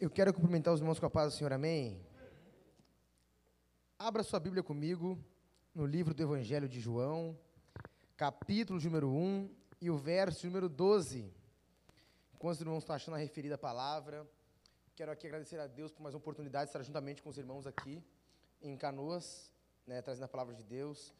Eu 0.00 0.08
quero 0.08 0.32
cumprimentar 0.32 0.72
os 0.72 0.80
irmãos 0.80 0.98
com 0.98 1.04
a 1.04 1.10
paz 1.10 1.30
do 1.30 1.36
Senhor, 1.36 1.52
amém? 1.52 2.00
Abra 3.98 4.22
sua 4.22 4.40
Bíblia 4.40 4.62
comigo 4.62 5.22
no 5.74 5.84
livro 5.84 6.14
do 6.14 6.22
Evangelho 6.22 6.66
de 6.66 6.80
João, 6.80 7.38
capítulo 8.16 8.80
número 8.80 9.10
1 9.10 9.54
e 9.78 9.90
o 9.90 9.98
verso 9.98 10.46
número 10.46 10.70
12. 10.70 11.30
Enquanto 12.32 12.54
os 12.54 12.60
irmãos 12.62 12.78
estão 12.78 12.96
achando 12.96 13.16
a 13.16 13.18
referida 13.18 13.58
palavra, 13.58 14.26
quero 14.96 15.12
aqui 15.12 15.26
agradecer 15.26 15.60
a 15.60 15.66
Deus 15.66 15.92
por 15.92 16.00
mais 16.00 16.14
uma 16.14 16.20
oportunidade 16.20 16.64
de 16.64 16.70
estar 16.70 16.82
juntamente 16.82 17.22
com 17.22 17.28
os 17.28 17.36
irmãos 17.36 17.66
aqui 17.66 18.02
em 18.62 18.78
Canoas, 18.78 19.52
né, 19.86 20.00
trazendo 20.00 20.24
a 20.24 20.28
palavra 20.28 20.54
de 20.54 20.64
Deus. 20.64 21.14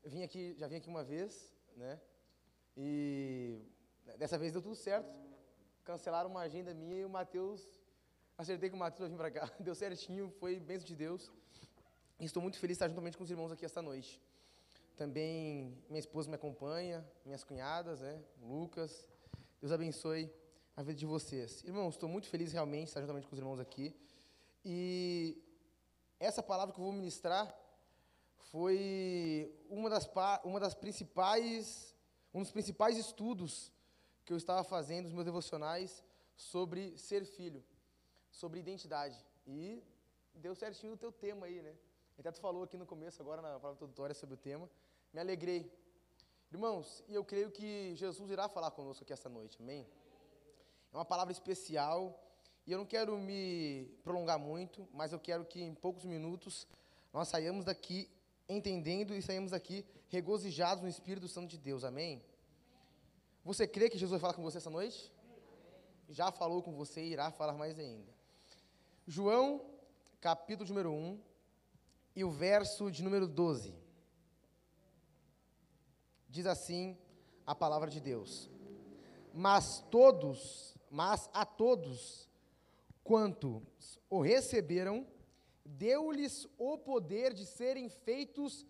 Eu 0.00 0.12
vim 0.12 0.22
aqui, 0.22 0.54
já 0.56 0.68
vim 0.68 0.76
aqui 0.76 0.88
uma 0.88 1.02
vez, 1.02 1.52
né? 1.76 2.00
E 2.76 3.60
dessa 4.16 4.38
vez 4.38 4.52
deu 4.52 4.62
tudo 4.62 4.76
certo. 4.76 5.20
Cancelaram 5.82 6.30
uma 6.30 6.42
agenda 6.42 6.72
minha 6.72 6.98
e 6.98 7.04
o 7.04 7.10
Mateus 7.10 7.81
Acertei 8.36 8.70
com 8.70 8.76
o 8.76 8.78
Matheus 8.78 8.98
para 8.98 9.08
vir 9.08 9.16
para 9.16 9.30
cá. 9.30 9.54
Deu 9.60 9.74
certinho, 9.74 10.32
foi 10.40 10.58
bênção 10.58 10.86
de 10.86 10.96
Deus. 10.96 11.30
E 12.18 12.24
estou 12.24 12.42
muito 12.42 12.58
feliz 12.58 12.76
de 12.76 12.84
estar 12.84 12.88
juntamente 12.88 13.16
com 13.16 13.24
os 13.24 13.30
irmãos 13.30 13.52
aqui 13.52 13.64
esta 13.64 13.82
noite. 13.82 14.20
Também 14.96 15.76
minha 15.88 16.00
esposa 16.00 16.28
me 16.28 16.36
acompanha, 16.36 17.06
minhas 17.24 17.44
cunhadas, 17.44 18.00
né? 18.00 18.22
Lucas. 18.40 19.06
Deus 19.60 19.70
abençoe 19.70 20.32
a 20.76 20.82
vida 20.82 20.98
de 20.98 21.06
vocês. 21.06 21.62
Irmãos, 21.62 21.94
estou 21.94 22.08
muito 22.08 22.26
feliz 22.26 22.52
realmente 22.52 22.84
de 22.84 22.88
estar 22.88 23.00
juntamente 23.00 23.26
com 23.26 23.34
os 23.34 23.38
irmãos 23.38 23.60
aqui. 23.60 23.94
E 24.64 25.40
essa 26.18 26.42
palavra 26.42 26.74
que 26.74 26.80
eu 26.80 26.84
vou 26.84 26.92
ministrar 26.92 27.54
foi 28.50 29.54
uma 29.68 29.90
das, 29.90 30.08
uma 30.42 30.58
das 30.58 30.74
principais, 30.74 31.94
um 32.32 32.40
dos 32.40 32.50
principais 32.50 32.96
estudos 32.96 33.70
que 34.24 34.32
eu 34.32 34.36
estava 34.36 34.64
fazendo 34.64 35.04
nos 35.04 35.12
meus 35.12 35.24
devocionais 35.24 36.02
sobre 36.34 36.96
ser 36.96 37.24
filho 37.24 37.62
sobre 38.32 38.58
identidade. 38.58 39.16
E 39.46 39.82
deu 40.34 40.54
certinho 40.54 40.94
o 40.94 40.96
teu 40.96 41.12
tema 41.12 41.46
aí, 41.46 41.62
né? 41.62 41.74
Até 42.18 42.32
tu 42.32 42.40
falou 42.40 42.64
aqui 42.64 42.76
no 42.76 42.86
começo, 42.86 43.22
agora 43.22 43.40
na 43.40 43.48
palavra 43.48 43.74
introdutória, 43.74 44.14
sobre 44.14 44.34
o 44.34 44.38
tema. 44.38 44.68
Me 45.12 45.20
alegrei. 45.20 45.70
Irmãos, 46.50 47.02
e 47.08 47.14
eu 47.14 47.24
creio 47.24 47.50
que 47.50 47.94
Jesus 47.94 48.30
irá 48.30 48.48
falar 48.48 48.70
conosco 48.70 49.04
aqui 49.04 49.12
esta 49.12 49.28
noite, 49.28 49.58
amém? 49.60 49.86
É 50.92 50.96
uma 50.96 51.04
palavra 51.04 51.32
especial 51.32 52.18
e 52.66 52.72
eu 52.72 52.78
não 52.78 52.86
quero 52.86 53.16
me 53.18 53.88
prolongar 54.04 54.38
muito, 54.38 54.86
mas 54.92 55.12
eu 55.12 55.18
quero 55.18 55.44
que 55.44 55.62
em 55.62 55.74
poucos 55.74 56.04
minutos 56.04 56.66
nós 57.12 57.28
saiamos 57.28 57.64
daqui 57.64 58.10
entendendo 58.48 59.14
e 59.14 59.22
saímos 59.22 59.52
daqui 59.52 59.84
regozijados 60.08 60.82
no 60.82 60.88
Espírito 60.88 61.26
Santo 61.28 61.48
de 61.48 61.58
Deus, 61.58 61.84
amém? 61.84 62.22
Você 63.44 63.66
crê 63.66 63.88
que 63.88 63.98
Jesus 63.98 64.10
vai 64.12 64.20
falar 64.20 64.34
com 64.34 64.42
você 64.42 64.58
essa 64.58 64.70
noite? 64.70 65.10
Já 66.08 66.30
falou 66.30 66.62
com 66.62 66.72
você 66.72 67.02
e 67.02 67.12
irá 67.12 67.30
falar 67.30 67.54
mais 67.54 67.78
ainda. 67.78 68.12
João, 69.06 69.60
capítulo 70.20 70.68
número 70.68 70.92
1, 70.92 71.20
e 72.14 72.22
o 72.22 72.30
verso 72.30 72.88
de 72.88 73.02
número 73.02 73.26
12. 73.26 73.74
Diz 76.28 76.46
assim 76.46 76.96
a 77.44 77.52
palavra 77.52 77.90
de 77.90 78.00
Deus: 78.00 78.48
Mas 79.34 79.84
todos, 79.90 80.76
mas 80.88 81.28
a 81.34 81.44
todos 81.44 82.28
quantos 83.02 83.98
o 84.08 84.20
receberam, 84.20 85.04
deu-lhes 85.64 86.46
o 86.56 86.78
poder 86.78 87.34
de 87.34 87.44
serem 87.44 87.88
feitos 87.88 88.64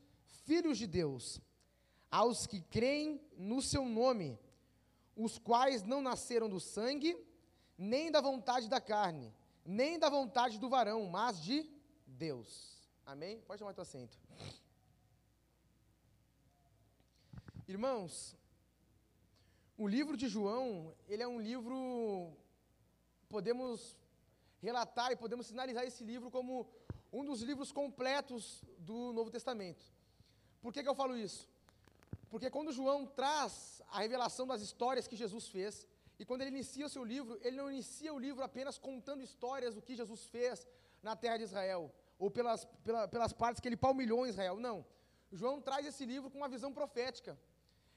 filhos 0.44 0.78
de 0.78 0.86
Deus, 0.86 1.42
aos 2.10 2.46
que 2.46 2.62
creem 2.62 3.20
no 3.36 3.60
seu 3.60 3.84
nome, 3.84 4.38
os 5.14 5.38
quais 5.38 5.82
não 5.82 6.00
nasceram 6.00 6.48
do 6.48 6.58
sangue, 6.58 7.22
nem 7.76 8.10
da 8.10 8.22
vontade 8.22 8.66
da 8.66 8.80
carne, 8.80 9.32
nem 9.64 9.98
da 9.98 10.08
vontade 10.08 10.58
do 10.58 10.68
varão, 10.68 11.06
mas 11.06 11.40
de 11.40 11.68
Deus. 12.06 12.88
Amém? 13.06 13.40
Pode 13.42 13.58
tomar 13.58 13.74
teu 13.74 13.82
assento. 13.82 14.18
Irmãos, 17.66 18.36
o 19.76 19.86
livro 19.88 20.16
de 20.16 20.28
João, 20.28 20.94
ele 21.08 21.22
é 21.22 21.28
um 21.28 21.40
livro, 21.40 22.36
podemos 23.28 23.96
relatar 24.60 25.10
e 25.10 25.16
podemos 25.16 25.46
sinalizar 25.46 25.84
esse 25.84 26.04
livro 26.04 26.30
como 26.30 26.68
um 27.12 27.24
dos 27.24 27.42
livros 27.42 27.72
completos 27.72 28.62
do 28.78 29.12
Novo 29.12 29.30
Testamento. 29.30 29.84
Por 30.60 30.72
que, 30.72 30.82
que 30.82 30.88
eu 30.88 30.94
falo 30.94 31.16
isso? 31.16 31.48
Porque 32.30 32.48
quando 32.50 32.72
João 32.72 33.06
traz 33.06 33.82
a 33.88 34.00
revelação 34.00 34.46
das 34.46 34.62
histórias 34.62 35.06
que 35.06 35.16
Jesus 35.16 35.48
fez, 35.48 35.86
e 36.22 36.24
quando 36.24 36.42
ele 36.42 36.52
inicia 36.56 36.86
o 36.86 36.88
seu 36.88 37.04
livro, 37.12 37.36
ele 37.42 37.56
não 37.56 37.68
inicia 37.68 38.14
o 38.14 38.18
livro 38.26 38.44
apenas 38.44 38.78
contando 38.78 39.24
histórias 39.28 39.74
do 39.74 39.82
que 39.86 39.96
Jesus 40.00 40.20
fez 40.34 40.64
na 41.02 41.14
terra 41.22 41.38
de 41.38 41.42
Israel, 41.48 41.82
ou 42.16 42.30
pelas, 42.30 42.64
pela, 42.84 43.08
pelas 43.08 43.32
partes 43.32 43.60
que 43.60 43.68
ele 43.68 43.76
palmilhou 43.76 44.24
em 44.24 44.28
Israel. 44.28 44.56
Não. 44.66 44.86
João 45.32 45.60
traz 45.60 45.84
esse 45.84 46.04
livro 46.12 46.30
com 46.30 46.38
uma 46.38 46.52
visão 46.54 46.72
profética. 46.72 47.36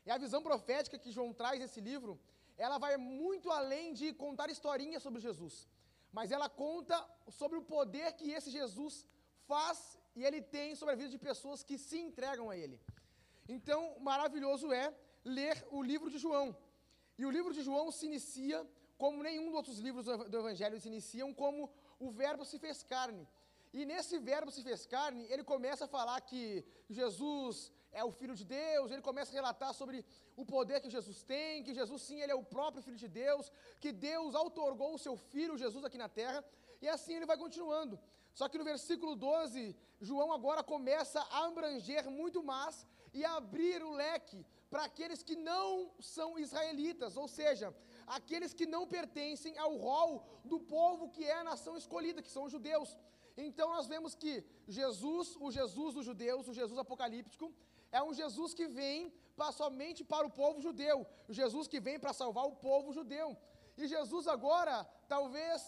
E 0.08 0.10
a 0.10 0.18
visão 0.18 0.42
profética 0.42 0.98
que 0.98 1.12
João 1.12 1.32
traz 1.42 1.60
nesse 1.60 1.80
livro, 1.80 2.20
ela 2.58 2.80
vai 2.80 2.98
muito 2.98 3.52
além 3.52 3.94
de 3.94 4.12
contar 4.12 4.50
historinhas 4.50 5.04
sobre 5.04 5.22
Jesus. 5.22 5.70
Mas 6.12 6.32
ela 6.32 6.50
conta 6.50 6.98
sobre 7.30 7.60
o 7.60 7.68
poder 7.76 8.14
que 8.14 8.32
esse 8.32 8.50
Jesus 8.50 9.06
faz 9.52 10.00
e 10.16 10.26
ele 10.26 10.42
tem 10.42 10.74
sobre 10.74 10.94
a 10.96 10.98
vida 10.98 11.10
de 11.10 11.20
pessoas 11.30 11.62
que 11.62 11.78
se 11.78 12.00
entregam 12.00 12.50
a 12.50 12.58
ele. 12.58 12.82
Então, 13.48 14.00
maravilhoso 14.00 14.74
é 14.74 14.92
ler 15.24 15.64
o 15.70 15.84
livro 15.84 16.10
de 16.10 16.18
João. 16.18 16.58
E 17.18 17.26
o 17.26 17.32
livro 17.32 17.54
de 17.54 17.62
João 17.62 17.92
se 17.92 18.06
inicia, 18.06 18.60
como 18.98 19.24
nenhum 19.24 19.46
dos 19.46 19.56
outros 19.56 19.80
livros 19.80 20.06
do 20.06 20.38
Evangelho 20.38 20.80
se 20.80 20.88
iniciam, 20.88 21.34
como 21.34 21.70
o 22.00 22.10
Verbo 22.10 22.44
se 22.46 22.58
fez 22.60 22.84
carne. 22.84 23.28
E 23.74 23.86
nesse 23.86 24.18
Verbo 24.20 24.52
se 24.52 24.62
fez 24.64 24.86
carne, 24.86 25.26
ele 25.30 25.44
começa 25.44 25.84
a 25.86 25.88
falar 25.88 26.20
que 26.22 26.64
Jesus 26.90 27.72
é 27.92 28.04
o 28.04 28.12
Filho 28.12 28.36
de 28.36 28.46
Deus, 28.46 28.92
ele 28.92 29.02
começa 29.02 29.32
a 29.32 29.38
relatar 29.40 29.74
sobre 29.74 30.06
o 30.36 30.46
poder 30.46 30.82
que 30.82 30.90
Jesus 30.90 31.24
tem, 31.24 31.64
que 31.64 31.74
Jesus 31.74 32.02
sim, 32.02 32.22
ele 32.22 32.32
é 32.32 32.36
o 32.36 32.44
próprio 32.44 32.84
Filho 32.84 32.98
de 32.98 33.08
Deus, 33.08 33.52
que 33.80 33.92
Deus 33.92 34.34
outorgou 34.34 34.94
o 34.94 35.00
seu 35.06 35.16
Filho 35.16 35.58
Jesus 35.58 35.84
aqui 35.84 35.98
na 35.98 36.10
terra, 36.10 36.44
e 36.82 36.88
assim 36.88 37.16
ele 37.16 37.26
vai 37.26 37.38
continuando. 37.38 38.00
Só 38.34 38.50
que 38.50 38.58
no 38.58 38.66
versículo 38.66 39.16
12, 39.16 39.76
João 40.02 40.32
agora 40.34 40.62
começa 40.62 41.22
a 41.22 41.46
abranger 41.46 42.10
muito 42.10 42.44
mais 42.44 42.86
e 43.14 43.24
a 43.24 43.36
abrir 43.36 43.82
o 43.82 43.92
leque 43.92 44.46
para 44.76 44.88
aqueles 44.92 45.22
que 45.28 45.38
não 45.38 45.68
são 46.14 46.30
israelitas, 46.46 47.16
ou 47.22 47.28
seja, 47.36 47.68
aqueles 48.16 48.54
que 48.54 48.66
não 48.74 48.82
pertencem 48.96 49.54
ao 49.58 49.74
rol 49.84 50.12
do 50.52 50.58
povo 50.60 51.08
que 51.16 51.24
é 51.24 51.36
a 51.38 51.46
nação 51.50 51.74
escolhida, 51.82 52.22
que 52.26 52.34
são 52.34 52.44
os 52.48 52.52
judeus. 52.56 52.90
Então 53.46 53.68
nós 53.76 53.88
vemos 53.94 54.14
que 54.24 54.34
Jesus, 54.68 55.30
o 55.46 55.50
Jesus 55.60 55.94
dos 55.98 56.06
judeus, 56.10 56.50
o 56.50 56.58
Jesus 56.60 56.78
apocalíptico, 56.78 57.48
é 57.90 58.04
um 58.04 58.14
Jesus 58.22 58.54
que 58.60 58.68
vem 58.68 59.00
para, 59.38 59.54
somente 59.54 60.04
para 60.04 60.28
o 60.28 60.36
povo 60.42 60.60
judeu, 60.68 61.08
o 61.30 61.32
Jesus 61.40 61.70
que 61.70 61.80
vem 61.88 61.98
para 61.98 62.12
salvar 62.22 62.46
o 62.46 62.58
povo 62.68 62.92
judeu. 63.00 63.30
E 63.78 63.88
Jesus 63.96 64.28
agora, 64.28 64.84
talvez 65.08 65.64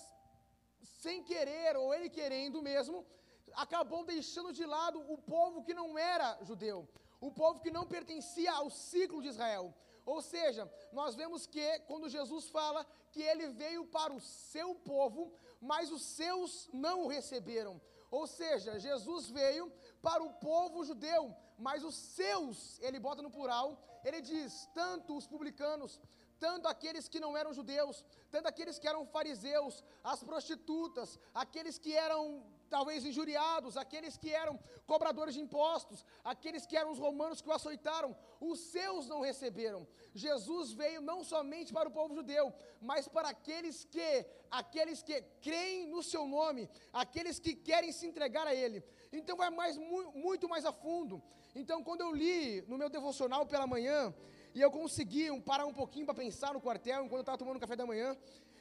sem 1.01 1.23
querer 1.23 1.77
ou 1.77 1.93
ele 1.93 2.09
querendo 2.09 2.61
mesmo, 2.71 3.05
acabou 3.53 4.03
deixando 4.03 4.51
de 4.51 4.65
lado 4.65 4.99
o 5.13 5.17
povo 5.17 5.63
que 5.63 5.73
não 5.81 5.97
era 5.97 6.37
judeu 6.43 6.79
o 7.19 7.31
povo 7.31 7.59
que 7.59 7.71
não 7.71 7.85
pertencia 7.85 8.51
ao 8.53 8.69
ciclo 8.69 9.21
de 9.21 9.29
Israel. 9.29 9.73
Ou 10.05 10.21
seja, 10.21 10.71
nós 10.91 11.15
vemos 11.15 11.45
que 11.45 11.79
quando 11.79 12.09
Jesus 12.09 12.49
fala 12.49 12.85
que 13.11 13.21
ele 13.21 13.47
veio 13.49 13.85
para 13.87 14.13
o 14.13 14.21
seu 14.21 14.73
povo, 14.75 15.33
mas 15.59 15.91
os 15.91 16.01
seus 16.01 16.69
não 16.71 17.03
o 17.03 17.07
receberam. 17.07 17.81
Ou 18.09 18.25
seja, 18.25 18.79
Jesus 18.79 19.29
veio 19.29 19.71
para 20.01 20.23
o 20.23 20.33
povo 20.33 20.85
judeu, 20.85 21.35
mas 21.57 21.83
os 21.83 21.95
seus, 21.95 22.79
ele 22.79 22.99
bota 22.99 23.21
no 23.21 23.31
plural, 23.31 23.77
ele 24.03 24.21
diz: 24.21 24.69
tanto 24.73 25.17
os 25.17 25.27
publicanos, 25.27 25.99
tanto 26.39 26.67
aqueles 26.67 27.09
que 27.09 27.19
não 27.19 27.35
eram 27.35 27.53
judeus, 27.53 28.05
tanto 28.31 28.47
aqueles 28.47 28.79
que 28.79 28.87
eram 28.87 29.05
fariseus, 29.05 29.83
as 30.03 30.23
prostitutas, 30.23 31.19
aqueles 31.33 31.77
que 31.77 31.93
eram 31.93 32.45
talvez 32.67 33.05
injuriados, 33.05 33.77
aqueles 33.77 34.17
que 34.17 34.31
eram 34.33 34.59
cobradores 34.85 35.33
de 35.35 35.41
impostos, 35.41 36.05
aqueles 36.23 36.65
que 36.65 36.77
eram 36.77 36.91
os 36.91 36.99
romanos 36.99 37.41
que 37.41 37.49
o 37.49 37.53
açoitaram, 37.53 38.15
os 38.39 38.59
seus 38.59 39.07
não 39.07 39.21
receberam. 39.21 39.87
Jesus 40.13 40.73
veio 40.73 41.01
não 41.01 41.23
somente 41.23 41.73
para 41.73 41.89
o 41.89 41.91
povo 41.91 42.15
judeu, 42.15 42.53
mas 42.81 43.07
para 43.07 43.29
aqueles 43.29 43.83
que, 43.85 44.25
aqueles 44.49 45.01
que 45.01 45.21
creem 45.41 45.87
no 45.87 46.03
seu 46.03 46.27
nome, 46.27 46.69
aqueles 46.93 47.39
que 47.39 47.55
querem 47.55 47.91
se 47.91 48.05
entregar 48.05 48.47
a 48.47 48.55
ele. 48.55 48.83
Então 49.11 49.37
vai 49.37 49.49
mais 49.49 49.77
muito 49.77 50.47
mais 50.49 50.65
a 50.65 50.71
fundo. 50.71 51.21
Então 51.55 51.83
quando 51.83 52.01
eu 52.01 52.11
li 52.13 52.61
no 52.63 52.77
meu 52.77 52.89
devocional 52.89 53.45
pela 53.45 53.65
manhã, 53.65 54.13
e 54.57 54.61
eu 54.61 54.71
consegui 54.71 55.25
parar 55.41 55.67
um 55.67 55.73
pouquinho 55.73 56.05
para 56.05 56.15
pensar 56.15 56.51
no 56.51 56.59
quartel 56.59 57.05
enquanto 57.05 57.19
eu 57.19 57.21
estava 57.21 57.37
tomando 57.37 57.59
café 57.59 57.75
da 57.75 57.85
manhã, 57.85 58.17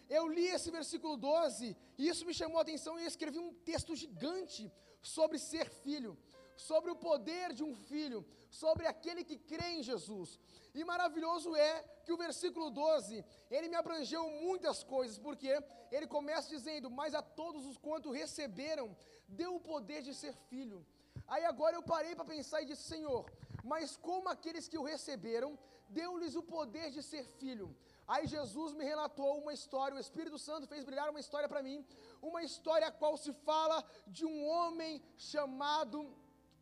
eu 0.09 0.29
li 0.29 0.47
esse 0.47 0.71
versículo 0.71 1.17
12 1.17 1.77
e 1.99 2.09
isso 2.09 2.25
me 2.25 2.35
chamou 2.35 2.59
a 2.59 2.63
atenção 2.63 2.99
e 2.99 3.03
eu 3.03 3.09
escrevi 3.09 3.39
um 3.39 3.53
texto 3.71 3.95
gigante 3.95 4.73
sobre 5.03 5.39
ser 5.39 5.69
filho, 5.69 6.17
sobre 6.57 6.91
o 6.91 6.97
poder 6.97 7.53
de 7.53 7.63
um 7.63 7.75
filho, 7.75 8.25
sobre 8.51 8.87
aquele 8.87 9.23
que 9.25 9.37
crê 9.37 9.69
em 9.79 9.83
Jesus. 9.83 10.39
E 10.75 10.85
maravilhoso 10.85 11.55
é 11.57 11.83
que 12.05 12.13
o 12.13 12.17
versículo 12.17 12.71
12, 12.71 13.25
ele 13.51 13.69
me 13.69 13.77
abrangeu 13.77 14.29
muitas 14.31 14.83
coisas, 14.83 15.19
porque 15.19 15.51
ele 15.91 16.07
começa 16.07 16.49
dizendo: 16.49 16.91
Mas 16.91 17.15
a 17.15 17.23
todos 17.23 17.67
os 17.67 17.77
quanto 17.77 18.11
receberam, 18.11 18.97
deu 19.29 19.55
o 19.55 19.61
poder 19.61 20.03
de 20.03 20.15
ser 20.15 20.35
filho. 20.51 20.87
Aí 21.27 21.45
agora 21.45 21.77
eu 21.77 21.83
parei 21.83 22.15
para 22.15 22.25
pensar 22.25 22.63
e 22.63 22.67
disse: 22.67 22.83
Senhor, 22.83 23.25
mas 23.65 23.97
como 23.97 24.29
aqueles 24.29 24.69
que 24.69 24.79
o 24.79 24.83
receberam, 24.83 25.59
deu-lhes 25.89 26.35
o 26.37 26.43
poder 26.43 26.91
de 26.91 27.03
ser 27.03 27.25
filho. 27.25 27.75
Aí 28.09 28.27
Jesus 28.27 28.73
me 28.73 28.85
relatou 28.85 29.39
uma 29.39 29.53
história, 29.53 29.97
o 29.97 30.05
Espírito 30.07 30.39
Santo 30.39 30.69
fez 30.73 30.85
brilhar 30.85 31.09
uma 31.11 31.21
história 31.25 31.49
para 31.49 31.63
mim, 31.63 31.85
uma 32.23 32.43
história 32.43 32.87
a 32.87 32.93
qual 32.93 33.17
se 33.17 33.33
fala 33.49 33.85
de 34.07 34.25
um 34.25 34.47
homem 34.47 35.03
chamado 35.17 35.99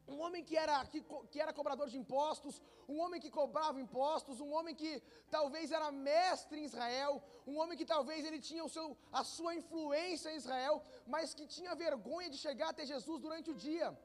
um 0.06 0.20
homem 0.20 0.42
que 0.48 0.56
era, 0.56 0.84
que, 0.92 1.00
que, 1.30 1.40
era 1.40 1.52
cobrador 1.52 1.88
de 1.88 1.98
impostos, 1.98 2.60
um 2.86 2.98
homem 3.00 3.20
que 3.20 3.30
cobrava 3.30 3.80
impostos, 3.80 4.40
um 4.40 4.52
homem 4.52 4.74
que 4.74 5.02
talvez 5.30 5.72
era 5.72 5.90
mestre 5.90 6.60
em 6.60 6.64
Israel, 6.64 7.22
um 7.46 7.58
homem 7.58 7.76
que 7.80 7.86
talvez 7.86 8.24
ele 8.24 8.38
tinha 8.38 8.64
o 8.64 8.68
seu, 8.68 8.96
a 9.10 9.24
sua 9.24 9.54
influência 9.54 10.30
em 10.30 10.36
Israel, 10.36 10.82
mas 11.06 11.34
que 11.34 11.46
tinha 11.46 11.74
vergonha 11.74 12.28
de 12.28 12.36
chegar 12.36 12.68
até 12.70 12.84
Jesus 12.84 13.20
durante 13.20 13.50
o 13.50 13.54
dia. 13.54 13.96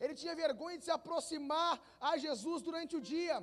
Ele 0.00 0.14
tinha 0.14 0.34
vergonha 0.34 0.78
de 0.78 0.84
se 0.84 0.90
aproximar 0.90 1.80
a 2.00 2.16
Jesus 2.16 2.62
durante 2.62 2.96
o 2.96 3.00
dia. 3.00 3.36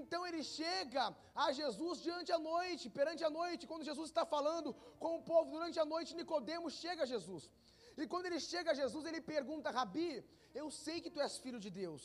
Então 0.00 0.20
ele 0.28 0.42
chega 0.58 1.04
a 1.44 1.46
Jesus 1.60 2.02
diante 2.06 2.30
a 2.36 2.40
noite, 2.52 2.90
perante 2.98 3.22
a 3.28 3.30
noite, 3.40 3.66
quando 3.70 3.88
Jesus 3.90 4.08
está 4.10 4.24
falando 4.34 4.68
com 5.02 5.12
o 5.18 5.22
povo 5.30 5.50
durante 5.56 5.78
a 5.84 5.86
noite, 5.94 6.16
Nicodemos 6.20 6.74
chega 6.84 7.02
a 7.04 7.10
Jesus. 7.14 7.44
E 8.00 8.06
quando 8.12 8.26
ele 8.28 8.40
chega 8.52 8.70
a 8.72 8.78
Jesus, 8.82 9.04
ele 9.10 9.20
pergunta: 9.34 9.74
Rabi, 9.78 10.10
eu 10.60 10.68
sei 10.84 10.96
que 11.04 11.12
tu 11.14 11.20
és 11.26 11.38
filho 11.44 11.60
de 11.66 11.70
Deus. 11.82 12.02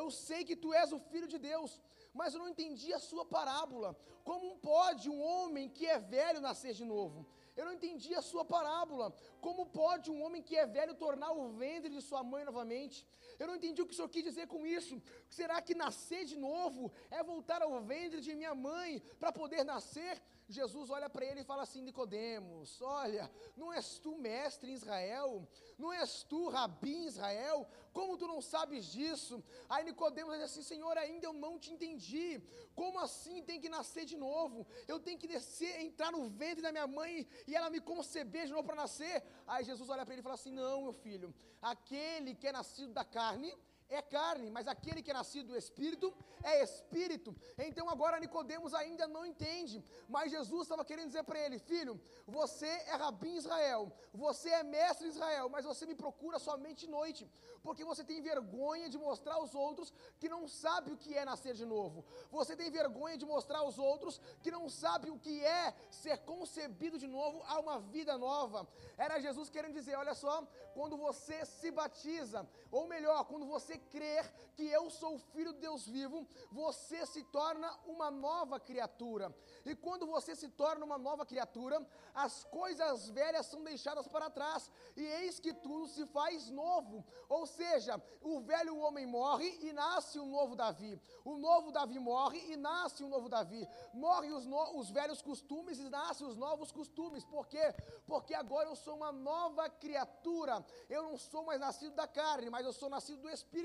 Eu 0.00 0.06
sei 0.10 0.40
que 0.48 0.56
tu 0.62 0.72
és 0.82 0.92
o 0.96 1.00
filho 1.10 1.28
de 1.32 1.38
Deus, 1.50 1.70
mas 2.12 2.32
eu 2.32 2.40
não 2.40 2.48
entendi 2.52 2.92
a 2.92 3.04
sua 3.10 3.24
parábola. 3.36 3.96
Como 4.28 4.56
pode 4.72 5.08
um 5.14 5.20
homem 5.30 5.68
que 5.76 5.86
é 5.86 5.98
velho 5.98 6.40
nascer 6.48 6.72
de 6.80 6.84
novo? 6.84 7.26
Eu 7.56 7.64
não 7.66 7.72
entendi 7.72 8.14
a 8.14 8.22
sua 8.22 8.44
parábola. 8.44 9.06
Como 9.40 9.66
pode 9.66 10.10
um 10.10 10.22
homem 10.24 10.42
que 10.42 10.56
é 10.56 10.66
velho 10.66 10.94
tornar 10.94 11.30
o 11.32 11.48
ventre 11.62 11.90
de 11.96 12.00
sua 12.08 12.22
mãe 12.32 12.44
novamente? 12.44 13.06
Eu 13.38 13.46
não 13.46 13.56
entendi 13.56 13.80
o 13.80 13.86
que 13.86 13.92
o 13.92 13.96
senhor 13.96 14.08
quis 14.08 14.24
dizer 14.24 14.46
com 14.46 14.66
isso. 14.66 15.00
Será 15.28 15.60
que 15.62 15.74
nascer 15.74 16.24
de 16.24 16.36
novo 16.36 16.92
é 17.10 17.22
voltar 17.22 17.62
ao 17.62 17.80
ventre 17.82 18.20
de 18.20 18.34
minha 18.34 18.54
mãe 18.54 19.00
para 19.20 19.32
poder 19.32 19.64
nascer? 19.64 20.20
Jesus 20.48 20.90
olha 20.90 21.08
para 21.08 21.24
ele 21.24 21.40
e 21.40 21.44
fala 21.44 21.62
assim: 21.62 21.80
Nicodemos, 21.80 22.80
olha, 22.82 23.30
não 23.56 23.72
és 23.72 23.98
tu 23.98 24.16
mestre 24.16 24.70
em 24.70 24.74
Israel? 24.74 25.48
Não 25.78 25.92
és 25.92 26.22
tu 26.22 26.48
rabi 26.48 26.94
em 26.94 27.06
Israel? 27.06 27.66
Como 27.92 28.18
tu 28.18 28.26
não 28.26 28.42
sabes 28.42 28.84
disso? 28.86 29.42
Aí 29.68 29.84
Nicodemos 29.84 30.34
diz 30.34 30.44
assim: 30.44 30.62
Senhor, 30.62 30.98
ainda 30.98 31.26
eu 31.26 31.32
não 31.32 31.58
te 31.58 31.72
entendi. 31.72 32.42
Como 32.74 32.98
assim 32.98 33.42
tem 33.42 33.60
que 33.60 33.68
nascer 33.68 34.04
de 34.04 34.16
novo? 34.16 34.66
Eu 34.86 35.00
tenho 35.00 35.18
que 35.18 35.26
descer, 35.26 35.80
entrar 35.80 36.12
no 36.12 36.28
ventre 36.28 36.62
da 36.62 36.72
minha 36.72 36.86
mãe 36.86 37.26
e 37.46 37.56
ela 37.56 37.70
me 37.70 37.80
conceber 37.80 38.46
de 38.46 38.52
novo 38.52 38.64
para 38.64 38.76
nascer? 38.76 39.24
Aí 39.46 39.64
Jesus 39.64 39.88
olha 39.88 40.04
para 40.04 40.14
ele 40.14 40.20
e 40.20 40.22
fala 40.22 40.34
assim: 40.34 40.52
Não, 40.52 40.82
meu 40.82 40.92
filho, 40.92 41.34
aquele 41.62 42.34
que 42.34 42.48
é 42.48 42.52
nascido 42.52 42.92
da 42.92 43.04
carne 43.04 43.54
é 43.88 44.00
carne, 44.02 44.50
mas 44.50 44.66
aquele 44.66 45.02
que 45.02 45.10
é 45.10 45.14
nascido 45.14 45.48
do 45.48 45.56
Espírito 45.56 46.12
é 46.42 46.62
Espírito. 46.62 47.34
Então 47.58 47.88
agora 47.88 48.18
Nicodemos 48.18 48.74
ainda 48.74 49.06
não 49.06 49.24
entende, 49.24 49.84
mas 50.08 50.30
Jesus 50.30 50.62
estava 50.62 50.84
querendo 50.84 51.08
dizer 51.08 51.24
para 51.24 51.38
ele, 51.38 51.58
filho, 51.58 52.00
você 52.26 52.66
é 52.66 52.94
rabi 52.96 53.30
em 53.30 53.36
Israel, 53.36 53.92
você 54.12 54.50
é 54.50 54.62
mestre 54.62 55.08
Israel, 55.08 55.48
mas 55.48 55.64
você 55.64 55.86
me 55.86 55.94
procura 55.94 56.38
somente 56.38 56.86
noite, 56.86 57.28
porque 57.62 57.84
você 57.84 58.04
tem 58.04 58.20
vergonha 58.20 58.88
de 58.88 58.98
mostrar 58.98 59.34
aos 59.34 59.54
outros 59.54 59.92
que 60.18 60.28
não 60.28 60.46
sabe 60.48 60.92
o 60.92 60.96
que 60.96 61.16
é 61.16 61.24
nascer 61.24 61.54
de 61.54 61.64
novo. 61.64 62.04
Você 62.30 62.56
tem 62.56 62.70
vergonha 62.70 63.16
de 63.16 63.26
mostrar 63.26 63.58
aos 63.58 63.78
outros 63.78 64.20
que 64.42 64.50
não 64.50 64.68
sabe 64.68 65.10
o 65.10 65.18
que 65.18 65.44
é 65.44 65.74
ser 65.90 66.18
concebido 66.18 66.98
de 66.98 67.06
novo 67.06 67.42
a 67.46 67.58
uma 67.60 67.78
vida 67.80 68.18
nova. 68.18 68.66
Era 68.96 69.20
Jesus 69.20 69.48
querendo 69.48 69.74
dizer, 69.74 69.96
olha 69.96 70.14
só, 70.14 70.46
quando 70.74 70.96
você 70.96 71.44
se 71.44 71.70
batiza, 71.70 72.46
ou 72.70 72.86
melhor, 72.86 73.24
quando 73.24 73.46
você 73.46 73.73
crer 73.78 74.32
que 74.54 74.66
eu 74.66 74.88
sou 74.90 75.18
filho 75.18 75.52
de 75.52 75.60
Deus 75.60 75.86
vivo, 75.86 76.26
você 76.50 77.04
se 77.06 77.22
torna 77.24 77.70
uma 77.86 78.10
nova 78.10 78.60
criatura. 78.60 79.34
E 79.64 79.74
quando 79.74 80.06
você 80.06 80.36
se 80.36 80.48
torna 80.48 80.84
uma 80.84 80.98
nova 80.98 81.26
criatura, 81.26 81.84
as 82.14 82.44
coisas 82.44 83.08
velhas 83.08 83.46
são 83.46 83.62
deixadas 83.64 84.06
para 84.06 84.30
trás, 84.30 84.70
e 84.96 85.02
eis 85.02 85.40
que 85.40 85.52
tudo 85.52 85.86
se 85.88 86.06
faz 86.06 86.50
novo. 86.50 87.04
Ou 87.28 87.46
seja, 87.46 88.00
o 88.20 88.40
velho 88.40 88.76
homem 88.78 89.06
morre 89.06 89.58
e 89.62 89.72
nasce 89.72 90.20
um 90.20 90.26
novo 90.26 90.54
Davi. 90.54 91.00
O 91.24 91.36
novo 91.36 91.72
Davi 91.72 91.98
morre 91.98 92.38
e 92.52 92.56
nasce 92.56 93.02
um 93.02 93.08
novo 93.08 93.28
Davi. 93.28 93.66
Morre 93.92 94.30
os, 94.32 94.46
no, 94.46 94.78
os 94.78 94.90
velhos 94.90 95.22
costumes 95.22 95.78
e 95.78 95.88
nasce 95.88 96.22
os 96.24 96.36
novos 96.36 96.70
costumes. 96.70 97.24
Por 97.24 97.46
quê? 97.46 97.74
Porque 98.06 98.34
agora 98.34 98.68
eu 98.68 98.76
sou 98.76 98.96
uma 98.96 99.10
nova 99.10 99.68
criatura. 99.68 100.64
Eu 100.88 101.02
não 101.02 101.16
sou 101.16 101.44
mais 101.44 101.60
nascido 101.60 101.94
da 101.94 102.06
carne, 102.06 102.50
mas 102.50 102.64
eu 102.64 102.72
sou 102.72 102.88
nascido 102.88 103.22
do 103.22 103.30
Espírito. 103.30 103.63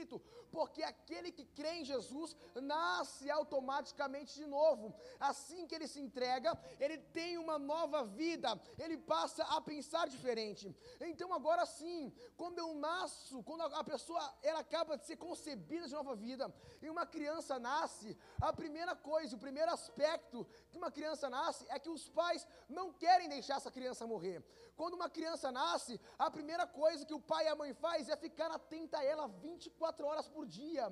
Porque 0.51 0.83
aquele 0.83 1.31
que 1.31 1.45
crê 1.45 1.79
em 1.79 1.85
Jesus 1.85 2.35
nasce 2.55 3.29
automaticamente 3.29 4.35
de 4.35 4.45
novo. 4.45 4.93
Assim 5.19 5.67
que 5.67 5.75
ele 5.75 5.87
se 5.87 5.99
entrega, 5.99 6.57
ele 6.79 6.97
tem 6.97 7.37
uma 7.37 7.59
nova 7.59 8.03
vida, 8.03 8.59
ele 8.77 8.97
passa 8.97 9.43
a 9.43 9.61
pensar 9.61 10.07
diferente. 10.07 10.75
Então 11.01 11.33
agora 11.33 11.65
sim, 11.65 12.13
quando 12.35 12.59
eu 12.59 12.73
nasço, 12.75 13.43
quando 13.43 13.61
a 13.61 13.83
pessoa 13.83 14.37
ela 14.41 14.59
acaba 14.59 14.97
de 14.97 15.05
ser 15.05 15.17
concebida 15.17 15.87
de 15.87 15.93
nova 15.93 16.15
vida, 16.15 16.53
e 16.81 16.89
uma 16.89 17.05
criança 17.05 17.59
nasce, 17.59 18.17
a 18.41 18.51
primeira 18.51 18.95
coisa, 18.95 19.35
o 19.35 19.39
primeiro 19.39 19.71
aspecto 19.71 20.47
que 20.69 20.77
uma 20.77 20.91
criança 20.91 21.29
nasce 21.29 21.65
é 21.69 21.79
que 21.79 21.89
os 21.89 22.09
pais 22.09 22.47
não 22.67 22.91
querem 22.93 23.29
deixar 23.29 23.57
essa 23.57 23.71
criança 23.71 24.07
morrer. 24.07 24.43
Quando 24.79 24.93
uma 24.93 25.09
criança 25.09 25.51
nasce, 25.51 25.99
a 26.17 26.31
primeira 26.31 26.65
coisa 26.65 27.05
que 27.05 27.13
o 27.13 27.19
pai 27.19 27.43
e 27.43 27.47
a 27.49 27.55
mãe 27.61 27.73
faz 27.73 28.07
é 28.07 28.15
ficar 28.15 28.49
atenta 28.49 28.97
a 28.99 29.03
ela 29.03 29.27
24 29.27 30.07
horas 30.07 30.29
por 30.29 30.45
dia 30.45 30.85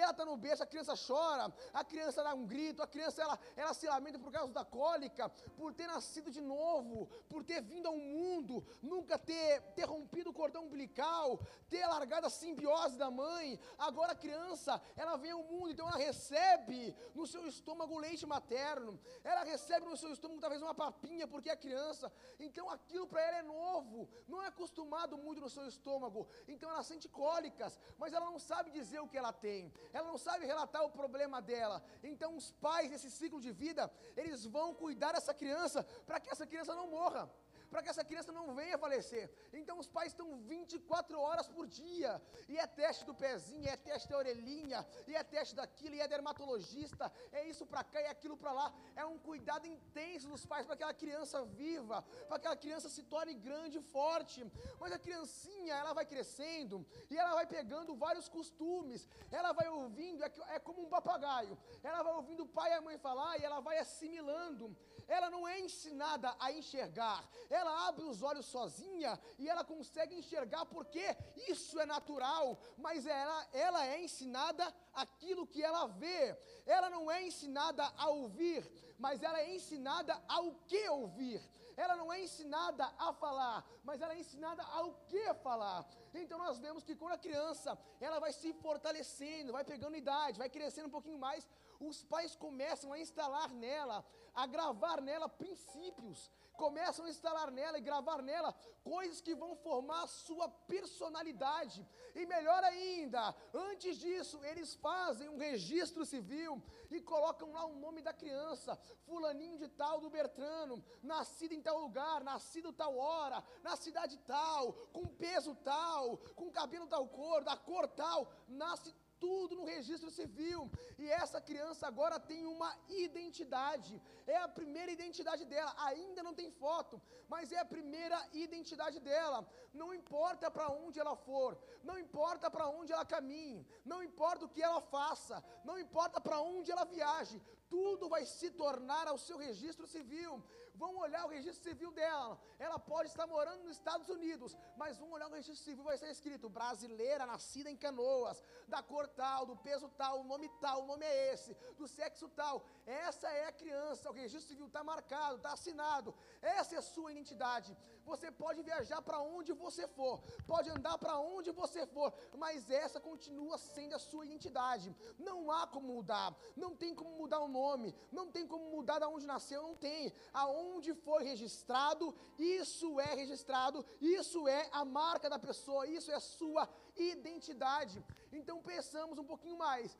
ela 0.00 0.10
está 0.10 0.24
no 0.24 0.36
berço, 0.36 0.62
a 0.62 0.66
criança 0.66 0.94
chora, 0.96 1.52
a 1.72 1.84
criança 1.84 2.22
dá 2.22 2.34
um 2.34 2.46
grito, 2.46 2.82
a 2.82 2.86
criança 2.86 3.22
ela, 3.22 3.38
ela 3.56 3.74
se 3.74 3.86
lamenta 3.86 4.18
por 4.18 4.32
causa 4.32 4.52
da 4.52 4.64
cólica, 4.64 5.28
por 5.56 5.72
ter 5.72 5.86
nascido 5.86 6.30
de 6.30 6.40
novo, 6.40 7.06
por 7.28 7.44
ter 7.44 7.62
vindo 7.62 7.86
ao 7.86 7.96
mundo, 7.96 8.64
nunca 8.82 9.18
ter, 9.18 9.60
ter 9.74 9.84
rompido 9.84 10.30
o 10.30 10.32
cordão 10.32 10.64
umbilical, 10.64 11.40
ter 11.68 11.86
largado 11.86 12.26
a 12.26 12.30
simbiose 12.30 12.96
da 12.96 13.10
mãe. 13.10 13.58
Agora 13.78 14.12
a 14.12 14.16
criança, 14.16 14.80
ela 14.96 15.16
vem 15.16 15.30
ao 15.30 15.42
mundo, 15.42 15.70
então 15.70 15.88
ela 15.88 15.98
recebe 15.98 16.96
no 17.14 17.26
seu 17.26 17.46
estômago 17.46 17.98
leite 17.98 18.26
materno, 18.26 18.98
ela 19.22 19.44
recebe 19.44 19.86
no 19.86 19.96
seu 19.96 20.12
estômago 20.12 20.40
talvez 20.40 20.60
uma 20.62 20.74
papinha, 20.74 21.26
porque 21.26 21.50
é 21.50 21.56
criança, 21.56 22.12
então 22.38 22.68
aquilo 22.70 23.06
para 23.06 23.22
ela 23.22 23.38
é 23.38 23.42
novo, 23.42 24.08
não 24.26 24.42
é 24.42 24.48
acostumado 24.48 25.16
muito 25.16 25.40
no 25.40 25.50
seu 25.50 25.66
estômago, 25.66 26.26
então 26.48 26.70
ela 26.70 26.82
sente 26.82 27.08
cólicas, 27.08 27.78
mas 27.98 28.12
ela 28.12 28.26
não 28.26 28.38
sabe 28.38 28.70
dizer 28.70 29.00
o 29.00 29.08
que 29.08 29.16
ela 29.16 29.32
tem 29.32 29.72
ela 29.92 30.08
não 30.08 30.18
sabe 30.18 30.46
relatar 30.46 30.82
o 30.84 30.90
problema 30.90 31.40
dela. 31.40 31.82
Então, 32.02 32.36
os 32.36 32.52
pais 32.52 32.90
nesse 32.90 33.10
ciclo 33.10 33.40
de 33.40 33.52
vida, 33.52 33.90
eles 34.16 34.44
vão 34.44 34.74
cuidar 34.74 35.12
dessa 35.12 35.34
criança 35.34 35.84
para 36.06 36.20
que 36.20 36.30
essa 36.30 36.46
criança 36.46 36.74
não 36.74 36.90
morra 36.90 37.30
para 37.74 37.82
que 37.82 37.88
essa 37.88 38.04
criança 38.04 38.30
não 38.30 38.54
venha 38.54 38.78
falecer. 38.78 39.28
Então 39.52 39.80
os 39.80 39.88
pais 39.88 40.12
estão 40.12 40.28
24 40.42 41.18
horas 41.20 41.48
por 41.48 41.66
dia, 41.66 42.22
e 42.48 42.56
é 42.56 42.66
teste 42.68 43.04
do 43.04 43.12
pezinho, 43.12 43.68
é 43.68 43.76
teste 43.76 44.08
da 44.08 44.16
orelhinha, 44.16 44.86
e 45.08 45.16
é 45.16 45.24
teste 45.24 45.56
daquilo, 45.56 45.96
e 45.96 46.00
é 46.00 46.06
dermatologista, 46.06 47.12
é 47.32 47.48
isso 47.48 47.66
para 47.66 47.82
cá 47.82 48.00
e 48.00 48.04
é 48.04 48.10
aquilo 48.10 48.36
para 48.36 48.52
lá. 48.52 48.72
É 48.94 49.04
um 49.04 49.18
cuidado 49.18 49.66
intenso 49.66 50.28
dos 50.28 50.46
pais 50.46 50.64
para 50.64 50.76
que 50.76 50.84
aquela 50.84 50.94
criança 50.94 51.44
viva, 51.46 52.00
para 52.28 52.38
que 52.38 52.46
aquela 52.46 52.56
criança 52.56 52.88
se 52.88 53.02
torne 53.02 53.34
grande 53.34 53.78
e 53.78 53.82
forte. 53.82 54.46
Mas 54.78 54.92
a 54.92 54.98
criancinha, 55.06 55.74
ela 55.74 55.92
vai 55.92 56.06
crescendo, 56.06 56.86
e 57.10 57.18
ela 57.18 57.34
vai 57.34 57.46
pegando 57.56 57.96
vários 57.96 58.28
costumes, 58.28 59.08
ela 59.32 59.50
vai 59.52 59.68
ouvindo, 59.68 60.22
é, 60.22 60.30
é 60.50 60.60
como 60.60 60.80
um 60.80 60.88
papagaio, 60.88 61.58
ela 61.82 62.04
vai 62.04 62.14
ouvindo 62.14 62.44
o 62.44 62.52
pai 62.60 62.70
e 62.70 62.74
a 62.74 62.80
mãe 62.80 62.96
falar, 62.98 63.36
e 63.36 63.44
ela 63.44 63.58
vai 63.58 63.78
assimilando 63.78 64.76
ela 65.08 65.30
não 65.30 65.46
é 65.46 65.60
ensinada 65.60 66.34
a 66.38 66.52
enxergar, 66.52 67.28
ela 67.50 67.88
abre 67.88 68.04
os 68.04 68.22
olhos 68.22 68.46
sozinha 68.46 69.18
e 69.38 69.48
ela 69.48 69.64
consegue 69.64 70.14
enxergar 70.14 70.64
porque 70.66 71.04
isso 71.48 71.78
é 71.80 71.86
natural, 71.86 72.58
mas 72.76 73.06
ela, 73.06 73.48
ela 73.52 73.86
é 73.86 74.02
ensinada 74.02 74.74
aquilo 74.92 75.46
que 75.46 75.62
ela 75.62 75.86
vê, 75.86 76.36
ela 76.66 76.88
não 76.90 77.10
é 77.10 77.22
ensinada 77.22 77.84
a 77.96 78.08
ouvir, 78.08 78.64
mas 78.98 79.22
ela 79.22 79.40
é 79.40 79.54
ensinada 79.54 80.20
ao 80.28 80.54
que 80.66 80.88
ouvir. 80.88 81.40
Ela 81.76 81.96
não 81.96 82.12
é 82.12 82.22
ensinada 82.22 82.84
a 82.98 83.12
falar, 83.12 83.64
mas 83.82 84.00
ela 84.00 84.14
é 84.14 84.20
ensinada 84.20 84.62
ao 84.62 84.94
que 85.08 85.34
falar. 85.46 85.84
Então 86.14 86.38
nós 86.38 86.58
vemos 86.58 86.84
que 86.84 86.94
quando 86.94 87.12
a 87.12 87.18
criança, 87.18 87.76
ela 88.00 88.20
vai 88.20 88.32
se 88.32 88.52
fortalecendo, 88.54 89.52
vai 89.52 89.64
pegando 89.64 89.96
idade, 89.96 90.38
vai 90.38 90.48
crescendo 90.48 90.86
um 90.86 90.96
pouquinho 90.96 91.18
mais, 91.18 91.46
os 91.80 92.04
pais 92.04 92.34
começam 92.36 92.92
a 92.92 92.98
instalar 92.98 93.52
nela, 93.52 94.04
a 94.34 94.46
gravar 94.46 95.00
nela 95.00 95.28
princípios, 95.28 96.30
começam 96.56 97.04
a 97.04 97.10
instalar 97.10 97.50
nela 97.50 97.78
e 97.78 97.82
gravar 97.82 98.22
nela 98.22 98.54
coisas 98.82 99.20
que 99.20 99.34
vão 99.34 99.56
formar 99.56 100.04
a 100.04 100.06
sua 100.06 100.48
personalidade. 100.48 101.86
E 102.14 102.26
melhor 102.26 102.62
ainda, 102.64 103.34
antes 103.52 103.98
disso, 103.98 104.42
eles 104.44 104.74
fazem 104.74 105.28
um 105.28 105.38
registro 105.38 106.04
civil 106.04 106.62
e 106.90 107.00
colocam 107.00 107.52
lá 107.52 107.64
o 107.66 107.76
nome 107.76 108.02
da 108.02 108.12
criança, 108.12 108.78
fulaninho 109.04 109.58
de 109.58 109.68
tal 109.68 110.00
do 110.00 110.10
Bertrano, 110.10 110.84
nascido 111.02 111.52
em 111.52 111.60
tal 111.60 111.80
lugar, 111.80 112.22
nascido 112.22 112.72
tal 112.72 112.96
hora, 112.96 113.42
na 113.62 113.76
cidade 113.76 114.16
tal, 114.18 114.72
com 114.92 115.06
peso 115.06 115.54
tal, 115.56 116.18
com 116.36 116.50
cabelo 116.50 116.86
tal 116.86 117.08
cor, 117.08 117.42
da 117.42 117.56
cor 117.56 117.88
tal, 117.88 118.30
nasce 118.46 118.94
tudo 119.24 119.56
no 119.58 119.64
registro 119.74 120.10
civil. 120.18 120.60
E 121.02 121.04
essa 121.22 121.40
criança 121.48 121.82
agora 121.90 122.16
tem 122.30 122.42
uma 122.54 122.70
identidade. 123.04 123.94
É 124.34 124.36
a 124.46 124.48
primeira 124.58 124.90
identidade 124.98 125.44
dela. 125.52 125.72
Ainda 125.90 126.22
não 126.26 126.34
tem 126.40 126.50
foto, 126.64 127.00
mas 127.32 127.52
é 127.56 127.58
a 127.62 127.70
primeira 127.74 128.18
identidade 128.44 128.98
dela. 129.08 129.38
Não 129.80 129.88
importa 130.00 130.50
para 130.56 130.68
onde 130.82 131.00
ela 131.02 131.16
for, 131.28 131.50
não 131.88 131.96
importa 132.04 132.50
para 132.54 132.66
onde 132.78 132.92
ela 132.94 133.06
caminhe, 133.14 133.60
não 133.92 134.00
importa 134.08 134.44
o 134.44 134.52
que 134.54 134.62
ela 134.68 134.80
faça, 134.96 135.36
não 135.68 135.76
importa 135.84 136.20
para 136.26 136.38
onde 136.52 136.70
ela 136.74 136.92
viaje, 136.96 137.36
tudo 137.74 138.08
vai 138.14 138.24
se 138.24 138.50
tornar 138.62 139.06
ao 139.08 139.18
seu 139.26 139.36
registro 139.46 139.86
civil. 139.94 140.32
Vão 140.74 140.96
olhar 140.98 141.24
o 141.24 141.28
registro 141.28 141.62
civil 141.62 141.90
dela. 141.92 142.38
Ela 142.58 142.78
pode 142.78 143.08
estar 143.08 143.26
morando 143.26 143.62
nos 143.62 143.76
Estados 143.76 144.08
Unidos, 144.08 144.56
mas 144.76 144.98
vão 144.98 145.12
olhar 145.12 145.28
o 145.28 145.32
registro 145.32 145.64
civil, 145.64 145.84
vai 145.84 145.96
ser 145.96 146.10
escrito 146.10 146.48
brasileira, 146.48 147.24
nascida 147.26 147.70
em 147.70 147.76
Canoas, 147.76 148.42
da 148.66 148.82
cor 148.82 149.06
tal, 149.06 149.46
do 149.46 149.56
peso 149.56 149.88
tal, 149.90 150.20
o 150.20 150.24
nome 150.24 150.48
tal, 150.60 150.82
o 150.82 150.86
nome 150.86 151.06
é 151.06 151.32
esse, 151.32 151.54
do 151.78 151.86
sexo 151.86 152.28
tal. 152.28 152.64
Essa 152.84 153.28
é 153.30 153.46
a 153.46 153.52
criança, 153.52 154.10
o 154.10 154.12
registro 154.12 154.48
civil 154.48 154.66
está 154.66 154.82
marcado, 154.82 155.36
está 155.36 155.52
assinado. 155.52 156.12
Essa 156.42 156.74
é 156.74 156.78
a 156.78 156.82
sua 156.82 157.12
identidade. 157.12 157.76
Você 158.04 158.30
pode 158.30 158.60
viajar 158.62 159.00
para 159.00 159.18
onde 159.20 159.52
você 159.52 159.86
for, 159.88 160.20
pode 160.46 160.68
andar 160.68 160.98
para 160.98 161.18
onde 161.18 161.50
você 161.52 161.86
for, 161.86 162.12
mas 162.36 162.70
essa 162.70 163.00
continua 163.00 163.56
sendo 163.56 163.94
a 163.94 163.98
sua 163.98 164.26
identidade. 164.26 164.94
Não 165.18 165.50
há 165.50 165.66
como 165.66 165.88
mudar, 165.94 166.36
não 166.54 166.76
tem 166.76 166.94
como 166.94 167.16
mudar 167.16 167.40
o 167.40 167.48
nome, 167.48 167.94
não 168.12 168.30
tem 168.30 168.46
como 168.46 168.70
mudar 168.70 168.98
de 168.98 169.06
onde 169.06 169.26
nasceu, 169.26 169.62
não 169.62 169.74
tem. 169.74 170.12
Aonde 170.32 170.63
foi 170.94 171.20
registrado, 171.24 172.06
isso 172.38 172.88
é 173.08 173.14
registrado, 173.22 173.78
isso 174.00 174.40
é 174.48 174.62
a 174.80 174.84
marca 174.84 175.28
da 175.34 175.38
pessoa, 175.38 175.86
isso 175.86 176.10
é 176.10 176.14
a 176.14 176.26
sua 176.38 176.68
identidade. 176.96 177.98
Então 178.32 178.56
pensamos 178.72 179.18
um 179.18 179.28
pouquinho 179.32 179.58
mais. 179.66 179.96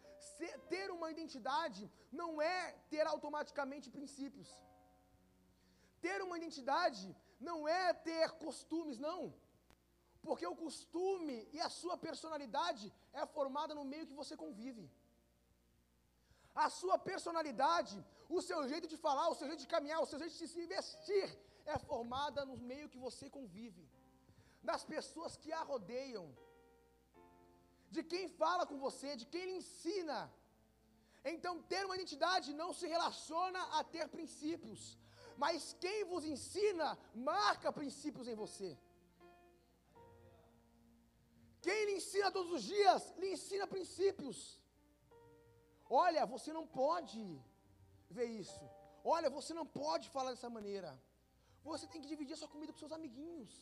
ter 0.72 0.90
uma 0.96 1.10
identidade 1.14 1.82
não 2.20 2.30
é 2.42 2.60
ter 2.92 3.06
automaticamente 3.14 3.90
princípios. 3.96 4.50
Ter 6.00 6.18
uma 6.26 6.38
identidade 6.40 7.04
não 7.48 7.58
é 7.68 7.92
ter 8.08 8.30
costumes, 8.44 8.98
não. 9.08 9.20
Porque 10.26 10.46
o 10.46 10.56
costume 10.64 11.36
e 11.56 11.60
a 11.60 11.70
sua 11.80 11.96
personalidade 12.06 12.86
é 13.12 13.24
formada 13.36 13.74
no 13.78 13.84
meio 13.92 14.06
que 14.06 14.20
você 14.22 14.36
convive. 14.44 14.84
A 16.54 16.68
sua 16.80 16.96
personalidade, 17.10 17.96
o 18.28 18.40
seu 18.42 18.60
jeito 18.68 18.88
de 18.92 18.96
falar, 18.96 19.28
o 19.28 19.34
seu 19.34 19.46
jeito 19.46 19.60
de 19.60 19.72
caminhar, 19.74 20.00
o 20.00 20.06
seu 20.06 20.18
jeito 20.18 20.34
de 20.34 20.48
se 20.48 20.66
vestir 20.66 21.28
é 21.66 21.78
formada 21.78 22.44
no 22.44 22.56
meio 22.56 22.88
que 22.88 22.98
você 23.06 23.28
convive. 23.28 23.84
Das 24.62 24.84
pessoas 24.84 25.36
que 25.36 25.52
a 25.52 25.62
rodeiam. 25.62 26.26
De 27.90 28.02
quem 28.02 28.28
fala 28.28 28.66
com 28.66 28.78
você, 28.78 29.10
de 29.16 29.26
quem 29.26 29.44
lhe 29.46 29.56
ensina. 29.62 30.18
Então, 31.24 31.62
ter 31.62 31.84
uma 31.84 31.96
identidade 31.96 32.52
não 32.52 32.70
se 32.72 32.86
relaciona 32.86 33.60
a 33.78 33.84
ter 33.84 34.06
princípios, 34.08 34.98
mas 35.42 35.74
quem 35.84 36.04
vos 36.04 36.24
ensina 36.24 36.98
marca 37.14 37.72
princípios 37.72 38.28
em 38.28 38.34
você. 38.34 38.70
Quem 41.62 41.86
lhe 41.86 41.94
ensina 42.00 42.30
todos 42.30 42.52
os 42.56 42.62
dias, 42.62 43.02
lhe 43.20 43.32
ensina 43.32 43.66
princípios. 43.66 44.38
Olha, 45.88 46.26
você 46.26 46.52
não 46.52 46.66
pode 46.66 47.22
ver 48.18 48.28
isso. 48.42 48.64
Olha, 49.14 49.28
você 49.38 49.52
não 49.60 49.66
pode 49.82 50.06
falar 50.16 50.30
dessa 50.34 50.50
maneira. 50.58 50.90
Você 51.70 51.86
tem 51.86 52.00
que 52.02 52.12
dividir 52.12 52.34
a 52.34 52.40
sua 52.42 52.52
comida 52.54 52.72
com 52.72 52.82
seus 52.84 52.96
amiguinhos. 52.98 53.52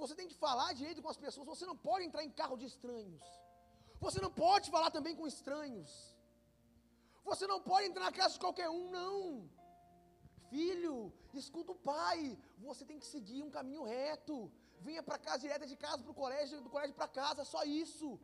Você 0.00 0.14
tem 0.18 0.28
que 0.30 0.38
falar 0.46 0.68
direito 0.80 1.02
com 1.04 1.12
as 1.14 1.22
pessoas. 1.24 1.46
Você 1.52 1.64
não 1.70 1.76
pode 1.88 2.04
entrar 2.06 2.22
em 2.24 2.32
carro 2.40 2.56
de 2.62 2.66
estranhos. 2.72 3.24
Você 4.04 4.20
não 4.24 4.32
pode 4.44 4.70
falar 4.74 4.90
também 4.96 5.14
com 5.18 5.26
estranhos. 5.34 5.92
Você 7.28 7.46
não 7.52 7.60
pode 7.70 7.86
entrar 7.88 8.04
na 8.08 8.12
casa 8.12 8.34
de 8.34 8.40
qualquer 8.44 8.68
um, 8.78 8.90
não. 8.98 9.48
Filho, 10.50 11.12
escuta 11.34 11.72
o 11.72 11.82
pai. 11.92 12.38
Você 12.58 12.84
tem 12.84 12.98
que 12.98 13.06
seguir 13.14 13.42
um 13.42 13.50
caminho 13.58 13.84
reto. 13.84 14.52
Venha 14.80 15.02
para 15.02 15.18
casa 15.18 15.44
direto 15.46 15.66
de 15.66 15.76
casa 15.76 16.02
para 16.02 16.12
o 16.12 16.20
colégio, 16.22 16.60
do 16.60 16.70
colégio 16.70 16.94
para 16.94 17.08
casa, 17.08 17.44
só 17.44 17.64
isso. 17.64 18.20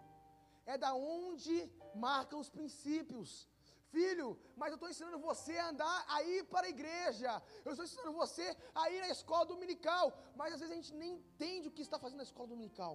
É 0.67 0.77
da 0.79 0.93
onde 0.95 1.57
marcam 1.95 2.39
os 2.39 2.51
princípios. 2.51 3.49
Filho, 3.95 4.29
mas 4.61 4.71
eu 4.71 4.77
estou 4.79 4.91
ensinando 4.93 5.19
você 5.29 5.55
a 5.63 5.69
andar 5.71 5.99
a 6.15 6.19
ir 6.33 6.43
para 6.53 6.67
a 6.67 6.73
igreja. 6.77 7.31
Eu 7.65 7.73
estou 7.73 7.87
ensinando 7.87 8.13
você 8.23 8.47
a 8.83 8.85
ir 8.95 9.01
à 9.09 9.11
escola 9.17 9.45
dominical. 9.53 10.07
Mas 10.41 10.55
às 10.55 10.61
vezes 10.61 10.75
a 10.75 10.81
gente 10.81 10.95
nem 11.03 11.13
entende 11.19 11.69
o 11.69 11.75
que 11.77 11.85
está 11.87 11.99
fazendo 12.05 12.23
na 12.23 12.29
escola 12.31 12.49
dominical. 12.55 12.95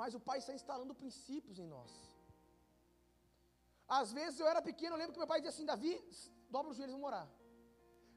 Mas 0.00 0.14
o 0.18 0.20
pai 0.28 0.38
está 0.38 0.54
instalando 0.60 1.00
princípios 1.02 1.58
em 1.64 1.68
nós. 1.74 1.92
Às 4.00 4.10
vezes 4.18 4.40
eu 4.40 4.48
era 4.52 4.62
pequeno, 4.70 4.94
eu 4.94 5.00
lembro 5.02 5.14
que 5.14 5.22
meu 5.22 5.30
pai 5.32 5.40
dizia 5.40 5.54
assim: 5.54 5.66
Davi, 5.72 5.94
dobra 6.54 6.70
os 6.70 6.76
joelhos 6.78 6.94
e 6.94 6.98
vamos 6.98 7.10
orar. 7.12 7.28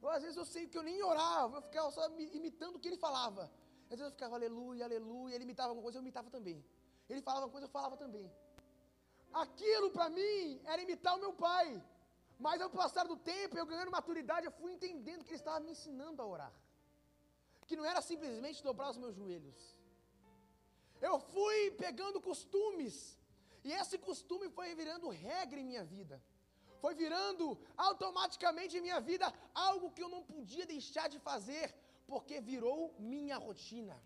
Eu, 0.02 0.10
às 0.10 0.22
vezes 0.24 0.38
eu 0.38 0.46
sei 0.46 0.64
que 0.72 0.78
eu 0.78 0.84
nem 0.90 0.98
orava, 1.04 1.58
eu 1.58 1.62
ficava 1.62 1.90
só 1.92 2.04
imitando 2.40 2.76
o 2.76 2.80
que 2.80 2.88
ele 2.88 2.98
falava. 2.98 3.44
Às 3.90 3.98
vezes 3.98 4.06
eu 4.06 4.12
ficava 4.12 4.36
aleluia, 4.36 4.86
aleluia, 4.86 5.36
ele 5.36 5.44
imitava 5.44 5.70
alguma 5.70 5.84
coisa, 5.84 5.98
eu 5.98 6.02
imitava 6.02 6.30
também. 6.30 6.64
Ele 7.10 7.22
falava 7.22 7.46
uma 7.46 7.52
coisa, 7.52 7.66
eu 7.68 7.72
falava 7.72 7.98
também. 7.98 8.32
Aquilo 9.34 9.92
para 9.92 10.10
mim 10.10 10.62
era 10.66 10.82
imitar 10.82 11.16
o 11.16 11.20
meu 11.20 11.34
pai. 11.34 11.84
Mas 12.40 12.62
ao 12.62 12.70
passar 12.70 13.06
do 13.08 13.18
tempo, 13.18 13.58
eu 13.58 13.66
ganhando 13.66 13.92
maturidade, 13.92 14.46
eu 14.46 14.52
fui 14.52 14.72
entendendo 14.74 15.24
que 15.24 15.32
ele 15.32 15.38
estava 15.38 15.60
me 15.60 15.72
ensinando 15.72 16.22
a 16.22 16.26
orar. 16.26 16.54
Que 17.66 17.76
não 17.76 17.86
era 17.86 18.02
simplesmente 18.02 18.64
dobrar 18.64 18.92
os 18.92 18.98
meus 18.98 19.16
joelhos. 19.16 19.76
Eu 21.02 21.20
fui 21.20 21.72
pegando 21.72 22.22
costumes. 22.22 23.18
E 23.64 23.72
esse 23.72 23.98
costume 23.98 24.50
foi 24.50 24.74
virando 24.76 25.10
regra 25.10 25.60
em 25.60 25.66
minha 25.66 25.84
vida. 25.84 26.22
Foi 26.80 26.94
virando 26.94 27.58
automaticamente 27.76 28.78
em 28.78 28.82
minha 28.82 29.00
vida 29.02 29.34
algo 29.54 29.92
que 29.92 30.04
eu 30.04 30.10
não 30.10 30.24
podia 30.24 30.66
deixar 30.66 31.08
de 31.10 31.20
fazer, 31.20 31.74
porque 32.06 32.40
virou 32.40 32.94
minha 33.00 33.38
rotina. 33.38 33.98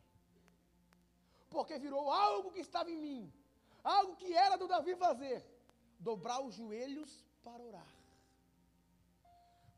Porque 1.49 1.77
virou 1.77 2.09
algo 2.09 2.51
que 2.51 2.61
estava 2.61 2.89
em 2.89 2.97
mim, 2.97 3.33
algo 3.83 4.15
que 4.15 4.33
era 4.33 4.55
do 4.57 4.67
Davi 4.67 4.95
fazer: 4.95 5.45
dobrar 5.99 6.41
os 6.41 6.55
joelhos 6.55 7.11
para 7.43 7.63
orar. 7.63 7.91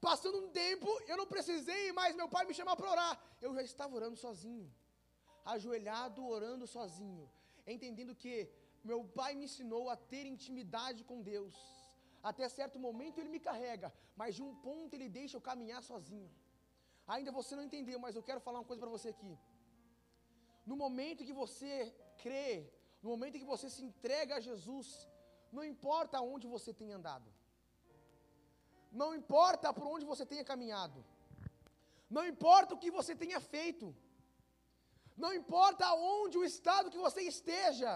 Passando 0.01 0.37
um 0.43 0.49
tempo, 0.49 0.89
eu 1.07 1.15
não 1.15 1.25
precisei 1.25 1.91
mais 1.93 2.15
meu 2.15 2.27
pai 2.27 2.45
me 2.45 2.53
chamar 2.53 2.75
para 2.75 2.91
orar, 2.95 3.13
eu 3.41 3.53
já 3.55 3.61
estava 3.61 3.95
orando 3.95 4.17
sozinho, 4.17 4.69
ajoelhado, 5.45 6.27
orando 6.27 6.67
sozinho, 6.67 7.29
entendendo 7.65 8.13
que 8.13 8.35
meu 8.83 9.05
pai 9.05 9.33
me 9.33 9.45
ensinou 9.45 9.89
a 9.89 9.95
ter 9.95 10.25
intimidade 10.25 11.03
com 11.05 11.21
Deus. 11.21 11.55
Até 12.21 12.47
certo 12.49 12.77
momento 12.87 13.19
ele 13.19 13.29
me 13.29 13.39
carrega, 13.39 13.93
mas 14.15 14.35
de 14.35 14.43
um 14.43 14.53
ponto 14.55 14.93
ele 14.93 15.07
deixa 15.07 15.37
eu 15.37 15.41
caminhar 15.41 15.81
sozinho. 15.81 16.29
Ainda 17.07 17.31
você 17.31 17.55
não 17.55 17.63
entendeu, 17.63 17.97
mas 17.99 18.15
eu 18.15 18.23
quero 18.23 18.39
falar 18.39 18.59
uma 18.59 18.65
coisa 18.65 18.81
para 18.81 18.89
você 18.89 19.09
aqui. 19.09 19.37
No 20.65 20.75
momento 20.75 21.25
que 21.27 21.33
você 21.33 21.93
crê, 22.23 22.69
no 23.03 23.09
momento 23.09 23.41
que 23.41 23.51
você 23.53 23.69
se 23.69 23.83
entrega 23.89 24.35
a 24.35 24.45
Jesus, 24.49 24.87
não 25.51 25.63
importa 25.71 26.21
onde 26.21 26.47
você 26.47 26.73
tenha 26.73 26.95
andado, 26.99 27.29
não 29.01 29.09
importa 29.13 29.73
por 29.77 29.85
onde 29.93 30.05
você 30.11 30.25
tenha 30.25 30.45
caminhado, 30.51 31.03
não 32.09 32.25
importa 32.33 32.73
o 32.73 32.81
que 32.83 32.91
você 32.99 33.13
tenha 33.23 33.39
feito, 33.41 33.87
não 35.23 35.33
importa 35.33 35.93
onde 35.93 36.37
o 36.37 36.45
estado 36.51 36.89
que 36.89 36.97
você 36.97 37.21
esteja, 37.33 37.91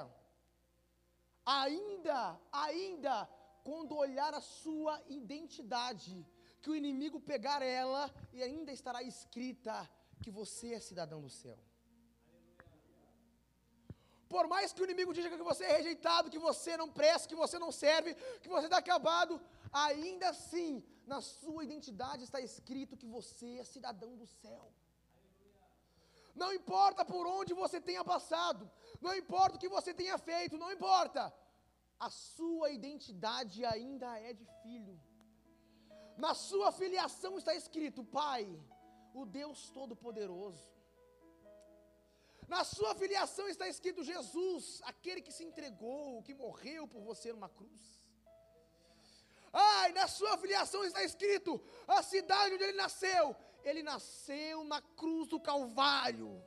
ainda, 1.45 2.19
ainda, 2.51 3.15
quando 3.63 3.95
olhar 3.95 4.33
a 4.33 4.41
sua 4.41 5.01
identidade, 5.07 6.25
que 6.61 6.69
o 6.69 6.75
inimigo 6.75 7.19
pegar 7.19 7.61
ela 7.61 8.13
e 8.33 8.43
ainda 8.43 8.71
estará 8.73 9.01
escrita 9.01 9.89
que 10.21 10.29
você 10.29 10.73
é 10.73 10.79
cidadão 10.79 11.21
do 11.21 11.29
céu. 11.29 11.57
Por 14.33 14.47
mais 14.47 14.73
que 14.73 14.81
o 14.81 14.85
inimigo 14.85 15.13
diga 15.13 15.37
que 15.37 15.49
você 15.51 15.63
é 15.65 15.77
rejeitado, 15.77 16.29
que 16.29 16.39
você 16.39 16.75
não 16.81 16.89
presta, 16.89 17.29
que 17.29 17.35
você 17.43 17.57
não 17.57 17.71
serve, 17.71 18.15
que 18.41 18.49
você 18.49 18.65
está 18.67 18.77
acabado, 18.77 19.39
ainda 19.71 20.29
assim, 20.29 20.83
na 21.05 21.21
sua 21.21 21.63
identidade 21.63 22.23
está 22.23 22.39
escrito 22.41 22.97
que 22.97 23.07
você 23.07 23.57
é 23.57 23.63
cidadão 23.63 24.15
do 24.17 24.27
céu. 24.27 24.65
Não 26.35 26.53
importa 26.53 27.03
por 27.03 27.25
onde 27.25 27.53
você 27.53 27.79
tenha 27.81 28.03
passado, 28.03 28.69
não 29.01 29.15
importa 29.15 29.55
o 29.55 29.59
que 29.59 29.69
você 29.77 29.93
tenha 29.93 30.17
feito, 30.17 30.57
não 30.57 30.71
importa. 30.71 31.33
A 31.99 32.09
sua 32.11 32.69
identidade 32.69 33.65
ainda 33.65 34.19
é 34.19 34.33
de 34.33 34.45
filho. 34.61 34.99
Na 36.15 36.33
sua 36.35 36.71
filiação 36.71 37.37
está 37.37 37.55
escrito: 37.55 38.03
Pai, 38.03 38.43
o 39.13 39.25
Deus 39.25 39.69
Todo-Poderoso. 39.71 40.76
Na 42.47 42.63
sua 42.63 42.95
filiação 42.95 43.47
está 43.49 43.67
escrito 43.67 44.03
Jesus, 44.03 44.81
aquele 44.85 45.21
que 45.21 45.31
se 45.31 45.43
entregou, 45.43 46.23
que 46.23 46.33
morreu 46.33 46.87
por 46.87 47.01
você 47.01 47.33
numa 47.33 47.49
cruz. 47.49 47.99
Ai, 49.51 49.91
na 49.91 50.07
sua 50.07 50.37
filiação 50.37 50.83
está 50.83 51.03
escrito 51.03 51.61
a 51.87 52.01
cidade 52.01 52.55
onde 52.55 52.63
ele 52.63 52.77
nasceu. 52.77 53.35
Ele 53.63 53.83
nasceu 53.83 54.63
na 54.63 54.81
cruz 54.81 55.27
do 55.27 55.39
Calvário. 55.39 56.41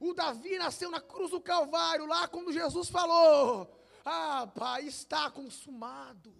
O 0.00 0.12
Davi 0.12 0.58
nasceu 0.58 0.90
na 0.90 1.00
cruz 1.00 1.30
do 1.30 1.40
Calvário, 1.40 2.06
lá 2.06 2.26
quando 2.26 2.52
Jesus 2.52 2.88
falou: 2.88 3.70
Ah, 4.04 4.46
pai, 4.52 4.86
está 4.86 5.30
consumado. 5.30 6.34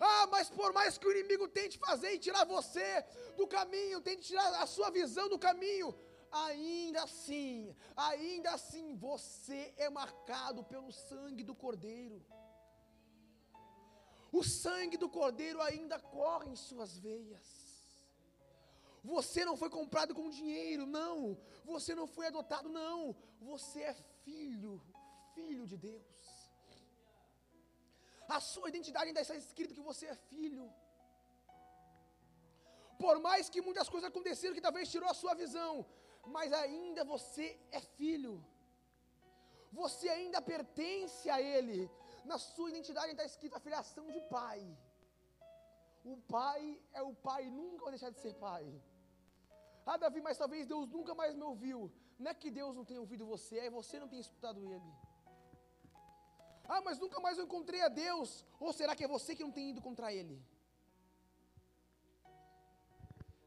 Ah, 0.00 0.26
mas 0.28 0.48
por 0.48 0.72
mais 0.72 0.96
que 0.96 1.06
o 1.06 1.12
inimigo 1.12 1.46
tente 1.46 1.78
fazer 1.78 2.14
e 2.14 2.18
tirar 2.18 2.44
você 2.46 3.04
do 3.36 3.46
caminho, 3.46 4.00
tente 4.00 4.22
tirar 4.22 4.62
a 4.62 4.66
sua 4.66 4.90
visão 4.90 5.28
do 5.28 5.38
caminho, 5.38 5.94
ainda 6.32 7.02
assim, 7.02 7.76
ainda 7.94 8.52
assim, 8.52 8.96
você 8.96 9.74
é 9.76 9.90
marcado 9.90 10.64
pelo 10.64 10.90
sangue 10.90 11.44
do 11.44 11.54
Cordeiro. 11.54 12.24
O 14.32 14.42
sangue 14.42 14.96
do 14.96 15.08
Cordeiro 15.08 15.60
ainda 15.60 15.98
corre 15.98 16.48
em 16.48 16.56
suas 16.56 16.96
veias. 16.96 17.70
Você 19.02 19.44
não 19.44 19.56
foi 19.56 19.68
comprado 19.68 20.14
com 20.14 20.30
dinheiro, 20.30 20.86
não. 20.86 21.36
Você 21.64 21.94
não 21.94 22.06
foi 22.06 22.26
adotado, 22.28 22.68
não. 22.68 23.16
Você 23.40 23.80
é 23.82 23.94
filho, 24.24 24.80
filho 25.34 25.66
de 25.66 25.76
Deus. 25.76 26.29
A 28.36 28.40
sua 28.52 28.68
identidade 28.72 29.08
ainda 29.08 29.22
está 29.24 29.36
escrito 29.44 29.76
que 29.76 29.88
você 29.90 30.06
é 30.12 30.16
filho. 30.32 30.66
Por 33.04 33.16
mais 33.26 33.48
que 33.52 33.60
muitas 33.68 33.88
coisas 33.92 34.08
aconteceram 34.10 34.56
que 34.56 34.66
talvez 34.68 34.90
tirou 34.94 35.08
a 35.10 35.18
sua 35.22 35.34
visão, 35.42 35.72
mas 36.36 36.52
ainda 36.52 37.02
você 37.14 37.46
é 37.78 37.80
filho. 37.98 38.34
Você 39.80 40.08
ainda 40.16 40.40
pertence 40.52 41.28
a 41.36 41.40
Ele. 41.54 41.80
Na 42.30 42.38
sua 42.38 42.70
identidade 42.72 43.12
está 43.12 43.24
escrito 43.24 43.56
a 43.56 43.64
filiação 43.66 44.06
de 44.16 44.20
pai. 44.36 44.60
O 46.12 46.16
pai 46.36 46.62
é 46.92 47.02
o 47.02 47.14
pai, 47.28 47.42
nunca 47.50 47.84
vai 47.84 47.92
deixar 47.96 48.10
de 48.10 48.20
ser 48.24 48.34
pai. 48.46 48.64
Ah, 49.86 49.96
Davi, 49.96 50.20
mas 50.20 50.38
talvez 50.42 50.66
Deus 50.66 50.86
nunca 50.88 51.14
mais 51.20 51.34
me 51.34 51.42
ouviu. 51.42 51.78
Não 52.18 52.30
é 52.30 52.34
que 52.34 52.50
Deus 52.50 52.76
não 52.76 52.84
tenha 52.84 53.00
ouvido 53.00 53.26
você, 53.34 53.58
é 53.58 53.70
você 53.70 53.98
não 53.98 54.08
tem 54.08 54.20
escutado 54.20 54.64
Ele. 54.74 54.92
Ah, 56.74 56.80
mas 56.86 56.98
nunca 57.02 57.18
mais 57.24 57.36
eu 57.36 57.46
encontrei 57.48 57.80
a 57.86 57.90
Deus. 58.04 58.30
Ou 58.64 58.72
será 58.78 58.92
que 58.96 59.04
é 59.06 59.14
você 59.16 59.30
que 59.36 59.46
não 59.46 59.56
tem 59.58 59.70
ido 59.72 59.80
contra 59.86 60.12
Ele? 60.18 60.36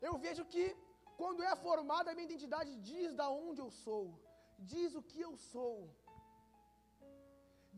Eu 0.08 0.14
vejo 0.26 0.44
que 0.54 0.64
quando 1.22 1.42
é 1.50 1.56
formada 1.68 2.10
a 2.10 2.16
minha 2.16 2.30
identidade, 2.30 2.72
diz 2.92 3.10
da 3.20 3.28
onde 3.46 3.62
eu 3.64 3.70
sou, 3.84 4.06
diz 4.74 4.90
o 5.00 5.04
que 5.10 5.22
eu 5.28 5.34
sou, 5.52 5.76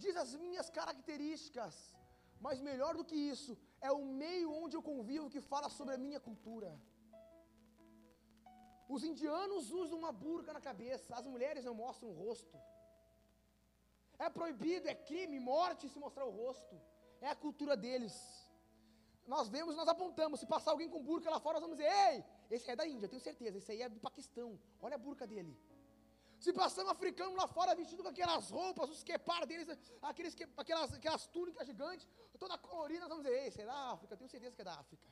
diz 0.03 0.15
as 0.23 0.31
minhas 0.43 0.69
características, 0.77 1.75
mas 2.45 2.65
melhor 2.69 2.93
do 2.99 3.07
que 3.09 3.19
isso, 3.33 3.51
é 3.87 3.91
o 3.91 4.03
meio 4.23 4.49
onde 4.61 4.75
eu 4.77 4.83
convivo 4.91 5.33
que 5.33 5.47
fala 5.51 5.69
sobre 5.77 5.93
a 5.95 6.03
minha 6.05 6.19
cultura. 6.27 6.71
Os 8.95 9.03
indianos 9.11 9.71
usam 9.83 9.99
uma 10.03 10.13
burca 10.25 10.51
na 10.57 10.61
cabeça, 10.69 11.15
as 11.19 11.27
mulheres 11.33 11.65
não 11.69 11.75
mostram 11.83 12.09
o 12.09 12.17
rosto. 12.23 12.57
É 14.17 14.29
proibido, 14.29 14.87
é 14.87 14.95
crime, 14.95 15.39
morte 15.39 15.89
se 15.89 15.99
mostrar 15.99 16.25
o 16.25 16.31
rosto. 16.31 16.75
É 17.21 17.27
a 17.27 17.35
cultura 17.35 17.75
deles. 17.75 18.15
Nós 19.27 19.47
vemos, 19.49 19.75
nós 19.75 19.87
apontamos. 19.87 20.39
Se 20.39 20.45
passar 20.45 20.71
alguém 20.71 20.89
com 20.89 21.03
burca 21.03 21.29
lá 21.29 21.39
fora, 21.39 21.59
nós 21.59 21.63
vamos 21.67 21.77
dizer: 21.77 21.91
Ei, 22.09 22.23
esse 22.49 22.69
é 22.69 22.75
da 22.75 22.87
Índia, 22.87 23.09
tenho 23.09 23.21
certeza. 23.21 23.57
Esse 23.57 23.71
aí 23.71 23.81
é 23.81 23.89
do 23.89 23.99
Paquistão. 23.99 24.59
Olha 24.81 24.95
a 24.95 24.97
burca 24.97 25.25
dele. 25.25 25.57
Se 26.39 26.53
passar 26.53 26.85
um 26.85 26.89
africano 26.89 27.35
lá 27.35 27.47
fora 27.47 27.73
vestido 27.73 28.03
com 28.03 28.09
aquelas 28.09 28.49
roupas, 28.51 28.89
os 28.89 29.03
quepar 29.03 29.45
deles, 29.47 29.67
aqueles, 30.01 30.35
aquelas, 30.57 30.93
aquelas 30.93 31.27
túnicas 31.27 31.65
gigantes, 31.65 32.07
toda 32.37 32.57
colorida, 32.57 33.01
nós 33.01 33.09
vamos 33.09 33.23
dizer: 33.23 33.37
Ei, 33.37 33.47
esse 33.47 33.61
é 33.61 33.65
da 33.65 33.91
África, 33.93 34.15
tenho 34.15 34.29
certeza 34.29 34.55
que 34.55 34.61
é 34.61 34.65
da 34.65 34.75
África. 34.75 35.07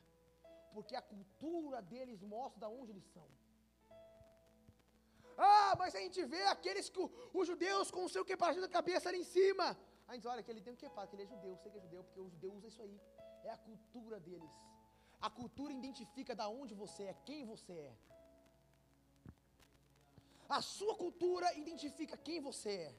Porque 0.74 0.96
a 0.96 1.02
cultura 1.02 1.82
deles 1.82 2.22
mostra 2.22 2.68
de 2.68 2.74
onde 2.74 2.92
eles 2.92 3.06
são. 3.06 3.28
Ah, 5.38 5.76
mas 5.78 5.96
a 5.96 6.00
gente 6.00 6.24
vê 6.26 6.44
aqueles 6.56 6.90
que 6.90 7.00
os 7.34 7.48
judeus 7.48 7.90
com 7.90 8.04
o 8.06 8.10
seu 8.10 8.24
quepadinho 8.24 8.62
da 8.62 8.70
cabeça 8.70 9.10
ali 9.10 9.20
em 9.20 9.30
cima. 9.38 9.78
A 10.08 10.14
gente 10.14 10.28
olha 10.28 10.44
que 10.44 10.52
ele 10.52 10.62
tem 10.62 10.74
um 10.74 10.82
quepado, 10.84 11.10
que 11.10 11.16
ele 11.16 11.24
é 11.24 11.28
judeu, 11.28 11.58
sei 11.58 11.72
que 11.72 11.78
é 11.78 11.82
judeu, 11.82 12.04
porque 12.04 12.20
o 12.20 12.30
judeu 12.30 12.54
usa 12.54 12.68
isso 12.68 12.82
aí. 12.82 13.00
É 13.44 13.50
a 13.50 13.58
cultura 13.58 14.20
deles. 14.20 14.54
A 15.22 15.30
cultura 15.30 15.72
identifica 15.74 16.36
da 16.36 16.48
onde 16.50 16.74
você 16.74 17.04
é, 17.12 17.14
quem 17.26 17.46
você 17.46 17.74
é. 17.74 17.94
A 20.50 20.62
sua 20.62 20.96
cultura 20.96 21.48
identifica 21.58 22.16
quem 22.18 22.40
você 22.42 22.72
é. 22.90 22.96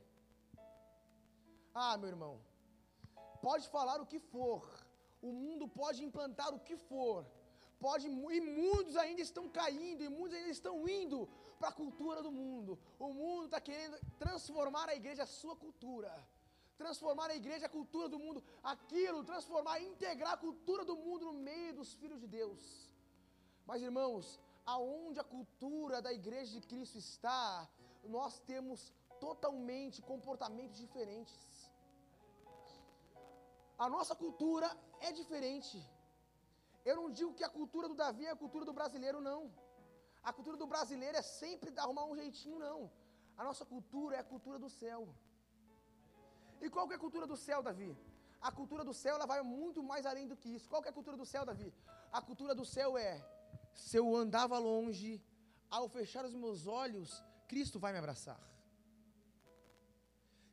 Ah, 1.75 1.97
meu 1.97 2.09
irmão, 2.09 2.35
pode 3.42 3.68
falar 3.68 4.01
o 4.01 4.07
que 4.07 4.18
for, 4.18 4.62
o 5.29 5.31
mundo 5.33 5.66
pode 5.68 6.03
implantar 6.09 6.51
o 6.55 6.61
que 6.66 6.77
for, 6.77 7.27
pode, 7.79 8.07
e 8.07 8.40
muitos 8.40 8.97
ainda 8.97 9.23
estão 9.29 9.44
caindo, 9.49 10.03
e 10.03 10.09
muitos 10.09 10.37
ainda 10.38 10.51
estão 10.59 10.88
indo 10.88 11.29
para 11.59 11.69
a 11.69 11.73
cultura 11.73 12.23
do 12.23 12.31
mundo. 12.31 12.79
O 12.99 13.12
mundo 13.12 13.47
está 13.47 13.61
querendo 13.61 13.99
transformar 14.19 14.88
a 14.88 14.95
igreja 14.95 15.23
a 15.25 15.27
sua 15.27 15.57
cultura. 15.57 16.12
Transformar 16.77 17.31
a 17.31 17.37
igreja 17.37 17.67
a 17.67 17.69
cultura 17.69 18.09
do 18.09 18.19
mundo, 18.19 18.43
aquilo, 18.62 19.23
transformar, 19.23 19.81
integrar 19.81 20.33
a 20.35 20.37
cultura 20.37 20.85
do 20.85 20.97
mundo 20.97 21.27
no 21.27 21.35
meio 21.35 21.75
dos 21.75 21.95
filhos 21.95 22.21
de 22.21 22.27
Deus. 22.27 22.90
Mas 23.64 23.81
irmãos, 23.81 24.40
aonde 24.67 25.21
a 25.21 25.25
cultura 25.25 26.03
da 26.03 26.12
igreja 26.12 26.53
de 26.53 26.67
Cristo 26.67 26.99
está, 26.99 27.69
nós 28.03 28.40
temos 28.40 28.93
totalmente 29.21 30.03
comportamentos 30.03 30.77
diferentes. 30.79 31.71
A 33.79 33.88
nossa 33.88 34.14
cultura 34.14 34.69
é 35.01 35.12
diferente. 35.12 35.79
Eu 36.85 36.97
não 36.97 37.11
digo 37.11 37.35
que 37.35 37.45
a 37.45 37.49
cultura 37.49 37.88
do 37.88 37.95
Davi 37.95 38.27
é 38.27 38.31
a 38.31 38.37
cultura 38.37 38.64
do 38.64 38.73
brasileiro, 38.73 39.21
não. 39.21 39.51
A 40.29 40.33
cultura 40.37 40.57
do 40.63 40.67
brasileiro 40.73 41.17
é 41.23 41.25
sempre 41.41 41.69
arrumar 41.85 42.05
um 42.11 42.17
jeitinho, 42.21 42.59
não. 42.67 42.79
A 43.41 43.45
nossa 43.49 43.65
cultura 43.73 44.17
é 44.17 44.21
a 44.21 44.31
cultura 44.33 44.59
do 44.65 44.71
céu. 44.81 45.01
E 46.65 46.71
qual 46.75 46.87
que 46.87 46.95
é 46.95 46.99
a 47.01 47.05
cultura 47.07 47.27
do 47.33 47.37
céu, 47.47 47.61
Davi? 47.69 47.91
A 48.49 48.51
cultura 48.59 48.83
do 48.89 48.95
céu 49.03 49.15
ela 49.17 49.27
vai 49.33 49.41
muito 49.43 49.83
mais 49.91 50.05
além 50.11 50.27
do 50.31 50.37
que 50.41 50.49
isso. 50.57 50.69
Qual 50.71 50.81
que 50.83 50.89
é 50.89 50.93
a 50.93 50.99
cultura 50.99 51.17
do 51.23 51.27
céu, 51.33 51.45
Davi? 51.51 51.69
A 52.19 52.21
cultura 52.29 52.55
do 52.61 52.65
céu 52.77 52.91
é: 52.97 53.13
se 53.85 53.97
eu 54.01 54.07
andava 54.23 54.59
longe, 54.71 55.13
ao 55.77 55.87
fechar 55.97 56.25
os 56.25 56.35
meus 56.43 56.67
olhos, 56.67 57.11
Cristo 57.53 57.79
vai 57.85 57.93
me 57.93 58.01
abraçar. 58.03 58.41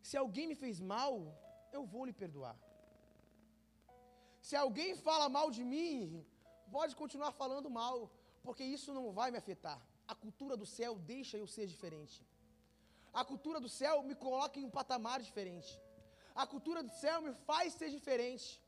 Se 0.09 0.17
alguém 0.23 0.47
me 0.51 0.55
fez 0.63 0.79
mal, 0.93 1.13
eu 1.77 1.83
vou 1.93 2.05
lhe 2.07 2.15
perdoar. 2.23 2.57
Se 4.47 4.55
alguém 4.63 4.95
fala 5.07 5.27
mal 5.37 5.47
de 5.57 5.63
mim, 5.73 6.25
pode 6.77 6.95
continuar 7.01 7.31
falando 7.41 7.69
mal, 7.81 7.95
porque 8.43 8.63
isso 8.63 8.93
não 8.93 9.11
vai 9.11 9.29
me 9.31 9.37
afetar. 9.37 9.79
A 10.07 10.15
cultura 10.15 10.55
do 10.61 10.65
céu 10.65 10.95
deixa 11.13 11.37
eu 11.37 11.47
ser 11.47 11.67
diferente. 11.67 12.17
A 13.13 13.23
cultura 13.23 13.59
do 13.59 13.69
céu 13.69 14.03
me 14.03 14.15
coloca 14.15 14.59
em 14.59 14.65
um 14.65 14.69
patamar 14.69 15.21
diferente. 15.21 15.71
A 16.33 16.45
cultura 16.47 16.81
do 16.81 16.93
céu 17.03 17.21
me 17.21 17.33
faz 17.49 17.73
ser 17.73 17.89
diferente. 17.89 18.61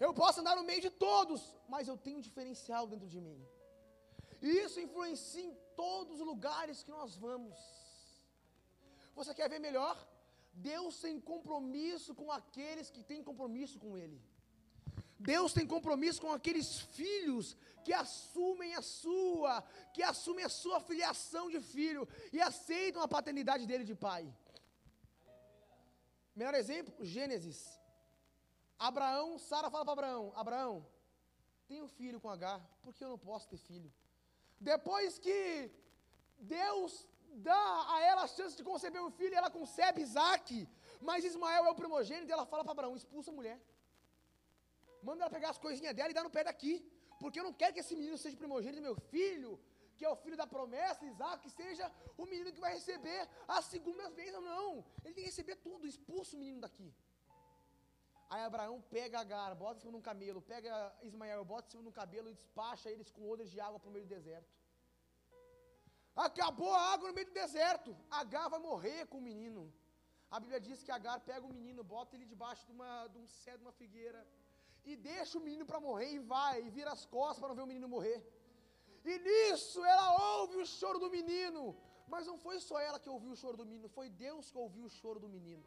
Eu 0.00 0.12
posso 0.14 0.40
andar 0.40 0.56
no 0.56 0.64
meio 0.64 0.80
de 0.80 0.90
todos, 0.90 1.40
mas 1.68 1.88
eu 1.88 1.96
tenho 1.96 2.18
um 2.18 2.26
diferencial 2.28 2.86
dentro 2.86 3.08
de 3.14 3.20
mim. 3.20 3.40
E 4.40 4.48
isso 4.64 4.80
influencia 4.80 5.44
em 5.44 5.54
todos 5.76 6.20
os 6.20 6.26
lugares 6.26 6.82
que 6.82 6.90
nós 6.90 7.16
vamos. 7.16 7.56
Você 9.14 9.34
quer 9.34 9.48
ver 9.48 9.58
melhor? 9.58 9.96
Deus 10.52 11.00
tem 11.00 11.20
compromisso 11.20 12.14
com 12.14 12.30
aqueles 12.30 12.90
que 12.90 13.02
têm 13.02 13.22
compromisso 13.22 13.78
com 13.78 13.96
Ele. 13.96 14.20
Deus 15.18 15.52
tem 15.52 15.66
compromisso 15.66 16.20
com 16.20 16.32
aqueles 16.32 16.80
filhos 16.98 17.56
que 17.84 17.92
assumem 17.92 18.74
a 18.74 18.82
sua, 18.82 19.62
que 19.94 20.02
assumem 20.02 20.44
a 20.44 20.48
sua 20.48 20.78
filiação 20.80 21.50
de 21.50 21.60
filho 21.60 22.06
e 22.32 22.40
aceitam 22.40 23.02
a 23.02 23.08
paternidade 23.08 23.66
dele 23.66 23.84
de 23.84 23.94
pai. 23.94 24.32
Melhor 26.36 26.54
exemplo, 26.54 27.04
Gênesis. 27.04 27.60
Abraão, 28.78 29.38
Sara 29.38 29.70
fala 29.70 29.84
para 29.84 29.92
Abraão: 29.92 30.32
Abraão, 30.36 30.86
tenho 31.66 31.88
filho 31.88 32.20
com 32.20 32.30
H, 32.30 32.60
porque 32.82 33.02
eu 33.02 33.08
não 33.08 33.18
posso 33.18 33.48
ter 33.48 33.56
filho? 33.56 33.92
Depois 34.60 35.18
que 35.18 35.70
Deus 36.38 37.06
dá 37.48 37.86
a 37.94 38.02
ela 38.02 38.22
a 38.22 38.28
chance 38.28 38.56
de 38.56 38.62
conceber 38.62 39.02
um 39.02 39.10
filho, 39.10 39.34
ela 39.34 39.50
concebe 39.50 40.00
Isaac, 40.00 40.68
mas 41.00 41.24
Ismael 41.24 41.64
é 41.66 41.70
o 41.70 41.74
primogênito, 41.74 42.30
e 42.30 42.32
ela 42.32 42.46
fala 42.46 42.62
para 42.62 42.72
Abraão: 42.72 42.94
expulsa 42.96 43.30
a 43.32 43.34
mulher. 43.34 43.58
Manda 45.08 45.22
ela 45.24 45.34
pegar 45.36 45.50
as 45.54 45.60
coisinhas 45.66 45.94
dela 45.96 46.10
e 46.10 46.18
dar 46.18 46.26
no 46.28 46.34
pé 46.36 46.44
daqui. 46.50 46.74
Porque 47.20 47.38
eu 47.40 47.46
não 47.48 47.54
quero 47.60 47.74
que 47.74 47.82
esse 47.84 47.96
menino 48.00 48.16
seja 48.22 48.36
primogênito 48.42 48.88
meu 48.88 48.96
filho, 49.12 49.52
que 49.96 50.04
é 50.08 50.10
o 50.14 50.18
filho 50.24 50.36
da 50.40 50.46
promessa, 50.54 51.04
Isaac, 51.12 51.50
seja 51.60 51.86
o 52.22 52.24
menino 52.32 52.52
que 52.54 52.64
vai 52.64 52.72
receber 52.78 53.20
as 53.56 53.64
segundas 53.74 54.12
bênçãos. 54.18 54.44
Não, 54.52 54.70
ele 55.04 55.14
tem 55.14 55.24
que 55.24 55.30
receber 55.32 55.56
tudo, 55.68 55.86
expulsa 55.92 56.36
o 56.36 56.40
menino 56.42 56.60
daqui. 56.66 56.88
Aí 58.30 58.42
Abraão 58.44 58.76
pega 58.94 59.20
Agar, 59.20 59.54
bota 59.62 59.78
em 59.78 59.80
cima 59.80 59.92
de 59.92 59.98
um 59.98 60.06
camelo, 60.10 60.40
pega 60.52 60.72
Ismael, 61.08 61.44
bota 61.52 61.66
em 61.66 61.70
cima 61.72 61.82
de 61.82 61.88
um 61.88 61.98
cabelo 62.00 62.28
e 62.30 62.34
despacha 62.40 62.90
eles 62.94 63.10
com 63.10 63.28
odres 63.32 63.50
de 63.54 63.58
água 63.66 63.80
para 63.80 63.90
o 63.90 63.92
meio 63.92 64.04
do 64.06 64.14
deserto. 64.16 64.52
Acabou 66.14 66.72
a 66.74 66.82
água 66.92 67.08
no 67.08 67.14
meio 67.14 67.28
do 67.28 67.32
deserto. 67.42 67.96
Agar 68.20 68.48
vai 68.54 68.60
morrer 68.60 69.06
com 69.06 69.18
o 69.18 69.26
menino. 69.30 69.62
A 70.30 70.38
Bíblia 70.42 70.60
diz 70.60 70.82
que 70.84 70.92
Agar 70.96 71.18
pega 71.20 71.46
o 71.46 71.54
menino, 71.58 71.82
bota 71.82 72.14
ele 72.14 72.26
debaixo 72.26 72.66
de, 72.66 72.72
uma, 72.72 73.06
de 73.12 73.18
um 73.18 73.26
cedro, 73.26 73.60
de 73.60 73.66
uma 73.66 73.76
figueira, 73.82 74.20
e 74.84 74.94
deixa 74.96 75.38
o 75.38 75.44
menino 75.46 75.66
para 75.70 75.80
morrer 75.80 76.10
e 76.12 76.18
vai, 76.18 76.56
e 76.62 76.70
vira 76.70 76.90
as 76.92 77.04
costas 77.04 77.38
para 77.40 77.48
não 77.48 77.56
ver 77.56 77.66
o 77.66 77.72
menino 77.72 77.88
morrer. 77.96 78.18
E 79.04 79.18
nisso 79.26 79.84
ela 79.84 80.06
ouve 80.36 80.56
o 80.56 80.66
choro 80.66 80.98
do 80.98 81.10
menino. 81.10 81.62
Mas 82.12 82.26
não 82.30 82.38
foi 82.44 82.58
só 82.68 82.76
ela 82.88 82.98
que 83.02 83.10
ouviu 83.14 83.32
o 83.32 83.40
choro 83.40 83.56
do 83.60 83.66
menino, 83.70 83.88
foi 83.96 84.08
Deus 84.08 84.50
que 84.50 84.58
ouviu 84.66 84.84
o 84.86 84.94
choro 84.98 85.20
do 85.24 85.28
menino. 85.36 85.62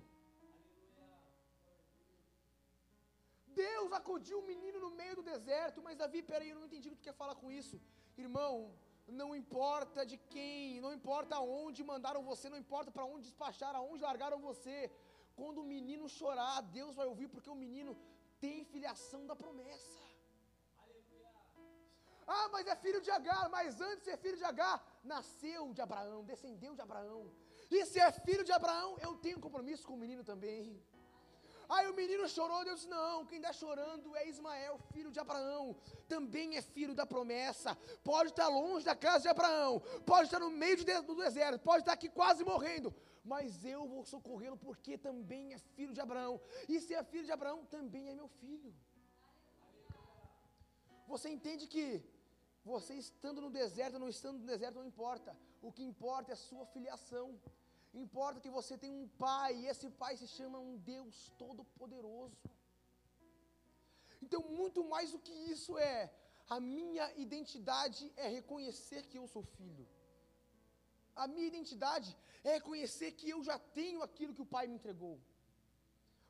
Deus 3.65 3.91
acudiu 3.99 4.37
o 4.39 4.47
menino 4.51 4.79
no 4.85 4.91
meio 5.01 5.15
do 5.17 5.23
deserto, 5.31 5.83
mas 5.85 5.99
Davi, 6.01 6.21
peraí, 6.31 6.49
eu 6.49 6.59
não 6.59 6.67
entendi 6.69 6.87
o 6.87 6.91
que 6.91 7.01
tu 7.01 7.07
quer 7.09 7.17
falar 7.21 7.35
com 7.41 7.51
isso. 7.51 7.75
Irmão, 8.25 8.53
não 9.21 9.29
importa 9.41 10.05
de 10.11 10.17
quem, 10.33 10.79
não 10.85 10.93
importa 10.99 11.35
aonde 11.35 11.83
mandaram 11.83 12.23
você, 12.23 12.49
não 12.49 12.57
importa 12.65 12.89
para 12.95 13.05
onde 13.05 13.27
despacharam, 13.29 13.79
aonde 13.79 14.03
largaram 14.09 14.39
você. 14.39 14.77
Quando 15.35 15.59
o 15.61 15.69
menino 15.75 16.13
chorar, 16.19 16.61
Deus 16.61 16.95
vai 16.95 17.07
ouvir, 17.11 17.27
porque 17.33 17.49
o 17.49 17.61
menino 17.65 17.91
tem 18.43 18.65
filiação 18.73 19.21
da 19.29 19.35
promessa. 19.35 19.99
Ah, 22.27 22.47
mas 22.53 22.65
é 22.65 22.75
filho 22.75 23.01
de 23.05 23.11
Agar, 23.11 23.49
mas 23.49 23.79
antes 23.79 23.99
de 23.99 24.05
ser 24.05 24.17
filho 24.17 24.37
de 24.37 24.43
Agar, 24.51 24.77
nasceu 25.03 25.73
de 25.73 25.81
Abraão, 25.81 26.23
descendeu 26.23 26.73
de 26.75 26.81
Abraão. 26.81 27.23
E 27.69 27.85
se 27.85 27.99
é 27.99 28.11
filho 28.11 28.43
de 28.43 28.53
Abraão, 28.59 28.97
eu 28.99 29.13
tenho 29.25 29.39
compromisso 29.39 29.85
com 29.87 29.93
o 29.93 30.03
menino 30.03 30.23
também. 30.23 30.81
Aí 31.69 31.87
o 31.89 31.93
menino 31.93 32.27
chorou, 32.27 32.65
Deus 32.65 32.81
disse, 32.81 32.89
não, 32.89 33.25
quem 33.25 33.37
está 33.37 33.53
chorando 33.53 34.13
é 34.17 34.27
Ismael, 34.27 34.77
filho 34.93 35.09
de 35.09 35.19
Abraão, 35.21 35.75
também 36.05 36.57
é 36.57 36.61
filho 36.61 36.93
da 36.93 37.05
promessa, 37.05 37.77
pode 38.03 38.31
estar 38.31 38.49
longe 38.49 38.83
da 38.83 38.95
casa 38.95 39.21
de 39.21 39.29
Abraão, 39.29 39.79
pode 40.05 40.25
estar 40.25 40.39
no 40.39 40.51
meio 40.51 40.75
do 41.03 41.15
deserto, 41.15 41.59
pode 41.59 41.83
estar 41.83 41.93
aqui 41.93 42.09
quase 42.09 42.43
morrendo, 42.43 42.93
mas 43.23 43.63
eu 43.63 43.87
vou 43.87 44.03
socorrê-lo 44.03 44.57
porque 44.57 44.97
também 44.97 45.53
é 45.53 45.57
filho 45.57 45.93
de 45.93 46.01
Abraão, 46.01 46.39
e 46.67 46.79
se 46.79 46.93
é 46.93 47.03
filho 47.03 47.25
de 47.25 47.31
Abraão, 47.31 47.65
também 47.65 48.09
é 48.09 48.15
meu 48.15 48.27
filho. 48.27 48.73
Você 51.07 51.29
entende 51.29 51.67
que 51.67 52.03
você 52.63 52.93
estando 52.95 53.41
no 53.41 53.49
deserto, 53.49 53.99
não 53.99 54.09
estando 54.09 54.39
no 54.39 54.45
deserto, 54.45 54.75
não 54.75 54.85
importa, 54.85 55.35
o 55.61 55.71
que 55.71 55.83
importa 55.83 56.31
é 56.31 56.33
a 56.33 56.43
sua 56.49 56.65
filiação. 56.65 57.39
Importa 57.93 58.39
que 58.39 58.49
você 58.49 58.77
tem 58.77 58.91
um 58.91 59.07
pai, 59.07 59.55
e 59.55 59.67
esse 59.67 59.89
pai 59.89 60.15
se 60.15 60.27
chama 60.27 60.57
um 60.59 60.77
Deus 60.77 61.31
todo-poderoso. 61.37 62.37
Então, 64.21 64.41
muito 64.43 64.83
mais 64.85 65.11
do 65.11 65.19
que 65.19 65.33
isso 65.53 65.77
é, 65.77 66.13
a 66.47 66.59
minha 66.59 67.11
identidade 67.25 68.11
é 68.15 68.27
reconhecer 68.27 69.07
que 69.07 69.17
eu 69.17 69.27
sou 69.27 69.43
filho. 69.43 69.87
A 71.15 71.27
minha 71.27 71.47
identidade 71.47 72.15
é 72.43 72.53
reconhecer 72.53 73.11
que 73.11 73.29
eu 73.29 73.43
já 73.43 73.57
tenho 73.59 74.01
aquilo 74.01 74.33
que 74.33 74.41
o 74.41 74.45
pai 74.45 74.67
me 74.67 74.75
entregou. 74.75 75.19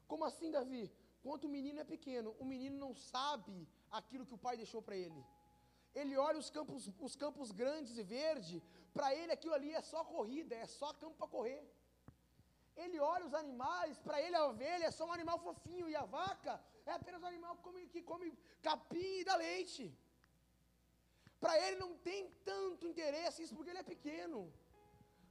Como 0.08 0.26
assim, 0.26 0.52
Davi? 0.52 0.92
Quando 1.24 1.46
o 1.46 1.50
menino 1.50 1.80
é 1.80 1.84
pequeno, 1.84 2.36
o 2.40 2.46
menino 2.46 2.78
não 2.78 2.94
sabe 2.96 3.68
aquilo 3.92 4.26
que 4.26 4.34
o 4.34 4.44
pai 4.46 4.58
deixou 4.58 4.82
para 4.82 4.96
ele. 4.96 5.24
Ele 5.94 6.18
olha 6.18 6.40
os 6.40 6.50
campos, 6.50 6.90
os 7.00 7.16
campos 7.16 7.52
grandes 7.52 7.98
e 7.98 8.04
verdes, 8.04 8.62
para 8.94 9.14
ele 9.14 9.32
aquilo 9.32 9.54
ali 9.54 9.74
é 9.74 9.82
só 9.82 10.04
corrida, 10.04 10.56
é 10.56 10.66
só 10.66 10.94
campo 10.94 11.16
para 11.18 11.28
correr. 11.28 11.64
Ele 12.76 13.00
olha 13.00 13.26
os 13.26 13.34
animais, 13.34 14.00
para 14.00 14.22
ele 14.22 14.36
a 14.36 14.46
ovelha 14.46 14.86
é 14.86 14.92
só 14.92 15.06
um 15.06 15.12
animal 15.12 15.38
fofinho 15.40 15.88
e 15.90 15.96
a 15.96 16.06
vaca 16.06 16.54
é 16.86 16.92
apenas 16.92 17.22
um 17.22 17.26
animal 17.26 17.56
que 17.58 17.64
come, 17.64 17.88
que 17.88 18.02
come 18.02 18.38
capim 18.62 19.20
e 19.20 19.24
dá 19.24 19.36
leite. 19.36 19.94
Para 21.40 21.60
ele 21.66 21.78
não 21.78 21.98
tem 21.98 22.30
tanto 22.46 22.88
interesse 22.88 23.44
isso 23.44 23.56
porque 23.56 23.72
ele 23.72 23.80
é 23.80 23.84
pequeno. 23.84 24.52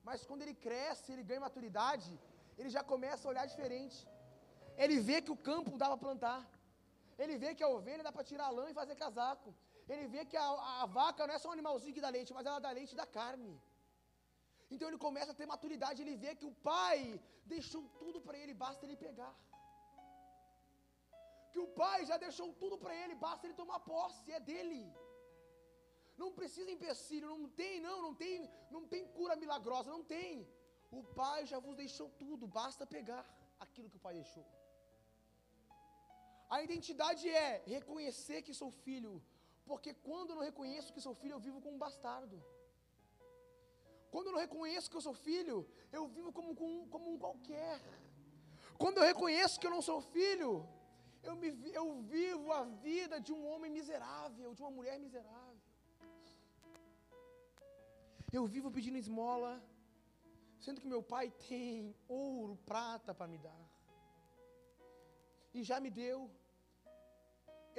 Mas 0.08 0.24
quando 0.28 0.42
ele 0.44 0.54
cresce, 0.66 1.12
ele 1.12 1.24
ganha 1.30 1.46
maturidade, 1.48 2.10
ele 2.58 2.70
já 2.76 2.82
começa 2.92 3.22
a 3.26 3.30
olhar 3.32 3.46
diferente. 3.52 3.98
Ele 4.82 4.96
vê 5.08 5.16
que 5.24 5.32
o 5.36 5.40
campo 5.48 5.72
dá 5.80 5.86
para 5.90 6.04
plantar. 6.06 6.40
Ele 7.22 7.34
vê 7.42 7.50
que 7.56 7.64
a 7.66 7.72
ovelha 7.78 8.02
dá 8.06 8.12
para 8.16 8.28
tirar 8.30 8.46
a 8.48 8.54
lã 8.58 8.64
e 8.70 8.78
fazer 8.80 8.94
casaco. 9.04 9.50
Ele 9.92 10.06
vê 10.14 10.22
que 10.30 10.36
a, 10.42 10.46
a, 10.82 10.86
vaca 10.98 11.26
não 11.26 11.34
é 11.34 11.38
só 11.42 11.48
um 11.48 11.56
animalzinho 11.56 11.94
que 11.96 12.04
dá 12.06 12.10
leite, 12.16 12.32
mas 12.36 12.46
ela 12.46 12.60
dá 12.66 12.70
leite 12.78 13.00
dá 13.02 13.06
carne. 13.18 13.52
Então 14.72 14.88
ele 14.88 15.00
começa 15.06 15.32
a 15.32 15.38
ter 15.40 15.46
maturidade, 15.54 16.02
ele 16.02 16.16
vê 16.24 16.32
que 16.40 16.46
o 16.50 16.54
pai 16.70 16.98
deixou 17.54 17.82
tudo 18.02 18.18
para 18.26 18.38
ele, 18.40 18.54
basta 18.64 18.84
ele 18.86 18.96
pegar. 19.06 19.34
Que 21.52 21.60
o 21.66 21.68
pai 21.82 21.98
já 22.10 22.16
deixou 22.24 22.48
tudo 22.62 22.76
para 22.82 22.94
ele, 23.00 23.14
basta 23.26 23.44
ele 23.46 23.60
tomar 23.62 23.80
posse, 23.80 24.32
é 24.38 24.40
dele. 24.50 24.82
Não 26.20 26.30
precisa 26.38 26.70
empecilho, 26.76 27.28
não 27.34 27.48
tem, 27.60 27.74
não, 27.88 27.96
não 28.06 28.14
tem, 28.22 28.34
não 28.74 28.82
tem 28.92 29.02
cura 29.16 29.34
milagrosa, 29.42 29.90
não 29.96 30.04
tem. 30.14 30.32
O 30.98 31.02
pai 31.20 31.40
já 31.52 31.58
vos 31.64 31.76
deixou 31.82 32.08
tudo, 32.22 32.52
basta 32.60 32.92
pegar 32.94 33.22
aquilo 33.64 33.90
que 33.90 34.00
o 34.00 34.04
pai 34.06 34.14
deixou. 34.22 34.46
A 36.54 36.58
identidade 36.66 37.24
é 37.28 37.62
reconhecer 37.74 38.38
que 38.46 38.58
sou 38.60 38.70
filho, 38.86 39.12
porque 39.70 39.92
quando 40.08 40.30
eu 40.30 40.36
não 40.38 40.48
reconheço 40.50 40.92
que 40.94 41.06
sou 41.06 41.14
filho, 41.22 41.36
eu 41.36 41.44
vivo 41.46 41.60
como 41.64 41.76
um 41.76 41.84
bastardo. 41.84 42.38
Quando 44.12 44.26
eu 44.26 44.34
não 44.36 44.44
reconheço 44.46 44.90
que 44.90 44.98
eu 45.00 45.06
sou 45.08 45.14
filho, 45.28 45.56
eu 45.98 46.04
vivo 46.16 46.32
como, 46.38 46.54
como, 46.60 46.86
como 46.94 47.06
um 47.12 47.18
qualquer. 47.24 47.74
Quando 48.82 48.98
eu 48.98 49.04
reconheço 49.12 49.58
que 49.60 49.68
eu 49.68 49.76
não 49.76 49.82
sou 49.90 50.00
filho, 50.16 50.52
eu, 51.22 51.36
me, 51.36 51.48
eu 51.80 51.86
vivo 52.16 52.52
a 52.60 52.64
vida 52.88 53.18
de 53.26 53.32
um 53.36 53.42
homem 53.50 53.70
miserável, 53.78 54.54
de 54.56 54.62
uma 54.64 54.72
mulher 54.78 54.98
miserável. 55.06 55.69
Eu 58.32 58.46
vivo 58.54 58.70
pedindo 58.76 58.98
esmola, 59.04 59.52
sendo 60.64 60.80
que 60.80 60.92
meu 60.92 61.02
pai 61.02 61.26
tem 61.48 61.94
ouro, 62.06 62.56
prata 62.70 63.12
para 63.12 63.30
me 63.32 63.38
dar. 63.38 63.62
E 65.52 65.62
já 65.68 65.78
me 65.84 65.90
deu. 65.90 66.18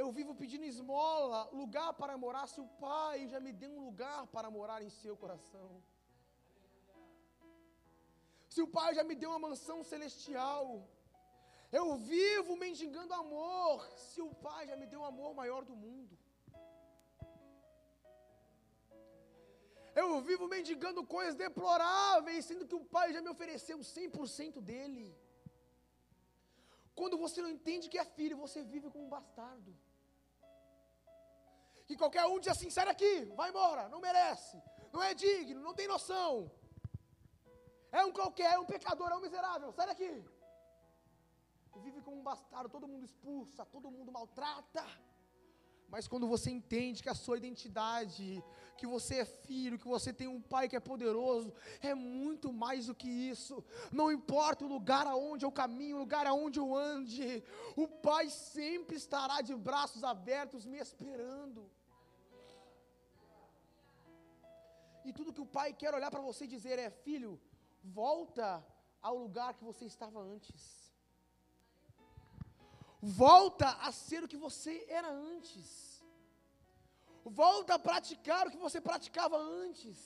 Eu 0.02 0.08
vivo 0.18 0.34
pedindo 0.42 0.66
esmola, 0.66 1.40
lugar 1.62 1.94
para 1.94 2.18
morar, 2.18 2.46
se 2.48 2.60
o 2.66 2.68
Pai 2.86 3.28
já 3.28 3.40
me 3.46 3.52
deu 3.62 3.72
um 3.72 3.84
lugar 3.88 4.20
para 4.36 4.50
morar 4.58 4.82
em 4.82 4.90
seu 4.90 5.16
coração. 5.24 5.70
Se 8.54 8.62
o 8.62 8.68
Pai 8.78 8.90
já 8.98 9.04
me 9.10 9.16
deu 9.16 9.30
uma 9.32 9.44
mansão 9.48 9.84
celestial. 9.84 10.66
Eu 11.80 11.86
vivo 11.96 12.56
mendigando 12.56 13.14
amor, 13.14 13.86
se 13.98 14.22
o 14.22 14.34
Pai 14.48 14.68
já 14.68 14.76
me 14.76 14.88
deu 14.94 15.02
o 15.02 15.10
amor 15.12 15.34
maior 15.42 15.64
do 15.64 15.76
mundo. 15.76 16.18
Eu 19.96 20.22
vivo 20.22 20.48
mendigando 20.48 21.06
coisas 21.06 21.36
deploráveis, 21.36 22.46
sendo 22.46 22.68
que 22.68 22.76
o 22.76 22.86
Pai 22.86 23.12
já 23.14 23.22
me 23.22 23.30
ofereceu 23.30 23.78
100% 23.80 24.62
dele. 24.62 25.16
Quando 26.96 27.18
você 27.18 27.42
não 27.42 27.50
entende 27.50 27.90
que 27.90 27.98
é 27.98 28.06
filho, 28.06 28.38
você 28.38 28.64
vive 28.64 28.90
como 28.90 29.06
um 29.06 29.10
bastardo 29.10 29.72
que 31.92 31.98
qualquer 31.98 32.26
um 32.26 32.40
diz 32.40 32.52
assim: 32.54 32.70
sai 32.70 32.86
daqui, 32.86 33.26
vai 33.40 33.50
embora, 33.50 33.90
não 33.90 34.00
merece, 34.00 34.58
não 34.94 35.04
é 35.04 35.14
digno, 35.14 35.60
não 35.62 35.74
tem 35.74 35.88
noção. 35.88 36.50
É 37.92 38.04
um 38.06 38.14
qualquer, 38.14 38.54
é 38.54 38.60
um 38.60 38.66
pecador, 38.66 39.10
é 39.12 39.16
um 39.16 39.26
miserável, 39.28 39.72
sai 39.74 39.88
daqui. 39.88 40.24
Vive 41.84 42.02
como 42.02 42.18
um 42.18 42.24
bastardo, 42.24 42.70
todo 42.70 42.88
mundo 42.88 43.04
expulsa, 43.04 43.66
todo 43.66 43.92
mundo 43.92 44.12
maltrata. 44.12 44.86
Mas 45.94 46.08
quando 46.08 46.26
você 46.26 46.50
entende 46.50 47.04
que 47.04 47.10
a 47.10 47.14
sua 47.14 47.38
identidade, 47.38 48.42
que 48.78 48.88
você 48.88 49.16
é 49.24 49.26
filho, 49.26 49.78
que 49.78 49.88
você 49.96 50.14
tem 50.14 50.28
um 50.36 50.42
pai 50.42 50.70
que 50.70 50.78
é 50.78 50.80
poderoso, 50.80 51.54
é 51.82 51.94
muito 51.94 52.54
mais 52.54 52.86
do 52.86 52.96
que 52.96 53.10
isso. 53.10 53.62
Não 53.92 54.10
importa 54.10 54.64
o 54.64 54.70
lugar 54.70 55.06
aonde 55.06 55.46
eu 55.46 55.52
caminho, 55.52 55.98
o 55.98 56.00
lugar 56.00 56.26
aonde 56.26 56.60
eu 56.60 56.74
ande, 56.74 57.44
o 57.76 57.88
pai 57.88 58.30
sempre 58.30 58.96
estará 58.96 59.42
de 59.42 59.54
braços 59.54 60.02
abertos 60.04 60.66
me 60.66 60.78
esperando. 60.78 61.70
E 65.04 65.12
tudo 65.12 65.34
que 65.34 65.42
o 65.42 65.52
pai 65.58 65.74
quer 65.74 65.94
olhar 65.94 66.10
para 66.10 66.22
você 66.22 66.46
e 66.46 66.54
dizer 66.56 66.80
é: 66.80 66.90
filho, 66.90 67.38
volta 67.84 68.66
ao 69.02 69.18
lugar 69.18 69.56
que 69.56 69.64
você 69.64 69.86
estava 69.86 70.22
antes. 70.22 70.81
Volta 73.02 73.68
a 73.88 73.92
ser 73.92 74.24
o 74.24 74.28
que 74.28 74.38
você 74.38 74.86
era 74.88 75.10
antes. 75.10 76.02
Volta 77.26 77.76
a 77.76 77.80
praticar 77.80 78.48
o 78.48 78.52
que 78.52 78.58
você 78.58 78.80
praticava 78.80 79.38
antes. 79.38 79.98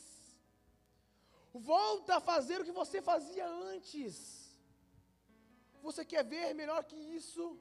Volta 1.53 2.15
a 2.15 2.21
fazer 2.21 2.61
o 2.61 2.65
que 2.65 2.71
você 2.71 3.01
fazia 3.01 3.47
antes. 3.47 4.15
Você 5.81 6.03
quer 6.03 6.23
ver 6.23 6.53
melhor 6.53 6.83
que 6.83 6.95
isso? 6.95 7.57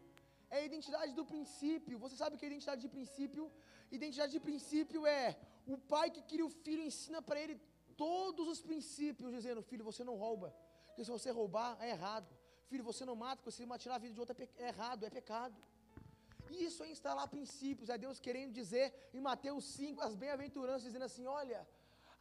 É 0.50 0.58
a 0.58 0.64
identidade 0.64 1.12
do 1.12 1.24
princípio. 1.24 1.98
Você 1.98 2.16
sabe 2.16 2.34
o 2.34 2.38
que 2.38 2.46
é 2.46 2.48
identidade 2.48 2.80
de 2.80 2.88
princípio? 2.88 3.50
Identidade 3.90 4.32
de 4.32 4.40
princípio 4.40 5.06
é 5.06 5.36
o 5.66 5.76
pai 5.76 6.10
que 6.10 6.22
cria 6.22 6.46
o 6.46 6.50
filho 6.50 6.82
ensina 6.82 7.20
para 7.22 7.40
ele 7.40 7.60
todos 7.96 8.46
os 8.48 8.60
princípios, 8.60 9.32
dizendo: 9.32 9.62
Filho, 9.62 9.84
você 9.84 10.04
não 10.04 10.16
rouba. 10.16 10.54
Porque 10.86 11.04
se 11.04 11.10
você 11.10 11.30
roubar, 11.30 11.76
é 11.80 11.90
errado. 11.90 12.28
Filho, 12.68 12.84
você 12.84 13.04
não 13.04 13.16
mata, 13.16 13.36
porque 13.42 13.50
você 13.50 13.78
tirar 13.78 13.96
a 13.96 13.98
vida 13.98 14.14
de 14.14 14.20
outro 14.20 14.36
é, 14.38 14.48
é 14.64 14.68
errado, 14.68 15.04
é 15.04 15.10
pecado. 15.10 15.56
Isso 16.50 16.82
é 16.84 16.88
instalar 16.88 17.26
princípios, 17.28 17.88
é 17.88 17.98
Deus 17.98 18.20
querendo 18.20 18.52
dizer 18.52 18.92
em 19.12 19.20
Mateus 19.20 19.64
5, 19.64 20.00
as 20.00 20.14
bem-aventuranças, 20.14 20.84
dizendo 20.84 21.04
assim: 21.04 21.26
olha, 21.26 21.66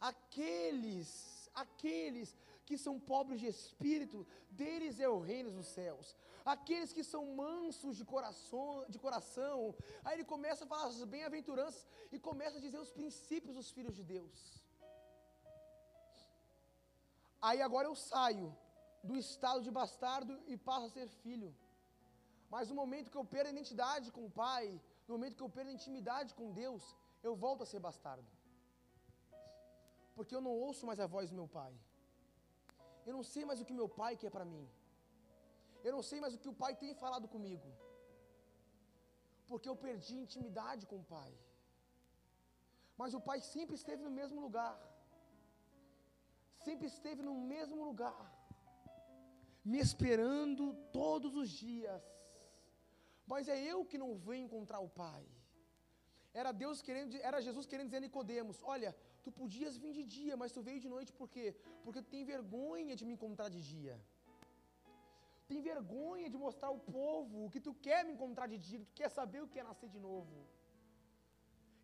aqueles, 0.00 1.48
aqueles 1.54 2.36
que 2.66 2.76
são 2.78 2.98
pobres 2.98 3.40
de 3.40 3.46
espírito, 3.46 4.26
deles 4.50 4.98
é 4.98 5.08
o 5.08 5.20
reino 5.20 5.50
dos 5.50 5.66
céus. 5.66 6.16
Aqueles 6.44 6.92
que 6.92 7.02
são 7.02 7.22
mansos 7.34 7.96
de 7.96 8.04
coração, 8.04 8.84
de 8.88 8.98
coração. 8.98 9.74
Aí 10.04 10.14
ele 10.16 10.24
começa 10.24 10.64
a 10.64 10.66
falar 10.66 10.86
as 10.88 11.02
bem-aventuranças 11.04 11.86
e 12.12 12.18
começa 12.18 12.58
a 12.58 12.60
dizer 12.60 12.78
os 12.78 12.90
princípios 12.90 13.54
dos 13.54 13.70
filhos 13.70 13.94
de 13.96 14.02
Deus. 14.02 14.62
Aí 17.40 17.60
agora 17.62 17.88
eu 17.88 17.94
saio 17.94 18.54
do 19.08 19.14
estado 19.24 19.60
de 19.66 19.70
bastardo 19.80 20.34
e 20.52 20.56
passo 20.68 20.86
a 20.88 20.94
ser 20.96 21.08
filho. 21.24 21.50
Mas 22.52 22.68
no 22.70 22.76
momento 22.82 23.10
que 23.12 23.18
eu 23.20 23.26
perdo 23.34 23.48
a 23.48 23.54
identidade 23.56 24.12
com 24.16 24.24
o 24.26 24.34
Pai, 24.42 24.64
no 25.06 25.14
momento 25.16 25.36
que 25.38 25.44
eu 25.46 25.54
perdo 25.56 25.70
a 25.70 25.76
intimidade 25.78 26.30
com 26.38 26.54
Deus, 26.62 26.84
eu 27.28 27.34
volto 27.44 27.62
a 27.64 27.70
ser 27.72 27.80
bastardo. 27.88 28.30
Porque 30.16 30.34
eu 30.36 30.42
não 30.46 30.54
ouço 30.66 30.86
mais 30.88 31.00
a 31.04 31.08
voz 31.14 31.28
do 31.30 31.38
meu 31.40 31.48
Pai. 31.58 31.72
Eu 33.06 33.14
não 33.18 33.24
sei 33.32 33.44
mais 33.48 33.60
o 33.60 33.66
que 33.68 33.80
meu 33.80 33.88
Pai 34.00 34.12
quer 34.22 34.30
para 34.36 34.46
mim. 34.52 34.64
Eu 35.86 35.92
não 35.96 36.02
sei 36.10 36.18
mais 36.22 36.34
o 36.34 36.40
que 36.42 36.52
o 36.52 36.58
Pai 36.62 36.72
tem 36.82 37.00
falado 37.02 37.26
comigo. 37.34 37.68
Porque 39.48 39.68
eu 39.70 39.76
perdi 39.86 40.14
intimidade 40.24 40.86
com 40.90 40.98
o 41.00 41.08
Pai. 41.16 41.32
Mas 43.00 43.12
o 43.18 43.20
Pai 43.28 43.38
sempre 43.54 43.74
esteve 43.80 44.02
no 44.06 44.12
mesmo 44.20 44.40
lugar. 44.46 44.74
Sempre 46.66 46.86
esteve 46.86 47.22
no 47.28 47.34
mesmo 47.52 47.84
lugar. 47.90 48.22
Me 49.64 49.78
esperando 49.78 50.74
todos 50.92 51.34
os 51.34 51.48
dias 51.50 52.02
mas 53.32 53.48
é 53.54 53.58
eu 53.72 53.78
que 53.90 53.98
não 54.02 54.10
venho 54.26 54.46
encontrar 54.46 54.80
o 54.80 54.88
Pai. 55.02 55.24
Era 56.40 56.50
Deus 56.62 56.82
querendo, 56.86 57.16
era 57.28 57.40
Jesus 57.40 57.66
querendo 57.70 57.88
dizer 57.90 58.00
a 58.02 58.06
Nicodemos: 58.06 58.58
Olha, 58.74 58.90
tu 59.22 59.30
podias 59.40 59.76
vir 59.82 59.92
de 59.98 60.04
dia, 60.16 60.36
mas 60.36 60.52
tu 60.52 60.62
veio 60.68 60.80
de 60.84 60.88
noite 60.94 61.12
por 61.20 61.28
quê? 61.34 61.46
Porque 61.84 62.02
tu 62.02 62.10
tem 62.14 62.24
vergonha 62.24 62.94
de 62.96 63.04
me 63.04 63.14
encontrar 63.16 63.48
de 63.48 63.60
dia. 63.72 63.96
Tem 65.50 65.60
vergonha 65.60 66.28
de 66.28 66.38
mostrar 66.44 66.68
ao 66.68 66.78
povo 66.78 67.50
que 67.50 67.60
tu 67.66 67.72
quer 67.86 68.04
me 68.04 68.12
encontrar 68.12 68.46
de 68.52 68.58
dia, 68.66 68.78
que 68.78 68.90
tu 68.92 68.94
quer 69.00 69.10
saber 69.10 69.42
o 69.42 69.48
que 69.48 69.60
é 69.60 69.62
nascer 69.70 69.88
de 69.88 70.00
novo. 70.08 70.36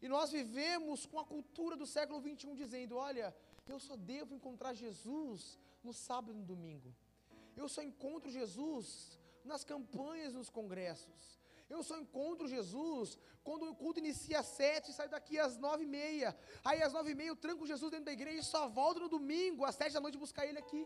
E 0.02 0.08
nós 0.08 0.30
vivemos 0.38 1.04
com 1.10 1.18
a 1.20 1.24
cultura 1.24 1.76
do 1.76 1.86
século 1.86 2.20
21 2.20 2.54
dizendo: 2.54 2.96
olha, 2.96 3.34
eu 3.74 3.78
só 3.78 3.96
devo 3.96 4.34
encontrar 4.34 4.74
Jesus 4.74 5.58
no 5.82 5.92
sábado 5.92 6.32
e 6.32 6.40
no 6.40 6.44
domingo. 6.44 6.92
Eu 7.60 7.68
só 7.74 7.82
encontro 7.90 8.30
Jesus 8.38 8.78
nas 9.50 9.62
campanhas, 9.72 10.34
nos 10.38 10.50
congressos. 10.58 11.20
Eu 11.74 11.80
só 11.88 11.96
encontro 12.02 12.52
Jesus 12.54 13.18
quando 13.46 13.64
o 13.70 13.76
culto 13.82 14.00
inicia 14.04 14.38
às 14.40 14.48
sete 14.60 14.90
e 14.90 14.94
sai 14.98 15.08
daqui 15.14 15.38
às 15.38 15.56
nove 15.64 15.84
e 15.84 15.90
meia. 16.00 16.30
Aí 16.68 16.78
às 16.86 16.92
nove 16.96 17.10
e 17.12 17.18
meia 17.20 17.30
eu 17.32 17.40
tranco 17.44 17.70
Jesus 17.72 17.90
dentro 17.92 18.06
da 18.06 18.16
igreja 18.18 18.40
e 18.40 18.50
só 18.54 18.62
volto 18.80 19.00
no 19.04 19.08
domingo, 19.16 19.64
às 19.70 19.76
sete 19.80 19.94
da 19.96 20.00
noite, 20.04 20.24
buscar 20.26 20.46
ele 20.48 20.58
aqui. 20.64 20.82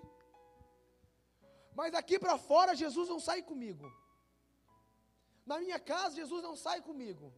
Mas 1.79 1.95
aqui 2.01 2.19
para 2.25 2.37
fora 2.51 2.81
Jesus 2.85 3.09
não 3.09 3.21
sai 3.29 3.41
comigo. 3.51 3.87
Na 5.51 5.59
minha 5.65 5.81
casa 5.93 6.21
Jesus 6.23 6.43
não 6.49 6.55
sai 6.67 6.81
comigo. 6.89 7.33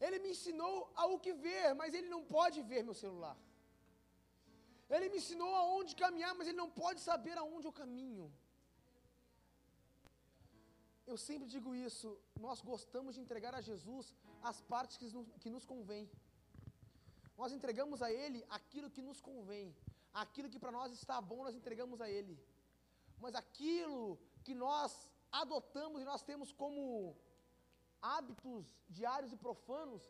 Ele 0.00 0.18
me 0.18 0.30
ensinou 0.34 0.76
a 0.96 1.06
o 1.06 1.18
que 1.24 1.32
ver, 1.46 1.66
mas 1.80 1.94
ele 1.94 2.08
não 2.14 2.22
pode 2.36 2.60
ver 2.70 2.82
meu 2.82 2.96
celular. 3.04 3.36
Ele 4.88 5.08
me 5.08 5.18
ensinou 5.18 5.54
aonde 5.54 5.94
caminhar, 5.94 6.34
mas 6.34 6.46
ele 6.48 6.56
não 6.56 6.70
pode 6.70 7.00
saber 7.00 7.36
aonde 7.38 7.66
eu 7.66 7.72
caminho. 7.72 8.26
Eu 11.06 11.16
sempre 11.16 11.46
digo 11.54 11.74
isso, 11.74 12.08
nós 12.40 12.60
gostamos 12.60 13.14
de 13.14 13.20
entregar 13.20 13.54
a 13.54 13.60
Jesus 13.60 14.14
as 14.42 14.60
partes 14.60 14.96
que 14.96 15.06
nos, 15.06 15.26
que 15.42 15.50
nos 15.50 15.64
convém. 15.72 16.10
Nós 17.36 17.52
entregamos 17.52 18.00
a 18.02 18.10
Ele 18.10 18.44
aquilo 18.48 18.90
que 18.90 19.02
nos 19.02 19.20
convém, 19.20 19.74
aquilo 20.12 20.48
que 20.48 20.58
para 20.58 20.72
nós 20.78 20.92
está 20.92 21.20
bom, 21.20 21.42
nós 21.44 21.54
entregamos 21.54 22.00
a 22.00 22.08
Ele. 22.08 22.38
Mas 23.18 23.34
aquilo 23.34 24.18
que 24.44 24.54
nós 24.54 25.08
adotamos 25.32 26.00
e 26.00 26.04
nós 26.04 26.22
temos 26.22 26.52
como 26.52 27.16
hábitos 28.00 28.66
diários 28.88 29.32
e 29.32 29.36
profanos, 29.36 30.02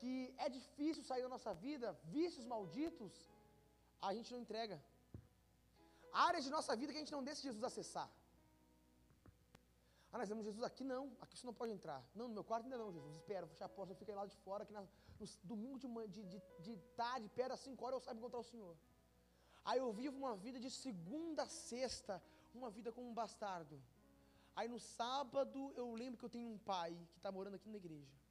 que 0.00 0.34
é 0.38 0.48
difícil 0.48 1.02
sair 1.02 1.22
da 1.22 1.28
nossa 1.28 1.52
vida, 1.54 1.92
vícios 2.04 2.46
malditos, 2.46 3.12
a 4.08 4.14
gente 4.14 4.32
não 4.32 4.40
entrega. 4.40 4.82
Áreas 6.12 6.44
de 6.44 6.50
nossa 6.50 6.76
vida 6.76 6.92
que 6.92 6.98
a 6.98 7.00
gente 7.00 7.12
não 7.12 7.24
deixa 7.24 7.42
Jesus 7.42 7.64
acessar. 7.64 8.08
Ah, 10.12 10.18
nós 10.18 10.28
vemos 10.28 10.44
Jesus 10.44 10.62
aqui 10.62 10.84
não, 10.84 11.10
aqui 11.20 11.36
você 11.36 11.46
não 11.46 11.52
pode 11.52 11.72
entrar. 11.72 12.00
Não, 12.14 12.28
no 12.28 12.34
meu 12.34 12.44
quarto 12.44 12.64
ainda 12.64 12.78
não, 12.78 12.92
Jesus. 12.92 13.16
Espera, 13.16 13.46
fecha 13.48 13.64
a 13.64 13.68
porta, 13.68 13.92
eu 13.92 13.96
fiquei 13.96 14.14
lá 14.14 14.24
de 14.26 14.36
fora, 14.44 14.62
aqui 14.62 14.72
na, 14.72 14.82
no 14.82 15.26
domingo 15.42 15.76
de, 15.78 15.88
de, 16.08 16.22
de, 16.24 16.42
de 16.60 16.76
tarde, 16.96 17.28
perto 17.28 17.48
das 17.48 17.60
5 17.60 17.84
horas, 17.84 17.96
eu 17.96 18.04
saiba 18.04 18.20
encontrar 18.20 18.38
o 18.38 18.44
Senhor. 18.44 18.76
Aí 19.64 19.78
eu 19.78 19.92
vivo 19.92 20.16
uma 20.16 20.36
vida 20.36 20.60
de 20.60 20.70
segunda 20.70 21.42
a 21.42 21.48
sexta, 21.48 22.22
uma 22.54 22.70
vida 22.70 22.92
como 22.92 23.08
um 23.08 23.14
bastardo. 23.14 23.82
Aí 24.54 24.68
no 24.68 24.78
sábado 24.78 25.72
eu 25.74 25.92
lembro 25.94 26.16
que 26.16 26.24
eu 26.24 26.30
tenho 26.30 26.48
um 26.48 26.58
pai 26.58 26.92
que 27.12 27.18
está 27.18 27.32
morando 27.32 27.56
aqui 27.56 27.68
na 27.68 27.76
igreja. 27.76 28.23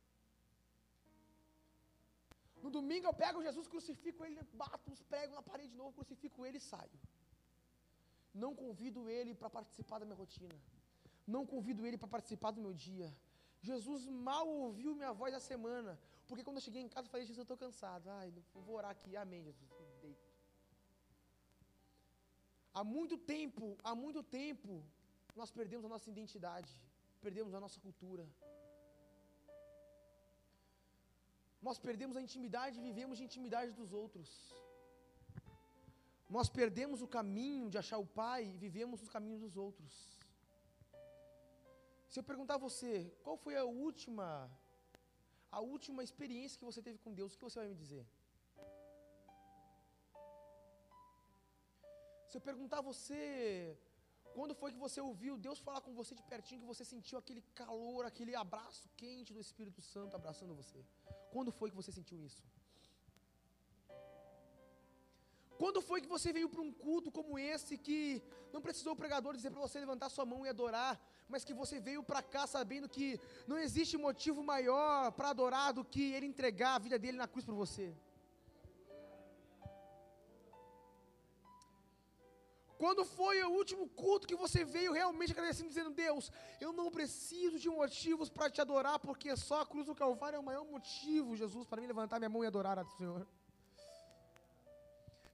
No 2.63 2.69
domingo 2.77 3.07
eu 3.07 3.15
pego 3.23 3.45
Jesus, 3.47 3.67
crucifico 3.73 4.25
ele, 4.25 4.41
bato 4.63 4.87
os 4.95 5.01
pregos 5.11 5.35
na 5.39 5.43
parede 5.49 5.71
de 5.73 5.79
novo, 5.81 5.97
crucifico 5.99 6.45
ele 6.47 6.59
e 6.61 6.67
saio. 6.71 6.99
Não 8.43 8.51
convido 8.61 9.01
ele 9.17 9.33
para 9.41 9.49
participar 9.57 9.99
da 9.99 10.05
minha 10.05 10.21
rotina 10.23 10.57
não 11.25 11.45
convido 11.45 11.85
ele 11.85 11.97
para 11.97 12.07
participar 12.07 12.51
do 12.51 12.61
meu 12.61 12.73
dia. 12.73 13.15
Jesus 13.61 14.05
mal 14.07 14.47
ouviu 14.47 14.93
minha 14.93 15.13
voz 15.13 15.33
a 15.33 15.39
semana, 15.39 15.99
porque 16.27 16.43
quando 16.43 16.57
eu 16.57 16.61
cheguei 16.61 16.81
em 16.81 16.89
casa 16.89 17.07
eu 17.07 17.11
falei, 17.11 17.25
Jesus, 17.25 17.37
eu 17.37 17.43
estou 17.43 17.57
cansado. 17.57 18.09
Ai, 18.09 18.33
vou 18.53 18.75
orar 18.75 18.91
aqui, 18.91 19.15
amém, 19.15 19.43
Jesus. 19.43 19.71
Deito. 20.01 20.21
Há 22.73 22.83
muito 22.83 23.17
tempo, 23.17 23.77
há 23.83 23.95
muito 23.95 24.21
tempo, 24.23 24.83
nós 25.35 25.49
perdemos 25.51 25.85
a 25.85 25.89
nossa 25.89 26.09
identidade, 26.09 26.71
perdemos 27.21 27.53
a 27.53 27.59
nossa 27.59 27.79
cultura. 27.79 28.27
Nós 31.67 31.77
perdemos 31.87 32.15
a 32.17 32.21
intimidade 32.27 32.77
e 32.77 32.85
vivemos 32.89 33.17
de 33.19 33.23
intimidade 33.27 33.71
dos 33.79 33.91
outros. 34.01 34.29
Nós 36.35 36.49
perdemos 36.59 37.01
o 37.05 37.07
caminho 37.17 37.69
de 37.73 37.77
achar 37.81 37.99
o 38.05 38.09
Pai 38.21 38.41
e 38.53 38.57
vivemos 38.65 39.01
os 39.03 39.09
caminhos 39.15 39.41
dos 39.45 39.55
outros. 39.65 39.93
Se 42.11 42.19
eu 42.19 42.25
perguntar 42.31 42.55
a 42.55 42.65
você, 42.67 42.91
qual 43.23 43.37
foi 43.45 43.55
a 43.57 43.65
última 43.87 44.27
a 45.57 45.59
última 45.73 46.01
experiência 46.07 46.59
que 46.59 46.69
você 46.69 46.81
teve 46.87 46.97
com 47.03 47.13
Deus, 47.19 47.33
o 47.33 47.37
que 47.37 47.47
você 47.47 47.59
vai 47.59 47.69
me 47.71 47.75
dizer? 47.83 48.03
Se 52.29 52.37
eu 52.37 52.41
perguntar 52.49 52.79
a 52.79 52.87
você, 52.91 53.77
quando 54.35 54.55
foi 54.61 54.69
que 54.75 54.83
você 54.85 54.99
ouviu 55.09 55.33
Deus 55.47 55.59
falar 55.67 55.81
com 55.85 55.93
você 56.01 56.13
de 56.19 56.23
pertinho, 56.33 56.61
que 56.61 56.71
você 56.73 56.85
sentiu 56.93 57.19
aquele 57.19 57.43
calor, 57.61 58.01
aquele 58.11 58.33
abraço 58.43 58.89
quente 59.01 59.31
do 59.37 59.43
Espírito 59.47 59.81
Santo 59.93 60.15
abraçando 60.15 60.55
você? 60.61 60.81
Quando 61.33 61.51
foi 61.59 61.69
que 61.71 61.79
você 61.81 61.91
sentiu 61.91 62.19
isso? 62.27 62.43
Quando 65.61 65.81
foi 65.87 65.99
que 66.03 66.13
você 66.13 66.29
veio 66.37 66.49
para 66.53 66.61
um 66.61 66.71
culto 66.85 67.09
como 67.17 67.37
esse 67.39 67.73
que 67.85 68.21
não 68.53 68.61
precisou 68.65 68.93
o 68.93 69.01
pregador 69.01 69.35
dizer 69.35 69.51
para 69.51 69.65
você 69.65 69.79
levantar 69.79 70.09
sua 70.09 70.25
mão 70.31 70.45
e 70.45 70.49
adorar, 70.49 70.93
mas 71.31 71.45
que 71.47 71.53
você 71.61 71.79
veio 71.79 72.01
para 72.09 72.21
cá 72.33 72.45
sabendo 72.55 72.89
que 72.95 73.07
não 73.47 73.57
existe 73.65 73.97
motivo 74.07 74.43
maior 74.43 75.11
para 75.17 75.29
adorar 75.29 75.69
do 75.77 75.85
que 75.93 76.03
ele 76.13 76.25
entregar 76.25 76.73
a 76.75 76.83
vida 76.85 76.99
dele 76.99 77.17
na 77.17 77.27
cruz 77.27 77.45
por 77.45 77.55
você? 77.55 77.87
Quando 82.83 83.03
foi 83.05 83.35
o 83.43 83.51
último 83.59 83.85
culto 84.01 84.27
que 84.29 84.35
você 84.43 84.65
veio 84.75 84.91
realmente 84.91 85.31
agradecendo, 85.31 85.69
dizendo: 85.69 85.91
Deus, 86.05 86.31
eu 86.59 86.71
não 86.79 86.91
preciso 86.97 87.57
de 87.57 87.69
motivos 87.69 88.29
para 88.29 88.49
te 88.49 88.59
adorar, 88.59 88.97
porque 88.99 89.29
só 89.37 89.61
a 89.61 89.65
cruz 89.65 89.85
do 89.85 89.95
Calvário 89.95 90.35
é 90.35 90.39
o 90.39 90.43
maior 90.43 90.65
motivo, 90.65 91.37
Jesus, 91.43 91.65
para 91.65 91.79
mim 91.79 91.87
levantar 91.87 92.19
minha 92.19 92.33
mão 92.33 92.43
e 92.43 92.47
adorar 92.47 92.77
a 92.77 92.85
Senhor 92.97 93.25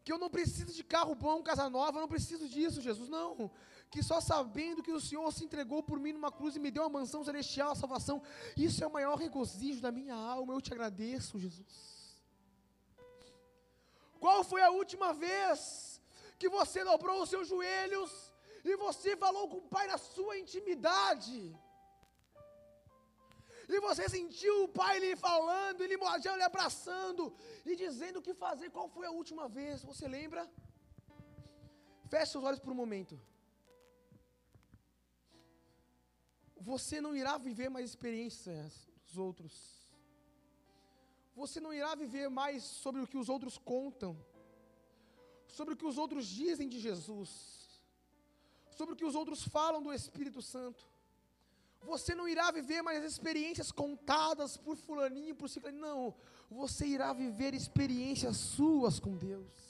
que 0.04 0.14
eu 0.14 0.18
não 0.18 0.30
preciso 0.38 0.74
de 0.74 0.84
carro 0.84 1.14
bom, 1.14 1.44
casa 1.44 1.70
nova, 1.70 1.98
eu 1.98 2.02
não 2.02 2.08
preciso 2.08 2.48
disso, 2.50 2.82
Jesus, 2.82 3.10
não. 3.10 3.52
Que 3.92 4.02
só 4.02 4.20
sabendo 4.20 4.82
que 4.82 4.92
o 4.92 5.00
Senhor 5.00 5.32
se 5.32 5.44
entregou 5.46 5.84
por 5.84 6.00
mim 6.00 6.14
numa 6.14 6.32
cruz 6.32 6.56
e 6.56 6.60
me 6.60 6.72
deu 6.72 6.82
uma 6.84 6.96
mansão 6.98 7.24
celestial, 7.24 7.72
a 7.74 7.76
salvação, 7.76 8.22
isso 8.58 8.84
é 8.84 8.88
o 8.88 8.92
maior 8.92 9.16
regozijo 9.16 9.82
da 9.82 9.92
minha 9.92 10.16
alma, 10.16 10.54
eu 10.54 10.62
te 10.62 10.74
agradeço, 10.74 11.38
Jesus. 11.38 12.18
Qual 14.20 14.44
foi 14.44 14.64
a 14.64 14.72
última 14.72 15.14
vez 15.14 15.89
que 16.42 16.50
você 16.58 16.80
dobrou 16.92 17.18
os 17.24 17.30
seus 17.34 17.48
joelhos 17.54 18.12
e 18.70 18.76
você 18.86 19.12
falou 19.24 19.46
com 19.52 19.60
o 19.62 19.70
Pai 19.76 19.86
na 19.94 19.98
sua 19.98 20.38
intimidade? 20.44 21.40
E 23.74 23.80
você 23.88 24.04
sentiu 24.10 24.54
o 24.64 24.70
pai 24.80 24.94
lhe 25.02 25.16
falando, 25.16 25.82
ele 25.86 25.96
mojando, 26.04 26.38
lhe 26.38 26.48
abraçando 26.52 27.24
e 27.64 27.76
dizendo 27.76 28.18
o 28.18 28.26
que 28.28 28.34
fazer. 28.46 28.72
Qual 28.76 28.88
foi 28.96 29.06
a 29.06 29.12
última 29.20 29.46
vez? 29.48 29.84
Você 29.90 30.08
lembra? 30.08 30.44
Feche 32.12 32.32
seus 32.32 32.44
olhos 32.44 32.62
por 32.64 32.72
um 32.74 32.82
momento. 32.84 33.16
você 36.60 37.00
não 37.02 37.16
irá 37.16 37.38
viver 37.38 37.70
mais 37.70 37.90
experiências 37.90 38.88
dos 39.04 39.18
outros. 39.18 39.54
Você 41.36 41.60
não 41.60 41.74
irá 41.74 41.96
viver 41.96 42.30
mais 42.30 42.64
sobre 42.64 43.02
o 43.02 43.08
que 43.08 43.18
os 43.18 43.30
outros 43.30 43.58
contam, 43.58 44.14
sobre 45.50 45.74
o 45.74 45.78
que 45.78 45.86
os 45.86 45.98
outros 45.98 46.28
dizem 46.28 46.68
de 46.70 46.80
Jesus, 46.80 47.30
sobre 48.72 48.94
o 48.94 48.98
que 48.98 49.06
os 49.06 49.16
outros 49.16 49.44
falam 49.44 49.82
do 49.82 49.94
Espírito 49.94 50.42
Santo. 50.42 50.88
Você 51.82 52.14
não 52.14 52.28
irá 52.28 52.52
viver 52.52 52.82
mais 52.82 53.04
experiências 53.04 53.72
contadas 53.72 54.58
por 54.58 54.76
fulaninho, 54.76 55.36
por 55.36 55.50
ciclaninho, 55.50 55.82
não. 55.82 56.16
Você 56.50 56.86
irá 56.86 57.14
viver 57.14 57.54
experiências 57.54 58.38
suas 58.38 59.00
com 59.00 59.16
Deus. 59.16 59.70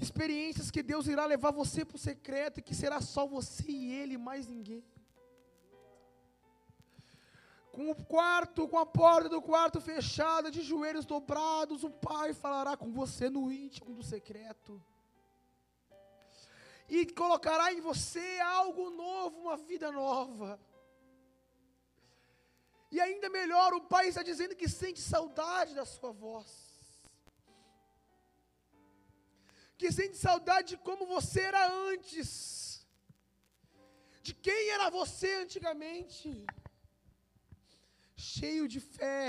Experiências 0.00 0.70
que 0.70 0.82
Deus 0.82 1.06
irá 1.06 1.24
levar 1.24 1.52
você 1.52 1.84
para 1.84 1.96
o 1.96 1.98
secreto 1.98 2.58
e 2.58 2.62
que 2.62 2.74
será 2.74 3.00
só 3.00 3.26
você 3.26 3.70
e 3.70 3.92
Ele, 3.92 4.18
mais 4.18 4.46
ninguém. 4.46 4.84
Com 7.74 7.90
o 7.90 7.94
quarto, 8.14 8.68
com 8.68 8.78
a 8.78 8.86
porta 8.86 9.28
do 9.28 9.40
quarto 9.42 9.80
fechada, 9.80 10.50
de 10.50 10.62
joelhos 10.62 11.04
dobrados, 11.04 11.82
o 11.82 11.90
Pai 11.90 12.32
falará 12.32 12.76
com 12.76 12.90
você 12.92 13.28
no 13.28 13.50
íntimo 13.50 13.94
do 13.94 14.02
secreto. 14.02 14.82
E 16.88 17.06
colocará 17.06 17.72
em 17.72 17.80
você 17.80 18.38
algo 18.40 18.90
novo, 18.90 19.40
uma 19.40 19.56
vida 19.56 19.90
nova. 19.90 20.60
E 22.90 23.00
ainda 23.00 23.28
melhor, 23.28 23.74
o 23.74 23.80
Pai 23.80 24.08
está 24.08 24.22
dizendo 24.22 24.54
que 24.54 24.68
sente 24.68 25.00
saudade 25.00 25.74
da 25.74 25.84
sua 25.84 26.12
voz. 26.12 26.64
que 29.76 29.90
sente 29.92 30.16
saudade 30.16 30.68
de 30.68 30.76
como 30.78 31.04
você 31.06 31.40
era 31.40 31.62
antes, 31.90 32.86
de 34.22 34.32
quem 34.32 34.70
era 34.70 34.88
você 34.88 35.34
antigamente, 35.42 36.46
cheio 38.36 38.64
de 38.74 38.80
fé, 38.96 39.24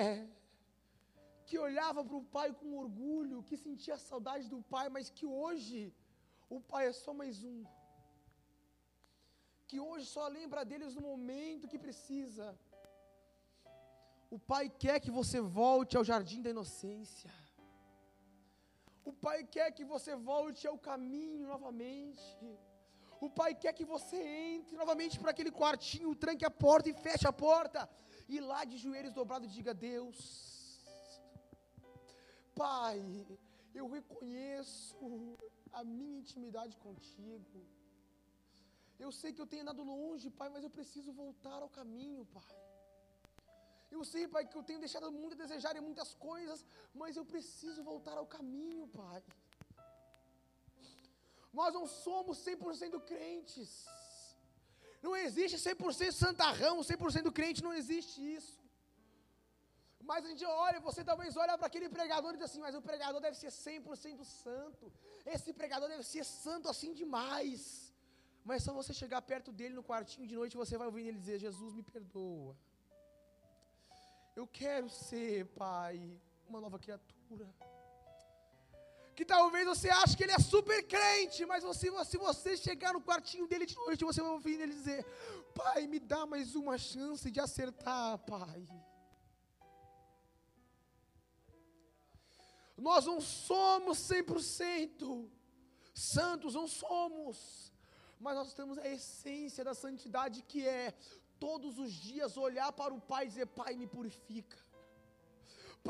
que 1.47 1.57
olhava 1.67 2.01
para 2.07 2.17
o 2.21 2.27
pai 2.35 2.49
com 2.59 2.77
orgulho, 2.83 3.45
que 3.49 3.57
sentia 3.65 3.97
saudade 4.09 4.45
do 4.53 4.61
pai, 4.73 4.85
mas 4.95 5.09
que 5.17 5.25
hoje 5.41 5.79
o 6.57 6.59
pai 6.71 6.83
é 6.91 6.93
só 7.03 7.13
mais 7.21 7.37
um, 7.51 7.57
que 9.69 9.79
hoje 9.87 10.05
só 10.15 10.25
lembra 10.37 10.63
deles 10.71 10.95
no 10.97 11.03
momento 11.11 11.71
que 11.71 11.85
precisa. 11.87 12.47
O 14.35 14.39
pai 14.51 14.65
quer 14.83 14.97
que 15.05 15.11
você 15.19 15.39
volte 15.61 15.95
ao 15.97 16.07
jardim 16.11 16.41
da 16.45 16.53
inocência. 16.55 17.31
O 19.09 19.13
Pai 19.25 19.39
quer 19.55 19.67
que 19.77 19.85
você 19.93 20.13
volte 20.31 20.61
ao 20.69 20.77
caminho 20.89 21.47
novamente. 21.53 22.47
O 23.25 23.29
Pai 23.39 23.51
quer 23.53 23.71
que 23.77 23.85
você 23.93 24.17
entre 24.55 24.75
novamente 24.81 25.19
para 25.19 25.31
aquele 25.33 25.51
quartinho, 25.59 26.15
tranque 26.23 26.45
a 26.47 26.49
porta 26.65 26.89
e 26.89 26.99
feche 27.05 27.27
a 27.27 27.33
porta. 27.47 27.81
E 28.27 28.39
lá 28.39 28.63
de 28.65 28.77
joelhos 28.77 29.13
dobrados 29.13 29.51
diga: 29.57 29.73
Deus, 29.73 30.19
Pai, 32.55 32.99
eu 33.73 33.87
reconheço 33.87 35.37
a 35.71 35.83
minha 35.83 36.19
intimidade 36.19 36.75
contigo. 36.77 37.61
Eu 38.97 39.11
sei 39.11 39.33
que 39.33 39.41
eu 39.41 39.47
tenho 39.51 39.63
andado 39.63 39.83
longe, 39.83 40.29
Pai, 40.29 40.49
mas 40.49 40.63
eu 40.63 40.69
preciso 40.69 41.11
voltar 41.11 41.59
ao 41.61 41.69
caminho, 41.69 42.25
Pai. 42.37 42.55
Eu 43.91 44.03
sei, 44.11 44.27
Pai, 44.27 44.43
que 44.47 44.57
eu 44.57 44.63
tenho 44.63 44.79
deixado 44.85 45.07
o 45.09 45.11
mundo 45.11 45.33
a 45.33 45.43
desejar 45.43 45.75
em 45.75 45.81
muitas 45.81 46.13
coisas, 46.15 46.65
mas 46.93 47.17
eu 47.17 47.25
preciso 47.33 47.83
voltar 47.83 48.17
ao 48.17 48.27
caminho, 48.37 48.87
Pai. 48.87 49.21
Nós 51.59 51.73
não 51.73 51.85
somos 51.87 52.37
100% 52.45 52.99
crentes. 53.11 53.85
Não 55.05 55.15
existe 55.25 55.57
100% 55.57 56.11
santarrão, 56.23 56.75
100% 56.91 57.31
crente, 57.39 57.65
não 57.67 57.73
existe 57.81 58.19
isso. 58.37 58.55
Mas 60.09 60.23
a 60.25 60.29
gente 60.31 60.45
olha, 60.45 60.79
você 60.87 61.03
talvez 61.09 61.35
olha 61.43 61.57
para 61.59 61.67
aquele 61.71 61.89
pregador 61.97 62.31
e 62.33 62.37
diz 62.37 62.45
assim, 62.47 62.63
mas 62.65 62.75
o 62.79 62.81
pregador 62.89 63.19
deve 63.25 63.37
ser 63.41 63.51
100% 63.51 64.23
santo. 64.23 64.85
Esse 65.33 65.51
pregador 65.59 65.87
deve 65.93 66.05
ser 66.13 66.23
santo 66.23 66.69
assim 66.73 66.93
demais. 67.01 67.61
Mas 68.49 68.63
só 68.63 68.71
você 68.79 68.93
chegar 68.93 69.21
perto 69.33 69.51
dele 69.51 69.73
no 69.77 69.83
quartinho 69.83 70.27
de 70.31 70.35
noite, 70.39 70.61
você 70.63 70.77
vai 70.77 70.87
ouvir 70.89 71.07
ele 71.07 71.17
dizer: 71.17 71.39
Jesus 71.39 71.73
me 71.73 71.81
perdoa. 71.81 72.55
Eu 74.39 74.45
quero 74.61 74.87
ser, 74.87 75.47
Pai, 75.63 75.95
uma 76.47 76.61
nova 76.65 76.77
criatura. 76.77 77.47
Que 79.15 79.23
talvez 79.23 79.65
você 79.65 79.89
ache 79.89 80.15
que 80.17 80.23
ele 80.23 80.33
é 80.33 80.39
super 80.39 80.85
crente, 80.85 81.45
mas 81.45 81.63
você, 81.63 81.89
se 82.05 82.17
você 82.17 82.57
chegar 82.57 82.93
no 82.93 83.01
quartinho 83.01 83.47
dele 83.47 83.65
de 83.65 83.75
noite, 83.75 84.03
você 84.03 84.21
vai 84.21 84.31
ouvir 84.31 84.59
ele 84.59 84.73
dizer: 84.73 85.05
Pai, 85.53 85.87
me 85.87 85.99
dá 85.99 86.25
mais 86.25 86.53
uma 86.55 86.77
chance 86.77 87.31
de 87.31 87.39
acertar, 87.39 88.17
Pai. 88.19 88.67
Nós 92.77 93.05
não 93.05 93.21
somos 93.21 93.97
100% 93.99 95.29
santos, 95.93 96.55
não 96.55 96.67
somos, 96.67 97.71
mas 98.19 98.35
nós 98.35 98.53
temos 98.53 98.77
a 98.77 98.87
essência 98.87 99.63
da 99.63 99.73
santidade 99.73 100.41
que 100.41 100.67
é 100.67 100.93
todos 101.39 101.79
os 101.79 101.93
dias 101.93 102.35
olhar 102.35 102.71
para 102.73 102.93
o 102.93 102.99
Pai 102.99 103.25
e 103.25 103.29
dizer: 103.29 103.45
Pai, 103.45 103.75
me 103.75 103.87
purifica. 103.87 104.57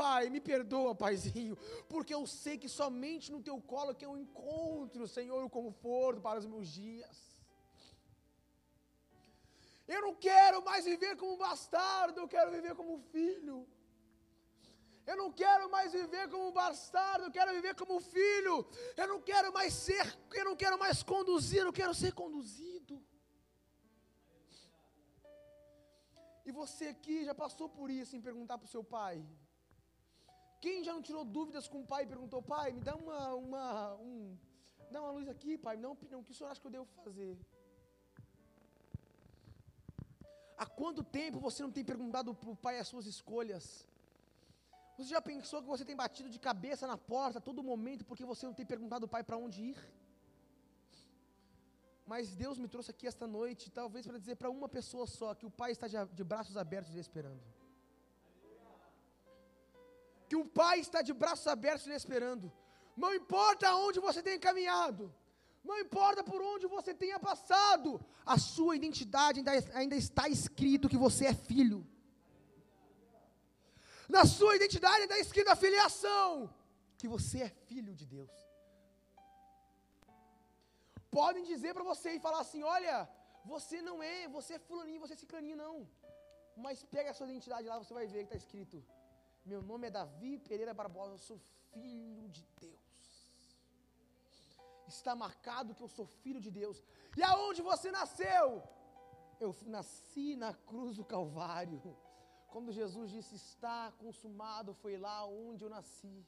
Pai, 0.01 0.29
me 0.29 0.41
perdoa, 0.51 0.93
Paizinho, 1.03 1.55
porque 1.91 2.13
eu 2.13 2.23
sei 2.27 2.55
que 2.61 2.69
somente 2.79 3.31
no 3.33 3.41
Teu 3.47 3.57
colo 3.71 3.95
que 3.99 4.07
eu 4.09 4.17
encontro, 4.23 5.07
Senhor, 5.07 5.41
o 5.43 5.53
conforto 5.59 6.21
para 6.27 6.39
os 6.41 6.47
meus 6.53 6.67
dias. 6.67 7.15
Eu 9.93 10.01
não 10.05 10.13
quero 10.27 10.59
mais 10.69 10.83
viver 10.91 11.15
como 11.21 11.37
bastardo, 11.37 12.19
eu 12.19 12.27
quero 12.35 12.51
viver 12.57 12.75
como 12.75 12.97
filho. 13.13 13.57
Eu 15.11 15.15
não 15.21 15.31
quero 15.41 15.69
mais 15.69 15.93
viver 15.93 16.27
como 16.33 16.51
bastardo, 16.51 17.25
eu 17.25 17.31
quero 17.37 17.53
viver 17.57 17.75
como 17.75 17.99
filho. 17.99 18.55
Eu 18.97 19.07
não 19.11 19.19
quero 19.21 19.53
mais 19.57 19.73
ser, 19.73 20.05
eu 20.33 20.45
não 20.49 20.55
quero 20.55 20.77
mais 20.79 21.03
conduzir, 21.03 21.61
eu 21.61 21.73
quero 21.81 21.93
ser 21.93 22.11
conduzido. 22.13 22.95
E 26.47 26.51
você 26.51 26.87
aqui 26.87 27.23
já 27.23 27.35
passou 27.43 27.67
por 27.69 27.89
isso 27.89 28.15
em 28.15 28.21
perguntar 28.21 28.57
para 28.57 28.65
o 28.65 28.75
seu 28.75 28.83
pai? 28.83 29.23
Quem 30.65 30.83
já 30.85 30.93
não 30.95 31.01
tirou 31.07 31.23
dúvidas 31.37 31.65
com 31.71 31.79
o 31.81 31.87
pai 31.91 32.03
e 32.03 32.11
perguntou, 32.11 32.39
pai, 32.41 32.67
me 32.77 32.81
dá 32.87 32.95
uma, 32.95 33.19
uma, 33.35 33.65
um, 34.05 34.35
dá 34.93 34.99
uma 35.01 35.11
luz 35.15 35.27
aqui, 35.33 35.59
pai, 35.65 35.75
me 35.75 35.83
dá 35.83 35.89
uma 35.89 35.97
opinião, 35.99 36.21
o 36.21 36.23
que 36.23 36.31
o 36.31 36.37
senhor 36.37 36.49
acha 36.49 36.59
que 36.61 36.65
eu 36.69 36.71
devo 36.71 36.87
fazer? 37.03 37.33
Há 40.57 40.65
quanto 40.65 41.03
tempo 41.03 41.39
você 41.39 41.61
não 41.61 41.71
tem 41.75 41.85
perguntado 41.91 42.33
para 42.33 42.49
o 42.49 42.55
pai 42.55 42.79
as 42.79 42.87
suas 42.87 43.05
escolhas? 43.05 43.65
Você 44.97 45.09
já 45.15 45.21
pensou 45.21 45.61
que 45.61 45.67
você 45.67 45.85
tem 45.89 45.95
batido 45.95 46.31
de 46.35 46.39
cabeça 46.39 46.87
na 46.87 46.97
porta 46.97 47.37
a 47.37 47.45
todo 47.49 47.67
momento 47.71 48.03
porque 48.03 48.25
você 48.25 48.47
não 48.47 48.55
tem 48.59 48.65
perguntado 48.65 49.05
ao 49.05 49.09
pai 49.15 49.23
para 49.23 49.37
onde 49.37 49.61
ir? 49.71 49.79
Mas 52.07 52.35
Deus 52.43 52.57
me 52.57 52.67
trouxe 52.67 52.89
aqui 52.89 53.05
esta 53.05 53.27
noite, 53.27 53.69
talvez 53.69 54.07
para 54.07 54.17
dizer 54.17 54.35
para 54.41 54.49
uma 54.49 54.69
pessoa 54.77 55.05
só, 55.05 55.35
que 55.35 55.45
o 55.45 55.51
Pai 55.51 55.71
está 55.71 55.87
de, 55.87 55.97
de 56.19 56.23
braços 56.23 56.57
abertos 56.57 56.91
lhe 56.93 56.99
esperando. 56.99 57.43
Que 60.29 60.35
o 60.35 60.45
Pai 60.45 60.79
está 60.79 61.01
de 61.01 61.13
braços 61.13 61.47
abertos 61.47 61.87
lhe 61.87 61.95
esperando. 61.95 62.51
Não 62.95 63.13
importa 63.13 63.67
aonde 63.69 63.99
você 63.99 64.21
tenha 64.27 64.39
caminhado, 64.39 65.13
não 65.63 65.77
importa 65.79 66.23
por 66.23 66.41
onde 66.41 66.65
você 66.75 66.93
tenha 66.93 67.19
passado, 67.19 67.89
a 68.25 68.37
sua 68.37 68.75
identidade 68.79 69.39
ainda, 69.39 69.51
ainda 69.73 69.95
está 69.95 70.29
escrito 70.29 70.89
que 70.93 71.03
você 71.05 71.25
é 71.25 71.33
filho. 71.33 71.85
Na 74.07 74.23
sua 74.25 74.55
identidade 74.55 75.01
ainda 75.01 75.13
está 75.15 75.19
escrito 75.19 75.49
a 75.49 75.55
filiação, 75.55 76.53
que 76.97 77.07
você 77.07 77.37
é 77.43 77.49
filho 77.49 77.93
de 77.93 78.05
Deus 78.05 78.45
podem 81.17 81.43
dizer 81.51 81.71
para 81.75 81.85
você 81.91 82.09
e 82.15 82.23
falar 82.25 82.41
assim: 82.45 82.61
olha, 82.77 82.95
você 83.53 83.77
não 83.89 83.97
é, 84.15 84.17
você 84.37 84.51
é 84.57 84.65
fulaninho, 84.67 85.03
você 85.03 85.13
é 85.15 85.21
ciclaninho, 85.23 85.57
não. 85.65 85.75
Mas 86.65 86.83
pega 86.95 87.09
a 87.11 87.15
sua 87.17 87.27
identidade 87.31 87.69
lá, 87.71 87.77
você 87.83 87.93
vai 87.99 88.05
ver 88.13 88.21
que 88.23 88.29
está 88.31 88.39
escrito: 88.43 88.77
Meu 89.45 89.61
nome 89.61 89.87
é 89.87 89.91
Davi 89.91 90.39
Pereira 90.39 90.73
Barbosa, 90.73 91.13
eu 91.13 91.17
sou 91.17 91.37
filho 91.71 92.27
de 92.29 92.43
Deus. 92.59 92.79
Está 94.87 95.15
marcado 95.15 95.75
que 95.75 95.83
eu 95.83 95.87
sou 95.87 96.05
filho 96.05 96.41
de 96.41 96.51
Deus. 96.51 96.83
E 97.17 97.23
aonde 97.23 97.61
você 97.61 97.91
nasceu? 97.91 98.63
Eu 99.39 99.55
nasci 99.65 100.35
na 100.35 100.53
cruz 100.53 100.95
do 100.97 101.05
Calvário. 101.05 101.79
Quando 102.49 102.71
Jesus 102.71 103.11
disse: 103.11 103.35
Está 103.35 103.91
consumado, 104.03 104.73
foi 104.73 104.97
lá 104.97 105.25
onde 105.25 105.63
eu 105.63 105.69
nasci. 105.69 106.25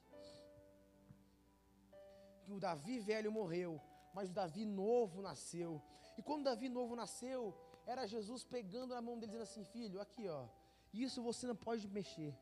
O 2.48 2.58
Davi 2.58 2.98
velho 2.98 3.30
morreu 3.32 3.80
mas 4.18 4.30
o 4.30 4.32
Davi 4.32 4.64
novo 4.64 5.22
nasceu. 5.22 5.80
E 6.16 6.22
quando 6.22 6.44
Davi 6.44 6.68
novo 6.68 6.96
nasceu, 6.96 7.54
era 7.86 8.06
Jesus 8.06 8.42
pegando 8.44 8.94
na 8.94 9.00
mão 9.00 9.14
dele 9.18 9.32
dizendo 9.32 9.42
assim: 9.42 9.64
Filho, 9.64 10.00
aqui 10.00 10.28
ó, 10.28 10.46
isso 10.92 11.22
você 11.22 11.46
não 11.46 11.56
pode 11.56 11.86
mexer, 11.88 12.34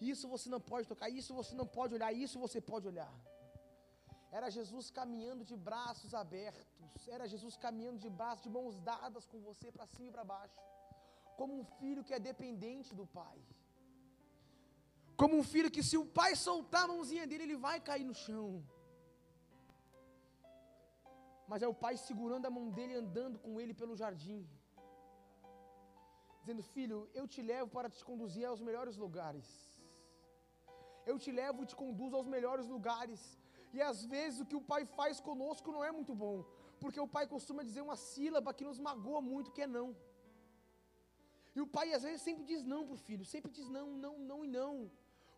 isso 0.00 0.28
você 0.28 0.48
não 0.48 0.60
pode 0.60 0.86
tocar, 0.88 1.08
isso 1.08 1.32
você 1.34 1.54
não 1.54 1.66
pode 1.66 1.94
olhar, 1.94 2.12
isso 2.12 2.38
você 2.38 2.60
pode 2.60 2.86
olhar. 2.88 3.12
Era 4.38 4.50
Jesus 4.50 4.90
caminhando 4.90 5.44
de 5.44 5.56
braços 5.56 6.12
abertos, 6.12 7.08
era 7.16 7.26
Jesus 7.32 7.56
caminhando 7.56 7.98
de 7.98 8.10
braços, 8.10 8.44
de 8.44 8.50
mãos 8.50 8.80
dadas 8.80 9.26
com 9.26 9.40
você 9.40 9.70
para 9.70 9.86
cima 9.86 10.08
e 10.08 10.12
para 10.12 10.24
baixo, 10.24 10.58
como 11.36 11.52
um 11.58 11.64
filho 11.78 12.04
que 12.04 12.14
é 12.14 12.18
dependente 12.18 12.94
do 12.94 13.06
pai. 13.06 13.38
Como 15.16 15.36
um 15.36 15.44
filho 15.44 15.70
que, 15.70 15.82
se 15.88 15.96
o 15.96 16.06
pai 16.18 16.34
soltar 16.34 16.84
a 16.84 16.88
mãozinha 16.88 17.26
dele, 17.26 17.44
ele 17.44 17.56
vai 17.56 17.80
cair 17.80 18.04
no 18.04 18.14
chão. 18.14 18.48
Mas 21.46 21.62
é 21.62 21.68
o 21.68 21.74
pai 21.84 21.96
segurando 21.96 22.46
a 22.46 22.50
mão 22.50 22.70
dele, 22.70 22.94
andando 22.94 23.38
com 23.38 23.60
ele 23.60 23.74
pelo 23.74 23.94
jardim, 23.94 24.40
dizendo: 26.40 26.62
Filho, 26.62 26.98
eu 27.14 27.28
te 27.28 27.42
levo 27.42 27.70
para 27.70 27.90
te 27.90 28.04
conduzir 28.04 28.44
aos 28.46 28.60
melhores 28.60 28.96
lugares. 28.96 29.73
Eu 31.10 31.16
te 31.18 31.30
levo 31.40 31.62
e 31.62 31.66
te 31.70 31.76
conduzo 31.82 32.16
aos 32.16 32.28
melhores 32.34 32.66
lugares. 32.74 33.20
E 33.76 33.80
às 33.90 34.04
vezes 34.04 34.40
o 34.40 34.46
que 34.50 34.58
o 34.60 34.66
pai 34.72 34.82
faz 34.98 35.20
conosco 35.28 35.72
não 35.76 35.82
é 35.88 35.90
muito 35.98 36.14
bom, 36.14 36.36
porque 36.80 37.00
o 37.00 37.08
pai 37.14 37.26
costuma 37.26 37.62
dizer 37.68 37.82
uma 37.82 37.96
sílaba 37.96 38.54
que 38.54 38.64
nos 38.68 38.78
magoa 38.78 39.20
muito, 39.30 39.52
que 39.54 39.62
é 39.62 39.66
não. 39.66 39.88
E 41.56 41.60
o 41.60 41.66
pai 41.66 41.92
às 41.92 42.02
vezes 42.02 42.22
sempre 42.22 42.44
diz 42.44 42.62
não 42.72 42.84
para 42.86 42.94
o 42.94 43.02
filho, 43.08 43.24
sempre 43.24 43.50
diz 43.56 43.68
não, 43.76 43.88
não, 44.04 44.14
não 44.30 44.44
e 44.44 44.48
não. 44.48 44.90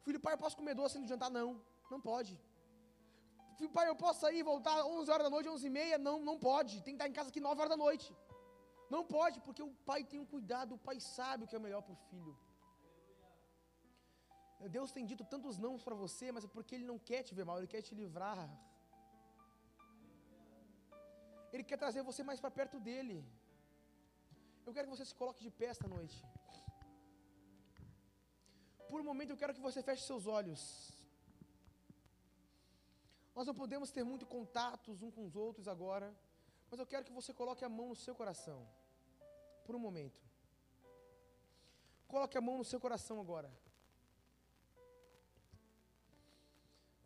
Filho, 0.04 0.20
pai, 0.20 0.34
eu 0.34 0.38
posso 0.44 0.56
comer 0.56 0.74
doce 0.74 0.98
no 0.98 1.06
jantar? 1.06 1.30
Não, 1.30 1.48
não 1.90 2.00
pode. 2.00 2.32
Filho, 3.56 3.70
pai, 3.70 3.88
eu 3.88 3.96
posso 3.96 4.20
sair 4.20 4.38
e 4.40 4.42
voltar 4.42 4.84
11 4.84 5.10
horas 5.10 5.24
da 5.24 5.30
noite, 5.30 5.48
11 5.48 5.66
e 5.66 5.70
meia? 5.70 5.98
Não, 5.98 6.16
não 6.28 6.38
pode. 6.38 6.74
Tem 6.82 6.94
que 6.94 6.98
estar 6.98 7.08
em 7.08 7.12
casa 7.18 7.30
aqui 7.30 7.40
9 7.40 7.58
horas 7.60 7.70
da 7.70 7.76
noite. 7.76 8.14
Não 8.94 9.02
pode, 9.04 9.40
porque 9.40 9.62
o 9.62 9.70
pai 9.90 10.04
tem 10.04 10.20
um 10.20 10.26
cuidado, 10.26 10.74
o 10.74 10.78
pai 10.78 11.00
sabe 11.00 11.44
o 11.44 11.46
que 11.46 11.56
é 11.56 11.58
melhor 11.58 11.82
para 11.82 11.94
o 11.94 12.02
filho. 12.10 12.36
Deus 14.76 14.90
tem 14.90 15.04
dito 15.04 15.24
tantos 15.24 15.58
não 15.58 15.78
para 15.78 15.94
você, 15.94 16.32
mas 16.32 16.44
é 16.44 16.48
porque 16.48 16.74
Ele 16.74 16.84
não 16.84 16.98
quer 16.98 17.22
te 17.22 17.34
ver 17.34 17.44
mal, 17.44 17.58
Ele 17.58 17.66
quer 17.74 17.82
te 17.82 17.94
livrar. 17.94 18.48
Ele 21.52 21.64
quer 21.64 21.76
trazer 21.76 22.02
você 22.02 22.22
mais 22.22 22.40
para 22.40 22.50
perto 22.50 22.78
dele. 22.80 23.24
Eu 24.66 24.72
quero 24.72 24.88
que 24.88 24.96
você 24.96 25.04
se 25.04 25.14
coloque 25.14 25.42
de 25.46 25.50
pé 25.50 25.66
esta 25.66 25.86
noite. 25.86 26.18
Por 28.88 29.00
um 29.00 29.04
momento 29.04 29.30
eu 29.30 29.36
quero 29.36 29.54
que 29.54 29.60
você 29.60 29.82
feche 29.82 30.02
seus 30.04 30.26
olhos. 30.26 30.62
Nós 33.34 33.46
não 33.46 33.54
podemos 33.54 33.90
ter 33.90 34.04
muito 34.04 34.26
contatos 34.26 35.02
uns 35.02 35.14
com 35.14 35.24
os 35.24 35.36
outros 35.36 35.68
agora, 35.68 36.08
mas 36.70 36.80
eu 36.80 36.86
quero 36.86 37.04
que 37.04 37.12
você 37.12 37.32
coloque 37.34 37.64
a 37.64 37.68
mão 37.68 37.88
no 37.90 37.96
seu 37.96 38.14
coração. 38.14 38.66
Por 39.64 39.76
um 39.76 39.78
momento. 39.78 40.20
Coloque 42.08 42.38
a 42.38 42.40
mão 42.40 42.56
no 42.58 42.64
seu 42.64 42.80
coração 42.80 43.20
agora. 43.20 43.50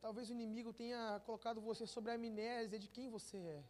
Talvez 0.01 0.29
o 0.29 0.33
inimigo 0.33 0.73
tenha 0.73 1.21
colocado 1.27 1.61
você 1.61 1.87
sobre 1.87 2.11
a 2.11 2.15
amnésia 2.15 2.79
de 2.79 2.89
quem 2.89 3.09
você 3.09 3.37
é. 3.37 3.65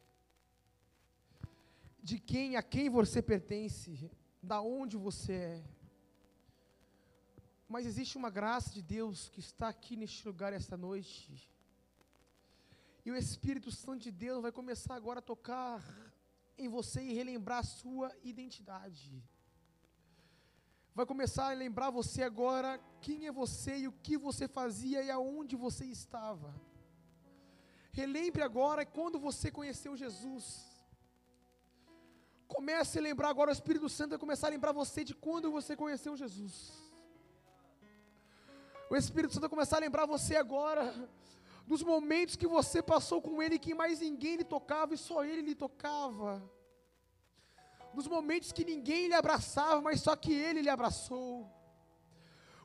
De 2.03 2.19
quem, 2.19 2.57
a 2.57 2.63
quem 2.63 2.89
você 2.89 3.21
pertence, 3.21 4.11
da 4.43 4.61
onde 4.61 4.97
você 4.97 5.33
é. 5.33 5.65
Mas 7.69 7.85
existe 7.85 8.17
uma 8.17 8.31
graça 8.31 8.71
de 8.71 8.83
Deus 8.83 9.29
que 9.29 9.41
está 9.41 9.69
aqui 9.69 9.97
neste 9.97 10.27
lugar 10.27 10.53
esta 10.53 10.77
noite. 10.77 11.51
E 13.05 13.11
o 13.11 13.17
Espírito 13.17 13.71
Santo 13.71 14.03
de 14.03 14.13
Deus 14.13 14.43
vai 14.43 14.53
começar 14.53 14.95
agora 14.95 15.19
a 15.19 15.23
tocar 15.23 15.83
em 16.57 16.69
você 16.69 17.03
e 17.03 17.13
relembrar 17.13 17.59
a 17.59 17.63
sua 17.65 18.15
identidade 18.23 19.23
vai 20.95 21.07
começar 21.07 21.51
a 21.51 21.55
lembrar 21.55 21.91
você 21.91 22.23
agora 22.23 22.81
quem 23.01 23.27
é 23.27 23.33
você 23.33 23.79
e 23.79 23.89
o 23.89 23.93
que 23.93 24.17
você 24.17 24.49
fazia 24.49 25.03
e 25.03 25.11
aonde 25.11 25.57
você 25.57 25.85
estava. 25.85 26.55
Relembre 27.93 28.43
agora 28.43 28.85
quando 28.85 29.19
você 29.19 29.51
conheceu 29.51 29.97
Jesus. 29.97 30.67
Comece 32.47 32.99
a 32.99 33.03
lembrar 33.03 33.29
agora, 33.29 33.51
o 33.51 33.53
Espírito 33.53 33.89
Santo 33.89 34.11
vai 34.11 34.19
começar 34.19 34.49
a 34.49 34.51
lembrar 34.51 34.73
você 34.73 35.05
de 35.05 35.15
quando 35.15 35.51
você 35.51 35.77
conheceu 35.77 36.17
Jesus. 36.17 36.73
O 38.89 38.97
Espírito 38.97 39.33
Santo 39.33 39.43
vai 39.43 39.51
começar 39.51 39.77
a 39.77 39.81
lembrar 39.81 40.07
você 40.07 40.35
agora 40.37 40.93
dos 41.67 41.83
momentos 41.83 42.35
que 42.35 42.49
você 42.49 42.83
passou 42.83 43.23
com 43.23 43.41
Ele, 43.41 43.59
que 43.59 43.73
mais 43.73 44.01
ninguém 44.01 44.37
lhe 44.37 44.45
tocava 44.45 44.95
e 44.95 44.99
só 44.99 45.25
Ele 45.25 45.43
lhe 45.43 45.55
tocava 45.55 46.43
nos 47.95 48.07
momentos 48.07 48.53
que 48.53 48.65
ninguém 48.65 49.09
lhe 49.09 49.15
abraçava, 49.15 49.81
mas 49.81 50.01
só 50.01 50.15
que 50.17 50.33
ele 50.33 50.63
lhe 50.63 50.69
abraçou. 50.69 51.60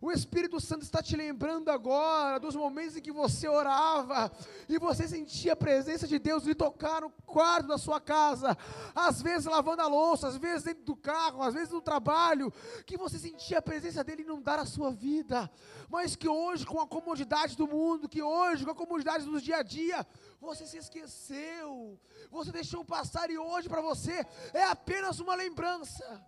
O 0.06 0.12
Espírito 0.12 0.60
Santo 0.60 0.84
está 0.84 1.02
te 1.02 1.16
lembrando 1.16 1.72
agora 1.72 2.40
dos 2.40 2.56
momentos 2.56 2.96
em 2.96 3.02
que 3.02 3.12
você 3.12 3.48
orava 3.48 4.32
e 4.70 4.78
você 4.78 5.08
sentia 5.08 5.54
a 5.54 5.56
presença 5.56 6.08
de 6.08 6.20
Deus 6.20 6.44
lhe 6.44 6.54
tocar 6.54 7.02
no 7.02 7.10
quarto 7.26 7.70
da 7.70 7.80
sua 7.80 8.00
casa, 8.00 8.56
às 8.94 9.20
vezes 9.20 9.48
lavando 9.48 9.82
a 9.82 9.88
louça, 9.88 10.28
às 10.28 10.38
vezes 10.38 10.62
dentro 10.62 10.84
do 10.84 10.96
carro, 10.96 11.42
às 11.42 11.56
vezes 11.56 11.72
no 11.72 11.82
trabalho, 11.82 12.54
que 12.86 12.96
você 12.98 13.18
sentia 13.18 13.58
a 13.58 13.64
presença 13.64 14.04
dele 14.04 14.22
inundar 14.22 14.60
a 14.60 14.66
sua 14.68 14.92
vida, 14.92 15.50
mas 15.90 16.16
que 16.16 16.30
hoje, 16.30 16.68
com 16.68 16.80
a 16.80 16.86
comodidade 16.86 17.58
do 17.58 17.68
mundo, 17.68 18.08
que 18.08 18.22
hoje, 18.22 18.64
com 18.64 18.70
a 18.70 18.76
comodidade 18.76 19.26
do 19.26 19.42
dia 19.42 19.58
a 19.58 19.64
dia, 19.64 20.06
você 20.40 20.68
se 20.68 20.78
esqueceu, 20.78 22.00
você 22.30 22.52
deixou 22.52 22.86
passar 22.86 23.32
e 23.32 23.40
hoje 23.40 23.68
para 23.68 23.82
você 23.82 24.24
é 24.54 24.66
apenas 24.66 25.20
uma 25.20 25.34
lembrança. 25.34 26.24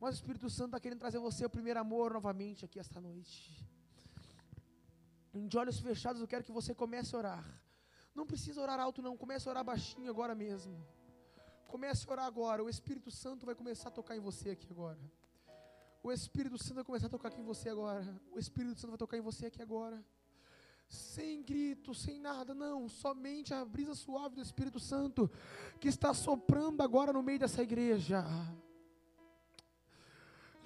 Mas 0.00 0.14
o 0.14 0.18
Espírito 0.18 0.48
Santo 0.50 0.66
está 0.66 0.80
querendo 0.80 0.98
trazer 0.98 1.18
você 1.18 1.44
o 1.44 1.50
primeiro 1.50 1.80
amor 1.80 2.12
novamente 2.12 2.64
aqui 2.64 2.78
esta 2.78 3.00
noite. 3.00 3.64
De 5.32 5.58
olhos 5.58 5.78
fechados, 5.78 6.20
eu 6.20 6.28
quero 6.28 6.44
que 6.44 6.52
você 6.52 6.74
comece 6.74 7.14
a 7.14 7.18
orar. 7.18 7.62
Não 8.14 8.26
precisa 8.26 8.60
orar 8.60 8.80
alto, 8.80 9.02
não. 9.02 9.16
Comece 9.16 9.48
a 9.48 9.50
orar 9.50 9.64
baixinho 9.64 10.10
agora 10.10 10.34
mesmo. 10.34 10.74
Comece 11.66 12.06
a 12.06 12.12
orar 12.12 12.26
agora. 12.26 12.64
O 12.64 12.68
Espírito 12.68 13.10
Santo 13.10 13.44
vai 13.44 13.54
começar 13.54 13.88
a 13.88 13.92
tocar 13.92 14.16
em 14.16 14.20
você 14.20 14.50
aqui 14.50 14.66
agora. 14.70 14.98
O 16.02 16.12
Espírito 16.12 16.56
Santo 16.56 16.76
vai 16.76 16.84
começar 16.84 17.08
a 17.08 17.10
tocar 17.10 17.28
aqui 17.28 17.40
em 17.40 17.44
você 17.44 17.68
agora. 17.68 18.02
O 18.32 18.38
Espírito 18.38 18.80
Santo 18.80 18.90
vai 18.90 18.98
tocar 18.98 19.18
em 19.18 19.20
você 19.20 19.46
aqui 19.46 19.60
agora. 19.60 20.02
Sem 20.88 21.42
grito, 21.42 21.92
sem 21.94 22.18
nada, 22.18 22.54
não. 22.54 22.88
Somente 22.88 23.52
a 23.52 23.64
brisa 23.64 23.94
suave 23.94 24.36
do 24.36 24.42
Espírito 24.42 24.78
Santo 24.78 25.30
que 25.80 25.88
está 25.88 26.14
soprando 26.14 26.80
agora 26.82 27.12
no 27.12 27.22
meio 27.22 27.40
dessa 27.40 27.62
igreja. 27.62 28.24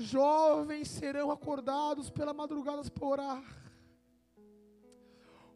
Jovens 0.00 0.88
serão 0.88 1.30
acordados 1.30 2.08
pela 2.08 2.32
madrugada 2.32 2.90
para 2.90 3.06
orar. 3.06 3.44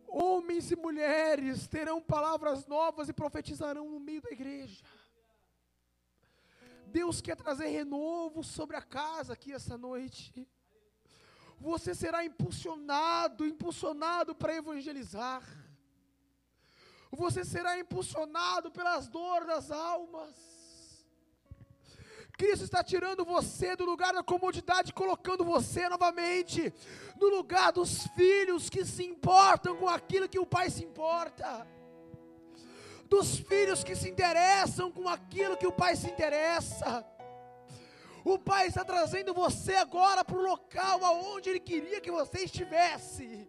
Homens 0.06 0.70
e 0.70 0.76
mulheres 0.76 1.66
terão 1.66 1.98
palavras 2.00 2.66
novas 2.66 3.08
e 3.08 3.14
profetizarão 3.14 3.88
no 3.90 3.98
meio 3.98 4.20
da 4.20 4.30
igreja. 4.30 4.84
Deus 6.88 7.22
quer 7.22 7.36
trazer 7.36 7.68
renovo 7.68 8.44
sobre 8.44 8.76
a 8.76 8.82
casa 8.82 9.32
aqui 9.32 9.50
essa 9.50 9.78
noite. 9.78 10.46
Você 11.58 11.94
será 11.94 12.22
impulsionado, 12.22 13.46
impulsionado 13.46 14.34
para 14.34 14.54
evangelizar. 14.54 15.42
Você 17.10 17.46
será 17.46 17.78
impulsionado 17.78 18.70
pelas 18.70 19.08
dores 19.08 19.48
das 19.48 19.70
almas. 19.70 20.53
Cristo 22.36 22.64
está 22.64 22.82
tirando 22.82 23.24
você 23.24 23.76
do 23.76 23.84
lugar 23.84 24.12
da 24.12 24.22
comodidade, 24.22 24.92
colocando 24.92 25.44
você 25.44 25.88
novamente 25.88 26.72
no 27.20 27.28
lugar 27.28 27.72
dos 27.72 28.06
filhos 28.08 28.68
que 28.68 28.84
se 28.84 29.04
importam 29.04 29.76
com 29.76 29.88
aquilo 29.88 30.28
que 30.28 30.38
o 30.38 30.46
pai 30.46 30.68
se 30.68 30.82
importa, 30.84 31.66
dos 33.08 33.38
filhos 33.38 33.84
que 33.84 33.94
se 33.94 34.08
interessam 34.08 34.90
com 34.90 35.08
aquilo 35.08 35.56
que 35.56 35.66
o 35.66 35.72
pai 35.72 35.94
se 35.94 36.08
interessa. 36.10 37.06
O 38.24 38.38
pai 38.38 38.66
está 38.66 38.84
trazendo 38.84 39.34
você 39.34 39.74
agora 39.74 40.24
para 40.24 40.36
o 40.36 40.42
local 40.42 41.04
aonde 41.04 41.50
ele 41.50 41.60
queria 41.60 42.00
que 42.00 42.10
você 42.10 42.40
estivesse 42.44 43.46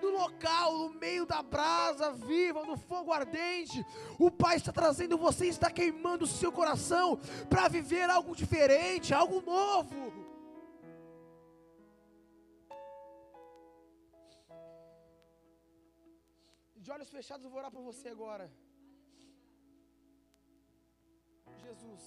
no 0.00 0.10
local, 0.10 0.76
no 0.78 0.90
meio 0.90 1.24
da 1.26 1.42
brasa 1.42 2.12
viva, 2.12 2.64
no 2.64 2.76
fogo 2.76 3.12
ardente. 3.12 3.84
O 4.18 4.30
Pai 4.30 4.56
está 4.56 4.72
trazendo 4.72 5.18
você, 5.18 5.46
está 5.46 5.70
queimando 5.70 6.24
o 6.24 6.32
seu 6.40 6.50
coração 6.50 7.18
para 7.48 7.68
viver 7.68 8.08
algo 8.08 8.34
diferente, 8.34 9.14
algo 9.14 9.40
novo. 9.40 10.12
De 16.76 16.90
olhos 16.90 17.10
fechados, 17.10 17.44
eu 17.44 17.50
vou 17.50 17.58
orar 17.60 17.70
por 17.70 17.82
você 17.82 18.08
agora. 18.08 18.50
Jesus, 21.62 22.02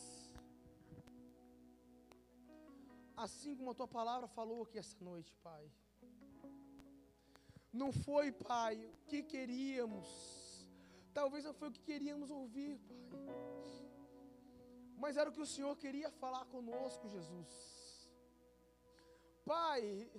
assim 3.15 3.55
como 3.55 3.71
a 3.71 3.75
tua 3.75 3.87
palavra 3.87 4.27
falou 4.27 4.63
aqui 4.63 4.77
essa 4.77 4.97
noite, 5.03 5.31
Pai. 5.43 5.71
Não 7.81 7.91
foi, 7.91 8.31
Pai, 8.31 8.75
o 8.85 8.93
que 9.09 9.23
queríamos. 9.33 10.07
Talvez 11.13 11.43
não 11.43 11.53
foi 11.59 11.69
o 11.69 11.71
que 11.71 11.81
queríamos 11.91 12.29
ouvir, 12.29 12.77
Pai. 12.87 13.03
Mas 15.03 15.17
era 15.17 15.29
o 15.29 15.33
que 15.33 15.41
o 15.41 15.51
Senhor 15.53 15.75
queria 15.83 16.09
falar 16.11 16.45
conosco, 16.45 17.09
Jesus. 17.09 17.49
Pai, 19.43 20.09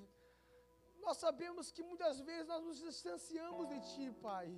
nós 1.04 1.16
sabemos 1.16 1.70
que 1.70 1.82
muitas 1.90 2.20
vezes 2.20 2.48
nós 2.48 2.62
nos 2.64 2.78
distanciamos 2.78 3.68
de 3.68 3.78
Ti, 3.90 4.06
Pai. 4.20 4.48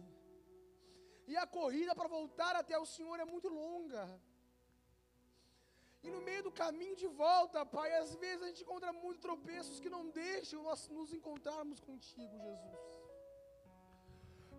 E 1.26 1.36
a 1.36 1.46
corrida 1.46 1.94
para 1.94 2.08
voltar 2.08 2.54
até 2.56 2.78
o 2.78 2.86
Senhor 2.86 3.18
é 3.20 3.24
muito 3.24 3.48
longa. 3.48 4.04
E 6.02 6.10
no 6.10 6.20
meio 6.20 6.42
do 6.42 6.52
caminho 6.52 6.96
de 6.96 7.06
volta, 7.06 7.64
Pai, 7.64 7.90
às 7.96 8.14
vezes 8.14 8.42
a 8.42 8.46
gente 8.48 8.62
encontra 8.62 8.92
muitos 8.92 9.22
tropeços 9.22 9.80
que 9.80 9.88
não 9.88 10.08
deixam 10.10 10.62
nós 10.62 10.88
nos 10.88 11.12
encontrarmos 11.12 11.80
contigo, 11.80 12.38
Jesus. 12.38 12.86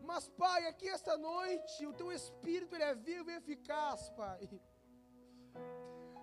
Mas, 0.09 0.27
Pai, 0.29 0.65
aqui 0.67 0.88
esta 0.88 1.17
noite, 1.17 1.85
o 1.85 1.93
Teu 1.93 2.11
Espírito 2.11 2.75
ele 2.75 2.83
é 2.83 2.95
vivo 2.95 3.29
e 3.29 3.35
eficaz, 3.35 4.09
Pai. 4.09 4.49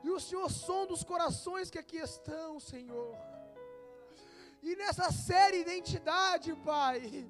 E 0.03 0.11
o 0.11 0.21
Senhor 0.21 0.51
som 0.51 0.87
dos 0.87 1.03
corações 1.03 1.71
que 1.71 1.79
aqui 1.79 1.99
estão, 1.99 2.61
Senhor. 2.61 3.15
E 4.63 4.75
nessa 4.77 5.11
série 5.13 5.61
identidade, 5.61 6.55
Pai, 6.57 7.29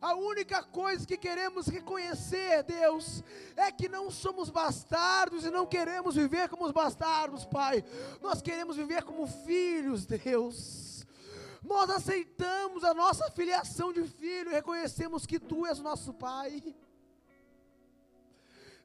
a 0.00 0.14
única 0.14 0.62
coisa 0.62 1.06
que 1.06 1.16
queremos 1.16 1.66
reconhecer, 1.66 2.62
Deus, 2.62 3.22
é 3.56 3.72
que 3.72 3.88
não 3.88 4.10
somos 4.10 4.50
bastardos 4.50 5.44
e 5.44 5.50
não 5.50 5.66
queremos 5.66 6.14
viver 6.14 6.48
como 6.48 6.66
os 6.66 6.72
bastardos, 6.72 7.44
Pai. 7.44 7.82
Nós 8.20 8.42
queremos 8.42 8.76
viver 8.76 9.02
como 9.04 9.26
filhos, 9.26 10.04
Deus. 10.04 11.06
Nós 11.62 11.88
aceitamos 11.90 12.84
a 12.84 12.92
nossa 12.92 13.30
filiação 13.30 13.92
de 13.92 14.04
filho 14.04 14.50
e 14.50 14.54
reconhecemos 14.54 15.26
que 15.26 15.40
Tu 15.40 15.66
és 15.66 15.80
nosso 15.80 16.12
Pai. 16.12 16.62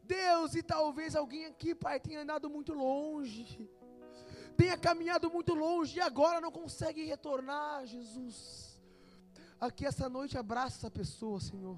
Deus, 0.03 0.55
e 0.55 0.63
talvez 0.63 1.15
alguém 1.15 1.45
aqui, 1.45 1.75
Pai, 1.75 1.99
tenha 1.99 2.21
andado 2.21 2.49
muito 2.49 2.73
longe, 2.73 3.69
tenha 4.57 4.77
caminhado 4.77 5.29
muito 5.29 5.53
longe 5.53 5.97
e 5.97 6.01
agora 6.01 6.41
não 6.41 6.51
consegue 6.51 7.03
retornar, 7.05 7.85
Jesus 7.85 8.70
aqui 9.61 9.85
essa 9.85 10.09
noite, 10.09 10.37
abraça 10.37 10.77
essa 10.79 10.89
pessoa, 10.89 11.39
Senhor. 11.39 11.77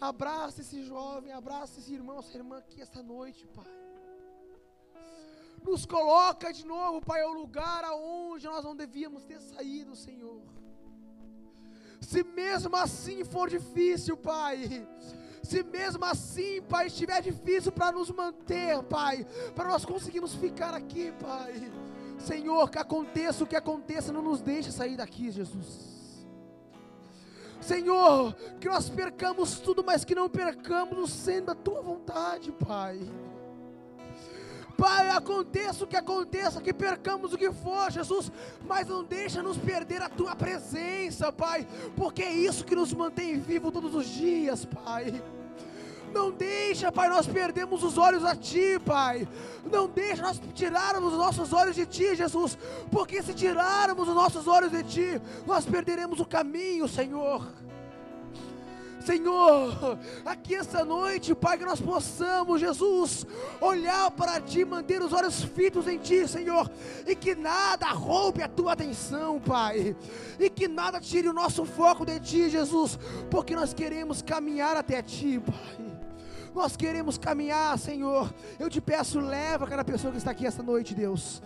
Abraça 0.00 0.60
esse 0.60 0.82
jovem, 0.82 1.32
abraça 1.32 1.78
esse 1.78 1.94
irmão, 1.94 2.18
essa 2.18 2.36
irmã 2.36 2.58
aqui 2.58 2.80
essa 2.82 3.02
noite, 3.02 3.46
Pai. 3.46 3.72
Nos 5.62 5.84
coloca 5.86 6.52
de 6.52 6.64
novo, 6.66 7.00
Pai, 7.00 7.22
ao 7.22 7.32
lugar 7.32 7.84
aonde 7.84 8.46
nós 8.46 8.64
não 8.64 8.74
devíamos 8.76 9.24
ter 9.24 9.40
saído, 9.40 9.94
Senhor. 9.94 10.40
Se 12.00 12.22
mesmo 12.22 12.76
assim 12.76 13.24
for 13.24 13.48
difícil, 13.48 14.16
Pai, 14.16 14.86
se 15.42 15.62
mesmo 15.64 16.04
assim, 16.04 16.62
Pai, 16.62 16.86
estiver 16.86 17.20
difícil 17.22 17.72
para 17.72 17.90
nos 17.90 18.10
manter, 18.10 18.82
Pai, 18.84 19.26
para 19.54 19.68
nós 19.68 19.84
conseguirmos 19.84 20.34
ficar 20.34 20.74
aqui, 20.74 21.12
Pai. 21.12 21.72
Senhor, 22.20 22.70
que 22.70 22.78
aconteça 22.78 23.42
o 23.42 23.46
que 23.46 23.56
aconteça, 23.56 24.12
não 24.12 24.22
nos 24.22 24.40
deixe 24.40 24.70
sair 24.70 24.96
daqui, 24.96 25.30
Jesus. 25.30 25.97
Senhor, 27.68 28.34
que 28.58 28.66
nós 28.66 28.88
percamos 28.88 29.60
tudo, 29.60 29.84
mas 29.84 30.02
que 30.02 30.14
não 30.14 30.26
percamos 30.26 31.10
sendo 31.10 31.50
a 31.50 31.54
tua 31.54 31.82
vontade, 31.82 32.50
Pai. 32.50 32.98
Pai, 34.74 35.10
aconteça 35.10 35.84
o 35.84 35.86
que 35.86 35.96
aconteça, 35.96 36.62
que 36.62 36.72
percamos 36.72 37.34
o 37.34 37.36
que 37.36 37.52
for, 37.52 37.90
Jesus, 37.90 38.32
mas 38.66 38.86
não 38.88 39.04
deixa 39.04 39.42
nos 39.42 39.58
perder 39.58 40.00
a 40.00 40.08
tua 40.08 40.34
presença, 40.34 41.30
Pai, 41.30 41.66
porque 41.94 42.22
é 42.22 42.32
isso 42.32 42.64
que 42.64 42.74
nos 42.74 42.94
mantém 42.94 43.38
vivo 43.38 43.70
todos 43.70 43.94
os 43.94 44.06
dias, 44.06 44.64
Pai. 44.64 45.22
Não 46.12 46.30
deixa, 46.30 46.90
Pai, 46.90 47.08
nós 47.08 47.26
perdemos 47.26 47.82
os 47.82 47.98
olhos 47.98 48.24
a 48.24 48.34
Ti, 48.34 48.78
Pai. 48.84 49.28
Não 49.70 49.88
deixa 49.88 50.22
nós 50.22 50.40
tirarmos 50.54 51.12
os 51.12 51.18
nossos 51.18 51.52
olhos 51.52 51.76
de 51.76 51.86
Ti, 51.86 52.14
Jesus. 52.14 52.58
Porque 52.90 53.22
se 53.22 53.34
tirarmos 53.34 54.08
os 54.08 54.14
nossos 54.14 54.46
olhos 54.46 54.70
de 54.70 54.82
Ti, 54.82 55.20
nós 55.46 55.64
perderemos 55.66 56.20
o 56.20 56.26
caminho, 56.26 56.88
Senhor. 56.88 57.46
Senhor, 59.08 59.98
aqui 60.22 60.54
essa 60.54 60.84
noite, 60.84 61.34
Pai, 61.34 61.56
que 61.56 61.64
nós 61.64 61.80
possamos, 61.80 62.60
Jesus, 62.60 63.24
olhar 63.58 64.10
para 64.10 64.38
Ti, 64.38 64.66
manter 64.66 65.00
os 65.00 65.14
olhos 65.14 65.42
fitos 65.42 65.88
em 65.88 65.96
Ti, 65.96 66.28
Senhor, 66.28 66.70
e 67.06 67.16
que 67.16 67.34
nada 67.34 67.86
roube 67.86 68.42
a 68.42 68.48
Tua 68.48 68.72
atenção, 68.72 69.40
Pai, 69.40 69.96
e 70.38 70.50
que 70.50 70.68
nada 70.68 71.00
tire 71.00 71.26
o 71.26 71.32
nosso 71.32 71.64
foco 71.64 72.04
de 72.04 72.20
Ti, 72.20 72.50
Jesus, 72.50 72.98
porque 73.30 73.56
nós 73.56 73.72
queremos 73.72 74.20
caminhar 74.20 74.76
até 74.76 75.00
Ti, 75.00 75.40
Pai. 75.40 75.97
Nós 76.58 76.76
queremos 76.76 77.16
caminhar, 77.16 77.78
Senhor. 77.78 78.34
Eu 78.58 78.68
te 78.68 78.80
peço, 78.80 79.20
leva 79.20 79.64
cada 79.64 79.84
pessoa 79.84 80.10
que 80.10 80.18
está 80.18 80.32
aqui 80.32 80.44
esta 80.44 80.60
noite, 80.60 80.92
Deus. 80.92 81.40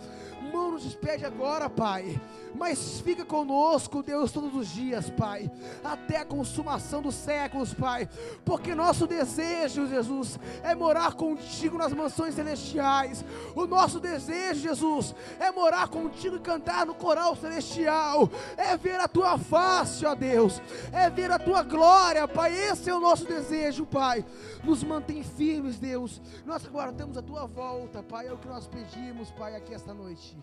Mão 0.51 0.71
nos 0.71 0.83
despede 0.83 1.23
agora, 1.23 1.69
Pai 1.69 2.19
mas 2.55 3.01
fica 3.01 3.25
conosco, 3.25 4.03
Deus, 4.03 4.31
todos 4.31 4.55
os 4.55 4.67
dias, 4.69 5.09
Pai, 5.09 5.51
até 5.83 6.17
a 6.17 6.25
consumação 6.25 7.01
dos 7.01 7.15
séculos, 7.15 7.73
Pai, 7.73 8.07
porque 8.45 8.75
nosso 8.75 9.07
desejo, 9.07 9.87
Jesus, 9.87 10.39
é 10.63 10.75
morar 10.75 11.13
contigo 11.13 11.77
nas 11.77 11.93
mansões 11.93 12.35
celestiais. 12.35 13.23
O 13.55 13.65
nosso 13.65 13.99
desejo, 13.99 14.61
Jesus, 14.61 15.15
é 15.39 15.51
morar 15.51 15.87
contigo 15.87 16.35
e 16.35 16.39
cantar 16.39 16.85
no 16.85 16.93
coral 16.93 17.35
celestial, 17.35 18.29
é 18.57 18.77
ver 18.77 18.99
a 18.99 19.07
tua 19.07 19.37
face, 19.37 20.05
ó 20.05 20.15
Deus, 20.15 20.61
é 20.91 21.09
ver 21.09 21.31
a 21.31 21.39
tua 21.39 21.63
glória, 21.63 22.27
Pai. 22.27 22.53
Esse 22.53 22.89
é 22.89 22.95
o 22.95 22.99
nosso 22.99 23.25
desejo, 23.25 23.85
Pai. 23.85 24.25
Nos 24.63 24.83
mantém 24.83 25.23
firmes, 25.23 25.79
Deus. 25.79 26.21
Nós 26.45 26.65
aguardamos 26.65 27.17
a 27.17 27.21
tua 27.21 27.45
volta, 27.45 28.01
Pai. 28.01 28.27
É 28.27 28.33
o 28.33 28.37
que 28.37 28.47
nós 28.47 28.67
pedimos, 28.67 29.31
Pai, 29.31 29.55
aqui 29.55 29.73
esta 29.73 29.93
noite. 29.93 30.37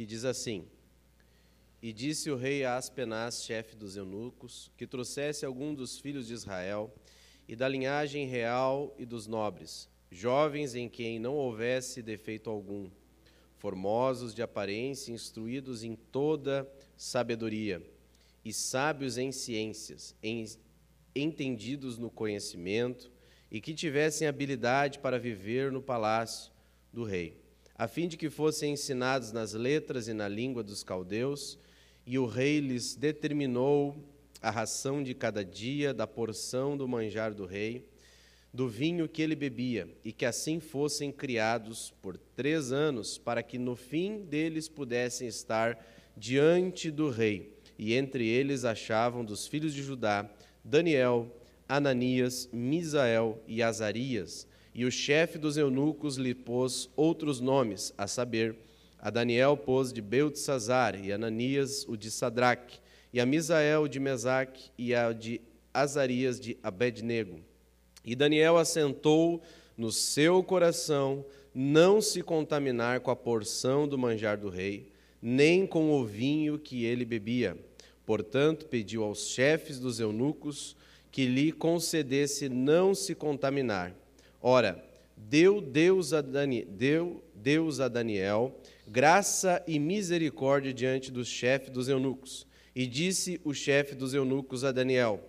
Que 0.00 0.06
diz 0.06 0.24
assim: 0.24 0.64
E 1.82 1.92
disse 1.92 2.30
o 2.30 2.36
rei 2.36 2.64
a 2.64 2.78
Aspenaz, 2.78 3.44
chefe 3.44 3.76
dos 3.76 3.98
eunucos, 3.98 4.72
que 4.74 4.86
trouxesse 4.86 5.44
algum 5.44 5.74
dos 5.74 6.00
filhos 6.00 6.26
de 6.26 6.32
Israel, 6.32 6.90
e 7.46 7.54
da 7.54 7.68
linhagem 7.68 8.26
real 8.26 8.94
e 8.98 9.04
dos 9.04 9.26
nobres, 9.26 9.90
jovens 10.10 10.74
em 10.74 10.88
quem 10.88 11.18
não 11.18 11.34
houvesse 11.34 12.00
defeito 12.00 12.48
algum, 12.48 12.88
formosos 13.58 14.34
de 14.34 14.40
aparência, 14.40 15.12
instruídos 15.12 15.84
em 15.84 15.94
toda 15.94 16.66
sabedoria, 16.96 17.86
e 18.42 18.54
sábios 18.54 19.18
em 19.18 19.30
ciências, 19.30 20.16
em, 20.22 20.46
entendidos 21.14 21.98
no 21.98 22.08
conhecimento, 22.08 23.12
e 23.50 23.60
que 23.60 23.74
tivessem 23.74 24.26
habilidade 24.26 24.98
para 24.98 25.18
viver 25.18 25.70
no 25.70 25.82
palácio 25.82 26.50
do 26.90 27.04
rei, 27.04 27.38
a 27.80 27.88
fim 27.88 28.06
de 28.06 28.18
que 28.18 28.28
fossem 28.28 28.74
ensinados 28.74 29.32
nas 29.32 29.54
letras 29.54 30.06
e 30.06 30.12
na 30.12 30.28
língua 30.28 30.62
dos 30.62 30.82
caldeus, 30.82 31.58
e 32.06 32.18
o 32.18 32.26
rei 32.26 32.60
lhes 32.60 32.94
determinou 32.94 33.96
a 34.42 34.50
ração 34.50 35.02
de 35.02 35.14
cada 35.14 35.42
dia, 35.42 35.94
da 35.94 36.06
porção 36.06 36.76
do 36.76 36.86
manjar 36.86 37.32
do 37.32 37.46
rei, 37.46 37.88
do 38.52 38.68
vinho 38.68 39.08
que 39.08 39.22
ele 39.22 39.34
bebia, 39.34 39.88
e 40.04 40.12
que 40.12 40.26
assim 40.26 40.60
fossem 40.60 41.10
criados 41.10 41.90
por 42.02 42.18
três 42.18 42.70
anos, 42.70 43.16
para 43.16 43.42
que 43.42 43.56
no 43.56 43.74
fim 43.74 44.26
deles 44.26 44.68
pudessem 44.68 45.26
estar 45.26 45.82
diante 46.14 46.90
do 46.90 47.08
rei. 47.08 47.56
E 47.78 47.94
entre 47.94 48.28
eles 48.28 48.66
achavam 48.66 49.24
dos 49.24 49.46
filhos 49.46 49.72
de 49.72 49.82
Judá 49.82 50.28
Daniel, 50.62 51.34
Ananias, 51.66 52.46
Misael 52.52 53.42
e 53.48 53.62
Azarias. 53.62 54.46
E 54.80 54.84
o 54.86 54.90
chefe 54.90 55.36
dos 55.36 55.58
eunucos 55.58 56.16
lhe 56.16 56.34
pôs 56.34 56.88
outros 56.96 57.38
nomes, 57.38 57.92
a 57.98 58.06
saber, 58.06 58.56
a 58.98 59.10
Daniel 59.10 59.54
pôs 59.54 59.92
de 59.92 60.00
Beltesazar, 60.00 60.98
e 61.04 61.12
Ananias 61.12 61.84
o 61.86 61.98
de 61.98 62.10
Sadraque, 62.10 62.80
e 63.12 63.20
a 63.20 63.26
Misael 63.26 63.86
de 63.86 64.00
Mesaque, 64.00 64.70
e 64.78 64.94
a 64.94 65.12
de 65.12 65.38
Azarias 65.74 66.40
de 66.40 66.56
Abednego. 66.62 67.40
E 68.02 68.16
Daniel 68.16 68.56
assentou 68.56 69.42
no 69.76 69.92
seu 69.92 70.42
coração 70.42 71.26
não 71.54 72.00
se 72.00 72.22
contaminar 72.22 73.00
com 73.00 73.10
a 73.10 73.16
porção 73.16 73.86
do 73.86 73.98
manjar 73.98 74.38
do 74.38 74.48
rei, 74.48 74.90
nem 75.20 75.66
com 75.66 75.90
o 75.90 76.06
vinho 76.06 76.58
que 76.58 76.86
ele 76.86 77.04
bebia. 77.04 77.54
Portanto, 78.06 78.64
pediu 78.64 79.04
aos 79.04 79.28
chefes 79.28 79.78
dos 79.78 80.00
eunucos 80.00 80.74
que 81.12 81.26
lhe 81.26 81.52
concedesse 81.52 82.48
não 82.48 82.94
se 82.94 83.14
contaminar. 83.14 83.99
Ora, 84.40 84.82
deu 85.16 85.60
Deus 85.60 86.12
a, 86.12 86.20
Dani, 86.20 86.64
deu 86.64 87.22
Deus 87.34 87.78
a 87.80 87.88
Daniel 87.88 88.58
graça 88.90 89.62
e 89.68 89.78
misericórdia 89.78 90.74
diante 90.74 91.12
dos 91.12 91.28
chefes 91.28 91.70
dos 91.70 91.88
eunucos. 91.88 92.46
E 92.74 92.86
disse 92.86 93.40
o 93.44 93.54
chefe 93.54 93.94
dos 93.94 94.14
eunucos 94.14 94.64
a 94.64 94.72
Daniel: 94.72 95.20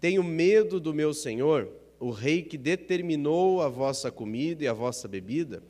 Tenho 0.00 0.22
medo 0.22 0.78
do 0.78 0.94
meu 0.94 1.12
senhor, 1.12 1.68
o 1.98 2.10
rei 2.10 2.42
que 2.42 2.56
determinou 2.56 3.62
a 3.62 3.68
vossa 3.68 4.10
comida 4.10 4.64
e 4.64 4.68
a 4.68 4.72
vossa 4.72 5.08
bebida, 5.08 5.62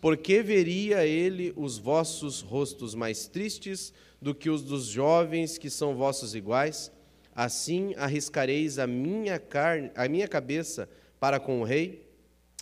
porque 0.00 0.42
veria 0.42 1.04
ele 1.04 1.52
os 1.56 1.78
vossos 1.78 2.40
rostos 2.40 2.94
mais 2.94 3.26
tristes 3.26 3.92
do 4.20 4.34
que 4.34 4.48
os 4.48 4.62
dos 4.62 4.86
jovens 4.86 5.58
que 5.58 5.68
são 5.68 5.94
vossos 5.94 6.34
iguais? 6.34 6.92
Assim 7.34 7.94
arriscareis 7.96 8.78
a 8.78 8.86
minha 8.86 9.38
carne, 9.38 9.90
a 9.94 10.08
minha 10.08 10.28
cabeça 10.28 10.88
para 11.20 11.38
com 11.38 11.60
o 11.60 11.64
rei? 11.64 12.05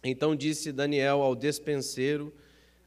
Então 0.04 0.36
disse 0.36 0.70
Daniel 0.70 1.22
ao 1.22 1.34
despenseiro, 1.34 2.32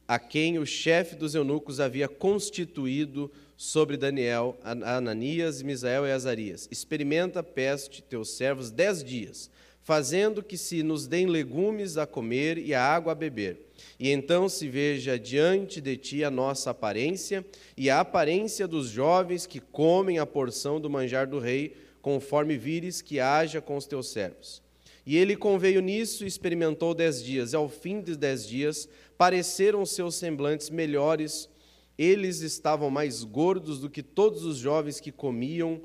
a 0.07 0.19
quem 0.19 0.59
o 0.59 0.65
chefe 0.65 1.15
dos 1.15 1.33
eunucos 1.33 1.79
havia 1.79 2.07
constituído 2.07 3.29
sobre 3.57 3.97
Daniel, 3.97 4.55
Ananias, 4.63 5.63
Misael 5.63 6.05
e 6.05 6.11
Azarias: 6.11 6.69
Experimenta, 6.71 7.41
peste, 7.41 8.03
teus 8.03 8.37
servos 8.37 8.69
dez 8.69 9.03
dias, 9.03 9.49
fazendo 9.81 10.43
que 10.43 10.57
se 10.57 10.83
nos 10.83 11.07
deem 11.07 11.25
legumes 11.25 11.97
a 11.97 12.05
comer 12.05 12.59
e 12.59 12.73
a 12.73 12.81
água 12.81 13.13
a 13.13 13.15
beber. 13.15 13.67
E 13.99 14.09
então 14.11 14.47
se 14.47 14.69
veja 14.69 15.17
diante 15.17 15.81
de 15.81 15.97
ti 15.97 16.23
a 16.23 16.29
nossa 16.29 16.69
aparência 16.69 17.43
e 17.75 17.89
a 17.89 17.99
aparência 17.99 18.67
dos 18.67 18.89
jovens 18.89 19.45
que 19.45 19.59
comem 19.59 20.19
a 20.19 20.25
porção 20.25 20.79
do 20.79 20.89
manjar 20.89 21.27
do 21.27 21.39
rei, 21.39 21.75
conforme 22.01 22.57
vires 22.57 23.01
que 23.01 23.19
haja 23.19 23.59
com 23.59 23.75
os 23.75 23.87
teus 23.87 24.09
servos. 24.09 24.61
E 25.07 25.15
ele 25.15 25.37
conveio 25.37 25.79
nisso 25.79 26.25
e 26.25 26.27
experimentou 26.27 26.93
dez 26.93 27.23
dias. 27.23 27.53
E 27.53 27.55
ao 27.55 27.69
fim 27.69 28.01
de 28.01 28.13
dez 28.13 28.45
dias, 28.45 28.89
pareceram 29.17 29.85
seus 29.85 30.15
semblantes 30.15 30.69
melhores. 30.69 31.49
Eles 31.97 32.41
estavam 32.41 32.89
mais 32.89 33.23
gordos 33.23 33.79
do 33.79 33.89
que 33.89 34.03
todos 34.03 34.43
os 34.43 34.57
jovens 34.57 34.99
que 34.99 35.09
comiam 35.09 35.81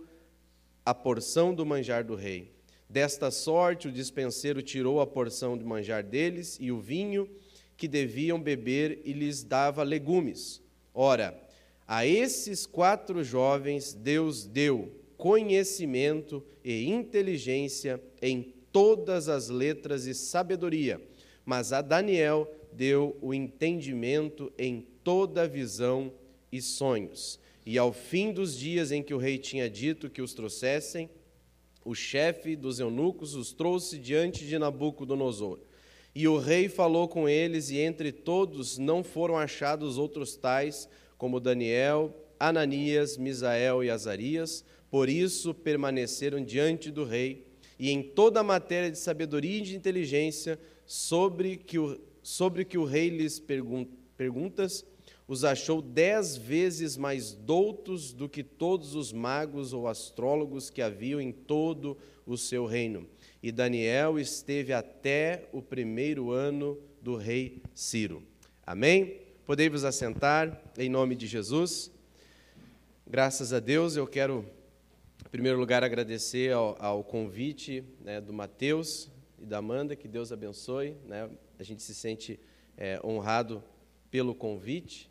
a 0.84 0.92
porção 0.92 1.54
do 1.54 1.64
manjar 1.64 2.02
do 2.02 2.16
rei. 2.16 2.50
Desta 2.90 3.30
sorte, 3.30 3.86
o 3.86 3.92
dispenseiro 3.92 4.60
tirou 4.60 5.00
a 5.00 5.06
porção 5.06 5.56
de 5.56 5.64
manjar 5.64 6.02
deles 6.02 6.58
e 6.60 6.72
o 6.72 6.80
vinho 6.80 7.30
que 7.76 7.86
deviam 7.86 8.42
beber 8.42 9.02
e 9.04 9.12
lhes 9.12 9.44
dava 9.44 9.84
legumes. 9.84 10.60
Ora, 10.92 11.40
a 11.86 12.04
esses 12.04 12.66
quatro 12.66 13.22
jovens 13.22 13.94
Deus 13.94 14.44
deu 14.44 14.90
conhecimento 15.16 16.44
e 16.64 16.90
inteligência 16.90 18.02
em 18.20 18.52
todas 18.72 19.28
as 19.28 19.48
letras 19.48 20.06
e 20.06 20.14
sabedoria, 20.14 21.00
mas 21.44 21.72
a 21.72 21.82
Daniel 21.82 22.50
deu 22.72 23.16
o 23.20 23.34
entendimento 23.34 24.52
em 24.58 24.86
toda 25.04 25.46
visão 25.46 26.12
e 26.50 26.60
sonhos. 26.60 27.38
E 27.64 27.78
ao 27.78 27.92
fim 27.92 28.32
dos 28.32 28.56
dias 28.56 28.90
em 28.90 29.02
que 29.02 29.14
o 29.14 29.18
rei 29.18 29.38
tinha 29.38 29.70
dito 29.70 30.10
que 30.10 30.22
os 30.22 30.34
trouxessem, 30.34 31.08
o 31.84 31.94
chefe 31.94 32.56
dos 32.56 32.80
eunucos 32.80 33.34
os 33.34 33.52
trouxe 33.52 33.98
diante 33.98 34.46
de 34.46 34.58
Nabucodonosor. 34.58 35.58
E 36.14 36.28
o 36.28 36.38
rei 36.38 36.68
falou 36.68 37.08
com 37.08 37.28
eles, 37.28 37.70
e 37.70 37.78
entre 37.78 38.12
todos 38.12 38.78
não 38.78 39.02
foram 39.02 39.36
achados 39.36 39.98
outros 39.98 40.36
tais, 40.36 40.88
como 41.16 41.40
Daniel, 41.40 42.14
Ananias, 42.38 43.16
Misael 43.16 43.82
e 43.82 43.90
Azarias, 43.90 44.64
por 44.90 45.08
isso 45.08 45.54
permaneceram 45.54 46.44
diante 46.44 46.90
do 46.90 47.04
rei, 47.04 47.46
e 47.82 47.90
em 47.90 48.00
toda 48.00 48.38
a 48.38 48.44
matéria 48.44 48.92
de 48.92 48.96
sabedoria 48.96 49.58
e 49.58 49.62
de 49.62 49.74
inteligência, 49.74 50.56
sobre 50.86 51.56
que 51.56 51.80
o, 51.80 52.00
sobre 52.22 52.64
que 52.64 52.78
o 52.78 52.84
rei 52.84 53.08
lhes 53.08 53.40
pergun 53.40 53.84
perguntas, 54.16 54.86
os 55.26 55.42
achou 55.42 55.82
dez 55.82 56.36
vezes 56.36 56.96
mais 56.96 57.34
doutos 57.34 58.12
do 58.12 58.28
que 58.28 58.44
todos 58.44 58.94
os 58.94 59.12
magos 59.12 59.72
ou 59.72 59.88
astrólogos 59.88 60.70
que 60.70 60.80
haviam 60.80 61.20
em 61.20 61.32
todo 61.32 61.98
o 62.24 62.38
seu 62.38 62.66
reino. 62.66 63.04
E 63.42 63.50
Daniel 63.50 64.16
esteve 64.16 64.72
até 64.72 65.48
o 65.52 65.60
primeiro 65.60 66.30
ano 66.30 66.78
do 67.02 67.16
rei 67.16 67.62
Ciro. 67.74 68.22
Amém? 68.64 69.22
Podei 69.44 69.68
vos 69.68 69.82
assentar 69.82 70.62
em 70.78 70.88
nome 70.88 71.16
de 71.16 71.26
Jesus. 71.26 71.90
Graças 73.04 73.52
a 73.52 73.58
Deus, 73.58 73.96
eu 73.96 74.06
quero, 74.06 74.46
primeiro 75.32 75.58
lugar, 75.58 75.82
agradecer 75.82 76.52
ao, 76.52 76.76
ao 76.78 77.02
convite 77.02 77.82
né, 78.04 78.20
do 78.20 78.34
Mateus 78.34 79.10
e 79.40 79.46
da 79.46 79.56
Amanda, 79.56 79.96
que 79.96 80.06
Deus 80.06 80.30
abençoe. 80.30 80.94
Né? 81.06 81.30
A 81.58 81.62
gente 81.62 81.82
se 81.82 81.94
sente 81.94 82.38
é, 82.76 83.00
honrado 83.02 83.64
pelo 84.10 84.34
convite 84.34 85.10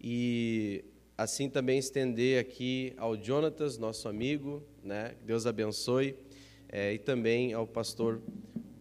e 0.00 0.82
assim 1.14 1.50
também 1.50 1.78
estender 1.78 2.40
aqui 2.40 2.94
ao 2.96 3.22
Jonatas, 3.22 3.76
nosso 3.76 4.08
amigo, 4.08 4.62
né? 4.82 5.14
Deus 5.26 5.44
abençoe, 5.44 6.16
é, 6.66 6.94
e 6.94 6.98
também 6.98 7.52
ao 7.52 7.66
pastor 7.66 8.22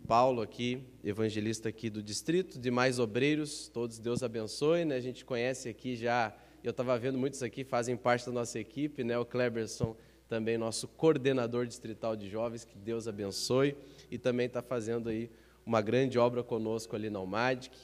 Paulo 0.07 0.41
aqui, 0.41 0.81
evangelista 1.03 1.67
aqui 1.67 1.89
do 1.89 2.01
distrito, 2.01 2.57
demais 2.57 2.99
obreiros, 2.99 3.67
todos 3.67 3.99
Deus 3.99 4.23
abençoe, 4.23 4.85
né? 4.85 4.95
A 4.95 5.01
gente 5.01 5.25
conhece 5.25 5.67
aqui 5.67 5.97
já, 5.97 6.33
eu 6.63 6.71
estava 6.71 6.97
vendo 6.97 7.17
muitos 7.17 7.43
aqui 7.43 7.65
fazem 7.65 7.97
parte 7.97 8.27
da 8.27 8.31
nossa 8.31 8.57
equipe, 8.57 9.03
né? 9.03 9.19
O 9.19 9.25
Kleberson 9.25 9.97
também 10.29 10.57
nosso 10.57 10.87
coordenador 10.87 11.65
distrital 11.65 12.15
de 12.15 12.29
jovens, 12.29 12.63
que 12.63 12.77
Deus 12.77 13.07
abençoe, 13.07 13.75
e 14.11 14.17
também 14.17 14.45
está 14.45 14.61
fazendo 14.61 15.09
aí 15.09 15.29
uma 15.65 15.81
grande 15.81 16.19
obra 16.19 16.43
conosco 16.43 16.95
ali 16.95 17.09
na 17.09 17.19
UMADIC, 17.19 17.75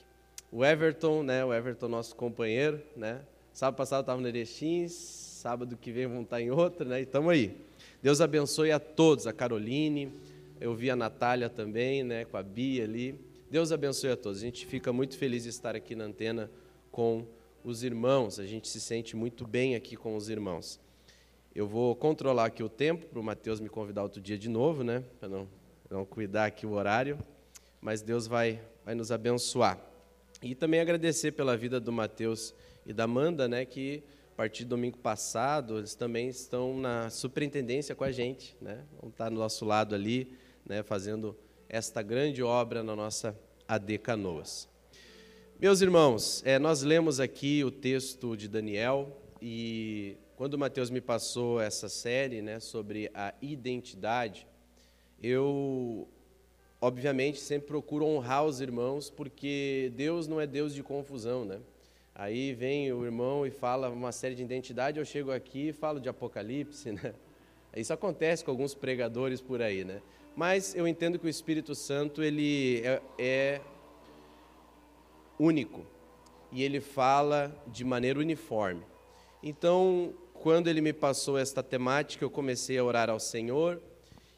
o 0.51 0.63
Everton, 0.63 1.23
né? 1.23 1.43
O 1.43 1.53
Everton, 1.53 1.87
nosso 1.87 2.15
companheiro, 2.15 2.81
né? 2.95 3.21
Sábado 3.51 3.77
passado 3.77 4.01
estava 4.01 4.21
no 4.21 4.27
Erechim, 4.27 4.87
sábado 4.87 5.75
que 5.75 5.91
vem 5.91 6.07
vamos 6.07 6.25
estar 6.25 6.39
em 6.39 6.51
outro, 6.51 6.87
né? 6.87 6.99
E 6.99 7.03
estamos 7.03 7.31
aí. 7.31 7.57
Deus 8.01 8.21
abençoe 8.21 8.71
a 8.71 8.79
todos, 8.79 9.25
a 9.25 9.33
Caroline, 9.33 10.13
eu 10.61 10.73
vi 10.75 10.89
a 10.89 10.95
Natália 10.95 11.49
também, 11.49 12.03
né? 12.03 12.25
Com 12.25 12.37
a 12.37 12.43
Bia 12.43 12.83
ali. 12.83 13.19
Deus 13.49 13.71
abençoe 13.71 14.11
a 14.11 14.17
todos. 14.17 14.39
A 14.39 14.41
gente 14.41 14.65
fica 14.65 14.93
muito 14.93 15.17
feliz 15.17 15.43
de 15.43 15.49
estar 15.49 15.75
aqui 15.75 15.95
na 15.95 16.05
antena 16.05 16.49
com 16.91 17.25
os 17.63 17.83
irmãos. 17.83 18.39
A 18.39 18.45
gente 18.45 18.67
se 18.67 18.79
sente 18.79 19.15
muito 19.15 19.45
bem 19.45 19.75
aqui 19.75 19.95
com 19.95 20.15
os 20.15 20.29
irmãos. 20.29 20.79
Eu 21.55 21.65
vou 21.65 21.95
controlar 21.95 22.47
aqui 22.47 22.61
o 22.61 22.67
tempo 22.67 23.05
para 23.05 23.17
o 23.17 23.23
Mateus 23.23 23.61
me 23.61 23.69
convidar 23.69 24.03
outro 24.03 24.19
dia 24.19 24.37
de 24.37 24.49
novo, 24.49 24.83
né? 24.83 25.01
Para 25.21 25.29
não, 25.29 25.47
não 25.89 26.03
cuidar 26.03 26.47
aqui 26.47 26.65
o 26.65 26.71
horário. 26.71 27.17
Mas 27.79 28.01
Deus 28.01 28.27
vai, 28.27 28.61
vai 28.83 28.93
nos 28.93 29.09
abençoar. 29.09 29.79
E 30.43 30.53
também 30.53 30.81
agradecer 30.81 31.31
pela 31.31 31.55
vida 31.55 31.79
do 31.79 31.93
Mateus 31.93 32.53
e 32.85 32.91
da 32.91 33.05
Amanda, 33.05 33.47
né, 33.47 33.63
que 33.63 34.03
a 34.33 34.35
partir 34.35 34.65
do 34.65 34.71
domingo 34.71 34.97
passado, 34.97 35.77
eles 35.77 35.95
também 35.95 36.27
estão 36.27 36.77
na 36.77 37.09
superintendência 37.09 37.95
com 37.95 38.03
a 38.03 38.11
gente, 38.11 38.53
né? 38.59 38.83
Vão 38.99 39.09
estar 39.09 39.29
do 39.29 39.35
nosso 39.35 39.63
lado 39.63 39.95
ali, 39.95 40.33
né, 40.65 40.83
fazendo 40.83 41.37
esta 41.69 42.01
grande 42.01 42.43
obra 42.43 42.83
na 42.83 42.97
nossa 42.97 43.33
AD 43.65 43.97
Canoas. 43.99 44.67
Meus 45.57 45.79
irmãos, 45.79 46.43
é, 46.45 46.59
nós 46.59 46.83
lemos 46.83 47.21
aqui 47.21 47.63
o 47.63 47.71
texto 47.71 48.35
de 48.35 48.49
Daniel 48.49 49.21
e 49.41 50.17
quando 50.35 50.55
o 50.55 50.59
Mateus 50.59 50.89
me 50.89 50.99
passou 50.99 51.61
essa 51.61 51.87
série 51.87 52.41
né, 52.41 52.59
sobre 52.59 53.09
a 53.13 53.33
identidade, 53.41 54.45
eu, 55.23 56.07
obviamente, 56.81 57.39
sempre 57.39 57.67
procuro 57.67 58.05
honrar 58.05 58.43
os 58.43 58.59
irmãos, 58.59 59.09
porque 59.09 59.91
Deus 59.95 60.27
não 60.27 60.41
é 60.41 60.45
Deus 60.45 60.73
de 60.73 60.83
confusão, 60.83 61.45
né? 61.45 61.59
Aí 62.13 62.53
vem 62.53 62.91
o 62.91 63.03
irmão 63.05 63.45
e 63.45 63.51
fala 63.51 63.89
uma 63.89 64.11
série 64.11 64.35
de 64.35 64.43
identidade, 64.43 64.99
eu 64.99 65.05
chego 65.05 65.31
aqui 65.31 65.69
e 65.69 65.73
falo 65.73 65.99
de 65.99 66.09
Apocalipse, 66.09 66.91
né? 66.93 67.13
Isso 67.75 67.93
acontece 67.93 68.43
com 68.43 68.51
alguns 68.51 68.73
pregadores 68.73 69.41
por 69.41 69.61
aí, 69.61 69.83
né? 69.83 70.01
Mas 70.35 70.75
eu 70.75 70.87
entendo 70.87 71.17
que 71.17 71.25
o 71.25 71.29
Espírito 71.29 71.73
Santo 71.73 72.21
ele 72.21 72.81
é, 72.85 73.01
é 73.17 73.61
único 75.39 75.85
e 76.51 76.61
ele 76.63 76.81
fala 76.81 77.55
de 77.67 77.83
maneira 77.85 78.19
uniforme. 78.19 78.83
Então, 79.41 80.13
quando 80.45 80.67
ele 80.67 80.79
me 80.79 80.93
passou 80.93 81.39
esta 81.39 81.63
temática, 81.63 82.23
eu 82.23 82.29
comecei 82.29 82.77
a 82.77 82.83
orar 82.83 83.09
ao 83.09 83.19
Senhor 83.19 83.81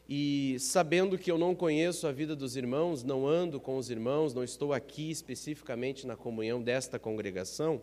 e 0.07 0.55
sabendo 0.57 1.17
que 1.17 1.29
eu 1.29 1.37
não 1.37 1.53
conheço 1.53 2.07
a 2.07 2.13
vida 2.13 2.33
dos 2.33 2.55
irmãos, 2.55 3.03
não 3.03 3.27
ando 3.27 3.59
com 3.59 3.75
os 3.75 3.89
irmãos, 3.89 4.33
não 4.33 4.41
estou 4.41 4.71
aqui 4.71 5.11
especificamente 5.11 6.07
na 6.07 6.15
comunhão 6.15 6.63
desta 6.63 6.97
congregação, 6.97 7.81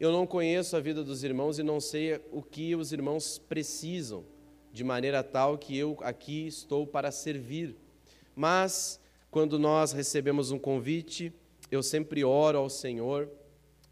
eu 0.00 0.10
não 0.10 0.26
conheço 0.26 0.74
a 0.74 0.80
vida 0.80 1.04
dos 1.04 1.22
irmãos 1.22 1.58
e 1.58 1.62
não 1.62 1.80
sei 1.80 2.18
o 2.32 2.40
que 2.40 2.74
os 2.74 2.94
irmãos 2.94 3.36
precisam, 3.36 4.24
de 4.72 4.82
maneira 4.82 5.22
tal 5.22 5.58
que 5.58 5.76
eu 5.76 5.98
aqui 6.00 6.46
estou 6.46 6.86
para 6.86 7.12
servir. 7.12 7.76
Mas, 8.34 8.98
quando 9.30 9.58
nós 9.58 9.92
recebemos 9.92 10.50
um 10.50 10.58
convite, 10.58 11.30
eu 11.70 11.82
sempre 11.82 12.24
oro 12.24 12.56
ao 12.56 12.70
Senhor 12.70 13.28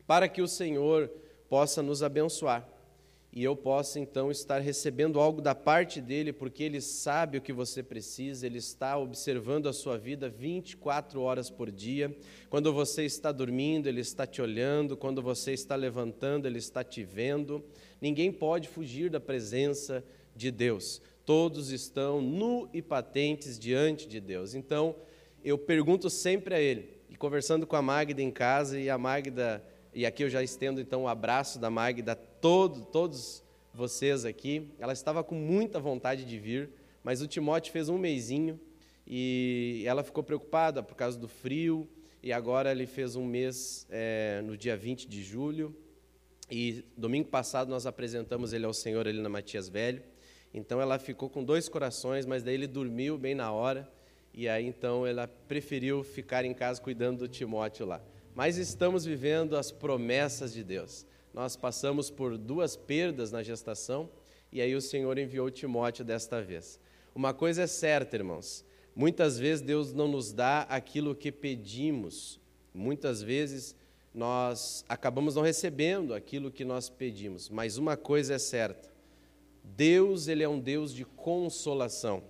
para 0.06 0.26
que 0.26 0.40
o 0.40 0.48
Senhor 0.48 1.10
possa 1.50 1.82
nos 1.82 2.02
abençoar 2.02 2.71
e 3.34 3.42
eu 3.42 3.56
possa 3.56 3.98
então 3.98 4.30
estar 4.30 4.60
recebendo 4.60 5.18
algo 5.18 5.40
da 5.40 5.54
parte 5.54 6.02
dele, 6.02 6.34
porque 6.34 6.62
ele 6.62 6.82
sabe 6.82 7.38
o 7.38 7.40
que 7.40 7.52
você 7.52 7.82
precisa, 7.82 8.44
ele 8.44 8.58
está 8.58 8.98
observando 8.98 9.70
a 9.70 9.72
sua 9.72 9.96
vida 9.96 10.28
24 10.28 11.18
horas 11.18 11.48
por 11.48 11.70
dia. 11.70 12.14
Quando 12.50 12.70
você 12.74 13.04
está 13.06 13.32
dormindo, 13.32 13.88
ele 13.88 14.02
está 14.02 14.26
te 14.26 14.42
olhando, 14.42 14.98
quando 14.98 15.22
você 15.22 15.52
está 15.52 15.74
levantando, 15.74 16.46
ele 16.46 16.58
está 16.58 16.84
te 16.84 17.02
vendo. 17.02 17.64
Ninguém 18.02 18.30
pode 18.30 18.68
fugir 18.68 19.08
da 19.08 19.18
presença 19.18 20.04
de 20.36 20.50
Deus. 20.50 21.00
Todos 21.24 21.70
estão 21.70 22.20
nu 22.20 22.68
e 22.70 22.82
patentes 22.82 23.58
diante 23.58 24.06
de 24.06 24.20
Deus. 24.20 24.54
Então, 24.54 24.94
eu 25.42 25.56
pergunto 25.56 26.10
sempre 26.10 26.54
a 26.54 26.60
ele, 26.60 27.00
e 27.08 27.16
conversando 27.16 27.66
com 27.66 27.76
a 27.76 27.82
Magda 27.82 28.20
em 28.20 28.30
casa, 28.30 28.78
e 28.78 28.90
a 28.90 28.98
Magda, 28.98 29.64
e 29.94 30.04
aqui 30.04 30.22
eu 30.22 30.28
já 30.28 30.42
estendo 30.42 30.82
então 30.82 31.04
o 31.04 31.08
abraço 31.08 31.58
da 31.58 31.70
Magda 31.70 32.18
todo, 32.42 32.84
todos 32.84 33.40
vocês 33.72 34.24
aqui. 34.24 34.68
Ela 34.80 34.92
estava 34.92 35.22
com 35.22 35.36
muita 35.36 35.78
vontade 35.78 36.24
de 36.24 36.38
vir, 36.38 36.70
mas 37.02 37.22
o 37.22 37.28
Timóteo 37.28 37.72
fez 37.72 37.88
um 37.88 37.96
mêsinho 37.96 38.60
e 39.06 39.84
ela 39.86 40.02
ficou 40.02 40.24
preocupada 40.24 40.82
por 40.82 40.96
causa 40.96 41.16
do 41.16 41.28
frio. 41.28 41.88
E 42.20 42.32
agora 42.32 42.72
ele 42.72 42.84
fez 42.84 43.14
um 43.14 43.24
mês 43.24 43.86
é, 43.88 44.42
no 44.44 44.56
dia 44.56 44.76
20 44.76 45.06
de 45.06 45.22
julho. 45.22 45.74
E 46.50 46.84
domingo 46.96 47.28
passado 47.28 47.68
nós 47.68 47.86
apresentamos 47.86 48.52
ele 48.52 48.66
ao 48.66 48.74
Senhor 48.74 49.06
ali 49.06 49.20
na 49.20 49.28
Matias 49.28 49.68
Velho. 49.68 50.02
Então 50.52 50.80
ela 50.80 50.98
ficou 50.98 51.30
com 51.30 51.44
dois 51.44 51.68
corações, 51.68 52.26
mas 52.26 52.42
daí 52.42 52.54
ele 52.54 52.66
dormiu 52.66 53.16
bem 53.16 53.36
na 53.36 53.52
hora. 53.52 53.88
E 54.34 54.48
aí 54.48 54.66
então 54.66 55.06
ela 55.06 55.28
preferiu 55.28 56.02
ficar 56.02 56.44
em 56.44 56.52
casa 56.52 56.80
cuidando 56.80 57.20
do 57.20 57.28
Timóteo 57.28 57.86
lá. 57.86 58.02
Mas 58.34 58.56
estamos 58.58 59.04
vivendo 59.04 59.56
as 59.56 59.70
promessas 59.70 60.52
de 60.52 60.64
Deus 60.64 61.06
nós 61.32 61.56
passamos 61.56 62.10
por 62.10 62.36
duas 62.36 62.76
perdas 62.76 63.32
na 63.32 63.42
gestação 63.42 64.08
e 64.52 64.60
aí 64.60 64.74
o 64.74 64.80
Senhor 64.80 65.16
enviou 65.18 65.50
Timóteo 65.50 66.04
desta 66.04 66.42
vez. 66.42 66.78
Uma 67.14 67.32
coisa 67.32 67.62
é 67.62 67.66
certa, 67.66 68.16
irmãos, 68.16 68.64
muitas 68.94 69.38
vezes 69.38 69.62
Deus 69.62 69.92
não 69.92 70.08
nos 70.08 70.32
dá 70.32 70.62
aquilo 70.62 71.14
que 71.14 71.32
pedimos, 71.32 72.38
muitas 72.74 73.22
vezes 73.22 73.74
nós 74.14 74.84
acabamos 74.88 75.34
não 75.34 75.42
recebendo 75.42 76.12
aquilo 76.12 76.50
que 76.50 76.64
nós 76.64 76.90
pedimos, 76.90 77.48
mas 77.48 77.78
uma 77.78 77.96
coisa 77.96 78.34
é 78.34 78.38
certa: 78.38 78.90
Deus, 79.64 80.28
Ele 80.28 80.42
é 80.42 80.48
um 80.48 80.60
Deus 80.60 80.94
de 80.94 81.04
consolação. 81.04 82.22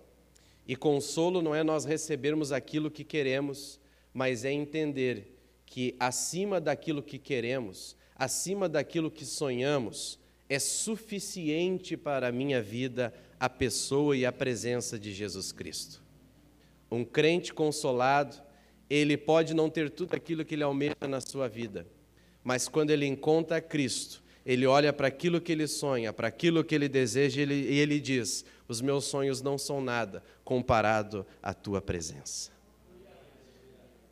E 0.67 0.77
consolo 0.77 1.43
não 1.43 1.55
é 1.55 1.65
nós 1.65 1.85
recebermos 1.85 2.53
aquilo 2.53 2.91
que 2.91 3.03
queremos, 3.03 3.81
mas 4.15 4.45
é 4.45 4.53
entender 4.53 5.37
que 5.67 5.97
acima 5.99 6.61
daquilo 6.61 7.03
que 7.03 7.19
queremos, 7.19 7.97
acima 8.17 8.69
daquilo 8.69 9.11
que 9.11 9.25
sonhamos, 9.25 10.19
é 10.49 10.59
suficiente 10.59 11.97
para 11.97 12.29
a 12.29 12.33
minha 12.33 12.63
vida 12.63 13.13
a 13.41 13.49
pessoa 13.49 14.17
e 14.17 14.27
a 14.27 14.33
presença 14.33 14.99
de 14.99 15.13
Jesus 15.13 15.51
Cristo. 15.51 16.03
Um 16.91 17.05
crente 17.05 17.53
consolado, 17.55 18.37
ele 18.89 19.17
pode 19.17 19.55
não 19.55 19.71
ter 19.71 19.91
tudo 19.91 20.15
aquilo 20.15 20.45
que 20.45 20.55
ele 20.55 20.63
almeja 20.63 21.09
na 21.09 21.21
sua 21.21 21.49
vida, 21.49 21.87
mas 22.45 22.69
quando 22.69 22.91
ele 22.91 23.07
encontra 23.07 23.61
Cristo, 23.61 24.23
ele 24.45 24.67
olha 24.67 24.93
para 24.93 25.09
aquilo 25.09 25.41
que 25.41 25.53
ele 25.53 25.67
sonha, 25.67 26.13
para 26.13 26.29
aquilo 26.29 26.65
que 26.65 26.75
ele 26.75 26.89
deseja 26.89 27.41
e 27.41 27.43
ele, 27.43 27.55
e 27.55 27.79
ele 27.79 28.01
diz: 28.01 28.45
Os 28.69 28.81
meus 28.81 29.05
sonhos 29.05 29.41
não 29.41 29.57
são 29.57 29.81
nada 29.81 30.23
comparado 30.45 31.25
à 31.43 31.55
tua 31.55 31.81
presença. 31.81 32.51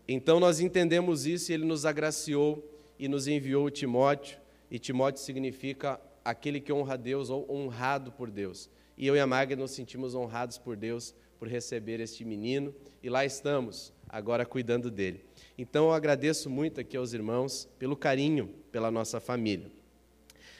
Então 0.09 0.41
nós 0.41 0.61
entendemos 0.61 1.27
isso 1.27 1.51
e 1.51 1.55
ele 1.55 1.65
nos 1.65 1.85
agraciou 1.85 2.70
e 3.01 3.09
nos 3.09 3.27
enviou 3.27 3.71
Timóteo, 3.71 4.39
e 4.71 4.79
Timóteo 4.79 5.23
significa 5.23 5.99
aquele 6.23 6.61
que 6.61 6.71
honra 6.71 6.95
a 6.95 6.97
Deus 6.99 7.31
ou 7.31 7.51
honrado 7.51 8.13
por 8.13 8.31
Deus. 8.31 8.69
E 8.95 9.07
eu 9.07 9.17
e 9.17 9.21
a 9.21 9.27
Magda 9.27 9.57
nos 9.57 9.71
sentimos 9.71 10.15
honrados 10.15 10.59
por 10.59 10.77
Deus 10.77 11.15
por 11.39 11.49
receber 11.49 11.99
este 11.99 12.27
menino 12.27 12.75
e 13.03 13.09
lá 13.09 13.25
estamos, 13.25 13.91
agora 14.07 14.45
cuidando 14.45 14.91
dele. 14.91 15.25
Então 15.57 15.87
eu 15.87 15.93
agradeço 15.93 16.51
muito 16.51 16.79
aqui 16.79 16.95
aos 16.95 17.15
irmãos 17.15 17.67
pelo 17.79 17.97
carinho 17.97 18.51
pela 18.71 18.91
nossa 18.91 19.19
família. 19.19 19.71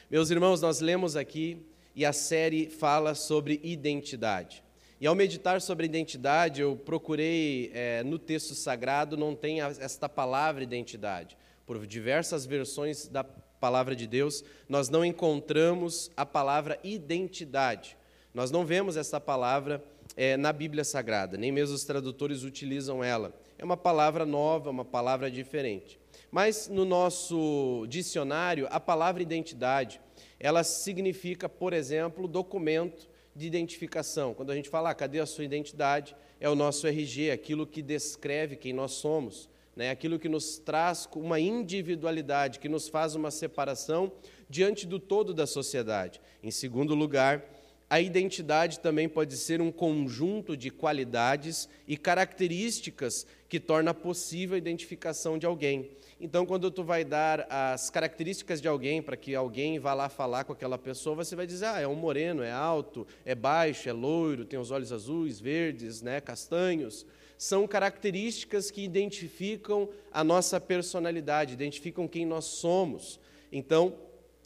Meus 0.09 0.31
irmãos, 0.31 0.61
nós 0.61 0.79
lemos 0.79 1.15
aqui 1.15 1.61
e 1.95 2.03
a 2.03 2.11
série 2.11 2.71
fala 2.71 3.13
sobre 3.13 3.59
identidade. 3.63 4.63
E 4.99 5.05
ao 5.05 5.13
meditar 5.13 5.61
sobre 5.61 5.85
identidade, 5.85 6.61
eu 6.61 6.75
procurei, 6.75 7.69
é, 7.71 8.03
no 8.03 8.17
texto 8.17 8.55
sagrado, 8.55 9.15
não 9.15 9.35
tem 9.35 9.61
esta 9.61 10.09
palavra 10.09 10.63
identidade 10.63 11.37
por 11.65 11.85
diversas 11.85 12.45
versões 12.45 13.07
da 13.07 13.23
palavra 13.23 13.95
de 13.95 14.07
Deus, 14.07 14.43
nós 14.67 14.89
não 14.89 15.05
encontramos 15.05 16.09
a 16.17 16.25
palavra 16.25 16.79
identidade. 16.83 17.95
Nós 18.33 18.49
não 18.49 18.65
vemos 18.65 18.97
essa 18.97 19.19
palavra 19.19 19.83
é, 20.17 20.35
na 20.35 20.51
Bíblia 20.51 20.83
Sagrada, 20.83 21.37
nem 21.37 21.51
mesmo 21.51 21.75
os 21.75 21.83
tradutores 21.83 22.43
utilizam 22.43 23.03
ela. 23.03 23.33
É 23.57 23.63
uma 23.63 23.77
palavra 23.77 24.25
nova, 24.25 24.69
uma 24.69 24.83
palavra 24.85 25.29
diferente. 25.29 25.99
Mas 26.31 26.67
no 26.67 26.85
nosso 26.85 27.85
dicionário, 27.87 28.67
a 28.71 28.79
palavra 28.79 29.21
identidade, 29.21 30.01
ela 30.39 30.63
significa, 30.63 31.47
por 31.47 31.73
exemplo, 31.73 32.27
documento 32.27 33.09
de 33.35 33.45
identificação. 33.45 34.33
Quando 34.33 34.51
a 34.51 34.55
gente 34.55 34.69
fala, 34.69 34.89
ah, 34.89 34.95
cadê 34.95 35.19
a 35.19 35.25
sua 35.25 35.43
identidade? 35.43 36.15
É 36.39 36.49
o 36.49 36.55
nosso 36.55 36.87
RG, 36.87 37.31
aquilo 37.31 37.67
que 37.67 37.81
descreve 37.81 38.55
quem 38.55 38.73
nós 38.73 38.93
somos 38.93 39.49
né, 39.75 39.89
aquilo 39.89 40.19
que 40.19 40.29
nos 40.29 40.57
traz 40.57 41.07
uma 41.15 41.39
individualidade, 41.39 42.59
que 42.59 42.69
nos 42.69 42.87
faz 42.87 43.15
uma 43.15 43.31
separação 43.31 44.11
diante 44.49 44.85
do 44.85 44.99
todo 44.99 45.33
da 45.33 45.47
sociedade. 45.47 46.21
Em 46.43 46.51
segundo 46.51 46.93
lugar, 46.93 47.43
a 47.89 47.99
identidade 47.99 48.79
também 48.79 49.09
pode 49.09 49.35
ser 49.35 49.61
um 49.61 49.69
conjunto 49.69 50.55
de 50.55 50.69
qualidades 50.69 51.67
e 51.85 51.97
características 51.97 53.27
que 53.49 53.59
torna 53.59 53.93
possível 53.93 54.55
a 54.55 54.57
identificação 54.57 55.37
de 55.37 55.45
alguém. 55.45 55.91
Então, 56.17 56.45
quando 56.45 56.71
tu 56.71 56.85
vai 56.85 57.03
dar 57.03 57.45
as 57.49 57.89
características 57.89 58.61
de 58.61 58.67
alguém 58.67 59.01
para 59.01 59.17
que 59.17 59.35
alguém 59.35 59.77
vá 59.77 59.93
lá 59.93 60.07
falar 60.07 60.45
com 60.45 60.53
aquela 60.53 60.77
pessoa, 60.77 61.17
você 61.17 61.35
vai 61.35 61.45
dizer: 61.45 61.65
ah, 61.65 61.81
é 61.81 61.87
um 61.87 61.95
moreno, 61.95 62.43
é 62.43 62.51
alto, 62.51 63.05
é 63.25 63.35
baixo, 63.35 63.89
é 63.89 63.91
loiro, 63.91 64.45
tem 64.45 64.57
os 64.57 64.71
olhos 64.71 64.93
azuis, 64.93 65.41
verdes, 65.41 66.01
né, 66.01 66.21
castanhos 66.21 67.05
são 67.41 67.65
características 67.65 68.69
que 68.69 68.83
identificam 68.83 69.89
a 70.11 70.23
nossa 70.23 70.61
personalidade, 70.61 71.55
identificam 71.55 72.07
quem 72.07 72.23
nós 72.23 72.45
somos. 72.45 73.19
Então, 73.51 73.95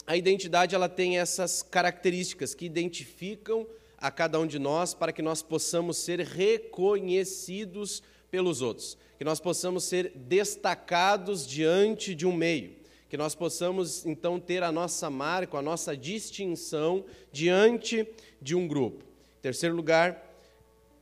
a 0.08 0.16
identidade 0.16 0.74
ela 0.74 0.88
tem 0.88 1.20
essas 1.20 1.62
características 1.62 2.56
que 2.56 2.66
identificam 2.66 3.68
a 3.98 4.10
cada 4.10 4.40
um 4.40 4.48
de 4.48 4.58
nós 4.58 4.94
para 4.94 5.12
que 5.12 5.22
nós 5.22 5.42
possamos 5.42 5.98
ser 5.98 6.22
reconhecidos 6.22 8.02
pelos 8.32 8.62
outros, 8.62 8.98
que 9.18 9.26
nós 9.26 9.42
possamos 9.42 9.84
ser 9.84 10.14
destacados 10.16 11.46
diante 11.46 12.16
de 12.16 12.26
um 12.26 12.32
meio, 12.32 12.78
que 13.10 13.18
nós 13.18 13.36
possamos 13.36 14.06
então 14.06 14.40
ter 14.40 14.64
a 14.64 14.72
nossa 14.72 15.10
marca, 15.10 15.58
a 15.58 15.62
nossa 15.62 15.98
distinção 15.98 17.04
diante 17.30 18.08
de 18.42 18.56
um 18.56 18.66
grupo. 18.66 19.04
Em 19.40 19.42
terceiro 19.42 19.76
lugar, 19.76 20.25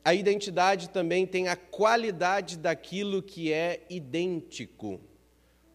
a 0.04 0.14
identidade 0.14 0.90
também 0.90 1.26
tem 1.26 1.48
a 1.48 1.56
qualidade 1.56 2.58
daquilo 2.58 3.22
que 3.22 3.50
é 3.50 3.86
idêntico. 3.88 5.00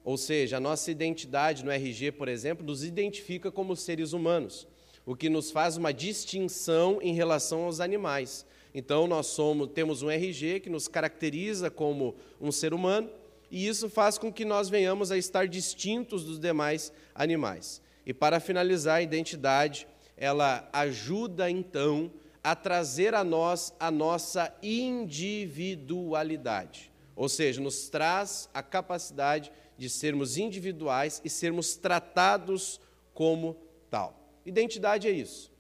Ou 0.04 0.18
seja, 0.18 0.58
a 0.58 0.60
nossa 0.60 0.92
identidade 0.92 1.66
no 1.66 1.72
RG, 1.72 2.12
por 2.12 2.28
exemplo, 2.28 2.64
nos 2.64 2.84
identifica 2.84 3.52
como 3.52 3.76
seres 3.76 4.14
humanos, 4.14 4.68
o 5.04 5.16
que 5.16 5.30
nos 5.30 5.50
faz 5.50 5.78
uma 5.78 5.92
distinção 5.92 7.00
em 7.02 7.14
relação 7.14 7.64
aos 7.64 7.80
animais. 7.80 8.46
Então, 8.74 9.08
nós 9.08 9.28
somos, 9.28 9.70
temos 9.74 10.04
um 10.04 10.12
RG 10.12 10.60
que 10.60 10.70
nos 10.70 10.88
caracteriza 10.88 11.72
como 11.72 12.16
um 12.40 12.52
ser 12.52 12.72
humano, 12.72 13.10
e 13.50 13.68
isso 13.68 13.90
faz 13.90 14.20
com 14.20 14.32
que 14.32 14.46
nós 14.46 14.70
venhamos 14.70 15.12
a 15.12 15.18
estar 15.18 15.48
distintos 15.48 16.24
dos 16.24 16.40
demais 16.40 16.94
animais. 17.16 17.82
E 18.06 18.14
para 18.14 18.40
finalizar, 18.40 18.98
a 18.98 19.02
identidade, 19.02 19.88
ela 20.16 20.70
ajuda 20.72 21.50
então 21.50 22.12
a 22.44 22.56
trazer 22.56 23.14
a 23.14 23.24
nós 23.24 23.72
a 23.80 23.92
nossa 23.92 24.52
individualidade. 24.62 26.92
Ou 27.16 27.30
seja, 27.30 27.62
nos 27.62 27.90
traz 27.90 28.50
a 28.54 28.64
capacidade 28.64 29.52
de 29.78 29.90
sermos 29.90 30.38
individuais 30.38 31.22
e 31.24 31.30
sermos 31.30 31.76
tratados 31.76 32.80
como 33.14 33.58
tal. 33.90 34.18
Identidade 34.46 35.08
é 35.08 35.12
isso. 35.12 35.52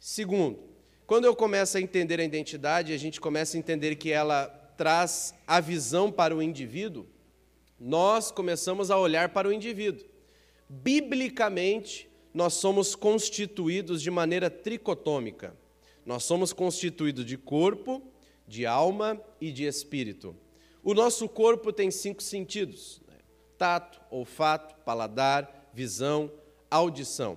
Segundo, 0.00 0.58
quando 1.06 1.24
eu 1.24 1.36
começo 1.36 1.76
a 1.76 1.80
entender 1.80 2.20
a 2.20 2.24
identidade, 2.24 2.92
a 2.92 2.98
gente 2.98 3.20
começa 3.20 3.56
a 3.56 3.60
entender 3.60 3.96
que 3.96 4.10
ela 4.10 4.46
traz 4.76 5.34
a 5.46 5.60
visão 5.60 6.10
para 6.10 6.34
o 6.34 6.42
indivíduo, 6.42 7.06
nós 7.78 8.30
começamos 8.30 8.90
a 8.90 8.98
olhar 8.98 9.30
para 9.30 9.48
o 9.48 9.52
indivíduo. 9.52 10.04
Biblicamente, 10.68 12.10
nós 12.34 12.54
somos 12.54 12.94
constituídos 12.94 14.02
de 14.02 14.10
maneira 14.10 14.50
tricotômica. 14.50 15.56
Nós 16.06 16.22
somos 16.22 16.52
constituídos 16.52 17.26
de 17.26 17.36
corpo, 17.36 18.00
de 18.46 18.64
alma 18.64 19.20
e 19.40 19.50
de 19.50 19.64
espírito. 19.64 20.36
O 20.80 20.94
nosso 20.94 21.28
corpo 21.28 21.72
tem 21.72 21.90
cinco 21.90 22.22
sentidos: 22.22 23.02
né? 23.08 23.16
tato, 23.58 24.00
olfato, 24.08 24.76
paladar, 24.84 25.68
visão, 25.74 26.30
audição. 26.70 27.36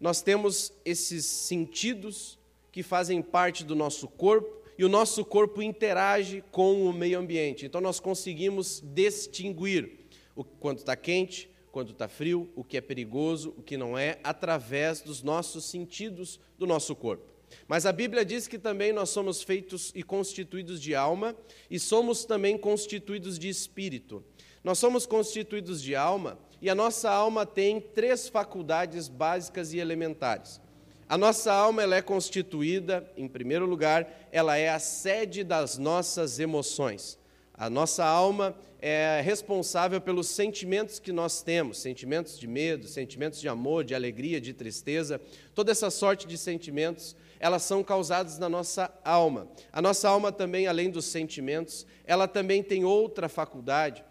Nós 0.00 0.22
temos 0.22 0.72
esses 0.84 1.24
sentidos 1.24 2.36
que 2.72 2.82
fazem 2.82 3.22
parte 3.22 3.64
do 3.64 3.76
nosso 3.76 4.08
corpo 4.08 4.60
e 4.76 4.84
o 4.84 4.88
nosso 4.88 5.24
corpo 5.24 5.62
interage 5.62 6.42
com 6.50 6.86
o 6.86 6.92
meio 6.92 7.18
ambiente. 7.18 7.64
Então 7.64 7.80
nós 7.80 8.00
conseguimos 8.00 8.80
distinguir 8.80 10.00
o 10.34 10.42
quanto 10.42 10.78
está 10.78 10.96
quente, 10.96 11.48
quando 11.70 11.92
está 11.92 12.08
frio, 12.08 12.50
o 12.56 12.64
que 12.64 12.76
é 12.76 12.80
perigoso, 12.80 13.54
o 13.56 13.62
que 13.62 13.76
não 13.76 13.96
é, 13.96 14.18
através 14.24 15.00
dos 15.00 15.22
nossos 15.22 15.64
sentidos 15.66 16.40
do 16.58 16.66
nosso 16.66 16.96
corpo. 16.96 17.30
Mas 17.66 17.86
a 17.86 17.92
Bíblia 17.92 18.24
diz 18.24 18.46
que 18.46 18.58
também 18.58 18.92
nós 18.92 19.10
somos 19.10 19.42
feitos 19.42 19.92
e 19.94 20.02
constituídos 20.02 20.80
de 20.80 20.94
alma 20.94 21.36
e 21.70 21.78
somos 21.78 22.24
também 22.24 22.58
constituídos 22.58 23.38
de 23.38 23.48
espírito. 23.48 24.24
Nós 24.62 24.78
somos 24.78 25.06
constituídos 25.06 25.82
de 25.82 25.94
alma 25.94 26.38
e 26.60 26.68
a 26.68 26.74
nossa 26.74 27.10
alma 27.10 27.46
tem 27.46 27.80
três 27.80 28.28
faculdades 28.28 29.08
básicas 29.08 29.72
e 29.72 29.78
elementares. 29.78 30.60
A 31.08 31.18
nossa 31.18 31.52
alma 31.52 31.82
ela 31.82 31.96
é 31.96 32.02
constituída, 32.02 33.04
em 33.16 33.26
primeiro 33.26 33.66
lugar, 33.66 34.28
ela 34.30 34.56
é 34.56 34.68
a 34.68 34.78
sede 34.78 35.42
das 35.42 35.76
nossas 35.76 36.38
emoções. 36.38 37.18
A 37.52 37.68
nossa 37.68 38.04
alma 38.04 38.56
é 38.80 39.20
responsável 39.22 40.00
pelos 40.00 40.28
sentimentos 40.28 40.98
que 40.98 41.12
nós 41.12 41.42
temos, 41.42 41.78
sentimentos 41.78 42.38
de 42.38 42.46
medo, 42.46 42.86
sentimentos 42.86 43.40
de 43.40 43.48
amor, 43.48 43.84
de 43.84 43.94
alegria, 43.94 44.40
de 44.40 44.54
tristeza, 44.54 45.20
toda 45.54 45.72
essa 45.72 45.90
sorte 45.90 46.26
de 46.26 46.38
sentimentos, 46.38 47.16
elas 47.40 47.62
são 47.62 47.82
causadas 47.82 48.38
na 48.38 48.48
nossa 48.48 48.92
alma. 49.02 49.48
A 49.72 49.80
nossa 49.80 50.08
alma 50.08 50.30
também, 50.30 50.66
além 50.66 50.90
dos 50.90 51.06
sentimentos, 51.06 51.86
ela 52.04 52.28
também 52.28 52.62
tem 52.62 52.84
outra 52.84 53.30
faculdade, 53.30 54.04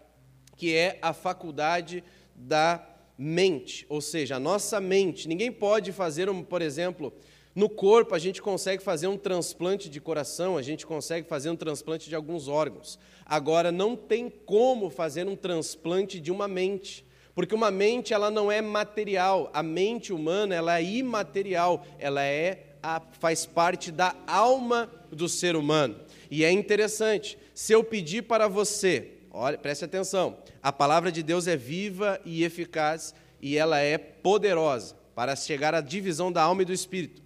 que 0.56 0.74
é 0.74 0.98
a 1.00 1.12
faculdade 1.12 2.02
da 2.34 2.84
mente, 3.16 3.86
ou 3.88 4.00
seja, 4.00 4.36
a 4.36 4.40
nossa 4.40 4.80
mente. 4.80 5.28
Ninguém 5.28 5.52
pode 5.52 5.92
fazer, 5.92 6.28
um, 6.28 6.42
por 6.42 6.60
exemplo, 6.60 7.12
no 7.54 7.68
corpo 7.68 8.14
a 8.14 8.18
gente 8.18 8.42
consegue 8.42 8.82
fazer 8.82 9.06
um 9.06 9.16
transplante 9.16 9.88
de 9.88 10.00
coração, 10.00 10.56
a 10.56 10.62
gente 10.62 10.84
consegue 10.84 11.28
fazer 11.28 11.50
um 11.50 11.56
transplante 11.56 12.08
de 12.08 12.16
alguns 12.16 12.48
órgãos. 12.48 12.98
Agora 13.24 13.70
não 13.70 13.94
tem 13.94 14.28
como 14.28 14.90
fazer 14.90 15.28
um 15.28 15.36
transplante 15.36 16.18
de 16.18 16.32
uma 16.32 16.48
mente, 16.48 17.06
porque 17.34 17.54
uma 17.54 17.70
mente 17.70 18.12
ela 18.12 18.30
não 18.30 18.50
é 18.50 18.60
material. 18.60 19.50
A 19.52 19.62
mente 19.62 20.12
humana 20.12 20.54
ela 20.54 20.78
é 20.80 20.82
imaterial, 20.82 21.84
ela 21.98 22.24
é 22.24 22.69
a, 22.82 23.00
faz 23.18 23.46
parte 23.46 23.90
da 23.90 24.14
alma 24.26 24.90
do 25.10 25.28
ser 25.28 25.56
humano. 25.56 25.96
E 26.30 26.44
é 26.44 26.50
interessante, 26.50 27.36
se 27.54 27.72
eu 27.72 27.82
pedir 27.82 28.22
para 28.22 28.48
você 28.48 29.20
Olha, 29.32 29.56
preste 29.56 29.84
atenção. 29.84 30.38
A 30.60 30.72
palavra 30.72 31.12
de 31.12 31.22
Deus 31.22 31.46
é 31.46 31.56
viva 31.56 32.20
e 32.24 32.42
eficaz 32.42 33.14
e 33.40 33.56
ela 33.56 33.78
é 33.78 33.96
poderosa 33.96 34.96
para 35.14 35.36
chegar 35.36 35.72
à 35.74 35.80
divisão 35.80 36.32
da 36.32 36.42
alma 36.42 36.62
e 36.62 36.64
do 36.64 36.72
espírito. 36.72 37.22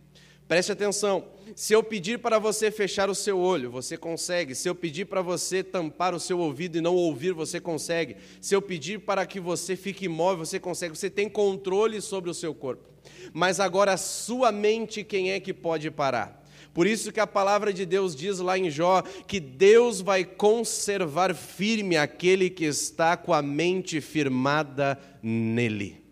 Preste 0.47 0.71
atenção. 0.71 1.25
Se 1.57 1.73
eu 1.73 1.83
pedir 1.83 2.19
para 2.19 2.39
você 2.39 2.71
fechar 2.71 3.09
o 3.09 3.15
seu 3.15 3.39
olho, 3.39 3.71
você 3.71 3.97
consegue. 3.97 4.55
Se 4.55 4.69
eu 4.69 4.75
pedir 4.75 5.07
para 5.07 5.23
você 5.23 5.63
tampar 5.63 6.15
o 6.15 6.21
seu 6.21 6.39
ouvido 6.39 6.77
e 6.77 6.83
não 6.83 6.95
ouvir, 6.95 7.33
você 7.33 7.59
consegue. 7.59 8.17
Se 8.39 8.55
eu 8.55 8.61
pedir 8.61 9.01
para 9.01 9.25
que 9.25 9.41
você 9.41 9.75
fique 9.75 10.05
imóvel, 10.05 10.45
você 10.45 10.61
consegue. 10.61 10.95
Você 10.95 11.09
tem 11.09 11.29
controle 11.29 12.03
sobre 12.03 12.29
o 12.29 12.35
seu 12.35 12.55
corpo. 12.55 12.94
Mas 13.33 13.61
agora 13.61 13.93
a 13.93 13.97
sua 13.97 14.53
mente, 14.53 15.03
quem 15.05 15.33
é 15.33 15.41
que 15.41 15.53
pode 15.53 15.91
parar? 15.91 16.45
Por 16.75 16.89
isso 16.89 17.13
que 17.13 17.21
a 17.21 17.27
palavra 17.27 17.73
de 17.73 17.87
Deus 17.87 18.17
diz 18.17 18.41
lá 18.41 18.59
em 18.59 18.69
Jó 18.69 19.03
que 19.29 19.39
Deus 19.39 20.01
vai 20.01 20.25
conservar 20.25 21.33
firme 21.33 21.97
aquele 21.97 22.51
que 22.51 22.65
está 22.65 23.17
com 23.17 23.33
a 23.33 23.41
mente 23.41 24.01
firmada 24.01 24.99
nele. 25.23 26.03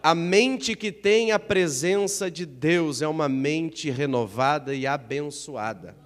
A 0.00 0.14
mente 0.14 0.76
que 0.76 0.92
tem 0.92 1.32
a 1.32 1.38
presença 1.40 2.30
de 2.30 2.46
Deus 2.46 3.02
é 3.02 3.08
uma 3.08 3.28
mente 3.28 3.90
renovada 3.90 4.72
e 4.72 4.86
abençoada. 4.86 5.96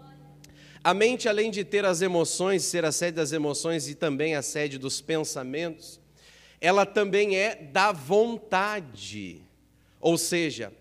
A 0.82 0.94
mente, 0.94 1.28
além 1.28 1.50
de 1.50 1.62
ter 1.62 1.84
as 1.84 2.00
emoções, 2.00 2.64
ser 2.64 2.86
a 2.86 2.92
sede 2.92 3.16
das 3.16 3.32
emoções 3.32 3.86
e 3.86 3.94
também 3.94 4.34
a 4.34 4.40
sede 4.40 4.78
dos 4.78 5.02
pensamentos, 5.02 5.99
ela 6.60 6.84
também 6.84 7.36
é 7.36 7.54
da 7.54 7.92
vontade. 7.92 9.42
Ou 10.00 10.18
seja, 10.18 10.72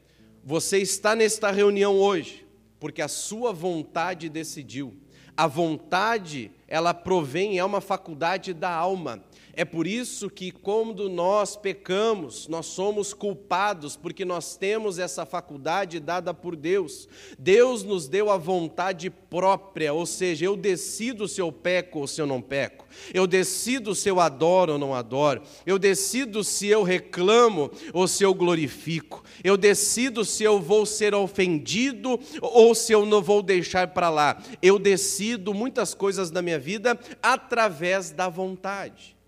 você 0.43 0.80
está 0.80 1.15
nesta 1.15 1.51
reunião 1.51 1.95
hoje 1.97 2.49
porque 2.80 3.01
a 3.01 3.07
sua 3.07 3.51
vontade 3.51 4.30
decidiu. 4.30 4.95
A 5.36 5.47
vontade, 5.47 6.51
ela 6.67 6.93
provém, 6.93 7.59
é 7.59 7.63
uma 7.63 7.82
faculdade 7.82 8.53
da 8.53 8.69
alma. 8.69 9.23
É 9.60 9.66
por 9.66 9.86
isso 9.86 10.30
que, 10.30 10.51
quando 10.51 11.10
nós 11.10 11.57
pecamos, 11.57 12.47
nós 12.47 12.66
somos 12.66 13.14
culpados, 13.14 13.97
porque 13.97 14.24
nós 14.24 14.55
temos 14.55 14.97
essa 14.97 15.26
faculdade 15.26 15.99
dada 15.99 16.34
por 16.34 16.55
Deus. 16.55 17.10
Deus 17.38 17.84
nos 17.84 18.07
deu 18.07 18.32
a 18.32 18.38
vontade 18.38 19.10
própria, 19.10 19.91
ou 19.91 20.05
seja, 20.05 20.45
eu 20.45 20.55
decido 20.55 21.28
se 21.28 21.41
eu 21.41 21.51
peco 21.51 21.99
ou 21.99 22.07
se 22.07 22.22
eu 22.22 22.26
não 22.26 22.41
peco. 22.41 22.88
Eu 23.14 23.28
decido 23.28 23.93
se 23.93 24.07
eu 24.07 24.22
adoro 24.22 24.72
ou 24.72 24.80
não 24.80 24.95
adoro. 24.95 25.41
Eu 25.66 25.78
decido 25.78 26.41
se 26.41 26.68
eu 26.68 26.82
reclamo 26.82 27.70
ou 27.91 28.07
se 28.07 28.24
eu 28.24 28.34
glorifico. 28.34 29.22
Eu 29.43 29.57
decido 29.57 30.24
se 30.24 30.41
eu 30.41 30.62
vou 30.62 30.86
ser 30.86 31.14
ofendido 31.14 32.18
ou 32.41 32.74
se 32.74 32.93
eu 32.93 33.05
não 33.05 33.22
vou 33.22 33.43
deixar 33.43 33.89
para 33.89 34.10
lá. 34.10 34.41
Eu 34.62 34.80
decido 34.80 35.53
muitas 35.53 35.93
coisas 35.93 36.32
na 36.32 36.41
minha 36.41 36.57
vida 36.57 36.97
através 37.22 38.10
da 38.10 38.30
vontade. 38.30 39.18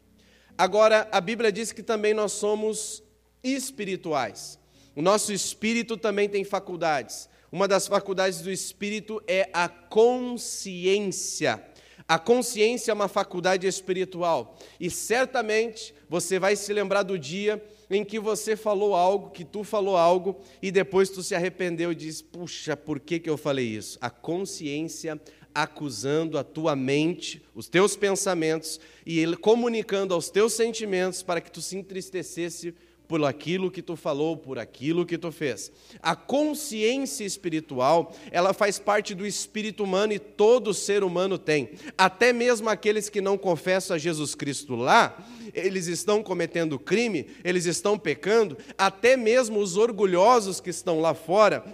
Agora, 0.62 1.08
a 1.12 1.20
Bíblia 1.20 1.52
diz 1.52 1.72
que 1.72 1.82
também 1.82 2.14
nós 2.14 2.34
somos 2.34 3.02
espirituais. 3.44 4.60
O 4.96 5.02
nosso 5.02 5.34
espírito 5.34 5.98
também 5.98 6.30
tem 6.30 6.44
faculdades. 6.44 7.28
Uma 7.52 7.68
das 7.68 7.88
faculdades 7.88 8.42
do 8.42 8.52
espírito 8.52 9.20
é 9.26 9.50
a 9.54 9.68
consciência. 9.68 11.60
A 12.08 12.20
consciência 12.20 12.92
é 12.92 12.94
uma 12.94 13.08
faculdade 13.08 13.66
espiritual. 13.66 14.56
E 14.80 14.88
certamente 14.92 15.96
você 16.08 16.38
vai 16.38 16.56
se 16.56 16.72
lembrar 16.72 17.02
do 17.02 17.18
dia 17.18 17.60
em 17.90 18.06
que 18.06 18.20
você 18.20 18.56
falou 18.56 18.94
algo, 18.94 19.32
que 19.32 19.44
tu 19.44 19.64
falou 19.64 19.98
algo, 19.98 20.40
e 20.62 20.70
depois 20.70 21.10
tu 21.10 21.24
se 21.24 21.34
arrependeu 21.34 21.92
e 21.92 21.96
diz: 21.96 22.22
Puxa, 22.22 22.78
por 22.78 23.00
que, 23.00 23.18
que 23.20 23.30
eu 23.30 23.38
falei 23.38 23.66
isso? 23.66 23.98
A 24.00 24.12
consciência 24.12 25.20
acusando 25.54 26.38
a 26.38 26.44
tua 26.44 26.76
mente, 26.76 27.42
os 27.54 27.68
teus 27.68 27.96
pensamentos 27.96 28.80
e 29.06 29.20
ele 29.20 29.36
comunicando 29.36 30.14
aos 30.14 30.30
teus 30.30 30.54
sentimentos 30.54 31.22
para 31.24 31.42
que 31.42 31.52
tu 31.52 31.62
se 31.62 31.78
entristecesse 31.78 32.74
por 33.12 33.26
aquilo 33.26 33.70
que 33.70 33.82
tu 33.82 33.98
falou, 33.98 34.38
por 34.38 34.58
aquilo 34.58 35.06
que 35.06 35.18
tu 35.18 35.34
fez. 35.34 35.70
A 36.02 36.16
consciência 36.16 37.26
espiritual, 37.26 38.16
ela 38.32 38.54
faz 38.54 38.80
parte 38.80 39.14
do 39.14 39.28
espírito 39.28 39.84
humano 39.84 40.14
e 40.14 40.20
todo 40.20 40.74
ser 40.74 41.04
humano 41.04 41.38
tem. 41.38 41.72
Até 41.98 42.32
mesmo 42.32 42.70
aqueles 42.70 43.10
que 43.10 43.20
não 43.20 43.38
confessam 43.38 43.98
a 43.98 44.00
Jesus 44.00 44.34
Cristo 44.34 44.78
lá, 44.78 45.28
eles 45.54 45.88
estão 45.88 46.24
cometendo 46.24 46.80
crime, 46.80 47.28
eles 47.44 47.66
estão 47.66 48.00
pecando, 48.00 48.58
até 48.78 49.18
mesmo 49.18 49.60
os 49.60 49.76
orgulhosos 49.76 50.62
que 50.62 50.70
estão 50.70 51.02
lá 51.02 51.14
fora, 51.14 51.66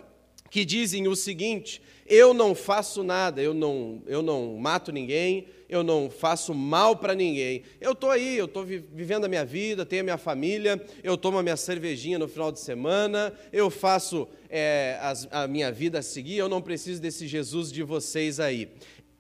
que 0.50 0.66
dizem 0.66 1.08
o 1.08 1.16
seguinte: 1.16 1.84
eu 2.08 2.34
não 2.34 2.56
faço 2.56 3.04
nada, 3.04 3.42
eu 3.42 3.54
não, 3.54 4.02
eu 4.08 4.22
não 4.22 4.56
mato 4.58 4.92
ninguém, 4.92 5.48
eu 5.70 5.84
não 5.84 6.10
faço 6.10 6.54
mal 6.54 6.96
para 6.96 7.14
ninguém. 7.14 7.64
Eu 7.82 7.92
estou 7.92 8.10
aí, 8.10 8.38
eu 8.38 8.46
estou 8.46 8.66
vivendo 8.66 9.26
a 9.26 9.28
minha 9.28 9.44
vida, 9.44 9.86
tenho 9.86 10.02
a 10.02 10.04
minha 10.04 10.18
família, 10.18 10.82
eu 11.04 11.18
tomo 11.18 11.38
a 11.38 11.44
minha 11.44 11.58
cervejinha 11.58 12.18
no 12.18 12.28
final 12.28 12.52
de 12.52 12.60
semana, 12.60 13.34
eu 13.52 13.70
faço 13.70 14.28
é, 14.50 14.98
a 15.32 15.48
minha 15.48 15.72
vida 15.72 16.00
a 16.00 16.02
seguir, 16.02 16.38
eu 16.38 16.48
não 16.48 16.62
preciso 16.62 17.02
desse 17.02 17.28
Jesus 17.28 17.72
de 17.72 17.84
vocês 17.84 18.40
aí 18.40 18.70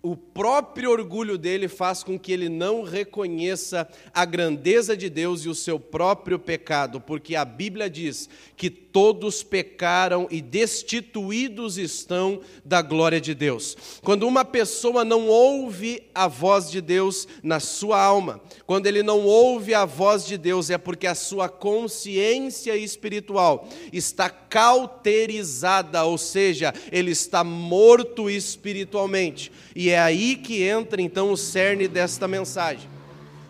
o 0.03 0.15
próprio 0.15 0.91
orgulho 0.91 1.39
dele 1.39 1.67
faz 1.67 2.03
com 2.03 2.19
que 2.19 2.31
ele 2.31 2.49
não 2.49 2.83
reconheça 2.83 3.89
a 4.13 4.25
grandeza 4.25 4.95
de 4.95 5.09
Deus 5.09 5.41
e 5.41 5.49
o 5.49 5.55
seu 5.55 5.79
próprio 5.79 6.37
pecado, 6.37 7.01
porque 7.01 7.35
a 7.35 7.43
Bíblia 7.43 7.89
diz 7.89 8.29
que 8.55 8.69
todos 8.69 9.41
pecaram 9.41 10.27
e 10.29 10.39
destituídos 10.39 11.79
estão 11.79 12.41
da 12.63 12.81
glória 12.81 13.19
de 13.19 13.33
Deus. 13.33 13.75
Quando 14.03 14.27
uma 14.27 14.45
pessoa 14.45 15.03
não 15.03 15.27
ouve 15.27 16.03
a 16.13 16.27
voz 16.27 16.69
de 16.69 16.79
Deus 16.79 17.27
na 17.41 17.59
sua 17.59 17.99
alma, 17.99 18.39
quando 18.67 18.85
ele 18.85 19.01
não 19.01 19.25
ouve 19.25 19.73
a 19.73 19.83
voz 19.83 20.25
de 20.27 20.37
Deus, 20.37 20.69
é 20.69 20.77
porque 20.77 21.07
a 21.07 21.15
sua 21.15 21.49
consciência 21.49 22.77
espiritual 22.77 23.67
está 23.91 24.29
cauterizada, 24.49 26.03
ou 26.03 26.17
seja, 26.17 26.73
ele 26.91 27.11
está 27.11 27.43
morto 27.43 28.29
espiritualmente. 28.29 29.51
E 29.75 29.89
é 29.89 29.99
aí 29.99 30.35
que 30.35 30.63
entra 30.63 31.01
então 31.01 31.31
o 31.31 31.37
cerne 31.37 31.87
desta 31.87 32.27
mensagem. 32.27 32.89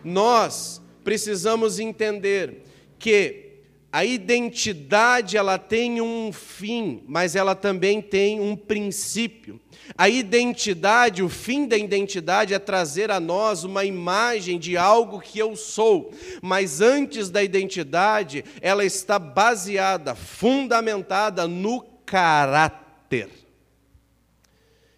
Nós 0.04 0.82
precisamos 1.04 1.80
entender 1.80 2.64
que 3.00 3.48
a 3.92 4.04
identidade 4.04 5.38
ela 5.38 5.58
tem 5.58 6.02
um 6.02 6.32
fim, 6.32 7.02
mas 7.08 7.36
ela 7.36 7.56
também 7.56 8.02
tem 8.02 8.40
um 8.40 8.56
princípio. 8.56 9.60
A 9.96 10.10
identidade, 10.10 11.22
o 11.22 11.30
fim 11.30 11.68
da 11.68 11.78
identidade 11.78 12.54
é 12.54 12.60
trazer 12.60 13.12
a 13.12 13.20
nós 13.20 13.64
uma 13.64 13.86
imagem 13.86 14.58
de 14.58 14.76
algo 14.76 15.22
que 15.22 15.38
eu 15.38 15.56
sou, 15.56 16.12
mas 16.42 16.82
antes 16.82 17.30
da 17.30 17.44
identidade, 17.44 18.44
ela 18.62 18.84
está 18.84 19.20
baseada, 19.20 20.16
fundamentada 20.16 21.48
no 21.48 21.82
caráter. 22.06 23.30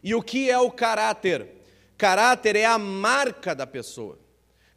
E 0.01 0.15
o 0.15 0.21
que 0.21 0.49
é 0.49 0.57
o 0.57 0.71
caráter? 0.71 1.47
Caráter 1.97 2.55
é 2.55 2.65
a 2.65 2.77
marca 2.77 3.53
da 3.53 3.67
pessoa. 3.67 4.17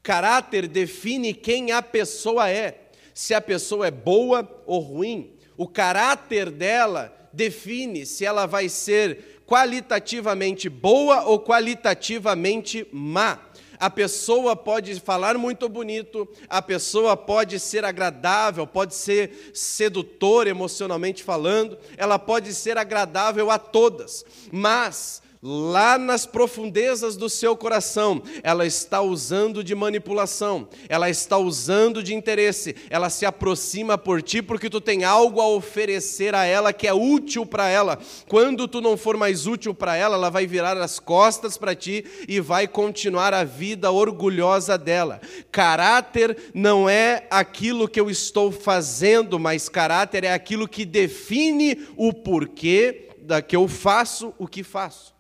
Caráter 0.02 0.66
define 0.66 1.32
quem 1.32 1.70
a 1.70 1.80
pessoa 1.80 2.50
é, 2.50 2.80
se 3.14 3.32
a 3.32 3.40
pessoa 3.40 3.86
é 3.86 3.90
boa 3.90 4.48
ou 4.66 4.80
ruim. 4.80 5.32
O 5.56 5.68
caráter 5.68 6.50
dela 6.50 7.21
define 7.32 8.04
se 8.06 8.24
ela 8.24 8.46
vai 8.46 8.68
ser 8.68 9.42
qualitativamente 9.46 10.68
boa 10.68 11.24
ou 11.24 11.38
qualitativamente 11.38 12.86
má. 12.92 13.38
A 13.78 13.90
pessoa 13.90 14.54
pode 14.54 15.00
falar 15.00 15.36
muito 15.36 15.68
bonito, 15.68 16.28
a 16.48 16.62
pessoa 16.62 17.16
pode 17.16 17.58
ser 17.58 17.84
agradável, 17.84 18.66
pode 18.66 18.94
ser 18.94 19.50
sedutora 19.52 20.48
emocionalmente 20.48 21.24
falando, 21.24 21.76
ela 21.96 22.18
pode 22.18 22.54
ser 22.54 22.78
agradável 22.78 23.50
a 23.50 23.58
todas, 23.58 24.24
mas 24.52 25.21
lá 25.44 25.98
nas 25.98 26.24
profundezas 26.24 27.16
do 27.16 27.28
seu 27.28 27.56
coração, 27.56 28.22
ela 28.44 28.64
está 28.64 29.02
usando 29.02 29.64
de 29.64 29.74
manipulação, 29.74 30.68
ela 30.88 31.10
está 31.10 31.36
usando 31.36 32.00
de 32.00 32.14
interesse, 32.14 32.76
ela 32.88 33.10
se 33.10 33.26
aproxima 33.26 33.98
por 33.98 34.22
ti 34.22 34.40
porque 34.40 34.70
tu 34.70 34.80
tem 34.80 35.02
algo 35.02 35.40
a 35.40 35.48
oferecer 35.48 36.32
a 36.32 36.44
ela 36.44 36.72
que 36.72 36.86
é 36.86 36.94
útil 36.94 37.44
para 37.44 37.68
ela. 37.68 37.98
Quando 38.28 38.68
tu 38.68 38.80
não 38.80 38.96
for 38.96 39.16
mais 39.16 39.44
útil 39.44 39.74
para 39.74 39.96
ela, 39.96 40.14
ela 40.14 40.30
vai 40.30 40.46
virar 40.46 40.76
as 40.76 41.00
costas 41.00 41.58
para 41.58 41.74
ti 41.74 42.04
e 42.28 42.38
vai 42.38 42.68
continuar 42.68 43.34
a 43.34 43.42
vida 43.42 43.90
orgulhosa 43.90 44.78
dela. 44.78 45.20
Caráter 45.50 46.36
não 46.54 46.88
é 46.88 47.26
aquilo 47.28 47.88
que 47.88 47.98
eu 47.98 48.08
estou 48.08 48.52
fazendo, 48.52 49.40
mas 49.40 49.68
caráter 49.68 50.22
é 50.22 50.32
aquilo 50.32 50.68
que 50.68 50.84
define 50.84 51.88
o 51.96 52.12
porquê 52.12 53.08
da 53.22 53.42
que 53.42 53.56
eu 53.56 53.66
faço 53.66 54.32
o 54.38 54.46
que 54.46 54.62
faço. 54.62 55.12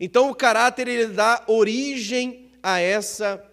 Então 0.00 0.30
o 0.30 0.34
caráter 0.34 0.88
ele 0.88 1.06
dá 1.06 1.44
origem 1.46 2.50
a 2.62 2.80
essa 2.80 3.44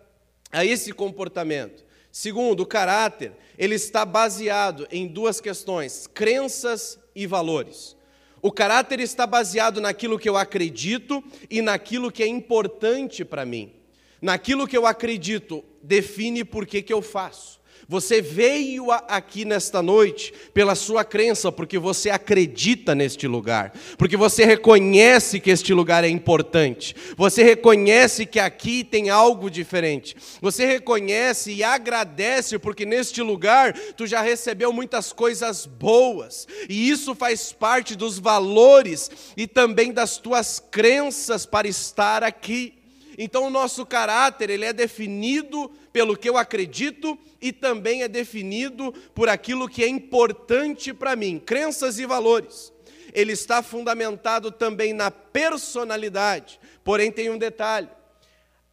a 0.51 0.63
esse 0.63 0.93
comportamento. 0.93 1.83
Segundo, 2.11 2.61
o 2.61 2.65
caráter, 2.65 3.33
ele 3.57 3.75
está 3.75 4.05
baseado 4.05 4.87
em 4.89 5.05
duas 5.05 5.41
questões: 5.41 6.07
crenças 6.07 6.97
e 7.13 7.27
valores. 7.27 7.95
O 8.41 8.51
caráter 8.51 8.99
está 8.99 9.27
baseado 9.27 9.81
naquilo 9.81 10.19
que 10.19 10.29
eu 10.29 10.37
acredito 10.37 11.23
e 11.49 11.61
naquilo 11.61 12.11
que 12.11 12.23
é 12.23 12.27
importante 12.27 13.25
para 13.25 13.43
mim. 13.43 13.73
Naquilo 14.21 14.67
que 14.67 14.77
eu 14.77 14.85
acredito 14.85 15.63
define 15.81 16.45
por 16.45 16.65
que, 16.65 16.81
que 16.81 16.93
eu 16.93 17.01
faço. 17.01 17.59
Você 17.87 18.19
veio 18.21 18.91
aqui 18.91 19.45
nesta 19.45 19.81
noite 19.81 20.33
pela 20.53 20.73
sua 20.73 21.03
crença, 21.03 21.51
porque 21.51 21.77
você 21.77 22.09
acredita 22.09 22.95
neste 22.95 23.27
lugar, 23.27 23.73
porque 23.97 24.17
você 24.17 24.43
reconhece 24.43 25.39
que 25.39 25.51
este 25.51 25.73
lugar 25.73 26.03
é 26.03 26.09
importante, 26.09 26.95
você 27.15 27.43
reconhece 27.43 28.25
que 28.25 28.39
aqui 28.39 28.83
tem 28.83 29.09
algo 29.09 29.51
diferente, 29.51 30.15
você 30.41 30.65
reconhece 30.65 31.51
e 31.53 31.63
agradece, 31.63 32.57
porque 32.57 32.85
neste 32.85 33.21
lugar 33.21 33.73
tu 33.95 34.07
já 34.07 34.21
recebeu 34.21 34.73
muitas 34.73 35.13
coisas 35.13 35.67
boas, 35.67 36.47
e 36.67 36.89
isso 36.89 37.13
faz 37.13 37.51
parte 37.51 37.95
dos 37.95 38.17
valores 38.17 39.11
e 39.37 39.45
também 39.45 39.93
das 39.93 40.17
tuas 40.17 40.59
crenças 40.71 41.45
para 41.45 41.67
estar 41.67 42.23
aqui. 42.23 42.73
Então 43.17 43.45
o 43.45 43.49
nosso 43.49 43.85
caráter, 43.85 44.49
ele 44.49 44.65
é 44.65 44.73
definido 44.73 45.71
pelo 45.95 46.17
que 46.17 46.27
eu 46.27 46.35
acredito 46.35 47.17
e 47.41 47.53
também 47.53 48.03
é 48.03 48.07
definido 48.09 48.91
por 49.13 49.29
aquilo 49.29 49.69
que 49.69 49.81
é 49.81 49.87
importante 49.87 50.93
para 50.93 51.15
mim, 51.15 51.39
crenças 51.39 51.97
e 51.99 52.05
valores. 52.05 52.73
Ele 53.13 53.31
está 53.31 53.63
fundamentado 53.63 54.51
também 54.51 54.91
na 54.91 55.09
personalidade. 55.09 56.59
Porém 56.83 57.13
tem 57.13 57.29
um 57.29 57.37
detalhe. 57.37 57.87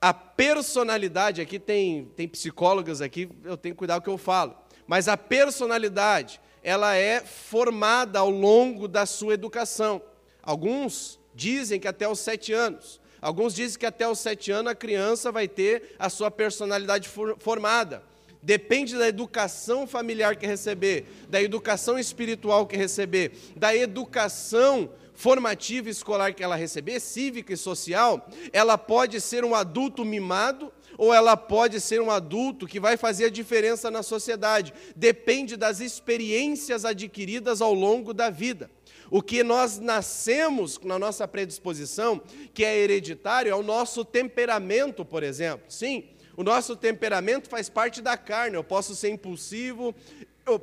A 0.01 0.12
personalidade, 0.12 1.41
aqui 1.41 1.61
tem, 1.61 2.07
tem 2.16 2.27
psicólogas 2.27 3.01
aqui, 3.01 3.29
eu 3.45 3.57
tenho 3.57 3.77
que 3.77 3.79
cuidar 3.79 3.99
o 3.99 4.03
que 4.03 4.11
eu 4.11 4.18
falo. 4.18 4.57
Mas 4.85 5.07
a 5.07 5.16
personalidade, 5.16 6.41
ela 6.61 6.97
é 6.97 7.20
formada 7.20 8.18
ao 8.18 8.31
longo 8.31 8.89
da 8.89 9.07
sua 9.07 9.35
educação. 9.35 10.03
Alguns 10.43 11.20
dizem 11.33 11.79
que 11.79 11.87
até 11.87 12.09
os 12.09 12.18
sete 12.18 12.53
anos. 12.53 13.01
Alguns 13.23 13.55
dizem 13.55 13.79
que 13.79 13.87
até 13.87 14.07
os 14.09 14.18
sete 14.18 14.51
anos 14.51 14.73
a 14.73 14.75
criança 14.75 15.31
vai 15.31 15.47
ter 15.47 15.95
a 15.97 16.11
sua 16.11 16.29
personalidade 16.29 17.09
formada. 17.39 18.03
Depende 18.43 18.99
da 18.99 19.07
educação 19.07 19.87
familiar 19.87 20.35
que 20.35 20.45
receber, 20.45 21.07
da 21.29 21.41
educação 21.41 21.97
espiritual 21.97 22.66
que 22.66 22.77
receber, 22.77 23.31
da 23.55 23.75
educação 23.77 24.91
formativa 25.14 25.89
escolar 25.89 26.35
que 26.35 26.43
ela 26.43 26.57
receber, 26.57 26.99
cívica 26.99 27.53
e 27.53 27.57
social, 27.57 28.29
ela 28.53 28.77
pode 28.77 29.20
ser 29.20 29.45
um 29.45 29.55
adulto 29.55 30.05
mimado 30.05 30.73
ou 30.99 31.14
ela 31.14 31.37
pode 31.37 31.81
ser 31.81 32.01
um 32.01 32.11
adulto 32.11 32.66
que 32.66 32.81
vai 32.81 32.97
fazer 32.97 33.27
a 33.27 33.31
diferença 33.31 33.89
na 33.89 34.03
sociedade. 34.03 34.75
Depende 34.97 35.57
das 35.57 35.79
experiências 35.79 36.85
adquiridas 36.85 37.61
ao 37.61 37.73
longo 37.73 38.12
da 38.12 38.31
vida. 38.31 38.68
O 39.13 39.21
que 39.21 39.45
nós 39.45 39.79
nascemos 39.79 40.81
na 40.83 40.99
nossa 40.99 41.29
predisposição, 41.29 42.19
que 42.55 42.65
é 42.65 42.79
hereditário, 42.79 43.53
é 43.53 43.55
o 43.55 43.63
nosso 43.63 44.07
temperamento, 44.07 45.05
por 45.05 45.23
exemplo. 45.23 45.67
Sim, 45.69 46.05
o 46.35 46.43
nosso 46.43 46.75
temperamento 46.75 47.47
faz 47.47 47.69
parte 47.69 48.01
da 48.01 48.17
carne. 48.17 48.57
Eu 48.57 48.65
posso 48.65 48.97
ser 48.97 49.11
impulsivo, 49.11 49.95
eu, 50.47 50.59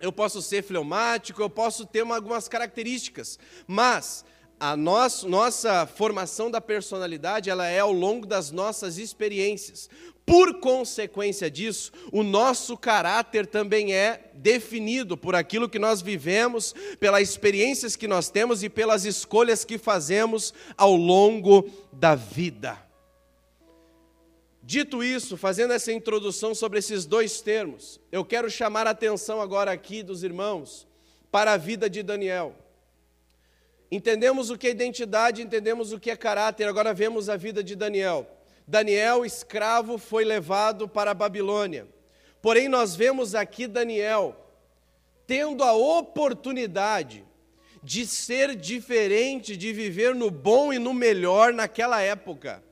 eu 0.00 0.10
posso 0.10 0.40
ser 0.40 0.62
fleumático, 0.62 1.42
eu 1.42 1.50
posso 1.50 1.84
ter 1.84 2.02
uma, 2.02 2.14
algumas 2.14 2.48
características, 2.48 3.38
mas 3.66 4.24
a 4.58 4.74
nossa, 4.78 5.28
nossa 5.28 5.86
formação 5.86 6.50
da 6.50 6.62
personalidade 6.62 7.50
ela 7.50 7.66
é 7.66 7.80
ao 7.80 7.92
longo 7.92 8.26
das 8.26 8.50
nossas 8.50 8.96
experiências. 8.96 9.90
Por 10.26 10.58
consequência 10.58 11.50
disso, 11.50 11.92
o 12.10 12.22
nosso 12.22 12.78
caráter 12.78 13.46
também 13.46 13.94
é 13.94 14.30
definido 14.32 15.16
por 15.16 15.34
aquilo 15.34 15.68
que 15.68 15.78
nós 15.78 16.00
vivemos, 16.00 16.74
pelas 16.98 17.28
experiências 17.28 17.94
que 17.94 18.08
nós 18.08 18.30
temos 18.30 18.62
e 18.62 18.70
pelas 18.70 19.04
escolhas 19.04 19.64
que 19.64 19.76
fazemos 19.76 20.54
ao 20.78 20.96
longo 20.96 21.68
da 21.92 22.14
vida. 22.14 22.82
Dito 24.62 25.04
isso, 25.04 25.36
fazendo 25.36 25.74
essa 25.74 25.92
introdução 25.92 26.54
sobre 26.54 26.78
esses 26.78 27.04
dois 27.04 27.42
termos, 27.42 28.00
eu 28.10 28.24
quero 28.24 28.50
chamar 28.50 28.86
a 28.86 28.90
atenção 28.90 29.42
agora 29.42 29.70
aqui 29.70 30.02
dos 30.02 30.24
irmãos 30.24 30.88
para 31.30 31.52
a 31.52 31.58
vida 31.58 31.90
de 31.90 32.02
Daniel. 32.02 32.54
Entendemos 33.90 34.48
o 34.48 34.56
que 34.56 34.66
é 34.66 34.70
identidade, 34.70 35.42
entendemos 35.42 35.92
o 35.92 36.00
que 36.00 36.10
é 36.10 36.16
caráter, 36.16 36.66
agora 36.66 36.94
vemos 36.94 37.28
a 37.28 37.36
vida 37.36 37.62
de 37.62 37.76
Daniel. 37.76 38.33
Daniel, 38.66 39.24
escravo, 39.24 39.98
foi 39.98 40.24
levado 40.24 40.88
para 40.88 41.10
a 41.10 41.14
Babilônia. 41.14 41.86
Porém, 42.40 42.68
nós 42.68 42.94
vemos 42.96 43.34
aqui 43.34 43.66
Daniel 43.66 44.36
tendo 45.26 45.64
a 45.64 45.72
oportunidade 45.72 47.24
de 47.82 48.06
ser 48.06 48.54
diferente, 48.54 49.56
de 49.56 49.72
viver 49.72 50.14
no 50.14 50.30
bom 50.30 50.72
e 50.72 50.78
no 50.78 50.92
melhor 50.92 51.52
naquela 51.52 52.00
época 52.00 52.62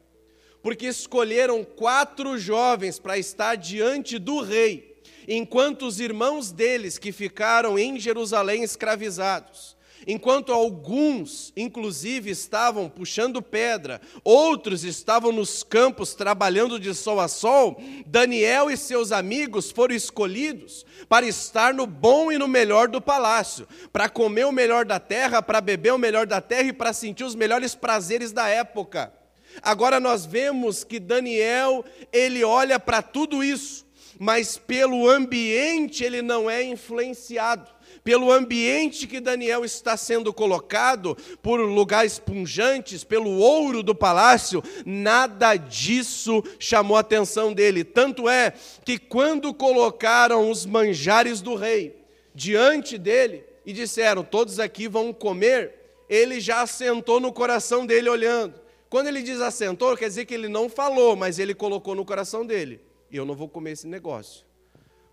porque 0.62 0.86
escolheram 0.86 1.64
quatro 1.64 2.38
jovens 2.38 2.98
para 2.98 3.18
estar 3.18 3.56
diante 3.56 4.18
do 4.18 4.40
rei, 4.40 4.96
enquanto 5.26 5.84
os 5.86 5.98
irmãos 5.98 6.52
deles 6.52 6.98
que 6.98 7.10
ficaram 7.10 7.78
em 7.78 7.98
Jerusalém 7.98 8.62
escravizados. 8.62 9.76
Enquanto 10.06 10.52
alguns, 10.52 11.52
inclusive, 11.56 12.30
estavam 12.30 12.88
puxando 12.88 13.40
pedra, 13.40 14.00
outros 14.24 14.84
estavam 14.84 15.30
nos 15.30 15.62
campos 15.62 16.14
trabalhando 16.14 16.78
de 16.80 16.94
sol 16.94 17.20
a 17.20 17.28
sol, 17.28 17.80
Daniel 18.06 18.70
e 18.70 18.76
seus 18.76 19.12
amigos 19.12 19.70
foram 19.70 19.94
escolhidos 19.94 20.84
para 21.08 21.26
estar 21.26 21.72
no 21.72 21.86
bom 21.86 22.32
e 22.32 22.38
no 22.38 22.48
melhor 22.48 22.88
do 22.88 23.00
palácio, 23.00 23.66
para 23.92 24.08
comer 24.08 24.46
o 24.46 24.52
melhor 24.52 24.84
da 24.84 24.98
terra, 24.98 25.42
para 25.42 25.60
beber 25.60 25.92
o 25.92 25.98
melhor 25.98 26.26
da 26.26 26.40
terra 26.40 26.68
e 26.68 26.72
para 26.72 26.92
sentir 26.92 27.24
os 27.24 27.34
melhores 27.34 27.74
prazeres 27.74 28.32
da 28.32 28.48
época. 28.48 29.12
Agora 29.60 30.00
nós 30.00 30.24
vemos 30.24 30.82
que 30.82 30.98
Daniel, 30.98 31.84
ele 32.12 32.42
olha 32.42 32.80
para 32.80 33.02
tudo 33.02 33.44
isso, 33.44 33.86
mas 34.18 34.56
pelo 34.56 35.08
ambiente 35.08 36.04
ele 36.04 36.22
não 36.22 36.48
é 36.48 36.62
influenciado. 36.62 37.68
Pelo 38.04 38.32
ambiente 38.32 39.06
que 39.06 39.20
Daniel 39.20 39.64
está 39.64 39.96
sendo 39.96 40.32
colocado, 40.32 41.16
por 41.40 41.60
lugares 41.60 42.18
punjantes, 42.18 43.04
pelo 43.04 43.30
ouro 43.38 43.82
do 43.82 43.94
palácio, 43.94 44.62
nada 44.84 45.54
disso 45.56 46.42
chamou 46.58 46.96
a 46.96 47.00
atenção 47.00 47.52
dele. 47.52 47.84
Tanto 47.84 48.28
é 48.28 48.52
que 48.84 48.98
quando 48.98 49.54
colocaram 49.54 50.50
os 50.50 50.66
manjares 50.66 51.40
do 51.40 51.54
rei 51.54 51.96
diante 52.34 52.98
dele 52.98 53.44
e 53.64 53.72
disseram: 53.72 54.24
Todos 54.24 54.58
aqui 54.58 54.88
vão 54.88 55.12
comer, 55.12 55.72
ele 56.08 56.40
já 56.40 56.62
assentou 56.62 57.20
no 57.20 57.32
coração 57.32 57.86
dele 57.86 58.08
olhando. 58.08 58.60
Quando 58.90 59.06
ele 59.06 59.22
diz 59.22 59.40
assentou, 59.40 59.96
quer 59.96 60.08
dizer 60.08 60.26
que 60.26 60.34
ele 60.34 60.48
não 60.48 60.68
falou, 60.68 61.16
mas 61.16 61.38
ele 61.38 61.54
colocou 61.54 61.94
no 61.94 62.04
coração 62.04 62.44
dele: 62.44 62.80
eu 63.12 63.24
não 63.24 63.34
vou 63.34 63.48
comer 63.48 63.72
esse 63.72 63.86
negócio. 63.86 64.44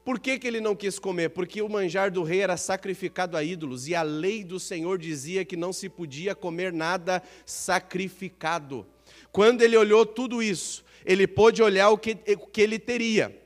Por 0.10 0.20
que, 0.20 0.40
que 0.40 0.48
ele 0.48 0.60
não 0.60 0.76
quis 0.76 0.98
comer? 0.98 1.30
Porque 1.30 1.62
o 1.62 1.70
manjar 1.70 2.10
do 2.10 2.24
rei 2.24 2.42
era 2.42 2.58
sacrificado 2.58 3.38
a 3.38 3.44
ídolos 3.44 3.88
e 3.88 3.94
a 3.94 4.02
lei 4.02 4.44
do 4.44 4.60
Senhor 4.60 4.98
dizia 4.98 5.46
que 5.46 5.56
não 5.56 5.72
se 5.72 5.88
podia 5.88 6.34
comer 6.34 6.74
nada 6.74 7.22
sacrificado. 7.46 8.88
Quando 9.32 9.62
ele 9.62 9.78
olhou 9.78 10.04
tudo 10.08 10.42
isso, 10.42 10.84
ele 11.06 11.28
pôde 11.28 11.62
olhar 11.62 11.92
o 11.92 11.98
que, 12.00 12.18
o 12.28 12.48
que 12.48 12.60
ele 12.60 12.80
teria, 12.80 13.40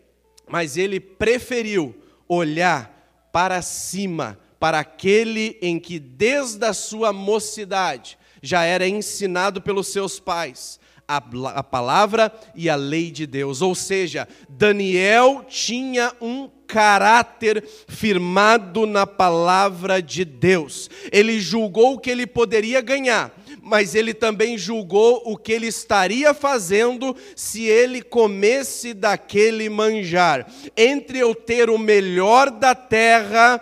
mas 0.48 0.78
ele 0.78 1.02
preferiu 1.02 1.94
olhar 2.30 3.28
para 3.34 3.62
cima, 3.62 4.40
para 4.58 4.80
aquele 4.80 5.58
em 5.62 5.78
que 5.78 6.00
desde 6.00 6.64
a 6.64 6.72
sua 6.72 7.12
mocidade 7.12 8.18
já 8.42 8.64
era 8.64 8.88
ensinado 8.88 9.62
pelos 9.62 9.90
seus 9.90 10.18
pais, 10.18 10.80
a, 11.08 11.22
a 11.56 11.64
palavra 11.64 12.32
e 12.56 12.70
a 12.70 12.76
lei 12.76 13.12
de 13.12 13.26
Deus. 13.26 13.62
Ou 13.62 13.76
seja, 13.76 14.28
Daniel 14.50 15.46
tinha 15.48 16.14
um 16.22 16.50
caráter 16.68 17.64
firmado 17.88 18.88
na 18.88 19.06
palavra 19.06 20.02
de 20.02 20.26
Deus. 20.26 20.90
Ele 21.12 21.40
julgou 21.40 21.94
o 21.94 22.00
que 22.00 22.10
ele 22.10 22.26
poderia 22.26 22.82
ganhar, 22.82 23.32
mas 23.62 23.94
ele 23.94 24.14
também 24.14 24.58
julgou 24.58 25.22
o 25.26 25.38
que 25.38 25.52
ele 25.52 25.68
estaria 25.68 26.34
fazendo 26.34 27.16
se 27.36 27.66
ele 27.66 28.02
comesse 28.02 28.94
daquele 28.94 29.70
manjar. 29.70 30.52
Entre 30.76 31.20
eu 31.20 31.36
ter 31.36 31.70
o 31.70 31.78
melhor 31.78 32.50
da 32.50 32.74
terra, 32.74 33.62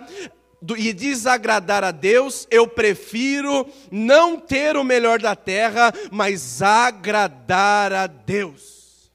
e 0.78 0.94
desagradar 0.94 1.84
a 1.84 1.92
Deus, 1.92 2.48
eu 2.52 2.68
prefiro 2.68 3.68
não 3.90 4.40
ter 4.40 4.78
o 4.78 4.84
melhor 4.84 5.20
da 5.20 5.36
terra, 5.36 5.92
mas 6.12 6.62
agradar 6.62 7.92
a 7.92 8.06
Deus. 8.06 9.12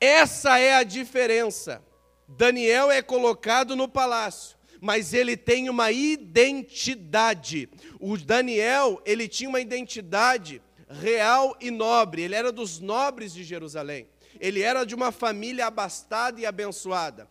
Essa 0.00 0.58
é 0.58 0.74
a 0.74 0.82
diferença. 0.82 1.82
Daniel 2.28 2.90
é 2.90 3.00
colocado 3.00 3.76
no 3.76 3.88
palácio, 3.88 4.56
mas 4.80 5.14
ele 5.14 5.36
tem 5.36 5.70
uma 5.70 5.92
identidade. 5.92 7.68
O 8.00 8.16
Daniel, 8.18 9.00
ele 9.06 9.28
tinha 9.28 9.48
uma 9.48 9.60
identidade 9.60 10.60
real 10.88 11.56
e 11.60 11.70
nobre, 11.70 12.22
ele 12.22 12.34
era 12.34 12.52
dos 12.52 12.80
nobres 12.80 13.32
de 13.32 13.44
Jerusalém. 13.44 14.08
Ele 14.40 14.62
era 14.62 14.84
de 14.84 14.94
uma 14.94 15.12
família 15.12 15.66
abastada 15.66 16.40
e 16.40 16.46
abençoada. 16.46 17.28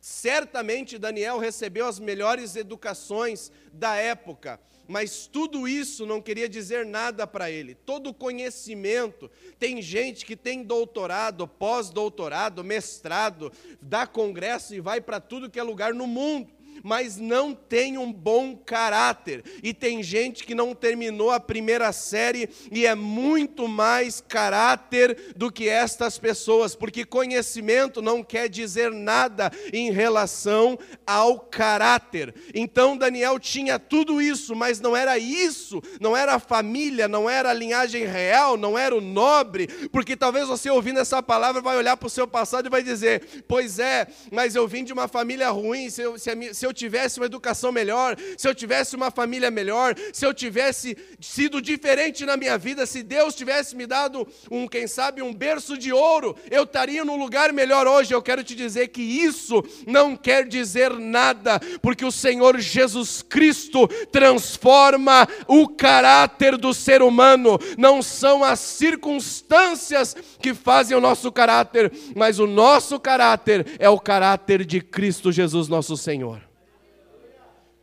Certamente 0.00 0.98
Daniel 0.98 1.38
recebeu 1.38 1.86
as 1.86 1.98
melhores 1.98 2.56
educações 2.56 3.50
da 3.72 3.96
época, 3.96 4.60
mas 4.86 5.26
tudo 5.26 5.68
isso 5.68 6.06
não 6.06 6.20
queria 6.20 6.48
dizer 6.48 6.86
nada 6.86 7.26
para 7.26 7.50
ele. 7.50 7.74
Todo 7.74 8.14
conhecimento, 8.14 9.30
tem 9.58 9.82
gente 9.82 10.24
que 10.24 10.34
tem 10.34 10.62
doutorado, 10.62 11.46
pós-doutorado, 11.46 12.64
mestrado, 12.64 13.52
dá 13.80 14.06
congresso 14.06 14.74
e 14.74 14.80
vai 14.80 15.00
para 15.00 15.20
tudo 15.20 15.50
que 15.50 15.60
é 15.60 15.62
lugar 15.62 15.92
no 15.92 16.06
mundo 16.06 16.57
mas 16.82 17.16
não 17.16 17.54
tem 17.54 17.98
um 17.98 18.12
bom 18.12 18.56
caráter. 18.56 19.42
E 19.62 19.72
tem 19.72 20.02
gente 20.02 20.44
que 20.44 20.54
não 20.54 20.74
terminou 20.74 21.30
a 21.30 21.40
primeira 21.40 21.92
série 21.92 22.48
e 22.70 22.86
é 22.86 22.94
muito 22.94 23.68
mais 23.68 24.20
caráter 24.20 25.34
do 25.36 25.50
que 25.50 25.68
estas 25.68 26.18
pessoas, 26.18 26.74
porque 26.74 27.04
conhecimento 27.04 28.02
não 28.02 28.22
quer 28.22 28.48
dizer 28.48 28.90
nada 28.90 29.50
em 29.72 29.90
relação 29.90 30.78
ao 31.06 31.40
caráter. 31.40 32.34
Então 32.54 32.96
Daniel 32.96 33.38
tinha 33.38 33.78
tudo 33.78 34.20
isso, 34.20 34.54
mas 34.54 34.80
não 34.80 34.96
era 34.96 35.18
isso, 35.18 35.82
não 36.00 36.16
era 36.16 36.34
a 36.34 36.38
família, 36.38 37.08
não 37.08 37.28
era 37.28 37.50
a 37.50 37.54
linhagem 37.54 38.04
real, 38.04 38.56
não 38.56 38.78
era 38.78 38.94
o 38.94 39.00
nobre, 39.00 39.66
porque 39.90 40.16
talvez 40.16 40.48
você 40.48 40.70
ouvindo 40.70 41.00
essa 41.00 41.22
palavra 41.22 41.60
vai 41.60 41.76
olhar 41.76 41.96
para 41.96 42.06
o 42.06 42.10
seu 42.10 42.26
passado 42.26 42.66
e 42.66 42.70
vai 42.70 42.82
dizer: 42.82 43.44
Pois 43.46 43.78
é, 43.78 44.06
mas 44.30 44.54
eu 44.54 44.66
vim 44.66 44.84
de 44.84 44.92
uma 44.92 45.08
família 45.08 45.50
ruim, 45.50 45.90
se 45.90 46.02
eu, 46.02 46.18
se, 46.18 46.30
a, 46.30 46.54
se 46.54 46.66
eu 46.68 46.72
tivesse 46.72 47.18
uma 47.18 47.26
educação 47.26 47.72
melhor, 47.72 48.16
se 48.36 48.46
eu 48.46 48.54
tivesse 48.54 48.94
uma 48.94 49.10
família 49.10 49.50
melhor, 49.50 49.94
se 50.12 50.24
eu 50.24 50.34
tivesse 50.34 50.96
sido 51.20 51.60
diferente 51.60 52.24
na 52.24 52.36
minha 52.36 52.58
vida, 52.58 52.86
se 52.86 53.02
Deus 53.02 53.34
tivesse 53.34 53.74
me 53.74 53.86
dado 53.86 54.26
um, 54.50 54.68
quem 54.68 54.86
sabe, 54.86 55.22
um 55.22 55.32
berço 55.32 55.76
de 55.76 55.92
ouro, 55.92 56.36
eu 56.50 56.64
estaria 56.64 57.04
num 57.04 57.18
lugar 57.18 57.52
melhor 57.52 57.86
hoje. 57.86 58.14
Eu 58.14 58.22
quero 58.22 58.44
te 58.44 58.54
dizer 58.54 58.88
que 58.88 59.02
isso 59.02 59.64
não 59.86 60.16
quer 60.16 60.46
dizer 60.46 60.92
nada, 60.92 61.60
porque 61.80 62.04
o 62.04 62.12
Senhor 62.12 62.58
Jesus 62.58 63.22
Cristo 63.22 63.88
transforma 64.12 65.26
o 65.46 65.68
caráter 65.68 66.56
do 66.56 66.74
ser 66.74 67.02
humano, 67.02 67.58
não 67.76 68.02
são 68.02 68.44
as 68.44 68.60
circunstâncias 68.60 70.14
que 70.40 70.52
fazem 70.54 70.96
o 70.96 71.00
nosso 71.00 71.32
caráter, 71.32 71.90
mas 72.14 72.38
o 72.38 72.46
nosso 72.46 73.00
caráter 73.00 73.66
é 73.78 73.88
o 73.88 73.98
caráter 73.98 74.64
de 74.64 74.80
Cristo 74.80 75.32
Jesus, 75.32 75.68
nosso 75.68 75.96
Senhor. 75.96 76.48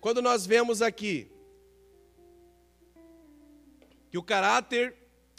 Quando 0.05 0.21
nós 0.21 0.45
vemos 0.45 0.83
aqui 0.83 1.27
que 4.11 4.19
o 4.19 4.21
caráter 4.21 4.93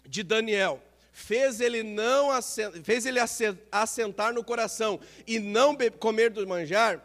de 0.05 0.25
Daniel 0.25 0.83
fez 1.13 1.61
ele 1.61 1.85
não 1.85 2.31
fez 2.83 3.07
ele 3.07 3.21
assentar 3.71 4.35
no 4.35 4.43
coração 4.43 4.99
e 5.25 5.39
não 5.39 5.77
comer 6.01 6.31
do 6.31 6.45
manjar, 6.49 7.01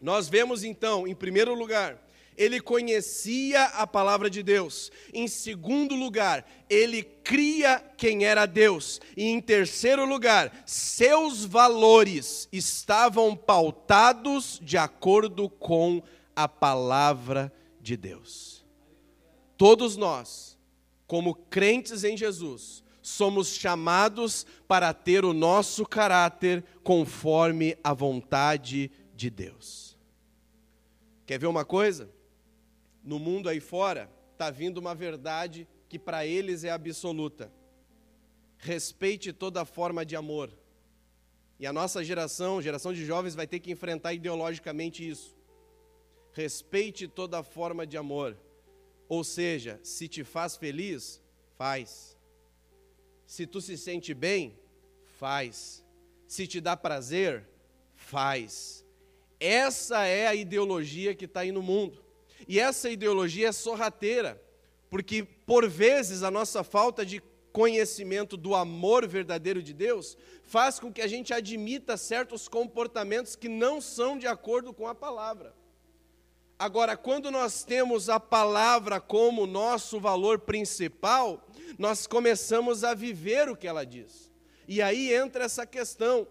nós 0.00 0.28
vemos 0.28 0.62
então, 0.62 1.04
em 1.04 1.12
primeiro 1.12 1.52
lugar, 1.52 2.00
ele 2.36 2.60
conhecia 2.60 3.64
a 3.64 3.88
palavra 3.88 4.30
de 4.30 4.40
Deus. 4.40 4.92
Em 5.12 5.26
segundo 5.26 5.96
lugar, 5.96 6.48
ele 6.70 7.02
cria 7.02 7.84
quem 7.96 8.24
era 8.24 8.46
Deus. 8.46 9.00
E 9.16 9.24
em 9.24 9.40
terceiro 9.40 10.04
lugar, 10.04 10.62
seus 10.64 11.44
valores 11.44 12.48
estavam 12.52 13.34
pautados 13.34 14.60
de 14.62 14.78
acordo 14.78 15.48
com 15.48 16.00
a 16.42 16.48
palavra 16.48 17.52
de 17.80 17.96
Deus. 17.96 18.64
Todos 19.56 19.96
nós, 19.96 20.58
como 21.06 21.34
crentes 21.34 22.04
em 22.04 22.16
Jesus, 22.16 22.82
somos 23.02 23.48
chamados 23.48 24.46
para 24.68 24.92
ter 24.94 25.24
o 25.24 25.32
nosso 25.32 25.84
caráter 25.84 26.64
conforme 26.82 27.76
a 27.82 27.92
vontade 27.92 28.90
de 29.14 29.30
Deus. 29.30 29.98
Quer 31.26 31.38
ver 31.38 31.46
uma 31.46 31.64
coisa? 31.64 32.10
No 33.02 33.18
mundo 33.18 33.48
aí 33.48 33.60
fora, 33.60 34.10
está 34.32 34.50
vindo 34.50 34.78
uma 34.78 34.94
verdade 34.94 35.66
que 35.88 35.98
para 35.98 36.26
eles 36.26 36.64
é 36.64 36.70
absoluta. 36.70 37.52
respeite 38.58 39.32
toda 39.32 39.64
forma 39.64 40.04
de 40.04 40.14
amor. 40.14 40.50
E 41.58 41.66
a 41.66 41.72
nossa 41.72 42.04
geração, 42.04 42.60
geração 42.60 42.92
de 42.92 43.04
jovens, 43.04 43.34
vai 43.34 43.46
ter 43.46 43.58
que 43.58 43.70
enfrentar 43.70 44.12
ideologicamente 44.12 45.06
isso. 45.06 45.39
Respeite 46.40 47.06
toda 47.06 47.42
forma 47.42 47.86
de 47.86 47.98
amor. 47.98 48.34
Ou 49.06 49.22
seja, 49.22 49.78
se 49.82 50.08
te 50.08 50.24
faz 50.24 50.56
feliz, 50.56 51.22
faz. 51.58 52.16
Se 53.26 53.46
tu 53.46 53.60
se 53.60 53.76
sente 53.76 54.14
bem, 54.14 54.58
faz. 55.18 55.84
Se 56.26 56.46
te 56.46 56.58
dá 56.58 56.74
prazer, 56.74 57.46
faz. 57.94 58.86
Essa 59.38 60.06
é 60.06 60.28
a 60.28 60.34
ideologia 60.34 61.14
que 61.14 61.26
está 61.26 61.40
aí 61.40 61.52
no 61.52 61.60
mundo. 61.60 62.02
E 62.48 62.58
essa 62.58 62.88
ideologia 62.88 63.48
é 63.48 63.52
sorrateira, 63.52 64.42
porque 64.88 65.22
por 65.22 65.68
vezes 65.68 66.22
a 66.22 66.30
nossa 66.30 66.64
falta 66.64 67.04
de 67.04 67.22
conhecimento 67.52 68.34
do 68.38 68.54
amor 68.54 69.06
verdadeiro 69.06 69.62
de 69.62 69.74
Deus 69.74 70.16
faz 70.42 70.80
com 70.80 70.90
que 70.90 71.02
a 71.02 71.06
gente 71.06 71.34
admita 71.34 71.98
certos 71.98 72.48
comportamentos 72.48 73.36
que 73.36 73.48
não 73.48 73.78
são 73.78 74.16
de 74.16 74.26
acordo 74.26 74.72
com 74.72 74.88
a 74.88 74.94
palavra. 74.94 75.59
Agora, 76.60 76.94
quando 76.94 77.30
nós 77.30 77.64
temos 77.64 78.10
a 78.10 78.20
palavra 78.20 79.00
como 79.00 79.46
nosso 79.46 79.98
valor 79.98 80.40
principal, 80.40 81.42
nós 81.78 82.06
começamos 82.06 82.84
a 82.84 82.92
viver 82.92 83.48
o 83.48 83.56
que 83.56 83.66
ela 83.66 83.82
diz. 83.82 84.30
E 84.68 84.82
aí 84.82 85.10
entra 85.10 85.44
essa 85.44 85.64
questão. 85.64 86.28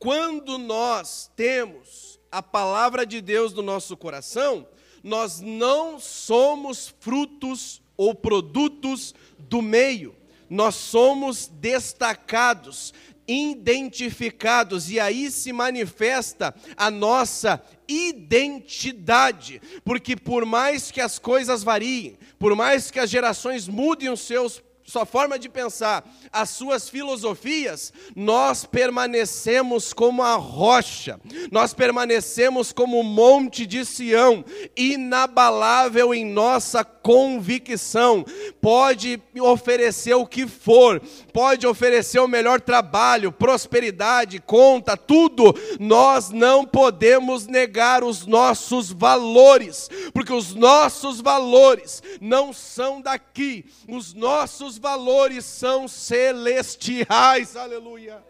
Quando 0.00 0.58
nós 0.58 1.30
temos 1.36 2.18
a 2.28 2.42
palavra 2.42 3.06
de 3.06 3.20
Deus 3.20 3.52
no 3.52 3.62
nosso 3.62 3.96
coração, 3.96 4.66
nós 5.00 5.40
não 5.40 6.00
somos 6.00 6.92
frutos 6.98 7.80
ou 7.96 8.12
produtos 8.12 9.14
do 9.38 9.62
meio. 9.62 10.16
Nós 10.48 10.74
somos 10.74 11.46
destacados, 11.46 12.92
identificados, 13.30 14.90
e 14.90 14.98
aí 14.98 15.30
se 15.30 15.52
manifesta 15.52 16.52
a 16.76 16.90
nossa 16.90 17.62
identidade, 17.86 19.62
porque 19.84 20.16
por 20.16 20.44
mais 20.44 20.90
que 20.90 21.00
as 21.00 21.18
coisas 21.18 21.62
variem, 21.62 22.18
por 22.38 22.56
mais 22.56 22.90
que 22.90 22.98
as 22.98 23.08
gerações 23.08 23.68
mudem 23.68 24.08
os 24.08 24.20
seus 24.20 24.60
sua 24.90 25.06
forma 25.06 25.38
de 25.38 25.48
pensar, 25.48 26.04
as 26.32 26.50
suas 26.50 26.88
filosofias, 26.88 27.92
nós 28.16 28.64
permanecemos 28.64 29.92
como 29.92 30.22
a 30.22 30.34
rocha, 30.34 31.18
nós 31.50 31.72
permanecemos 31.72 32.72
como 32.72 32.98
o 32.98 33.04
monte 33.04 33.64
de 33.64 33.84
Sião, 33.84 34.44
inabalável 34.76 36.12
em 36.12 36.24
nossa 36.24 36.84
convicção. 36.84 38.24
Pode 38.60 39.22
oferecer 39.40 40.14
o 40.14 40.26
que 40.26 40.46
for, 40.46 41.00
pode 41.32 41.66
oferecer 41.66 42.18
o 42.18 42.28
melhor 42.28 42.60
trabalho, 42.60 43.30
prosperidade, 43.30 44.40
conta, 44.40 44.96
tudo. 44.96 45.54
Nós 45.78 46.30
não 46.30 46.66
podemos 46.66 47.46
negar 47.46 48.02
os 48.02 48.26
nossos 48.26 48.90
valores, 48.90 49.88
porque 50.12 50.32
os 50.32 50.54
nossos 50.54 51.20
valores 51.20 52.02
não 52.20 52.52
são 52.52 53.00
daqui, 53.00 53.64
os 53.88 54.12
nossos 54.14 54.79
valores 54.80 55.44
são 55.44 55.86
celestiais. 55.86 57.54
Aleluia. 57.54 58.24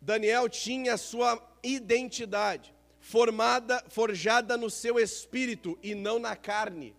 Daniel 0.00 0.48
tinha 0.48 0.96
sua 0.96 1.40
identidade 1.62 2.74
formada, 2.98 3.84
forjada 3.88 4.56
no 4.56 4.70
seu 4.70 4.98
espírito 4.98 5.78
e 5.82 5.94
não 5.94 6.18
na 6.18 6.34
carne. 6.34 6.96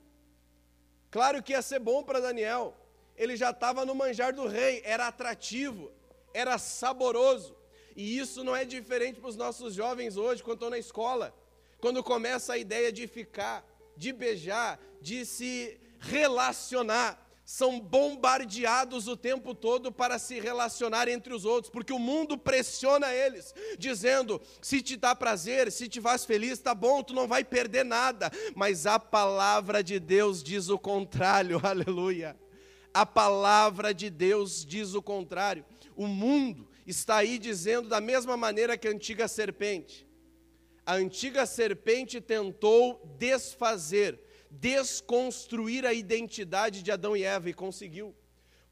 Claro 1.10 1.42
que 1.42 1.54
ia 1.54 1.62
ser 1.62 1.80
bom 1.80 2.04
para 2.04 2.20
Daniel. 2.20 2.76
Ele 3.18 3.36
já 3.36 3.50
estava 3.50 3.86
no 3.86 3.96
manjar 3.96 4.34
do 4.34 4.48
rei, 4.48 4.82
era 4.86 5.08
atrativo, 5.08 5.92
era 6.34 6.58
saboroso. 6.58 7.58
E 7.96 8.18
isso 8.18 8.44
não 8.44 8.56
é 8.56 8.64
diferente 8.64 9.20
para 9.20 9.30
os 9.30 9.36
nossos 9.36 9.74
jovens 9.74 10.16
hoje, 10.16 10.44
quando 10.44 10.58
estão 10.58 10.70
na 10.70 10.78
escola. 10.78 11.36
Quando 11.82 12.04
começa 12.04 12.54
a 12.54 12.58
ideia 12.58 12.92
de 12.92 13.08
ficar, 13.08 13.66
de 13.98 14.14
beijar, 14.14 14.80
de 15.02 15.26
se 15.26 15.80
relacionar 16.00 17.30
são 17.50 17.80
bombardeados 17.80 19.08
o 19.08 19.18
tempo 19.18 19.56
todo 19.56 19.92
para 19.92 20.20
se 20.20 20.40
relacionar 20.40 21.08
entre 21.08 21.34
os 21.34 21.46
outros, 21.46 21.72
porque 21.72 21.92
o 21.92 21.98
mundo 21.98 22.38
pressiona 22.38 23.12
eles, 23.12 23.56
dizendo: 23.76 24.40
se 24.62 24.84
te 24.84 24.96
dá 24.96 25.16
prazer, 25.16 25.72
se 25.72 25.90
te 25.90 26.00
faz 26.00 26.24
feliz, 26.26 26.60
tá 26.60 26.76
bom, 26.76 27.02
tu 27.02 27.12
não 27.12 27.28
vai 27.28 27.44
perder 27.44 27.84
nada. 27.84 28.32
Mas 28.56 28.86
a 28.86 29.00
palavra 29.00 29.84
de 29.84 30.00
Deus 30.00 30.44
diz 30.44 30.70
o 30.70 30.78
contrário, 30.78 31.60
aleluia. 31.66 32.38
A 32.94 33.04
palavra 33.04 33.96
de 33.96 34.12
Deus 34.12 34.64
diz 34.64 34.94
o 34.94 35.02
contrário. 35.02 35.66
O 35.96 36.06
mundo 36.06 36.70
está 36.86 37.16
aí 37.16 37.40
dizendo 37.40 37.90
da 37.90 38.00
mesma 38.00 38.38
maneira 38.38 38.78
que 38.78 38.88
a 38.88 38.92
antiga 38.92 39.28
serpente. 39.28 40.08
A 40.86 40.94
antiga 40.94 41.48
serpente 41.48 42.22
tentou 42.22 43.02
desfazer 43.18 44.29
desconstruir 44.50 45.86
a 45.86 45.94
identidade 45.94 46.82
de 46.82 46.92
Adão 46.92 47.16
e 47.16 47.24
Eva 47.24 47.50
e 47.50 47.54
conseguiu. 47.54 48.16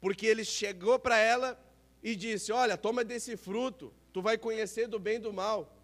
Porque 0.00 0.26
ele 0.26 0.44
chegou 0.44 0.98
para 0.98 1.16
ela 1.18 1.58
e 2.02 2.16
disse: 2.16 2.52
Olha, 2.52 2.76
toma 2.76 3.04
desse 3.04 3.36
fruto, 3.36 3.92
tu 4.12 4.20
vai 4.20 4.36
conhecer 4.36 4.88
do 4.88 4.98
bem 4.98 5.16
e 5.16 5.20
do 5.20 5.32
mal. 5.32 5.74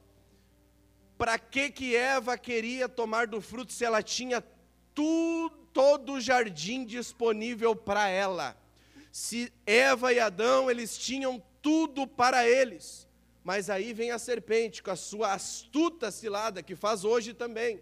Para 1.16 1.38
que 1.38 1.70
que 1.70 1.94
Eva 1.94 2.36
queria 2.36 2.88
tomar 2.88 3.26
do 3.26 3.40
fruto 3.40 3.72
se 3.72 3.84
ela 3.84 4.02
tinha 4.02 4.42
tudo, 4.94 5.64
todo 5.72 6.14
o 6.14 6.20
jardim 6.20 6.84
disponível 6.84 7.74
para 7.74 8.08
ela? 8.08 8.56
Se 9.12 9.52
Eva 9.64 10.12
e 10.12 10.18
Adão, 10.18 10.70
eles 10.70 10.98
tinham 10.98 11.42
tudo 11.62 12.06
para 12.06 12.48
eles. 12.48 13.08
Mas 13.44 13.70
aí 13.70 13.92
vem 13.92 14.10
a 14.10 14.18
serpente 14.18 14.82
com 14.82 14.90
a 14.90 14.96
sua 14.96 15.34
astuta 15.34 16.10
cilada, 16.10 16.62
que 16.62 16.74
faz 16.74 17.04
hoje 17.04 17.34
também 17.34 17.80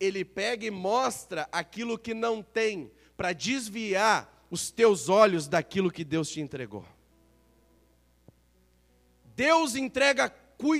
ele 0.00 0.24
pega 0.24 0.64
e 0.66 0.70
mostra 0.70 1.46
aquilo 1.52 1.98
que 1.98 2.14
não 2.14 2.42
tem, 2.42 2.90
para 3.16 3.34
desviar 3.34 4.46
os 4.50 4.70
teus 4.70 5.10
olhos 5.10 5.46
daquilo 5.46 5.90
que 5.90 6.02
Deus 6.02 6.30
te 6.30 6.40
entregou. 6.40 6.84
Deus 9.36 9.74
entrega 9.76 10.34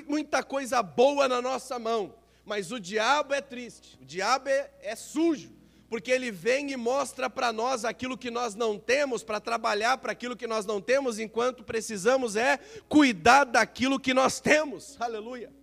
muita 0.09 0.43
coisa 0.43 0.83
boa 0.83 1.29
na 1.29 1.41
nossa 1.41 1.79
mão, 1.79 2.15
mas 2.45 2.73
o 2.73 2.81
diabo 2.81 3.35
é 3.35 3.41
triste, 3.41 3.99
o 4.01 4.05
diabo 4.05 4.49
é, 4.49 4.71
é 4.81 4.97
sujo, 4.97 5.53
porque 5.89 6.11
ele 6.11 6.31
vem 6.31 6.71
e 6.71 6.77
mostra 6.77 7.29
para 7.29 7.53
nós 7.53 7.85
aquilo 7.85 8.17
que 8.17 8.31
nós 8.31 8.55
não 8.55 8.79
temos, 8.79 9.23
para 9.23 9.41
trabalhar 9.41 9.99
para 9.99 10.13
aquilo 10.13 10.37
que 10.37 10.47
nós 10.47 10.65
não 10.65 10.81
temos, 10.81 11.19
enquanto 11.19 11.63
precisamos 11.63 12.37
é 12.37 12.59
cuidar 12.89 13.45
daquilo 13.45 14.01
que 14.01 14.15
nós 14.15 14.41
temos. 14.41 15.01
Aleluia. 15.01 15.60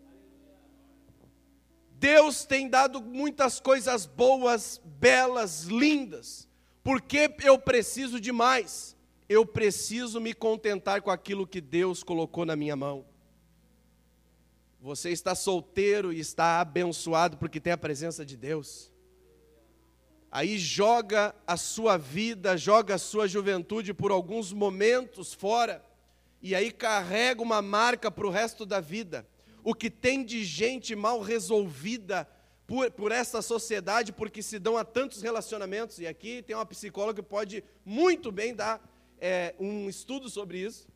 Deus 2.00 2.46
tem 2.46 2.70
dado 2.70 3.02
muitas 3.02 3.60
coisas 3.60 4.06
boas, 4.06 4.80
belas, 4.86 5.64
lindas. 5.64 6.48
Por 6.84 7.02
que 7.02 7.34
eu 7.44 7.58
preciso 7.58 8.20
de 8.20 8.32
mais? 8.32 8.96
Eu 9.28 9.46
preciso 9.46 10.22
me 10.22 10.34
contentar 10.34 11.02
com 11.02 11.10
aquilo 11.10 11.48
que 11.48 11.60
Deus 11.60 12.04
colocou 12.04 12.46
na 12.46 12.56
minha 12.56 12.76
mão. 12.76 13.04
Você 14.80 15.10
está 15.10 15.34
solteiro 15.34 16.14
e 16.14 16.20
está 16.20 16.62
abençoado 16.62 17.36
porque 17.36 17.60
tem 17.60 17.74
a 17.74 17.78
presença 17.78 18.24
de 18.24 18.38
Deus. 18.38 18.92
Aí 20.32 20.60
joga 20.60 21.34
a 21.48 21.58
sua 21.58 21.98
vida, 21.98 22.56
joga 22.56 22.94
a 22.94 23.00
sua 23.00 23.28
juventude 23.28 23.92
por 23.92 24.12
alguns 24.12 24.54
momentos 24.54 25.34
fora, 25.34 25.84
e 26.44 26.54
aí 26.54 26.72
carrega 26.72 27.42
uma 27.42 27.62
marca 27.62 28.12
para 28.12 28.28
o 28.28 28.30
resto 28.30 28.68
da 28.68 28.80
vida 28.80 29.28
o 29.68 29.76
que 29.76 29.90
tem 29.90 30.24
de 30.24 30.46
gente 30.46 30.96
mal 30.96 31.20
resolvida 31.20 32.26
por, 32.66 32.90
por 32.90 33.12
essa 33.12 33.42
sociedade, 33.42 34.14
porque 34.14 34.42
se 34.42 34.58
dão 34.58 34.78
a 34.78 34.86
tantos 34.86 35.22
relacionamentos, 35.22 36.00
e 36.00 36.08
aqui 36.08 36.42
tem 36.42 36.56
uma 36.56 36.66
psicóloga 36.66 37.22
que 37.22 37.28
pode 37.28 37.62
muito 37.84 38.32
bem 38.32 38.56
dar 38.56 38.82
é, 39.20 39.54
um 39.60 39.90
estudo 39.90 40.30
sobre 40.30 40.60
isso. 40.60 40.88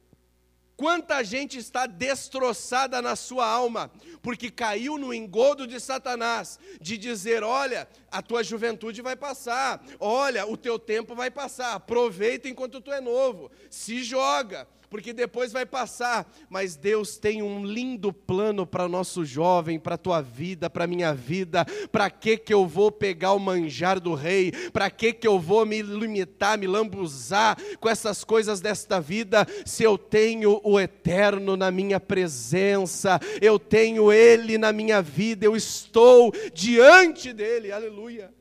Quanta 0.77 1.21
gente 1.21 1.57
está 1.57 1.85
destroçada 1.85 3.01
na 3.01 3.17
sua 3.17 3.45
alma, 3.45 3.91
porque 4.21 4.49
caiu 4.49 4.97
no 4.97 5.13
engodo 5.13 5.67
de 5.67 5.77
Satanás, 5.77 6.57
de 6.79 6.97
dizer: 6.97 7.43
olha, 7.43 7.89
a 8.09 8.21
tua 8.21 8.41
juventude 8.41 9.01
vai 9.01 9.17
passar, 9.17 9.83
olha, 9.99 10.47
o 10.47 10.55
teu 10.55 10.79
tempo 10.79 11.13
vai 11.13 11.29
passar, 11.29 11.73
aproveita 11.73 12.47
enquanto 12.47 12.79
tu 12.79 12.89
é 12.89 13.01
novo, 13.01 13.51
se 13.69 14.01
joga 14.01 14.65
porque 14.91 15.13
depois 15.13 15.53
vai 15.53 15.65
passar. 15.65 16.29
Mas 16.49 16.75
Deus 16.75 17.17
tem 17.17 17.41
um 17.41 17.65
lindo 17.65 18.11
plano 18.11 18.67
para 18.67 18.89
nosso 18.89 19.23
jovem, 19.23 19.79
para 19.79 19.95
a 19.95 19.97
tua 19.97 20.21
vida, 20.21 20.69
para 20.69 20.83
a 20.83 20.87
minha 20.87 21.13
vida. 21.13 21.65
Para 21.89 22.09
que 22.09 22.37
que 22.37 22.53
eu 22.53 22.67
vou 22.67 22.91
pegar 22.91 23.31
o 23.31 23.39
manjar 23.39 24.01
do 24.01 24.13
rei? 24.13 24.51
Para 24.73 24.91
que 24.91 25.13
que 25.13 25.25
eu 25.25 25.39
vou 25.39 25.65
me 25.65 25.81
limitar, 25.81 26.57
me 26.57 26.67
lambuzar 26.67 27.57
com 27.79 27.87
essas 27.87 28.25
coisas 28.25 28.59
desta 28.59 28.99
vida, 28.99 29.47
se 29.65 29.81
eu 29.81 29.97
tenho 29.97 30.59
o 30.61 30.77
eterno 30.77 31.55
na 31.55 31.71
minha 31.71 31.99
presença, 31.99 33.17
eu 33.41 33.57
tenho 33.57 34.11
ele 34.11 34.57
na 34.57 34.73
minha 34.73 35.01
vida, 35.01 35.45
eu 35.45 35.55
estou 35.55 36.33
diante 36.53 37.31
dele. 37.31 37.71
Aleluia. 37.71 38.33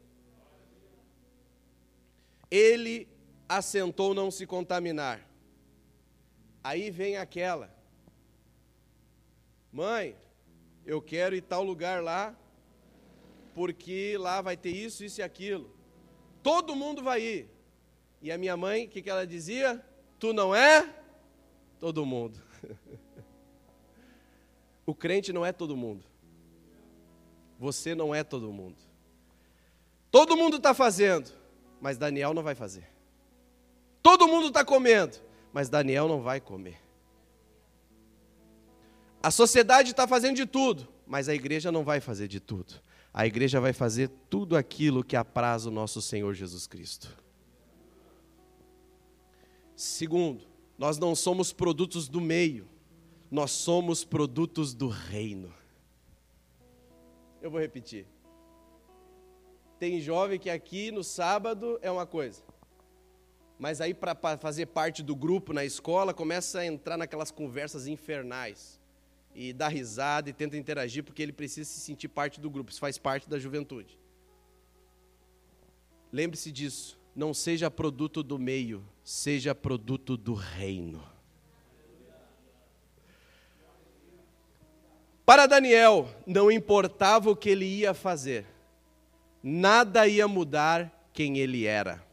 Ele 2.50 3.06
assentou 3.48 4.12
não 4.12 4.32
se 4.32 4.44
contaminar. 4.46 5.29
Aí 6.62 6.90
vem 6.90 7.16
aquela. 7.16 7.74
Mãe, 9.72 10.16
eu 10.84 11.00
quero 11.00 11.34
ir 11.34 11.42
tal 11.42 11.62
lugar 11.62 12.02
lá, 12.02 12.34
porque 13.54 14.16
lá 14.18 14.40
vai 14.40 14.56
ter 14.56 14.70
isso, 14.70 15.04
isso 15.04 15.20
e 15.20 15.22
aquilo. 15.22 15.70
Todo 16.42 16.74
mundo 16.74 17.02
vai 17.02 17.20
ir. 17.20 17.48
E 18.22 18.30
a 18.30 18.38
minha 18.38 18.56
mãe, 18.56 18.86
o 18.86 18.88
que, 18.88 19.00
que 19.00 19.10
ela 19.10 19.26
dizia? 19.26 19.84
Tu 20.18 20.32
não 20.32 20.54
é 20.54 20.88
todo 21.78 22.04
mundo. 22.04 22.38
o 24.84 24.94
crente 24.94 25.32
não 25.32 25.44
é 25.44 25.52
todo 25.52 25.76
mundo. 25.76 26.04
Você 27.58 27.94
não 27.94 28.14
é 28.14 28.24
todo 28.24 28.52
mundo. 28.52 28.76
Todo 30.10 30.36
mundo 30.36 30.56
está 30.56 30.74
fazendo, 30.74 31.30
mas 31.80 31.96
Daniel 31.96 32.34
não 32.34 32.42
vai 32.42 32.54
fazer. 32.54 32.88
Todo 34.02 34.26
mundo 34.26 34.48
está 34.48 34.64
comendo, 34.64 35.18
mas 35.52 35.68
Daniel 35.68 36.08
não 36.08 36.22
vai 36.22 36.40
comer. 36.40 36.78
A 39.22 39.30
sociedade 39.30 39.90
está 39.90 40.06
fazendo 40.06 40.36
de 40.36 40.46
tudo, 40.46 40.88
mas 41.06 41.28
a 41.28 41.34
igreja 41.34 41.70
não 41.70 41.84
vai 41.84 42.00
fazer 42.00 42.26
de 42.28 42.40
tudo. 42.40 42.74
A 43.12 43.26
igreja 43.26 43.60
vai 43.60 43.72
fazer 43.72 44.08
tudo 44.30 44.56
aquilo 44.56 45.04
que 45.04 45.16
apraz 45.16 45.66
o 45.66 45.70
nosso 45.70 46.00
Senhor 46.00 46.32
Jesus 46.32 46.66
Cristo. 46.66 47.14
Segundo, 49.74 50.46
nós 50.78 50.98
não 50.98 51.14
somos 51.14 51.52
produtos 51.52 52.08
do 52.08 52.20
meio, 52.20 52.68
nós 53.30 53.50
somos 53.50 54.04
produtos 54.04 54.72
do 54.72 54.88
reino. 54.88 55.52
Eu 57.42 57.50
vou 57.50 57.60
repetir. 57.60 58.06
Tem 59.78 60.00
jovem 60.00 60.38
que 60.38 60.50
aqui 60.50 60.90
no 60.90 61.02
sábado 61.02 61.78
é 61.82 61.90
uma 61.90 62.06
coisa, 62.06 62.42
mas 63.60 63.82
aí 63.82 63.92
para 63.92 64.16
fazer 64.38 64.64
parte 64.64 65.02
do 65.02 65.14
grupo 65.14 65.52
na 65.52 65.66
escola 65.66 66.14
começa 66.14 66.60
a 66.60 66.66
entrar 66.66 66.96
naquelas 66.96 67.30
conversas 67.30 67.86
infernais 67.86 68.80
e 69.34 69.52
dá 69.52 69.68
risada 69.68 70.30
e 70.30 70.32
tenta 70.32 70.56
interagir 70.56 71.04
porque 71.04 71.22
ele 71.22 71.30
precisa 71.30 71.68
se 71.68 71.78
sentir 71.78 72.08
parte 72.08 72.40
do 72.40 72.48
grupo, 72.48 72.70
isso 72.70 72.80
faz 72.80 72.96
parte 72.96 73.28
da 73.28 73.38
juventude. 73.38 73.98
Lembre-se 76.10 76.50
disso, 76.50 76.98
não 77.14 77.34
seja 77.34 77.70
produto 77.70 78.22
do 78.22 78.38
meio, 78.38 78.82
seja 79.04 79.54
produto 79.54 80.16
do 80.16 80.32
reino. 80.32 81.06
Para 85.26 85.46
Daniel, 85.46 86.08
não 86.26 86.50
importava 86.50 87.30
o 87.30 87.36
que 87.36 87.50
ele 87.50 87.66
ia 87.66 87.92
fazer, 87.92 88.46
nada 89.42 90.08
ia 90.08 90.26
mudar 90.26 91.10
quem 91.12 91.36
ele 91.36 91.66
era. 91.66 92.08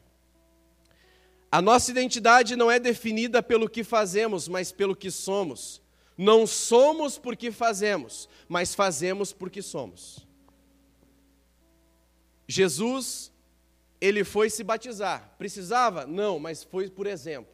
A 1.50 1.62
nossa 1.62 1.90
identidade 1.90 2.56
não 2.56 2.70
é 2.70 2.78
definida 2.78 3.42
pelo 3.42 3.68
que 3.68 3.82
fazemos, 3.82 4.48
mas 4.48 4.70
pelo 4.70 4.94
que 4.94 5.10
somos. 5.10 5.80
Não 6.16 6.46
somos 6.46 7.16
porque 7.16 7.50
fazemos, 7.50 8.28
mas 8.48 8.74
fazemos 8.74 9.32
porque 9.32 9.62
somos. 9.62 10.26
Jesus, 12.46 13.32
ele 14.00 14.24
foi 14.24 14.50
se 14.50 14.64
batizar. 14.64 15.34
Precisava? 15.38 16.06
Não, 16.06 16.38
mas 16.38 16.64
foi 16.64 16.90
por 16.90 17.06
exemplo. 17.06 17.52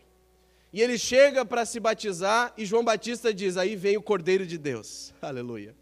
E 0.73 0.81
ele 0.81 0.99
chega 0.99 1.45
para 1.45 1.65
se 1.65 1.79
batizar 1.79 2.53
e 2.57 2.65
João 2.65 2.85
Batista 2.85 3.33
diz: 3.33 3.57
Aí 3.57 3.77
vem 3.77 3.97
o 3.97 4.03
Cordeiro 4.03 4.45
de 4.45 4.59
Deus. 4.59 5.15
Aleluia. 5.23 5.75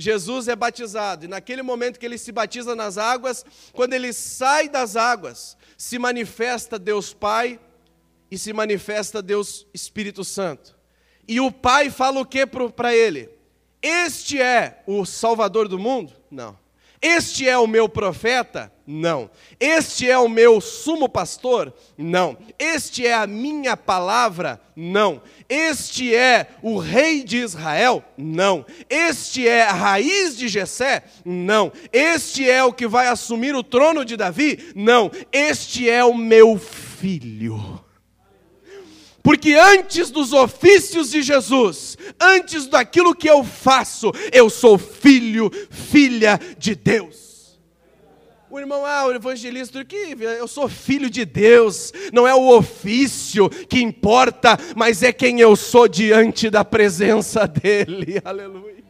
Jesus 0.00 0.48
é 0.48 0.56
batizado, 0.56 1.26
e 1.26 1.28
naquele 1.28 1.62
momento 1.62 1.98
que 1.98 2.06
ele 2.06 2.16
se 2.16 2.32
batiza 2.32 2.74
nas 2.74 2.96
águas, 2.96 3.44
quando 3.72 3.92
ele 3.92 4.12
sai 4.12 4.68
das 4.68 4.96
águas, 4.96 5.56
se 5.76 5.98
manifesta 5.98 6.78
Deus 6.78 7.12
Pai 7.12 7.60
e 8.30 8.38
se 8.38 8.52
manifesta 8.52 9.20
Deus 9.20 9.66
Espírito 9.74 10.24
Santo. 10.24 10.74
E 11.28 11.40
o 11.40 11.52
pai 11.52 11.90
fala 11.90 12.20
o 12.20 12.26
que 12.26 12.44
para 12.46 12.94
ele? 12.94 13.28
Este 13.82 14.40
é 14.40 14.82
o 14.86 15.04
Salvador 15.04 15.68
do 15.68 15.78
mundo? 15.78 16.12
Não. 16.30 16.58
Este 17.02 17.48
é 17.48 17.56
o 17.56 17.66
meu 17.66 17.88
profeta? 17.88 18.70
Não. 18.86 19.30
Este 19.58 20.10
é 20.10 20.18
o 20.18 20.28
meu 20.28 20.60
sumo 20.60 21.08
pastor? 21.08 21.72
Não. 21.96 22.36
Este 22.58 23.06
é 23.06 23.14
a 23.14 23.26
minha 23.26 23.74
palavra? 23.76 24.60
Não. 24.76 25.22
Este 25.50 26.14
é 26.14 26.46
o 26.62 26.78
rei 26.78 27.24
de 27.24 27.38
Israel? 27.38 28.04
Não. 28.16 28.64
Este 28.88 29.48
é 29.48 29.64
a 29.64 29.72
raiz 29.72 30.36
de 30.36 30.46
Jessé? 30.46 31.02
Não. 31.24 31.72
Este 31.92 32.48
é 32.48 32.62
o 32.62 32.72
que 32.72 32.86
vai 32.86 33.08
assumir 33.08 33.56
o 33.56 33.64
trono 33.64 34.04
de 34.04 34.16
Davi? 34.16 34.72
Não. 34.76 35.10
Este 35.32 35.90
é 35.90 36.04
o 36.04 36.14
meu 36.14 36.56
filho. 36.56 37.84
Porque 39.24 39.54
antes 39.54 40.08
dos 40.08 40.32
ofícios 40.32 41.10
de 41.10 41.20
Jesus, 41.20 41.98
antes 42.20 42.68
daquilo 42.68 43.14
que 43.14 43.28
eu 43.28 43.42
faço, 43.42 44.12
eu 44.32 44.48
sou 44.48 44.78
filho, 44.78 45.50
filha 45.68 46.40
de 46.58 46.76
Deus. 46.76 47.29
O 48.50 48.58
irmão, 48.58 48.84
ah, 48.84 49.06
o 49.06 49.12
evangelista, 49.12 49.84
que 49.84 50.16
eu 50.18 50.48
sou 50.48 50.68
filho 50.68 51.08
de 51.08 51.24
Deus, 51.24 51.92
não 52.12 52.26
é 52.26 52.34
o 52.34 52.56
ofício 52.56 53.48
que 53.48 53.80
importa, 53.80 54.58
mas 54.74 55.04
é 55.04 55.12
quem 55.12 55.38
eu 55.38 55.54
sou 55.54 55.86
diante 55.86 56.50
da 56.50 56.64
presença 56.64 57.46
dEle. 57.46 58.20
Aleluia. 58.24 58.80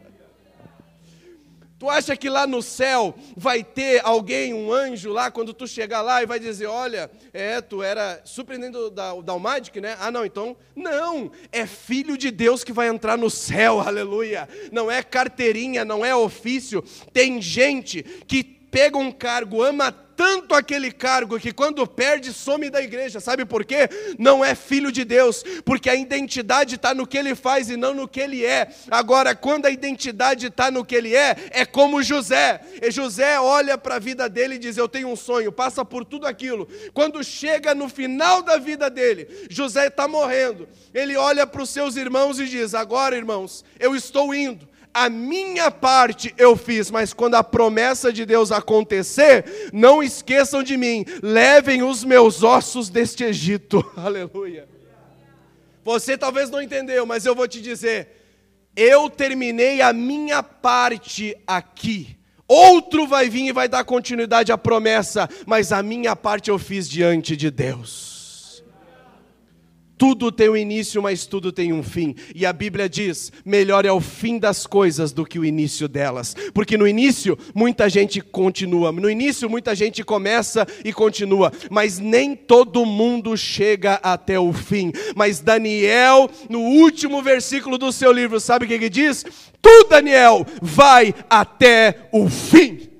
Tu 1.77 1.89
acha 1.89 2.15
que 2.15 2.29
lá 2.29 2.45
no 2.45 2.61
céu 2.61 3.13
vai 3.35 3.63
ter 3.63 4.01
alguém, 4.03 4.51
um 4.51 4.71
anjo 4.71 5.11
lá, 5.11 5.29
quando 5.29 5.53
tu 5.53 5.67
chegar 5.67 6.01
lá 6.01 6.21
e 6.21 6.27
vai 6.27 6.39
dizer: 6.39 6.67
Olha, 6.67 7.09
é, 7.31 7.59
tu 7.59 7.83
era 7.83 8.21
surpreendendo 8.23 8.89
da, 8.91 9.13
da 9.15 9.33
Almagic, 9.33 9.79
né? 9.81 9.95
Ah, 9.99 10.11
não, 10.11 10.23
então. 10.23 10.55
Não, 10.75 11.31
é 11.51 11.65
filho 11.65 12.17
de 12.17 12.29
Deus 12.29 12.63
que 12.63 12.73
vai 12.73 12.87
entrar 12.87 13.17
no 13.17 13.31
céu, 13.31 13.79
aleluia. 13.81 14.47
Não 14.71 14.91
é 14.91 15.01
carteirinha, 15.03 15.83
não 15.83 16.05
é 16.05 16.15
ofício. 16.15 16.83
Tem 17.11 17.41
gente 17.41 18.03
que 18.27 18.60
pega 18.71 18.97
um 18.97 19.11
cargo, 19.11 19.61
ama 19.61 19.91
tanto 19.91 20.53
aquele 20.53 20.91
cargo 20.91 21.39
que 21.39 21.51
quando 21.51 21.85
perde, 21.87 22.31
some 22.31 22.69
da 22.69 22.81
igreja. 22.81 23.19
Sabe 23.19 23.43
por 23.43 23.65
quê? 23.65 23.89
Não 24.19 24.45
é 24.45 24.53
filho 24.53 24.91
de 24.91 25.03
Deus, 25.03 25.43
porque 25.65 25.89
a 25.89 25.95
identidade 25.95 26.75
está 26.75 26.93
no 26.93 27.07
que 27.07 27.17
ele 27.17 27.33
faz 27.33 27.71
e 27.71 27.75
não 27.75 27.93
no 27.93 28.07
que 28.07 28.19
ele 28.19 28.45
é. 28.45 28.69
Agora, 28.91 29.33
quando 29.33 29.65
a 29.65 29.71
identidade 29.71 30.45
está 30.45 30.69
no 30.69 30.85
que 30.85 30.95
ele 30.95 31.15
é, 31.15 31.35
é 31.49 31.65
como 31.65 32.03
José. 32.03 32.61
E 32.81 32.91
José 32.91 33.39
olha 33.39 33.79
para 33.79 33.95
a 33.95 33.99
vida 33.99 34.29
dele 34.29 34.55
e 34.55 34.59
diz: 34.59 34.77
Eu 34.77 34.87
tenho 34.87 35.09
um 35.09 35.15
sonho, 35.15 35.51
passa 35.51 35.83
por 35.83 36.05
tudo 36.05 36.27
aquilo. 36.27 36.67
Quando 36.93 37.23
chega 37.23 37.73
no 37.73 37.89
final 37.89 38.43
da 38.43 38.57
vida 38.57 38.91
dele, 38.91 39.27
José 39.49 39.87
está 39.87 40.07
morrendo. 40.07 40.69
Ele 40.93 41.17
olha 41.17 41.47
para 41.47 41.63
os 41.63 41.69
seus 41.71 41.95
irmãos 41.95 42.39
e 42.39 42.45
diz: 42.45 42.75
Agora, 42.75 43.17
irmãos, 43.17 43.65
eu 43.79 43.95
estou 43.95 44.35
indo 44.35 44.70
a 44.93 45.09
minha 45.09 45.71
parte 45.71 46.33
eu 46.37 46.55
fiz, 46.55 46.91
mas 46.91 47.13
quando 47.13 47.35
a 47.35 47.43
promessa 47.43 48.11
de 48.11 48.25
Deus 48.25 48.51
acontecer, 48.51 49.69
não 49.71 50.03
esqueçam 50.03 50.61
de 50.61 50.77
mim, 50.77 51.05
levem 51.21 51.83
os 51.83 52.03
meus 52.03 52.43
ossos 52.43 52.89
deste 52.89 53.23
Egito. 53.23 53.83
Aleluia. 53.95 54.67
Você 55.83 56.17
talvez 56.17 56.49
não 56.49 56.61
entendeu, 56.61 57.05
mas 57.05 57.25
eu 57.25 57.33
vou 57.33 57.47
te 57.47 57.61
dizer, 57.61 58.09
eu 58.75 59.09
terminei 59.09 59.81
a 59.81 59.91
minha 59.91 60.43
parte 60.43 61.35
aqui. 61.47 62.17
Outro 62.47 63.07
vai 63.07 63.29
vir 63.29 63.47
e 63.47 63.53
vai 63.53 63.69
dar 63.69 63.83
continuidade 63.85 64.51
à 64.51 64.57
promessa, 64.57 65.29
mas 65.45 65.71
a 65.71 65.81
minha 65.81 66.15
parte 66.15 66.49
eu 66.49 66.59
fiz 66.59 66.89
diante 66.89 67.35
de 67.35 67.49
Deus. 67.49 68.10
Tudo 70.01 70.31
tem 70.31 70.49
um 70.49 70.57
início, 70.57 70.99
mas 70.99 71.27
tudo 71.27 71.51
tem 71.51 71.71
um 71.71 71.83
fim. 71.83 72.15
E 72.33 72.43
a 72.43 72.51
Bíblia 72.51 72.89
diz: 72.89 73.31
melhor 73.45 73.85
é 73.85 73.91
o 73.91 74.01
fim 74.01 74.39
das 74.39 74.65
coisas 74.65 75.11
do 75.11 75.23
que 75.23 75.37
o 75.37 75.45
início 75.45 75.87
delas. 75.87 76.35
Porque 76.55 76.75
no 76.75 76.87
início 76.87 77.37
muita 77.53 77.87
gente 77.87 78.19
continua, 78.19 78.91
no 78.91 79.07
início 79.07 79.47
muita 79.47 79.75
gente 79.75 80.03
começa 80.03 80.67
e 80.83 80.91
continua, 80.91 81.53
mas 81.69 81.99
nem 81.99 82.35
todo 82.35 82.83
mundo 82.83 83.37
chega 83.37 83.99
até 84.01 84.39
o 84.39 84.51
fim. 84.51 84.91
Mas 85.15 85.39
Daniel, 85.39 86.27
no 86.49 86.61
último 86.61 87.21
versículo 87.21 87.77
do 87.77 87.91
seu 87.91 88.11
livro, 88.11 88.39
sabe 88.39 88.65
o 88.65 88.67
que 88.67 88.73
ele 88.73 88.89
diz? 88.89 89.23
Tu, 89.61 89.87
Daniel, 89.87 90.43
vai 90.63 91.13
até 91.29 92.09
o 92.11 92.27
fim. 92.27 92.90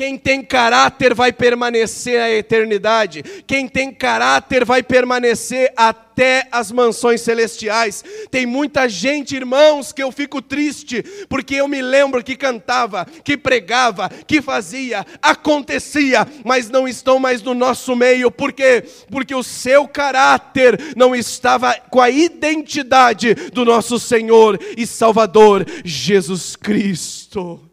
Quem 0.00 0.16
tem 0.16 0.42
caráter 0.42 1.12
vai 1.12 1.30
permanecer 1.30 2.18
a 2.22 2.30
eternidade. 2.30 3.22
Quem 3.46 3.68
tem 3.68 3.92
caráter 3.92 4.64
vai 4.64 4.82
permanecer 4.82 5.70
até 5.76 6.48
as 6.50 6.72
mansões 6.72 7.20
celestiais. 7.20 8.02
Tem 8.30 8.46
muita 8.46 8.88
gente, 8.88 9.36
irmãos, 9.36 9.92
que 9.92 10.02
eu 10.02 10.10
fico 10.10 10.40
triste, 10.40 11.02
porque 11.28 11.56
eu 11.56 11.68
me 11.68 11.82
lembro 11.82 12.24
que 12.24 12.34
cantava, 12.34 13.06
que 13.22 13.36
pregava, 13.36 14.08
que 14.26 14.40
fazia, 14.40 15.04
acontecia, 15.20 16.26
mas 16.46 16.70
não 16.70 16.88
estão 16.88 17.18
mais 17.18 17.42
no 17.42 17.52
nosso 17.52 17.94
meio. 17.94 18.30
Por 18.30 18.54
quê? 18.54 18.82
Porque 19.10 19.34
o 19.34 19.42
seu 19.42 19.86
caráter 19.86 20.80
não 20.96 21.14
estava 21.14 21.74
com 21.74 22.00
a 22.00 22.08
identidade 22.08 23.34
do 23.52 23.66
nosso 23.66 23.98
Senhor 23.98 24.58
e 24.78 24.86
Salvador 24.86 25.66
Jesus 25.84 26.56
Cristo. 26.56 27.69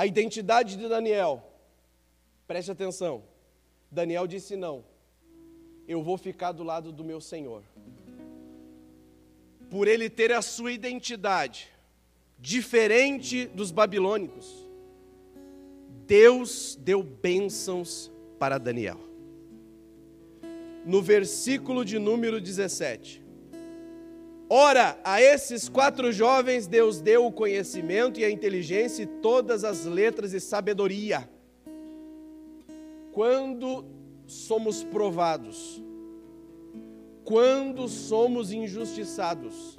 A 0.00 0.06
identidade 0.06 0.76
de 0.78 0.88
Daniel 0.88 1.50
Preste 2.50 2.72
atenção. 2.72 3.22
Daniel 3.88 4.26
disse 4.26 4.56
não. 4.56 4.84
Eu 5.86 6.02
vou 6.02 6.18
ficar 6.18 6.50
do 6.50 6.64
lado 6.64 6.90
do 6.90 7.04
meu 7.04 7.20
Senhor. 7.20 7.62
Por 9.70 9.86
ele 9.86 10.10
ter 10.10 10.32
a 10.32 10.42
sua 10.42 10.72
identidade 10.72 11.68
diferente 12.40 13.46
dos 13.46 13.70
babilônicos, 13.70 14.68
Deus 16.08 16.74
deu 16.74 17.04
bênçãos 17.04 18.10
para 18.36 18.58
Daniel. 18.58 18.98
No 20.84 21.00
versículo 21.00 21.84
de 21.84 22.00
número 22.00 22.40
17. 22.40 23.19
Ora, 24.52 24.98
a 25.04 25.22
esses 25.22 25.68
quatro 25.68 26.10
jovens 26.10 26.66
Deus 26.66 27.00
deu 27.00 27.24
o 27.24 27.30
conhecimento 27.30 28.18
e 28.18 28.24
a 28.24 28.30
inteligência 28.30 29.04
e 29.04 29.06
todas 29.06 29.62
as 29.62 29.84
letras 29.84 30.32
e 30.32 30.40
sabedoria. 30.40 31.30
Quando 33.12 33.84
somos 34.26 34.82
provados, 34.82 35.80
quando 37.22 37.86
somos 37.86 38.50
injustiçados, 38.50 39.78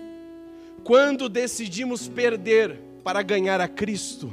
quando 0.85 1.27
decidimos 1.27 2.07
perder 2.07 2.79
para 3.03 3.21
ganhar 3.21 3.59
a 3.59 3.67
Cristo, 3.67 4.31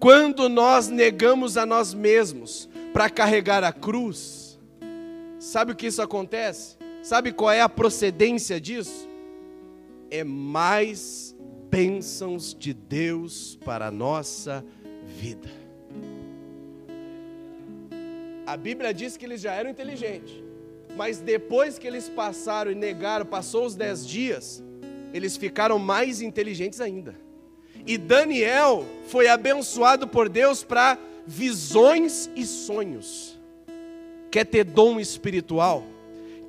quando 0.00 0.48
nós 0.48 0.88
negamos 0.88 1.56
a 1.56 1.64
nós 1.64 1.94
mesmos 1.94 2.68
para 2.92 3.08
carregar 3.08 3.62
a 3.62 3.72
cruz, 3.72 4.58
sabe 5.38 5.70
o 5.70 5.76
que 5.76 5.86
isso 5.86 6.02
acontece? 6.02 6.81
Sabe 7.02 7.32
qual 7.32 7.50
é 7.50 7.60
a 7.60 7.68
procedência 7.68 8.60
disso? 8.60 9.08
É 10.08 10.22
mais 10.22 11.34
bênçãos 11.68 12.54
de 12.54 12.72
Deus 12.72 13.58
para 13.64 13.88
a 13.88 13.90
nossa 13.90 14.64
vida. 15.04 15.50
A 18.46 18.56
Bíblia 18.56 18.94
diz 18.94 19.16
que 19.16 19.24
eles 19.24 19.40
já 19.40 19.52
eram 19.52 19.68
inteligentes, 19.68 20.32
mas 20.96 21.18
depois 21.18 21.76
que 21.76 21.88
eles 21.88 22.08
passaram 22.08 22.70
e 22.70 22.74
negaram, 22.74 23.26
passou 23.26 23.66
os 23.66 23.74
dez 23.74 24.06
dias, 24.06 24.62
eles 25.12 25.36
ficaram 25.36 25.80
mais 25.80 26.22
inteligentes 26.22 26.80
ainda. 26.80 27.16
E 27.84 27.98
Daniel 27.98 28.84
foi 29.08 29.26
abençoado 29.26 30.06
por 30.06 30.28
Deus 30.28 30.62
para 30.62 30.96
visões 31.26 32.30
e 32.36 32.44
sonhos. 32.44 33.40
Quer 34.30 34.44
ter 34.46 34.64
dom 34.64 35.00
espiritual? 35.00 35.84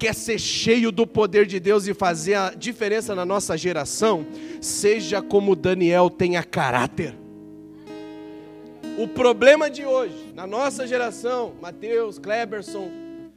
Quer 0.04 0.14
ser 0.14 0.38
cheio 0.38 0.92
do 0.92 1.08
poder 1.08 1.46
de 1.46 1.62
Deus 1.62 1.88
e 1.88 1.94
fazer 1.94 2.34
a 2.34 2.50
diferença 2.50 3.16
na 3.16 3.26
nossa 3.26 3.58
geração? 3.58 4.26
Seja 4.60 5.22
como 5.22 5.56
Daniel 5.56 6.10
tenha 6.10 6.44
caráter. 6.44 7.18
O 8.98 9.08
problema 9.08 9.70
de 9.70 9.86
hoje, 9.86 10.34
na 10.36 10.46
nossa 10.46 10.86
geração, 10.86 11.54
Mateus, 11.62 12.20
Kleberson, 12.20 12.92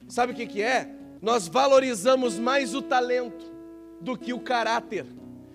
sabe 0.09 0.33
o 0.33 0.35
que, 0.35 0.45
que 0.45 0.61
é? 0.61 0.89
Nós 1.23 1.47
valorizamos 1.47 2.37
mais 2.37 2.75
o 2.75 2.83
talento 2.83 3.49
do 4.01 4.19
que 4.19 4.33
o 4.33 4.41
caráter. 4.41 5.07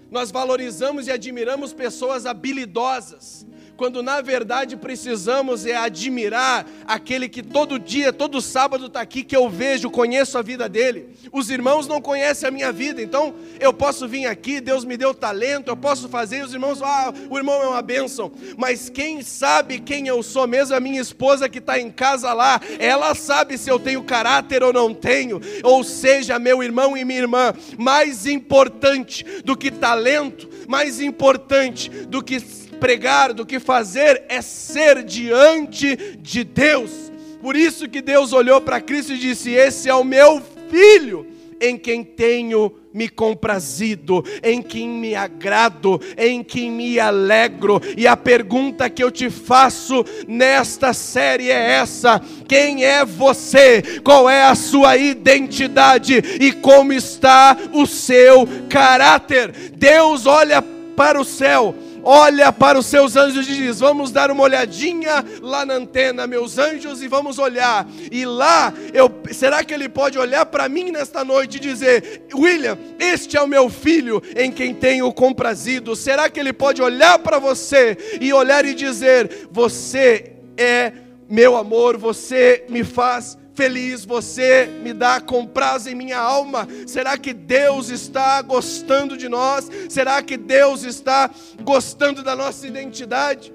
Nós 0.09 0.31
valorizamos 0.31 1.07
e 1.07 1.11
admiramos 1.11 1.73
pessoas 1.73 2.25
habilidosas, 2.25 3.45
quando 3.81 4.03
na 4.03 4.21
verdade 4.21 4.77
precisamos 4.77 5.65
é 5.65 5.75
admirar 5.75 6.67
aquele 6.85 7.27
que 7.27 7.41
todo 7.41 7.79
dia, 7.79 8.13
todo 8.13 8.39
sábado 8.39 8.85
está 8.85 9.01
aqui, 9.01 9.23
que 9.23 9.35
eu 9.35 9.49
vejo, 9.49 9.89
conheço 9.89 10.37
a 10.37 10.43
vida 10.43 10.69
dele. 10.69 11.09
Os 11.31 11.49
irmãos 11.49 11.87
não 11.87 11.99
conhecem 11.99 12.47
a 12.47 12.51
minha 12.51 12.71
vida, 12.71 13.01
então 13.01 13.33
eu 13.59 13.73
posso 13.73 14.07
vir 14.07 14.27
aqui, 14.27 14.61
Deus 14.61 14.85
me 14.85 14.95
deu 14.95 15.15
talento, 15.15 15.69
eu 15.69 15.75
posso 15.75 16.07
fazer, 16.09 16.37
e 16.37 16.43
os 16.43 16.53
irmãos, 16.53 16.79
ah, 16.83 17.11
o 17.27 17.35
irmão 17.39 17.59
é 17.59 17.67
uma 17.69 17.81
bênção. 17.81 18.31
Mas 18.55 18.87
quem 18.87 19.23
sabe 19.23 19.79
quem 19.79 20.07
eu 20.07 20.21
sou 20.21 20.45
mesmo, 20.45 20.75
a 20.75 20.79
minha 20.79 21.01
esposa 21.01 21.49
que 21.49 21.57
está 21.57 21.79
em 21.79 21.89
casa 21.89 22.33
lá, 22.33 22.61
ela 22.77 23.15
sabe 23.15 23.57
se 23.57 23.67
eu 23.67 23.79
tenho 23.79 24.03
caráter 24.03 24.61
ou 24.61 24.71
não 24.71 24.93
tenho, 24.93 25.41
ou 25.63 25.83
seja, 25.83 26.37
meu 26.37 26.61
irmão 26.61 26.95
e 26.95 27.03
minha 27.03 27.21
irmã, 27.21 27.51
mais 27.79 28.27
importante 28.27 29.25
do 29.43 29.57
que 29.57 29.71
talento, 29.71 30.47
mais 30.67 31.01
importante 31.01 31.89
do 31.89 32.21
que 32.21 32.39
pregar, 32.81 33.31
do 33.31 33.45
que 33.45 33.59
fazer, 33.59 34.23
é 34.27 34.41
ser 34.41 35.03
diante 35.03 35.95
de 36.17 36.43
Deus. 36.43 37.11
Por 37.39 37.55
isso 37.55 37.87
que 37.87 38.01
Deus 38.01 38.33
olhou 38.33 38.59
para 38.59 38.81
Cristo 38.81 39.13
e 39.13 39.19
disse: 39.19 39.51
Esse 39.51 39.87
é 39.87 39.93
o 39.93 40.03
meu 40.03 40.41
filho, 40.69 41.27
em 41.61 41.77
quem 41.77 42.03
tenho 42.03 42.73
me 42.91 43.07
comprazido, 43.07 44.23
em 44.43 44.61
quem 44.61 44.89
me 44.89 45.15
agrado, 45.15 46.01
em 46.17 46.43
quem 46.43 46.71
me 46.71 46.99
alegro. 46.99 47.79
E 47.95 48.07
a 48.07 48.17
pergunta 48.17 48.89
que 48.89 49.03
eu 49.03 49.11
te 49.11 49.29
faço 49.29 50.03
nesta 50.27 50.91
série 50.91 51.51
é 51.51 51.73
essa: 51.73 52.19
quem 52.47 52.83
é 52.83 53.05
você? 53.05 54.01
Qual 54.03 54.27
é 54.27 54.43
a 54.43 54.55
sua 54.55 54.97
identidade 54.97 56.15
e 56.39 56.51
como 56.51 56.93
está 56.93 57.55
o 57.73 57.85
seu 57.85 58.47
caráter? 58.67 59.51
Deus 59.75 60.25
olha 60.25 60.63
para 60.95 61.21
o 61.21 61.25
céu 61.25 61.75
olha 62.03 62.51
para 62.51 62.77
os 62.77 62.85
seus 62.85 63.15
anjos 63.15 63.47
e 63.47 63.55
diz: 63.55 63.79
Vamos 63.79 64.11
dar 64.11 64.31
uma 64.31 64.43
olhadinha 64.43 65.23
lá 65.41 65.65
na 65.65 65.75
antena, 65.75 66.27
meus 66.27 66.57
anjos, 66.57 67.01
e 67.01 67.07
vamos 67.07 67.39
olhar. 67.39 67.87
E 68.11 68.25
lá, 68.25 68.73
eu, 68.93 69.11
será 69.31 69.63
que 69.63 69.73
ele 69.73 69.89
pode 69.89 70.17
olhar 70.17 70.45
para 70.45 70.67
mim 70.69 70.91
nesta 70.91 71.23
noite 71.23 71.57
e 71.57 71.59
dizer: 71.59 72.23
William, 72.33 72.77
este 72.99 73.37
é 73.37 73.41
o 73.41 73.47
meu 73.47 73.69
filho 73.69 74.21
em 74.35 74.51
quem 74.51 74.73
tenho 74.73 75.11
comprazido? 75.13 75.95
Será 75.95 76.29
que 76.29 76.39
ele 76.39 76.53
pode 76.53 76.81
olhar 76.81 77.19
para 77.19 77.39
você 77.39 77.97
e 78.19 78.33
olhar 78.33 78.65
e 78.65 78.73
dizer: 78.73 79.47
Você 79.51 80.33
é 80.57 80.93
meu 81.29 81.55
amor, 81.55 81.97
você 81.97 82.65
me 82.67 82.83
faz 82.83 83.37
feliz, 83.53 84.05
você 84.05 84.65
me 84.65 84.93
dá 84.93 85.19
com 85.19 85.45
prazo 85.45 85.89
em 85.89 85.95
minha 85.95 86.17
alma. 86.17 86.67
Será 86.87 87.17
que 87.17 87.33
Deus 87.33 87.89
está 87.89 88.41
gostando 88.41 89.17
de 89.17 89.27
nós? 89.27 89.69
Será 89.89 90.21
que 90.21 90.37
Deus 90.37 90.83
está 90.83 91.29
gostando 91.63 92.23
da 92.23 92.35
nossa 92.35 92.67
identidade? 92.67 93.53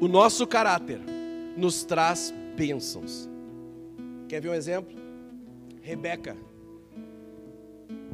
O 0.00 0.06
nosso 0.06 0.46
caráter 0.46 1.00
nos 1.56 1.82
traz 1.82 2.32
bênçãos. 2.56 3.28
Quer 4.28 4.40
ver 4.40 4.50
um 4.50 4.54
exemplo? 4.54 4.96
Rebeca. 5.82 6.36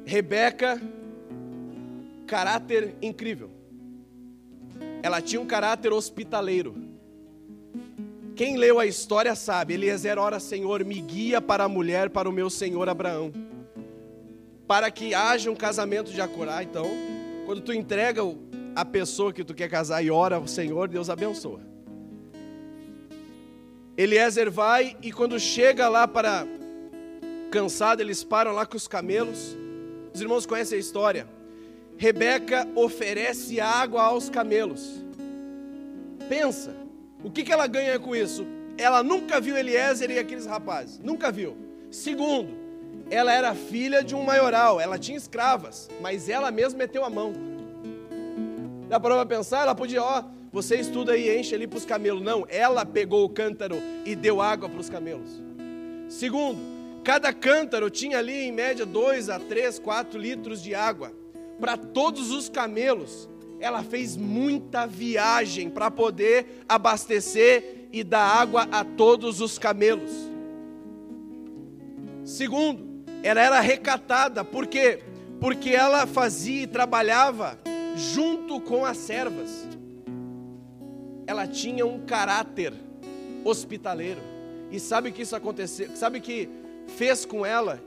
Rebeca, 0.07 0.81
caráter 2.27 2.95
incrível 3.03 3.54
ela 5.05 5.21
tinha 5.21 5.39
um 5.39 5.45
caráter 5.45 5.93
hospitaleiro. 5.93 6.75
Quem 8.35 8.57
leu 8.57 8.81
a 8.81 8.87
história 8.87 9.35
sabe, 9.35 9.75
Eliezer, 9.75 10.19
ora 10.19 10.41
Senhor, 10.41 10.83
me 10.83 10.99
guia 10.99 11.43
para 11.43 11.65
a 11.65 11.69
mulher, 11.69 12.09
para 12.09 12.27
o 12.27 12.33
meu 12.33 12.49
senhor 12.49 12.89
Abraão. 12.89 13.31
Para 14.67 14.91
que 14.91 15.13
haja 15.13 15.51
um 15.51 15.55
casamento 15.55 16.11
de 16.11 16.23
acordo. 16.23 16.53
então, 16.63 16.87
quando 17.45 17.61
tu 17.61 17.71
entrega 17.71 18.23
a 18.75 18.83
pessoa 18.83 19.31
que 19.31 19.45
tu 19.45 19.53
quer 19.53 19.69
casar 19.69 20.03
e 20.03 20.11
ora 20.11 20.37
ao 20.37 20.47
Senhor, 20.47 20.89
Deus 20.89 21.11
abençoa. 21.11 21.61
Eliezer 23.99 24.51
vai 24.51 24.97
e 25.03 25.13
quando 25.13 25.39
chega 25.39 25.87
lá 25.87 26.09
para 26.09 26.47
cansado, 27.51 28.01
eles 28.01 28.25
param 28.25 28.53
lá 28.53 28.65
com 28.65 28.79
os 28.79 28.89
camelos. 28.89 29.55
Os 30.15 30.21
irmãos 30.23 30.47
conhecem 30.47 30.79
a 30.79 30.81
história. 30.81 31.29
Rebeca 31.97 32.69
oferece 32.75 33.61
água 33.61 34.03
aos 34.03 34.29
camelos. 34.29 35.05
Pensa, 36.29 36.75
o 37.23 37.31
que, 37.31 37.43
que 37.43 37.53
ela 37.53 37.67
ganha 37.67 37.99
com 37.99 38.15
isso? 38.17 38.47
Ela 38.77 39.03
nunca 39.03 39.41
viu 39.41 39.57
Eliezer 39.57 40.11
e 40.11 40.19
aqueles 40.19 40.47
rapazes, 40.47 40.99
nunca 40.99 41.31
viu. 41.31 41.57
Segundo, 41.91 42.53
ela 43.11 43.33
era 43.33 43.55
filha 43.55 44.03
de 44.03 44.15
um 44.15 44.23
maioral, 44.23 44.81
ela 44.81 44.99
tinha 44.99 45.17
escravas, 45.17 45.89
mas 46.01 46.29
ela 46.29 46.51
mesma 46.51 46.79
meteu 46.79 47.05
a 47.05 47.11
mão. 47.11 47.33
Dá 48.89 48.99
para 48.99 49.25
pensar? 49.25 49.63
Ela 49.63 49.75
podia, 49.75 50.03
ó, 50.03 50.25
você 50.53 50.77
estuda 50.77 51.17
e 51.17 51.39
enche 51.39 51.55
ali 51.55 51.67
para 51.67 51.79
os 51.79 51.85
camelos. 51.85 52.23
Não, 52.23 52.45
ela 52.49 52.85
pegou 52.85 53.25
o 53.25 53.29
cântaro 53.29 53.77
e 54.05 54.17
deu 54.17 54.41
água 54.41 54.69
para 54.69 54.81
os 54.81 54.91
camelos. 54.91 55.41
Segundo, 56.09 56.61
cada 57.05 57.33
cântaro 57.33 57.89
tinha 57.89 58.19
ali 58.19 58.43
em 58.43 58.53
média 58.53 58.85
2 58.85 59.31
a 59.31 59.39
3, 59.39 59.79
4 59.79 60.19
litros 60.19 60.63
de 60.63 60.75
água 60.75 61.13
para 61.61 61.77
todos 61.77 62.31
os 62.31 62.49
camelos. 62.49 63.29
Ela 63.61 63.83
fez 63.83 64.17
muita 64.17 64.87
viagem 64.87 65.71
para 65.71 65.91
poder 65.91 66.65
abastecer 66.69 67.89
e 67.93 68.03
dar 68.03 68.25
água 68.25 68.69
a 68.71 68.85
todos 68.85 69.41
os 69.41 69.59
camelos. 69.59 70.11
Segundo, 72.25 73.05
ela 73.23 73.41
era 73.41 73.61
recatada, 73.61 74.45
por 74.45 74.67
quê? 74.67 75.01
Porque 75.41 75.71
ela 75.71 76.07
fazia 76.07 76.63
e 76.63 76.67
trabalhava 76.67 77.59
junto 77.97 78.61
com 78.61 78.85
as 78.85 78.97
servas. 78.97 79.67
Ela 81.27 81.47
tinha 81.47 81.87
um 81.87 82.01
caráter 82.05 82.75
hospitaleiro. 83.45 84.21
E 84.71 84.81
sabe 84.81 85.13
que 85.13 85.23
isso 85.23 85.37
aconteceu? 85.37 85.95
Sabe 85.95 86.21
que 86.21 86.49
fez 86.87 87.25
com 87.25 87.47
ela 87.47 87.81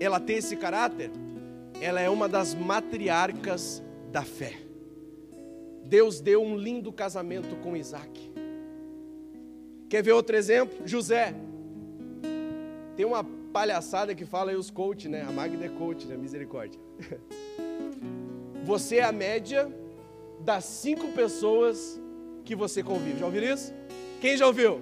ela 0.00 0.18
ter 0.18 0.34
esse 0.34 0.56
caráter? 0.56 1.10
Ela 1.82 2.00
é 2.00 2.08
uma 2.08 2.28
das 2.28 2.54
matriarcas 2.54 3.82
da 4.10 4.22
fé. 4.22 4.54
Deus 5.84 6.20
deu 6.20 6.40
um 6.42 6.56
lindo 6.56 6.92
casamento 6.92 7.56
com 7.56 7.76
Isaac. 7.76 8.32
Quer 9.88 10.02
ver 10.02 10.12
outro 10.12 10.36
exemplo? 10.36 10.86
José. 10.86 11.34
Tem 12.96 13.04
uma 13.04 13.24
palhaçada 13.52 14.14
que 14.14 14.24
fala 14.24 14.52
aí 14.52 14.56
os 14.56 14.70
coach, 14.70 15.08
né? 15.08 15.22
A 15.22 15.32
Magda 15.32 15.64
é 15.66 15.68
coach, 15.68 16.06
né? 16.06 16.16
Misericórdia. 16.16 16.80
Você 18.64 18.96
é 18.98 19.02
a 19.02 19.12
média 19.12 19.68
das 20.40 20.64
cinco 20.64 21.08
pessoas 21.08 22.00
que 22.44 22.54
você 22.54 22.82
convive. 22.82 23.18
Já 23.18 23.26
ouviram 23.26 23.54
isso? 23.54 23.74
Quem 24.20 24.36
já 24.36 24.46
ouviu? 24.46 24.80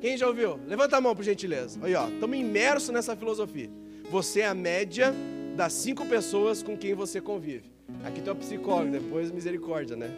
Quem 0.00 0.16
já 0.16 0.26
ouviu? 0.26 0.58
Levanta 0.66 0.96
a 0.96 1.00
mão, 1.00 1.14
por 1.14 1.22
gentileza. 1.22 1.78
Aí, 1.82 1.94
ó, 1.94 2.08
estamos 2.08 2.36
imersos 2.36 2.90
nessa 2.90 3.14
filosofia. 3.14 3.70
Você 4.10 4.40
é 4.40 4.46
a 4.46 4.54
média 4.54 5.14
das 5.60 5.74
cinco 5.74 6.06
pessoas 6.06 6.62
com 6.62 6.74
quem 6.74 6.94
você 6.94 7.20
convive. 7.20 7.70
Aqui 8.02 8.22
tem 8.22 8.32
o 8.32 8.36
psicólogo, 8.36 8.90
depois 8.92 9.30
misericórdia, 9.30 9.94
né? 9.94 10.10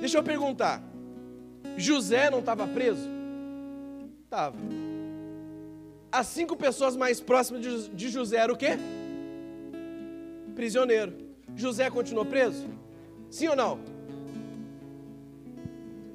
Deixa 0.00 0.18
eu 0.18 0.22
perguntar. 0.24 0.82
José 1.76 2.28
não 2.28 2.40
estava 2.40 2.66
preso? 2.66 3.08
Estava. 4.24 4.56
As 6.10 6.26
cinco 6.26 6.56
pessoas 6.56 6.96
mais 6.96 7.20
próximas 7.20 7.88
de- 7.94 8.08
José 8.08 8.38
eram 8.38 8.54
o 8.54 8.56
quê? 8.56 8.70
Prisioneiro. 10.56 11.12
José 11.54 11.88
continuou 11.88 12.26
preso? 12.26 12.66
Sim 13.30 13.46
ou 13.46 13.54
não? 13.54 13.78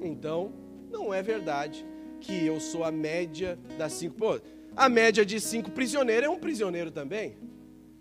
Então, 0.02 0.52
não 0.90 1.14
é 1.14 1.22
verdade 1.22 1.82
que 2.20 2.44
eu 2.44 2.60
sou 2.60 2.84
a 2.84 2.92
média 2.92 3.58
das 3.78 3.94
cinco. 3.94 4.16
Pô, 4.16 4.38
a 4.76 4.88
média 4.88 5.24
de 5.24 5.40
cinco 5.40 5.70
prisioneiros 5.70 6.26
é 6.26 6.30
um 6.30 6.38
prisioneiro 6.38 6.90
também. 6.90 7.36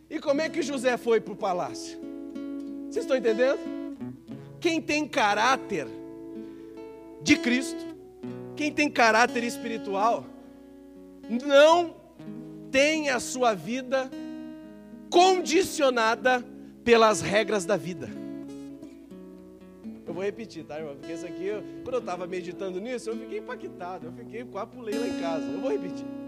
E 0.09 0.19
como 0.19 0.41
é 0.41 0.49
que 0.49 0.61
José 0.61 0.97
foi 0.97 1.21
para 1.21 1.33
o 1.33 1.35
palácio? 1.35 1.97
Vocês 2.89 3.05
estão 3.05 3.15
entendendo? 3.15 3.59
Quem 4.59 4.81
tem 4.81 5.07
caráter 5.07 5.87
de 7.21 7.37
Cristo, 7.37 7.85
quem 8.55 8.71
tem 8.71 8.89
caráter 8.89 9.43
espiritual, 9.43 10.25
não 11.29 11.95
tem 12.71 13.09
a 13.09 13.19
sua 13.19 13.53
vida 13.53 14.11
condicionada 15.09 16.45
pelas 16.83 17.21
regras 17.21 17.65
da 17.65 17.77
vida. 17.77 18.09
Eu 20.05 20.13
vou 20.13 20.23
repetir, 20.23 20.63
tá, 20.65 20.77
irmão? 20.77 20.95
Porque 20.95 21.13
isso 21.13 21.25
aqui, 21.25 21.49
quando 21.83 21.95
eu 21.95 21.99
estava 21.99 22.27
meditando 22.27 22.79
nisso, 22.79 23.09
eu 23.09 23.17
fiquei 23.17 23.39
impactado. 23.39 24.07
Eu 24.07 24.13
fiquei, 24.13 24.43
quase 24.43 24.71
pulei 24.71 24.97
lá 24.97 25.07
em 25.07 25.19
casa. 25.19 25.45
Eu 25.45 25.59
vou 25.59 25.71
repetir. 25.71 26.24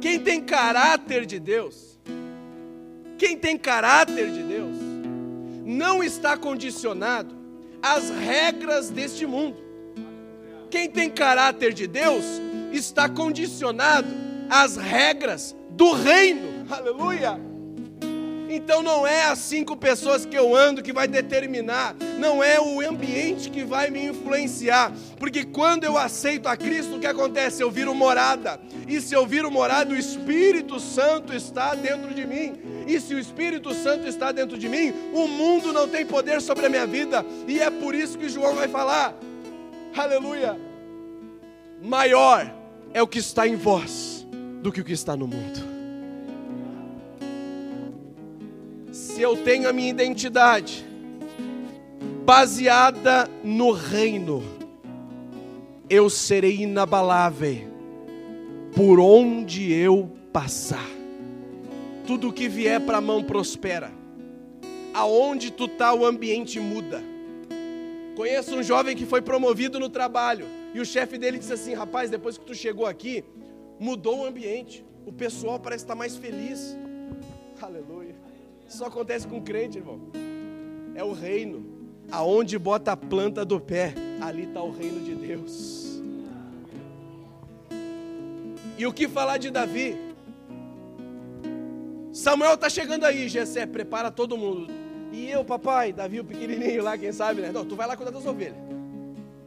Quem 0.00 0.20
tem 0.20 0.40
caráter 0.40 1.26
de 1.26 1.38
Deus, 1.38 1.98
quem 3.18 3.36
tem 3.36 3.56
caráter 3.56 4.30
de 4.30 4.42
Deus, 4.42 4.76
não 5.64 6.02
está 6.02 6.36
condicionado 6.36 7.34
às 7.82 8.10
regras 8.10 8.90
deste 8.90 9.26
mundo. 9.26 9.56
Quem 10.70 10.90
tem 10.90 11.10
caráter 11.10 11.72
de 11.72 11.86
Deus 11.86 12.24
está 12.72 13.08
condicionado 13.08 14.08
às 14.50 14.76
regras 14.76 15.56
do 15.70 15.92
reino. 15.92 16.66
Aleluia! 16.70 17.45
Então 18.48 18.82
não 18.82 19.06
é 19.06 19.24
as 19.24 19.38
cinco 19.38 19.76
pessoas 19.76 20.24
que 20.24 20.36
eu 20.36 20.54
ando 20.54 20.82
que 20.82 20.92
vai 20.92 21.08
determinar, 21.08 21.96
não 22.18 22.42
é 22.42 22.60
o 22.60 22.80
ambiente 22.80 23.50
que 23.50 23.64
vai 23.64 23.90
me 23.90 24.06
influenciar, 24.06 24.92
porque 25.18 25.44
quando 25.44 25.84
eu 25.84 25.98
aceito 25.98 26.46
a 26.46 26.56
Cristo, 26.56 26.96
o 26.96 27.00
que 27.00 27.06
acontece? 27.06 27.62
Eu 27.62 27.70
viro 27.70 27.94
morada, 27.94 28.60
e 28.86 29.00
se 29.00 29.14
eu 29.14 29.26
viro 29.26 29.50
morada, 29.50 29.92
o 29.92 29.96
Espírito 29.96 30.78
Santo 30.78 31.34
está 31.34 31.74
dentro 31.74 32.14
de 32.14 32.24
mim, 32.24 32.54
e 32.86 33.00
se 33.00 33.14
o 33.14 33.18
Espírito 33.18 33.74
Santo 33.74 34.06
está 34.06 34.30
dentro 34.30 34.56
de 34.56 34.68
mim, 34.68 34.92
o 35.12 35.26
mundo 35.26 35.72
não 35.72 35.88
tem 35.88 36.06
poder 36.06 36.40
sobre 36.40 36.66
a 36.66 36.68
minha 36.68 36.86
vida, 36.86 37.26
e 37.48 37.60
é 37.60 37.68
por 37.68 37.94
isso 37.94 38.16
que 38.16 38.28
João 38.28 38.54
vai 38.54 38.68
falar, 38.68 39.14
aleluia, 39.96 40.56
maior 41.82 42.54
é 42.94 43.02
o 43.02 43.08
que 43.08 43.18
está 43.18 43.46
em 43.46 43.56
vós 43.56 44.26
do 44.62 44.70
que 44.70 44.80
o 44.80 44.84
que 44.84 44.92
está 44.92 45.16
no 45.16 45.26
mundo. 45.26 45.75
Se 49.16 49.22
eu 49.22 49.34
tenho 49.34 49.66
a 49.66 49.72
minha 49.72 49.88
identidade 49.88 50.84
baseada 52.22 53.26
no 53.42 53.72
reino, 53.72 54.44
eu 55.88 56.10
serei 56.10 56.60
inabalável 56.60 57.66
por 58.74 59.00
onde 59.00 59.72
eu 59.72 60.12
passar. 60.30 60.86
Tudo 62.06 62.30
que 62.30 62.46
vier 62.46 62.78
para 62.78 62.98
a 62.98 63.00
mão 63.00 63.24
prospera. 63.24 63.90
Aonde 64.92 65.50
tu 65.50 65.66
tá, 65.66 65.94
o 65.94 66.04
ambiente 66.04 66.60
muda. 66.60 67.02
Conheço 68.14 68.54
um 68.54 68.62
jovem 68.62 68.94
que 68.94 69.06
foi 69.06 69.22
promovido 69.22 69.80
no 69.80 69.88
trabalho 69.88 70.44
e 70.74 70.80
o 70.80 70.84
chefe 70.84 71.16
dele 71.16 71.38
disse 71.38 71.54
assim: 71.54 71.72
"Rapaz, 71.72 72.10
depois 72.10 72.36
que 72.36 72.44
tu 72.44 72.54
chegou 72.54 72.84
aqui, 72.84 73.24
mudou 73.80 74.18
o 74.18 74.26
ambiente. 74.26 74.84
O 75.06 75.12
pessoal 75.12 75.58
parece 75.58 75.84
estar 75.84 75.94
mais 75.94 76.16
feliz." 76.16 76.76
Aleluia. 77.62 78.05
Isso 78.66 78.78
só 78.78 78.86
acontece 78.86 79.26
com 79.26 79.40
crente, 79.40 79.78
irmão. 79.78 80.00
É 80.94 81.04
o 81.04 81.12
reino. 81.12 81.64
Aonde 82.10 82.58
bota 82.58 82.92
a 82.92 82.96
planta 82.96 83.44
do 83.44 83.60
pé, 83.60 83.94
ali 84.20 84.44
está 84.44 84.62
o 84.62 84.70
reino 84.70 85.00
de 85.04 85.14
Deus. 85.14 86.00
E 88.78 88.86
o 88.86 88.92
que 88.92 89.08
falar 89.08 89.38
de 89.38 89.50
Davi? 89.50 89.96
Samuel 92.12 92.54
está 92.54 92.68
chegando 92.68 93.04
aí, 93.04 93.28
Gessé, 93.28 93.66
prepara 93.66 94.10
todo 94.10 94.36
mundo. 94.36 94.72
E 95.12 95.30
eu, 95.30 95.44
papai, 95.44 95.92
Davi, 95.92 96.20
o 96.20 96.24
pequenininho 96.24 96.82
lá, 96.82 96.96
quem 96.96 97.12
sabe, 97.12 97.40
né? 97.40 97.50
Não, 97.52 97.64
tu 97.64 97.76
vai 97.76 97.86
lá 97.86 97.96
cuidar 97.96 98.10
das 98.10 98.26
ovelhas. 98.26 98.56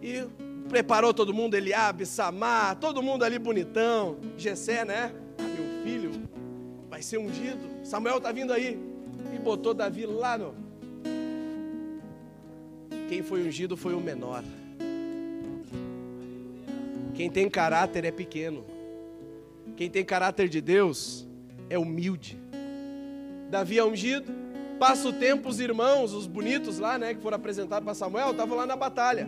E 0.02 0.24
preparou 0.68 1.14
todo 1.14 1.34
mundo, 1.34 1.56
Eliabe, 1.56 2.06
Samar, 2.06 2.76
todo 2.76 3.02
mundo 3.02 3.24
ali 3.24 3.38
bonitão. 3.38 4.18
Gessé, 4.38 4.86
né? 4.86 5.12
Ah, 5.38 5.44
meu 5.44 5.84
filho, 5.84 6.12
vai 6.90 7.02
ser 7.02 7.18
ungido. 7.18 7.60
Samuel 7.84 8.18
está 8.18 8.32
vindo 8.32 8.54
aí. 8.54 8.80
E 9.34 9.38
botou 9.38 9.74
Davi 9.74 10.06
lá 10.06 10.38
no. 10.38 10.54
Quem 13.08 13.24
foi 13.24 13.48
ungido 13.48 13.76
foi 13.76 13.94
o 13.94 14.00
menor. 14.00 14.44
Quem 17.16 17.30
tem 17.30 17.50
caráter 17.50 18.06
é 18.06 18.12
pequeno. 18.12 18.64
Quem 19.76 19.90
tem 19.90 20.06
caráter 20.06 20.48
de 20.48 20.62
Deus 20.62 21.28
é 21.70 21.78
humilde. 21.78 22.38
Davi 23.50 23.78
é 23.78 23.84
ungido. 23.84 24.32
Passa 24.80 25.10
o 25.10 25.14
tempo, 25.14 25.50
os 25.50 25.60
irmãos, 25.60 26.14
os 26.14 26.26
bonitos 26.26 26.80
lá, 26.80 26.98
né, 26.98 27.14
que 27.14 27.22
foram 27.22 27.36
apresentados 27.36 27.84
para 27.84 27.94
Samuel, 27.94 28.32
estavam 28.32 28.58
lá 28.58 28.66
na 28.66 28.78
batalha. 28.78 29.28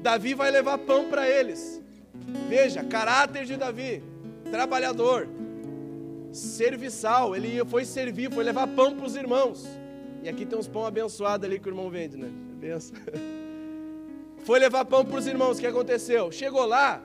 Davi 0.00 0.34
vai 0.34 0.50
levar 0.50 0.78
pão 0.78 1.08
para 1.08 1.28
eles. 1.28 1.82
Veja, 2.48 2.84
caráter 2.84 3.44
de 3.44 3.56
Davi, 3.56 4.02
trabalhador, 4.50 5.28
serviçal, 6.32 7.36
ele 7.36 7.64
foi 7.66 7.84
servir, 7.84 8.32
foi 8.32 8.42
levar 8.42 8.66
pão 8.66 8.96
para 8.96 9.06
os 9.06 9.14
irmãos. 9.14 9.66
E 10.22 10.28
aqui 10.28 10.46
tem 10.46 10.58
uns 10.58 10.68
pão 10.68 10.86
abençoados 10.86 11.46
ali 11.46 11.58
que 11.58 11.68
o 11.68 11.70
irmão 11.70 11.90
vende, 11.90 12.16
né? 12.16 12.30
Benção. 12.60 12.96
Foi 14.44 14.58
levar 14.58 14.84
pão 14.84 15.04
para 15.04 15.18
os 15.18 15.26
irmãos, 15.26 15.56
o 15.56 15.60
que 15.60 15.66
aconteceu? 15.68 16.32
Chegou 16.32 16.66
lá, 16.66 17.00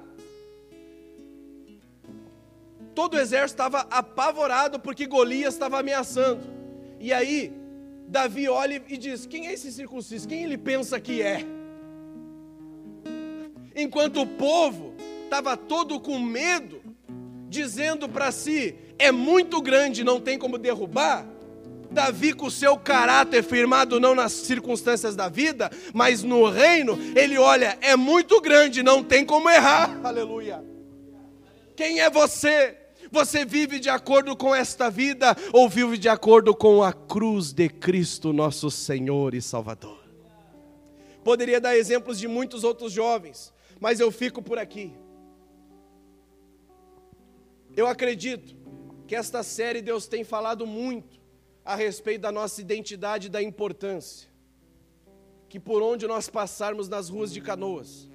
todo 2.95 3.13
o 3.13 3.19
exército 3.19 3.61
estava 3.61 3.81
apavorado 3.91 4.79
porque 4.79 5.05
Golias 5.05 5.53
estava 5.53 5.79
ameaçando. 5.79 6.41
E 6.99 7.13
aí, 7.13 7.53
Davi 8.07 8.49
olha 8.49 8.81
e 8.87 8.97
diz: 8.97 9.27
Quem 9.27 9.47
é 9.47 9.53
esse 9.53 9.71
circunciso? 9.71 10.27
Quem 10.27 10.43
ele 10.45 10.57
pensa 10.57 10.99
que 10.99 11.21
é? 11.21 11.45
Enquanto 13.75 14.21
o 14.21 14.25
povo 14.25 14.95
estava 15.23 15.55
todo 15.55 15.99
com 15.99 16.17
medo, 16.17 16.81
dizendo 17.47 18.09
para 18.09 18.31
si: 18.31 18.75
É 18.99 19.11
muito 19.11 19.61
grande, 19.61 20.03
não 20.03 20.19
tem 20.19 20.37
como 20.37 20.57
derrubar. 20.57 21.25
Davi, 21.89 22.33
com 22.33 22.47
o 22.47 22.51
seu 22.51 22.77
caráter 22.77 23.43
firmado 23.43 23.99
não 23.99 24.13
nas 24.13 24.33
circunstâncias 24.33 25.15
da 25.15 25.29
vida, 25.29 25.71
mas 25.93 26.21
no 26.23 26.49
reino, 26.49 26.97
ele 27.15 27.37
olha: 27.37 27.77
É 27.81 27.95
muito 27.95 28.41
grande, 28.41 28.83
não 28.83 29.03
tem 29.03 29.25
como 29.25 29.49
errar. 29.49 29.99
Aleluia. 30.03 30.63
Quem 31.75 31.99
é 31.99 32.09
você? 32.09 32.75
Você 33.09 33.45
vive 33.45 33.79
de 33.79 33.89
acordo 33.89 34.35
com 34.35 34.53
esta 34.53 34.89
vida 34.89 35.35
ou 35.53 35.69
vive 35.69 35.97
de 35.97 36.09
acordo 36.09 36.53
com 36.53 36.83
a 36.83 36.91
cruz 36.91 37.53
de 37.53 37.69
Cristo, 37.69 38.33
nosso 38.33 38.69
Senhor 38.69 39.33
e 39.33 39.41
Salvador? 39.41 39.97
Poderia 41.23 41.61
dar 41.61 41.77
exemplos 41.77 42.19
de 42.19 42.27
muitos 42.27 42.63
outros 42.65 42.91
jovens, 42.91 43.53
mas 43.79 43.99
eu 43.99 44.11
fico 44.11 44.41
por 44.41 44.57
aqui. 44.57 44.93
Eu 47.75 47.87
acredito 47.87 48.56
que 49.07 49.15
esta 49.15 49.41
série 49.41 49.81
Deus 49.81 50.05
tem 50.05 50.23
falado 50.25 50.67
muito 50.67 51.19
a 51.63 51.75
respeito 51.75 52.21
da 52.21 52.31
nossa 52.31 52.59
identidade 52.59 53.27
e 53.27 53.29
da 53.29 53.41
importância. 53.41 54.29
Que 55.47 55.59
por 55.59 55.81
onde 55.81 56.05
nós 56.05 56.29
passarmos 56.29 56.89
nas 56.89 57.07
ruas 57.07 57.31
de 57.31 57.39
canoas, 57.39 58.09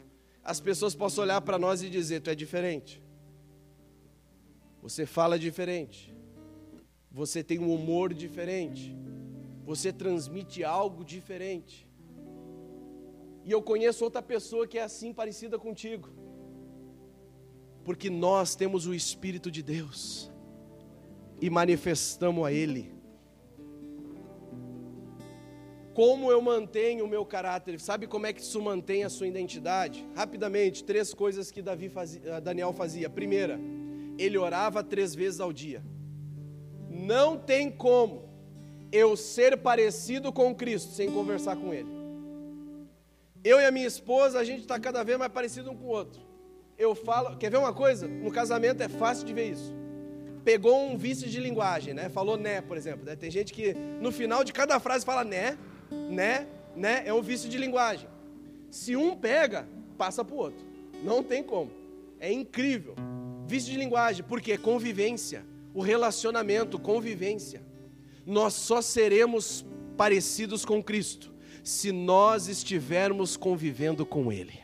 as 0.45 0.61
pessoas 0.61 0.95
possam 0.95 1.25
olhar 1.25 1.41
para 1.41 1.59
nós 1.59 1.83
e 1.83 1.89
dizer: 1.89 2.21
Tu 2.21 2.29
é 2.29 2.35
diferente. 2.35 3.03
Você 4.83 5.07
fala 5.07 5.39
diferente. 5.39 6.15
Você 7.11 7.43
tem 7.43 7.59
um 7.59 7.73
humor 7.73 8.13
diferente. 8.13 8.95
Você 9.65 9.93
transmite 9.93 10.63
algo 10.63 11.03
diferente. 11.05 11.89
E 13.45 13.51
eu 13.51 13.63
conheço 13.63 14.05
outra 14.05 14.21
pessoa 14.21 14.67
que 14.67 14.79
é 14.79 14.83
assim 14.83 15.13
parecida 15.13 15.59
contigo. 15.59 16.11
Porque 17.83 18.11
nós 18.11 18.55
temos 18.55 18.87
o 18.87 18.95
Espírito 18.95 19.51
de 19.51 19.63
Deus 19.63 20.32
e 21.43 21.51
manifestamos 21.51 22.47
a 22.47 22.53
Ele. 22.53 22.95
Como 25.93 26.31
eu 26.31 26.41
mantenho 26.41 27.05
o 27.05 27.09
meu 27.09 27.27
caráter? 27.27 27.81
Sabe 27.81 28.07
como 28.07 28.27
é 28.27 28.33
que 28.33 28.41
isso 28.41 28.63
mantém 28.63 29.03
a 29.03 29.11
sua 29.11 29.27
identidade? 29.27 30.07
Rapidamente, 30.15 30.85
três 30.85 31.13
coisas 31.13 31.51
que 31.51 31.61
Davi 31.61 31.89
fazia, 31.89 32.41
Daniel 32.41 32.73
fazia. 32.73 33.11
Primeira, 33.11 33.59
ele 34.17 34.39
orava 34.39 34.85
três 34.85 35.17
vezes 35.17 35.41
ao 35.41 35.53
dia. 35.53 35.83
Não 36.89 37.37
tem 37.37 37.71
como 37.71 38.23
eu 38.93 39.17
ser 39.17 39.57
parecido 39.57 40.33
com 40.33 40.55
Cristo 40.55 40.93
sem 40.93 41.11
conversar 41.11 41.57
com 41.57 41.75
Ele. 41.75 41.91
Eu 43.43 43.61
e 43.61 43.65
a 43.65 43.73
minha 43.73 43.87
esposa, 43.87 44.39
a 44.39 44.45
gente 44.45 44.61
está 44.61 44.79
cada 44.79 45.03
vez 45.03 45.19
mais 45.19 45.33
parecido 45.33 45.73
um 45.73 45.77
com 45.77 45.87
o 45.87 45.89
outro. 45.89 46.23
Eu 46.79 46.95
falo, 46.95 47.37
quer 47.37 47.51
ver 47.51 47.59
uma 47.59 47.75
coisa? 47.75 48.07
No 48.07 48.31
casamento 48.31 48.81
é 48.81 48.89
fácil 48.89 49.27
de 49.27 49.35
ver 49.35 49.51
isso. 49.51 49.82
Pegou 50.45 50.83
um 50.85 50.97
vício 50.97 51.29
de 51.29 51.41
linguagem, 51.41 51.95
né? 51.95 52.09
Falou 52.09 52.37
né, 52.37 52.61
por 52.61 52.77
exemplo. 52.77 53.05
Né? 53.05 53.15
Tem 53.17 53.31
gente 53.31 53.53
que 53.53 53.75
no 54.01 54.11
final 54.11 54.43
de 54.43 54.53
cada 54.53 54.79
frase 54.81 55.05
fala 55.05 55.25
né, 55.25 55.57
né, 56.11 56.47
né. 56.75 57.03
É 57.07 57.15
um 57.15 57.23
vício 57.23 57.49
de 57.49 57.59
linguagem. 57.59 58.09
Se 58.71 58.97
um 58.97 59.17
pega, 59.17 59.69
passa 59.97 60.25
para 60.25 60.35
o 60.35 60.39
outro. 60.39 60.65
Não 61.05 61.23
tem 61.23 61.43
como. 61.43 61.71
É 62.19 62.33
incrível. 62.33 62.95
Vício 63.47 63.73
de 63.73 63.79
linguagem, 63.79 64.25
porque 64.25 64.57
convivência, 64.57 65.45
o 65.75 65.81
relacionamento, 65.81 66.79
convivência. 66.79 67.63
Nós 68.25 68.55
só 68.55 68.81
seremos 68.81 69.65
parecidos 69.97 70.65
com 70.65 70.83
Cristo 70.83 71.33
se 71.63 71.93
nós 71.93 72.49
estivermos 72.49 73.37
convivendo 73.37 74.05
com 74.05 74.33
Ele. 74.33 74.61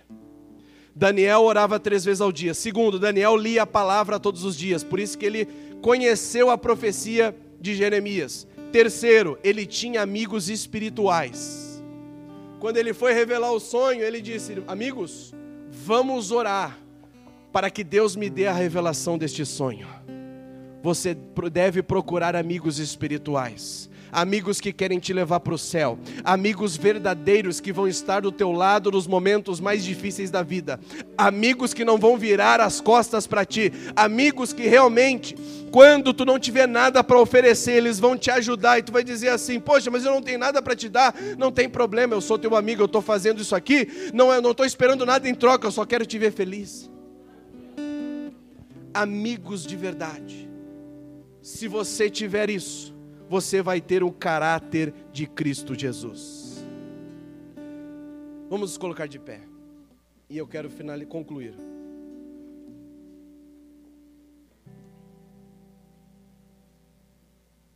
Daniel 0.94 1.42
orava 1.42 1.78
três 1.78 2.04
vezes 2.04 2.20
ao 2.20 2.32
dia. 2.32 2.52
Segundo, 2.52 2.98
Daniel 2.98 3.36
lia 3.36 3.62
a 3.62 3.66
palavra 3.66 4.18
todos 4.18 4.42
os 4.42 4.56
dias, 4.56 4.82
por 4.82 4.98
isso 4.98 5.16
que 5.16 5.24
ele 5.24 5.46
conheceu 5.80 6.50
a 6.50 6.58
profecia 6.58 7.34
de 7.60 7.74
Jeremias. 7.74 8.46
Terceiro, 8.72 9.38
ele 9.42 9.64
tinha 9.64 10.02
amigos 10.02 10.48
espirituais. 10.48 11.82
Quando 12.60 12.76
ele 12.76 12.92
foi 12.92 13.12
revelar 13.12 13.52
o 13.52 13.60
sonho, 13.60 14.02
ele 14.02 14.20
disse: 14.20 14.62
Amigos, 14.66 15.32
vamos 15.70 16.30
orar 16.30 16.78
para 17.52 17.70
que 17.70 17.82
Deus 17.82 18.14
me 18.14 18.28
dê 18.28 18.46
a 18.46 18.52
revelação 18.52 19.16
deste 19.16 19.44
sonho. 19.44 19.86
Você 20.82 21.16
deve 21.50 21.82
procurar 21.82 22.36
amigos 22.36 22.78
espirituais 22.78 23.87
amigos 24.12 24.60
que 24.60 24.72
querem 24.72 24.98
te 24.98 25.12
levar 25.12 25.40
para 25.40 25.54
o 25.54 25.58
céu, 25.58 25.98
amigos 26.24 26.76
verdadeiros 26.76 27.60
que 27.60 27.72
vão 27.72 27.88
estar 27.88 28.20
do 28.20 28.32
teu 28.32 28.52
lado 28.52 28.90
nos 28.90 29.06
momentos 29.06 29.60
mais 29.60 29.84
difíceis 29.84 30.30
da 30.30 30.42
vida, 30.42 30.80
amigos 31.16 31.74
que 31.74 31.84
não 31.84 31.98
vão 31.98 32.16
virar 32.16 32.60
as 32.60 32.80
costas 32.80 33.26
para 33.26 33.44
ti, 33.44 33.72
amigos 33.94 34.52
que 34.52 34.66
realmente, 34.66 35.36
quando 35.70 36.12
tu 36.12 36.24
não 36.24 36.38
tiver 36.38 36.66
nada 36.66 37.02
para 37.04 37.20
oferecer, 37.20 37.72
eles 37.72 37.98
vão 37.98 38.16
te 38.16 38.30
ajudar 38.30 38.78
e 38.78 38.82
tu 38.82 38.92
vai 38.92 39.04
dizer 39.04 39.28
assim: 39.28 39.60
Poxa, 39.60 39.90
mas 39.90 40.04
eu 40.04 40.12
não 40.12 40.22
tenho 40.22 40.38
nada 40.38 40.62
para 40.62 40.74
te 40.74 40.88
dar, 40.88 41.14
não 41.36 41.52
tem 41.52 41.68
problema, 41.68 42.14
eu 42.14 42.20
sou 42.20 42.38
teu 42.38 42.56
amigo, 42.56 42.82
eu 42.82 42.86
estou 42.86 43.02
fazendo 43.02 43.40
isso 43.40 43.54
aqui, 43.54 44.10
não, 44.12 44.32
eu 44.32 44.42
não 44.42 44.52
estou 44.52 44.66
esperando 44.66 45.04
nada 45.04 45.28
em 45.28 45.34
troca, 45.34 45.66
eu 45.66 45.72
só 45.72 45.84
quero 45.84 46.06
te 46.06 46.18
ver 46.18 46.32
feliz. 46.32 46.90
Amigos 48.92 49.64
de 49.64 49.76
verdade. 49.76 50.48
Se 51.40 51.68
você 51.68 52.10
tiver 52.10 52.50
isso, 52.50 52.94
você 53.28 53.60
vai 53.60 53.80
ter 53.80 54.02
o 54.02 54.10
caráter 54.10 54.94
de 55.12 55.26
Cristo 55.26 55.78
Jesus. 55.78 56.64
Vamos 58.48 58.70
nos 58.70 58.78
colocar 58.78 59.06
de 59.06 59.18
pé. 59.18 59.42
E 60.30 60.38
eu 60.38 60.46
quero 60.46 60.70
final, 60.70 60.98
concluir. 61.06 61.54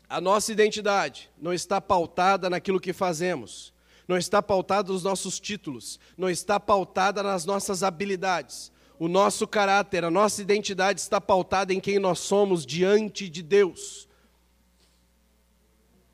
A 0.09 0.21
nossa 0.21 0.53
identidade 0.53 1.31
não 1.41 1.55
está 1.55 1.81
pautada 1.81 2.51
naquilo 2.51 2.79
que 2.79 2.93
fazemos, 2.93 3.73
não 4.07 4.19
está 4.19 4.43
pautada 4.43 4.93
nos 4.93 5.03
nossos 5.03 5.41
títulos, 5.41 5.99
não 6.19 6.29
está 6.29 6.61
pautada 6.61 7.23
nas 7.23 7.47
nossas 7.47 7.83
habilidades. 7.83 8.71
O 8.99 9.09
nosso 9.09 9.47
caráter, 9.47 10.05
a 10.05 10.11
nossa 10.11 10.43
identidade 10.43 11.01
está 11.01 11.21
pautada 11.21 11.73
em 11.73 11.81
quem 11.81 11.99
nós 11.99 12.19
somos 12.19 12.65
diante 12.67 13.29
de 13.29 13.43
Deus. 13.43 14.07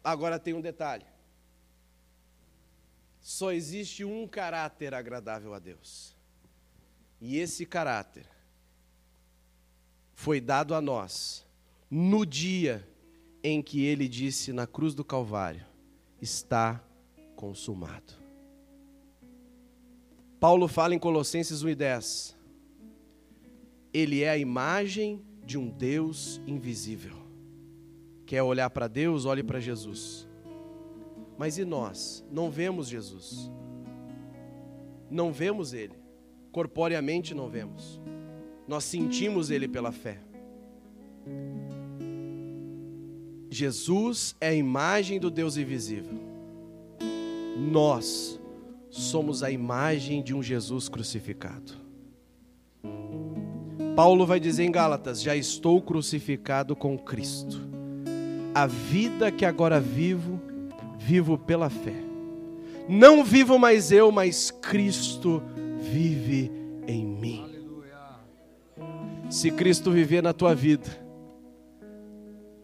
Agora 0.03 0.39
tem 0.39 0.55
um 0.55 0.61
detalhe. 0.61 1.05
Só 3.21 3.53
existe 3.53 4.05
um 4.05 4.27
caráter 4.27 4.95
agradável 4.95 5.53
a 5.53 5.59
Deus. 5.59 6.17
E 7.21 7.37
esse 7.37 7.67
caráter 7.67 8.27
foi 10.15 10.41
dado 10.41 10.75
a 10.75 10.81
nós 10.81 11.47
no 11.91 12.25
dia 12.25 12.89
em 13.43 13.61
que 13.61 13.85
ele 13.85 14.09
disse 14.09 14.53
na 14.53 14.67
cruz 14.67 14.95
do 14.95 15.05
Calvário: 15.05 15.67
Está 16.23 16.83
consumado. 17.37 18.15
Paulo 20.41 20.69
fala 20.69 20.95
em 20.95 20.99
Colossenses 20.99 21.63
1,10: 21.63 22.35
Ele 23.93 24.23
é 24.23 24.31
a 24.31 24.39
imagem 24.39 25.23
de 25.45 25.59
um 25.59 25.69
Deus 25.69 26.41
invisível 26.47 27.18
Quer 28.29 28.43
olhar 28.43 28.69
para 28.69 28.87
Deus? 28.87 29.25
Olhe 29.25 29.43
para 29.43 29.59
Jesus. 29.59 30.29
Mas 31.39 31.57
e 31.57 31.65
nós? 31.65 32.23
Não 32.31 32.51
vemos 32.51 32.87
Jesus. 32.87 33.51
Não 35.11 35.33
vemos 35.33 35.73
Ele. 35.73 35.95
Corporeamente 36.53 37.35
não 37.35 37.49
vemos. 37.49 37.99
Nós 38.67 38.85
sentimos 38.85 39.51
Ele 39.51 39.67
pela 39.67 39.91
fé. 39.91 40.19
Jesus 43.49 44.37
é 44.43 44.49
a 44.49 44.55
imagem 44.55 45.19
do 45.19 45.31
Deus 45.31 45.57
invisível. 45.57 46.19
Nós 47.57 48.39
somos 48.91 49.43
a 49.43 49.51
imagem 49.51 50.23
de 50.23 50.35
um 50.35 50.43
Jesus 50.43 50.87
crucificado. 50.87 51.73
Paulo 53.97 54.27
vai 54.27 54.39
dizer 54.39 54.65
em 54.65 54.71
Gálatas: 54.71 55.23
Já 55.23 55.35
estou 55.35 55.81
crucificado 55.81 56.77
com 56.77 56.99
Cristo 56.99 57.68
a 58.55 58.67
vida 58.67 59.31
que 59.31 59.45
agora 59.45 59.81
vivo, 59.81 60.41
vivo 60.99 61.39
pela 61.39 61.71
fé. 61.71 61.95
Não 62.89 63.23
vivo 63.23 63.59
mais 63.59 63.93
eu, 63.93 64.11
mas 64.11 64.51
Cristo 64.51 65.43
vive 65.79 66.51
em 66.87 67.05
mim. 67.05 67.45
Se 69.31 69.51
Cristo 69.51 69.91
viver 69.91 70.23
na 70.23 70.33
tua 70.33 70.55
vida, 70.55 70.89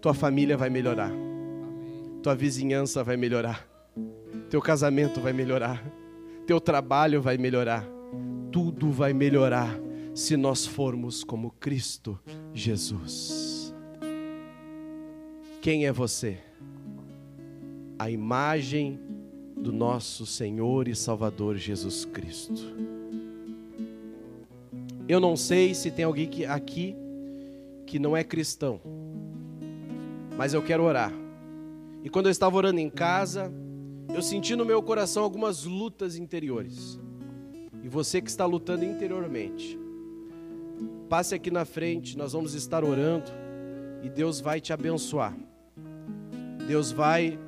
tua 0.01 0.15
família 0.15 0.57
vai 0.57 0.71
melhorar, 0.71 1.13
tua 2.23 2.35
vizinhança 2.35 3.05
vai 3.05 3.17
melhorar, 3.19 3.69
teu 4.49 4.63
casamento 4.63 5.21
vai 5.21 5.35
melhorar, 5.35 5.85
teu 6.47 6.59
trabalho 6.59 7.21
vai 7.21 7.37
melhorar, 7.37 7.87
tudo 8.51 8.91
vai 8.91 9.13
melhorar 9.13 9.79
se 10.15 10.37
nós 10.37 10.65
formos 10.65 11.23
como 11.23 11.51
Cristo 11.51 12.19
Jesus. 12.55 13.54
Quem 15.65 15.87
é 15.87 15.93
você? 15.93 16.37
A 17.99 18.11
imagem 18.11 19.01
do 19.57 19.73
nosso 19.73 20.27
Senhor 20.27 20.87
e 20.89 20.95
Salvador 20.95 21.57
Jesus 21.57 22.05
Cristo. 22.05 22.63
Eu 25.09 25.19
não 25.19 25.39
sei 25.39 25.73
se 25.73 25.91
tem 25.91 26.05
alguém 26.05 26.29
aqui 26.45 26.95
que 27.87 27.99
não 27.99 28.15
é 28.15 28.23
cristão, 28.23 28.79
mas 30.37 30.53
eu 30.53 30.63
quero 30.63 30.83
orar. 30.83 31.11
E 32.03 32.11
quando 32.11 32.27
eu 32.27 32.31
estava 32.31 32.55
orando 32.59 32.79
em 32.79 32.91
casa, 32.91 33.51
eu 34.15 34.21
senti 34.21 34.55
no 34.55 34.67
meu 34.67 34.83
coração 34.83 35.23
algumas 35.23 35.65
lutas 35.65 36.15
interiores. 36.17 37.01
E 37.83 37.89
você 37.89 38.21
que 38.21 38.29
está 38.29 38.45
lutando 38.45 38.85
interiormente, 38.85 39.79
passe 41.09 41.35
aqui 41.35 41.51
na 41.51 41.65
frente, 41.65 42.19
nós 42.19 42.35
vamos 42.35 42.53
estar 42.53 42.85
orando 42.85 43.31
e 44.03 44.11
Deus 44.11 44.43
vai 44.43 44.61
te 44.61 44.71
abençoar. 44.71 45.35
Deus 46.67 46.91
vai 46.91 47.39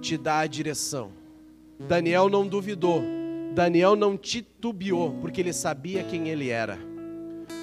te 0.00 0.16
dar 0.16 0.40
a 0.40 0.46
direção. 0.46 1.10
Daniel 1.78 2.28
não 2.28 2.46
duvidou, 2.46 3.02
Daniel 3.54 3.94
não 3.94 4.16
titubeou, 4.16 5.12
porque 5.20 5.40
ele 5.40 5.52
sabia 5.52 6.02
quem 6.02 6.28
ele 6.28 6.48
era. 6.48 6.78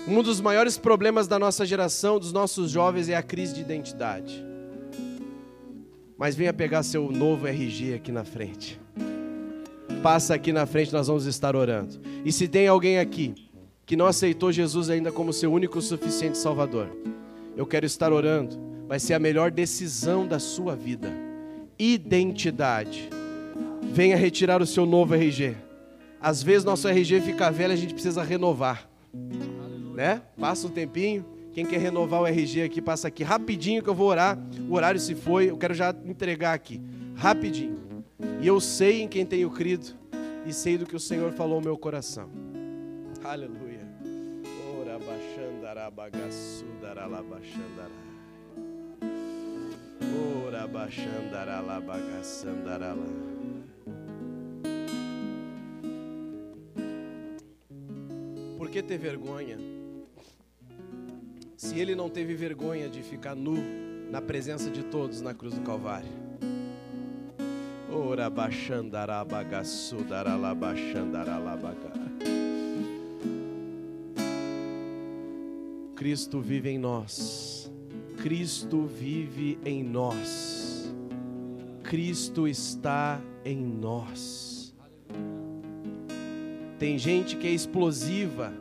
Um 0.07 0.22
dos 0.22 0.41
maiores 0.41 0.78
problemas 0.78 1.28
da 1.28 1.40
nossa 1.40 1.65
geração, 1.65 2.20
dos 2.20 2.34
nossos 2.34 2.70
jovens, 2.70 3.10
é 3.10 3.15
a 3.15 3.24
crise 3.24 3.56
de 3.56 3.61
identidade. 3.61 4.45
Mas 6.18 6.36
venha 6.36 6.53
pegar 6.53 6.84
seu 6.84 7.11
novo 7.11 7.48
RG 7.48 7.95
aqui 7.95 8.11
na 8.11 8.24
frente. 8.24 8.80
Passa 10.02 10.36
aqui 10.36 10.52
na 10.52 10.65
frente, 10.65 10.91
nós 10.91 11.07
vamos 11.07 11.26
estar 11.26 11.56
orando. 11.56 11.99
E 12.26 12.32
se 12.32 12.48
tem 12.48 12.68
alguém 12.68 12.99
aqui 12.99 13.34
que 13.86 13.95
não 13.95 14.06
aceitou 14.06 14.52
Jesus 14.52 14.90
ainda 14.90 15.11
como 15.11 15.32
seu 15.32 15.52
único 15.52 15.82
suficiente 15.82 16.38
Salvador, 16.38 16.90
eu 17.56 17.65
quero 17.65 17.86
estar 17.86 18.11
orando 18.11 18.73
vai 18.88 19.00
ser 19.00 19.14
a 19.14 19.20
melhor 19.20 19.52
decisão 19.52 20.28
da 20.28 20.40
sua 20.40 20.76
vida. 20.76 21.12
Identidade. 21.78 23.10
Venha 23.82 24.16
retirar 24.16 24.62
o 24.62 24.66
seu 24.66 24.86
novo 24.86 25.14
RG. 25.14 25.56
Às 26.20 26.42
vezes 26.42 26.64
nosso 26.64 26.88
RG 26.88 27.22
fica 27.22 27.52
velho, 27.52 27.74
a 27.74 27.76
gente 27.76 27.94
precisa 27.94 28.24
renovar. 28.24 28.88
Né? 29.94 30.22
Passa 30.40 30.68
um 30.68 30.72
tempinho. 30.72 31.26
Quem 31.52 31.66
quer 31.66 31.80
renovar 31.80 32.22
o 32.22 32.26
RG 32.26 32.64
aqui, 32.64 32.82
passa 32.82 33.08
aqui 33.08 33.24
rapidinho 33.24 33.84
que 33.84 33.90
eu 33.90 33.94
vou 33.94 34.08
orar. 34.08 34.40
O 34.68 34.74
horário 34.74 35.00
se 35.00 35.14
foi, 35.14 35.52
eu 35.52 35.58
quero 35.58 35.74
já 35.74 35.94
entregar 36.06 36.54
aqui. 36.54 36.82
Rapidinho. 37.16 38.04
E 38.42 38.48
eu 38.48 38.60
sei 38.60 39.02
em 39.02 39.08
quem 39.08 39.26
tenho 39.26 39.50
crido 39.52 39.96
e 40.46 40.54
sei 40.54 40.78
do 40.78 40.86
que 40.86 40.96
o 40.96 41.00
Senhor 41.00 41.32
falou 41.34 41.60
no 41.60 41.66
meu 41.66 41.78
coração. 41.78 42.30
Aleluia. 43.24 43.88
Ora 44.80 44.98
baxandará 44.98 45.92
bagaçu 45.92 46.66
daralabachandará. 46.82 48.12
Ora 50.45 51.60
labagaçandará. 51.61 52.95
Por 58.57 58.69
que 58.69 58.81
ter 58.81 58.98
vergonha? 58.98 59.57
Se 61.57 61.80
ele 61.80 61.95
não 61.95 62.10
teve 62.10 62.34
vergonha 62.35 62.90
de 62.90 63.02
ficar 63.02 63.35
nu 63.35 63.56
na 64.10 64.22
presença 64.22 64.69
de 64.69 64.84
todos 64.84 65.22
na 65.22 65.34
cruz 65.34 65.53
do 65.53 65.61
Calvário. 65.61 66.10
Ora 67.91 68.30
baxandará 68.30 69.23
bagaçu 69.23 70.03
daralabachandará 70.03 71.38
labaga. 71.38 71.91
Cristo 75.95 76.41
vive 76.41 76.69
em 76.69 76.77
nós. 76.77 77.62
Cristo 78.24 78.86
vive 78.86 79.60
em 79.66 79.84
nós. 79.84 80.95
Cristo 81.84 82.48
está 82.48 83.20
em 83.44 83.58
nós. 83.58 84.74
Tem 86.80 86.98
gente 86.98 87.36
que 87.36 87.45
é 87.48 87.52
explosiva, 87.52 88.54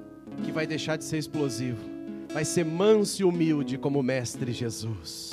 que 0.43 0.51
vai 0.51 0.67
deixar 0.67 0.97
de 0.97 1.05
ser 1.05 1.19
explosivo. 1.19 1.79
Vai 2.35 2.45
ser 2.45 2.65
manso 2.65 3.23
e 3.23 3.25
humilde 3.25 3.79
como 3.79 4.01
o 4.01 4.03
Mestre 4.03 4.51
Jesus. 4.51 5.31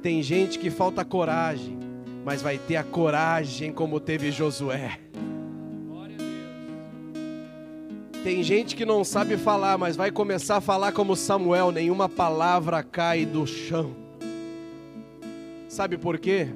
Tem 0.00 0.22
gente 0.22 0.58
que 0.58 0.70
falta 0.70 1.04
coragem, 1.04 1.78
mas 2.24 2.40
vai 2.40 2.56
ter 2.56 2.76
a 2.76 2.82
coragem 2.82 3.74
como 3.74 4.00
teve 4.00 4.32
Josué. 4.32 5.00
Tem 8.24 8.42
gente 8.42 8.74
que 8.74 8.86
não 8.86 9.04
sabe 9.04 9.36
falar, 9.36 9.76
mas 9.76 9.96
vai 9.96 10.10
começar 10.10 10.56
a 10.56 10.60
falar 10.62 10.92
como 10.92 11.14
Samuel, 11.14 11.70
nenhuma 11.70 12.08
palavra 12.08 12.82
cai 12.82 13.26
do 13.26 13.46
chão. 13.46 13.94
Sabe 15.68 15.98
por 15.98 16.18
quê? 16.18 16.48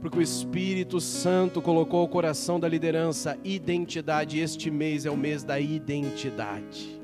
Porque 0.00 0.18
o 0.18 0.20
Espírito 0.20 1.00
Santo 1.00 1.62
colocou 1.62 2.02
o 2.02 2.08
coração 2.08 2.58
da 2.58 2.68
liderança 2.68 3.38
identidade. 3.44 4.40
Este 4.40 4.72
mês 4.72 5.06
é 5.06 5.10
o 5.10 5.16
mês 5.16 5.44
da 5.44 5.60
identidade. 5.60 7.00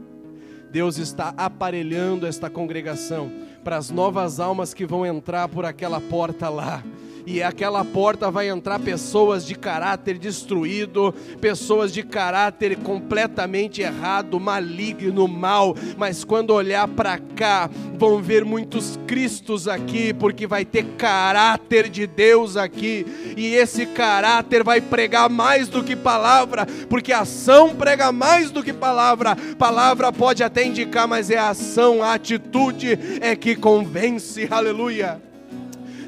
Deus 0.73 0.99
está 0.99 1.32
aparelhando 1.37 2.27
esta 2.27 2.51
congregação 2.51 3.31
para 3.62 3.77
as 3.77 3.91
novas 3.91 4.41
almas 4.41 4.74
que 4.74 4.85
vão 4.85 5.07
entrar 5.07 5.47
por 5.47 5.65
aquela 5.65 6.01
porta 6.01 6.49
lá 6.49 6.82
e 7.26 7.42
aquela 7.42 7.84
porta 7.84 8.30
vai 8.30 8.48
entrar 8.48 8.78
pessoas 8.78 9.47
de 9.47 9.55
caráter 9.55 10.18
destruído, 10.18 11.14
pessoas 11.40 11.92
de 11.92 12.02
caráter 12.02 12.76
completamente 12.76 13.82
errado, 13.82 14.38
maligno, 14.40 15.26
mal, 15.28 15.74
mas 15.97 16.24
quando 16.24 16.51
olhar 16.51 16.86
para 16.88 17.18
cá, 17.18 17.70
vão 17.97 18.22
ver 18.22 18.44
muitos 18.44 18.98
Cristos 19.06 19.66
aqui, 19.66 20.12
porque 20.14 20.47
vai 20.47 20.64
ter 20.64 20.84
caráter 20.97 21.88
de 21.88 22.06
Deus 22.06 22.56
aqui, 22.56 23.06
e 23.36 23.55
esse 23.55 23.86
caráter 23.86 24.62
vai 24.62 24.80
pregar 24.80 25.28
mais 25.28 25.68
do 25.68 25.82
que 25.82 25.97
palavra, 25.97 26.66
porque 26.88 27.12
ação 27.12 27.74
prega 27.74 28.12
mais 28.12 28.51
do 28.51 28.62
que 28.62 28.72
palavra. 28.72 29.36
Palavra 29.59 30.12
pode 30.12 30.42
até 30.42 30.64
indicar, 30.64 31.06
mas 31.06 31.30
é 31.30 31.38
a 31.38 31.51
ação, 31.51 32.02
a 32.02 32.14
atitude 32.14 32.98
é 33.20 33.34
que 33.34 33.55
convence. 33.56 34.48
Aleluia. 34.51 35.30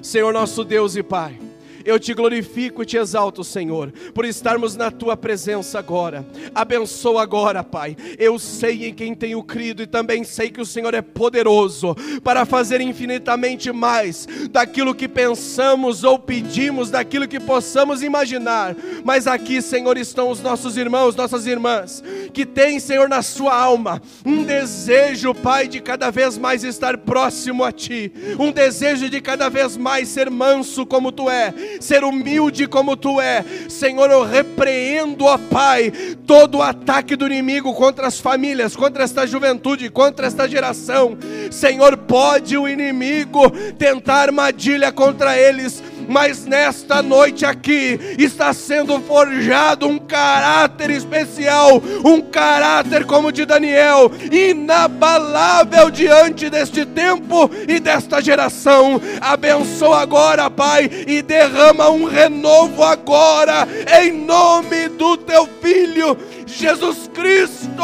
Senhor 0.02 0.32
nosso 0.32 0.64
Deus 0.64 0.96
e 0.96 1.02
Pai. 1.02 1.51
Eu 1.84 1.98
te 1.98 2.14
glorifico 2.14 2.82
e 2.82 2.86
te 2.86 2.96
exalto, 2.96 3.42
Senhor, 3.42 3.92
por 4.14 4.24
estarmos 4.24 4.76
na 4.76 4.90
tua 4.90 5.16
presença 5.16 5.78
agora. 5.78 6.26
Abençoa 6.54 7.22
agora, 7.22 7.62
Pai. 7.64 7.96
Eu 8.18 8.38
sei 8.38 8.86
em 8.86 8.94
quem 8.94 9.14
tenho 9.14 9.42
crido 9.42 9.82
e 9.82 9.86
também 9.86 10.24
sei 10.24 10.50
que 10.50 10.60
o 10.60 10.66
Senhor 10.66 10.94
é 10.94 11.02
poderoso 11.02 11.94
para 12.22 12.44
fazer 12.44 12.80
infinitamente 12.80 13.72
mais 13.72 14.26
daquilo 14.50 14.94
que 14.94 15.08
pensamos 15.08 16.04
ou 16.04 16.18
pedimos, 16.18 16.90
daquilo 16.90 17.28
que 17.28 17.40
possamos 17.40 18.02
imaginar. 18.02 18.76
Mas 19.04 19.26
aqui, 19.26 19.60
Senhor, 19.60 19.96
estão 19.96 20.30
os 20.30 20.40
nossos 20.40 20.76
irmãos, 20.76 21.16
nossas 21.16 21.46
irmãs, 21.46 22.02
que 22.32 22.46
têm, 22.46 22.78
Senhor, 22.78 23.08
na 23.08 23.22
sua 23.22 23.54
alma 23.54 24.00
um 24.24 24.42
desejo, 24.44 25.34
Pai, 25.34 25.68
de 25.68 25.80
cada 25.80 26.10
vez 26.10 26.38
mais 26.38 26.64
estar 26.64 26.98
próximo 26.98 27.64
a 27.64 27.72
Ti, 27.72 28.12
um 28.38 28.50
desejo 28.50 29.08
de 29.08 29.20
cada 29.20 29.48
vez 29.48 29.76
mais 29.76 30.08
ser 30.08 30.30
manso 30.30 30.86
como 30.86 31.12
Tu 31.12 31.28
é 31.28 31.52
ser 31.80 32.04
humilde 32.04 32.66
como 32.66 32.96
tu 32.96 33.20
é. 33.20 33.44
Senhor, 33.68 34.10
eu 34.10 34.24
repreendo, 34.24 35.24
ó 35.24 35.38
Pai, 35.38 35.92
todo 36.26 36.58
o 36.58 36.62
ataque 36.62 37.16
do 37.16 37.26
inimigo 37.26 37.74
contra 37.74 38.06
as 38.06 38.18
famílias, 38.18 38.76
contra 38.76 39.04
esta 39.04 39.26
juventude, 39.26 39.90
contra 39.90 40.26
esta 40.26 40.48
geração. 40.48 41.16
Senhor, 41.50 41.96
pode 41.96 42.56
o 42.56 42.68
inimigo 42.68 43.50
tentar 43.78 44.22
armadilha 44.22 44.92
contra 44.92 45.36
eles, 45.36 45.82
mas 46.12 46.44
nesta 46.44 47.02
noite 47.02 47.46
aqui 47.46 47.98
está 48.18 48.52
sendo 48.52 49.00
forjado 49.00 49.88
um 49.88 49.98
caráter 49.98 50.90
especial, 50.90 51.82
um 52.04 52.20
caráter 52.20 53.06
como 53.06 53.28
o 53.28 53.32
de 53.32 53.46
Daniel, 53.46 54.12
inabalável 54.30 55.90
diante 55.90 56.50
deste 56.50 56.84
tempo 56.84 57.50
e 57.66 57.80
desta 57.80 58.20
geração. 58.20 59.00
Abençoa 59.22 60.00
agora, 60.00 60.50
Pai, 60.50 60.90
e 61.06 61.22
derrama 61.22 61.88
um 61.88 62.04
renovo 62.04 62.82
agora, 62.82 63.66
em 64.02 64.12
nome 64.12 64.88
do 64.90 65.16
teu 65.16 65.48
filho, 65.62 66.16
Jesus 66.46 67.08
Cristo 67.14 67.82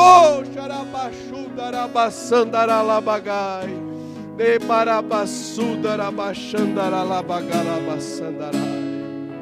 de 4.38 4.58
parabasuda 4.60 5.96
rabachandara 5.96 7.02
labagalabasandara. 7.02 8.56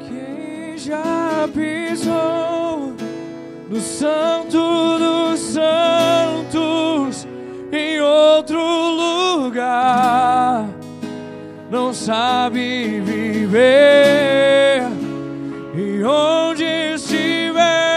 Quem 0.09 0.79
já 0.79 1.47
pisou 1.53 2.95
no 3.69 3.79
santo 3.79 4.99
dos 4.99 5.39
santos 5.39 7.29
em 7.71 8.01
outro 8.01 8.59
lugar 8.59 10.67
não 11.71 11.93
sabe 11.93 12.99
viver 13.01 14.81
e 15.75 16.03
onde 16.03 16.65
estiver. 16.95 17.96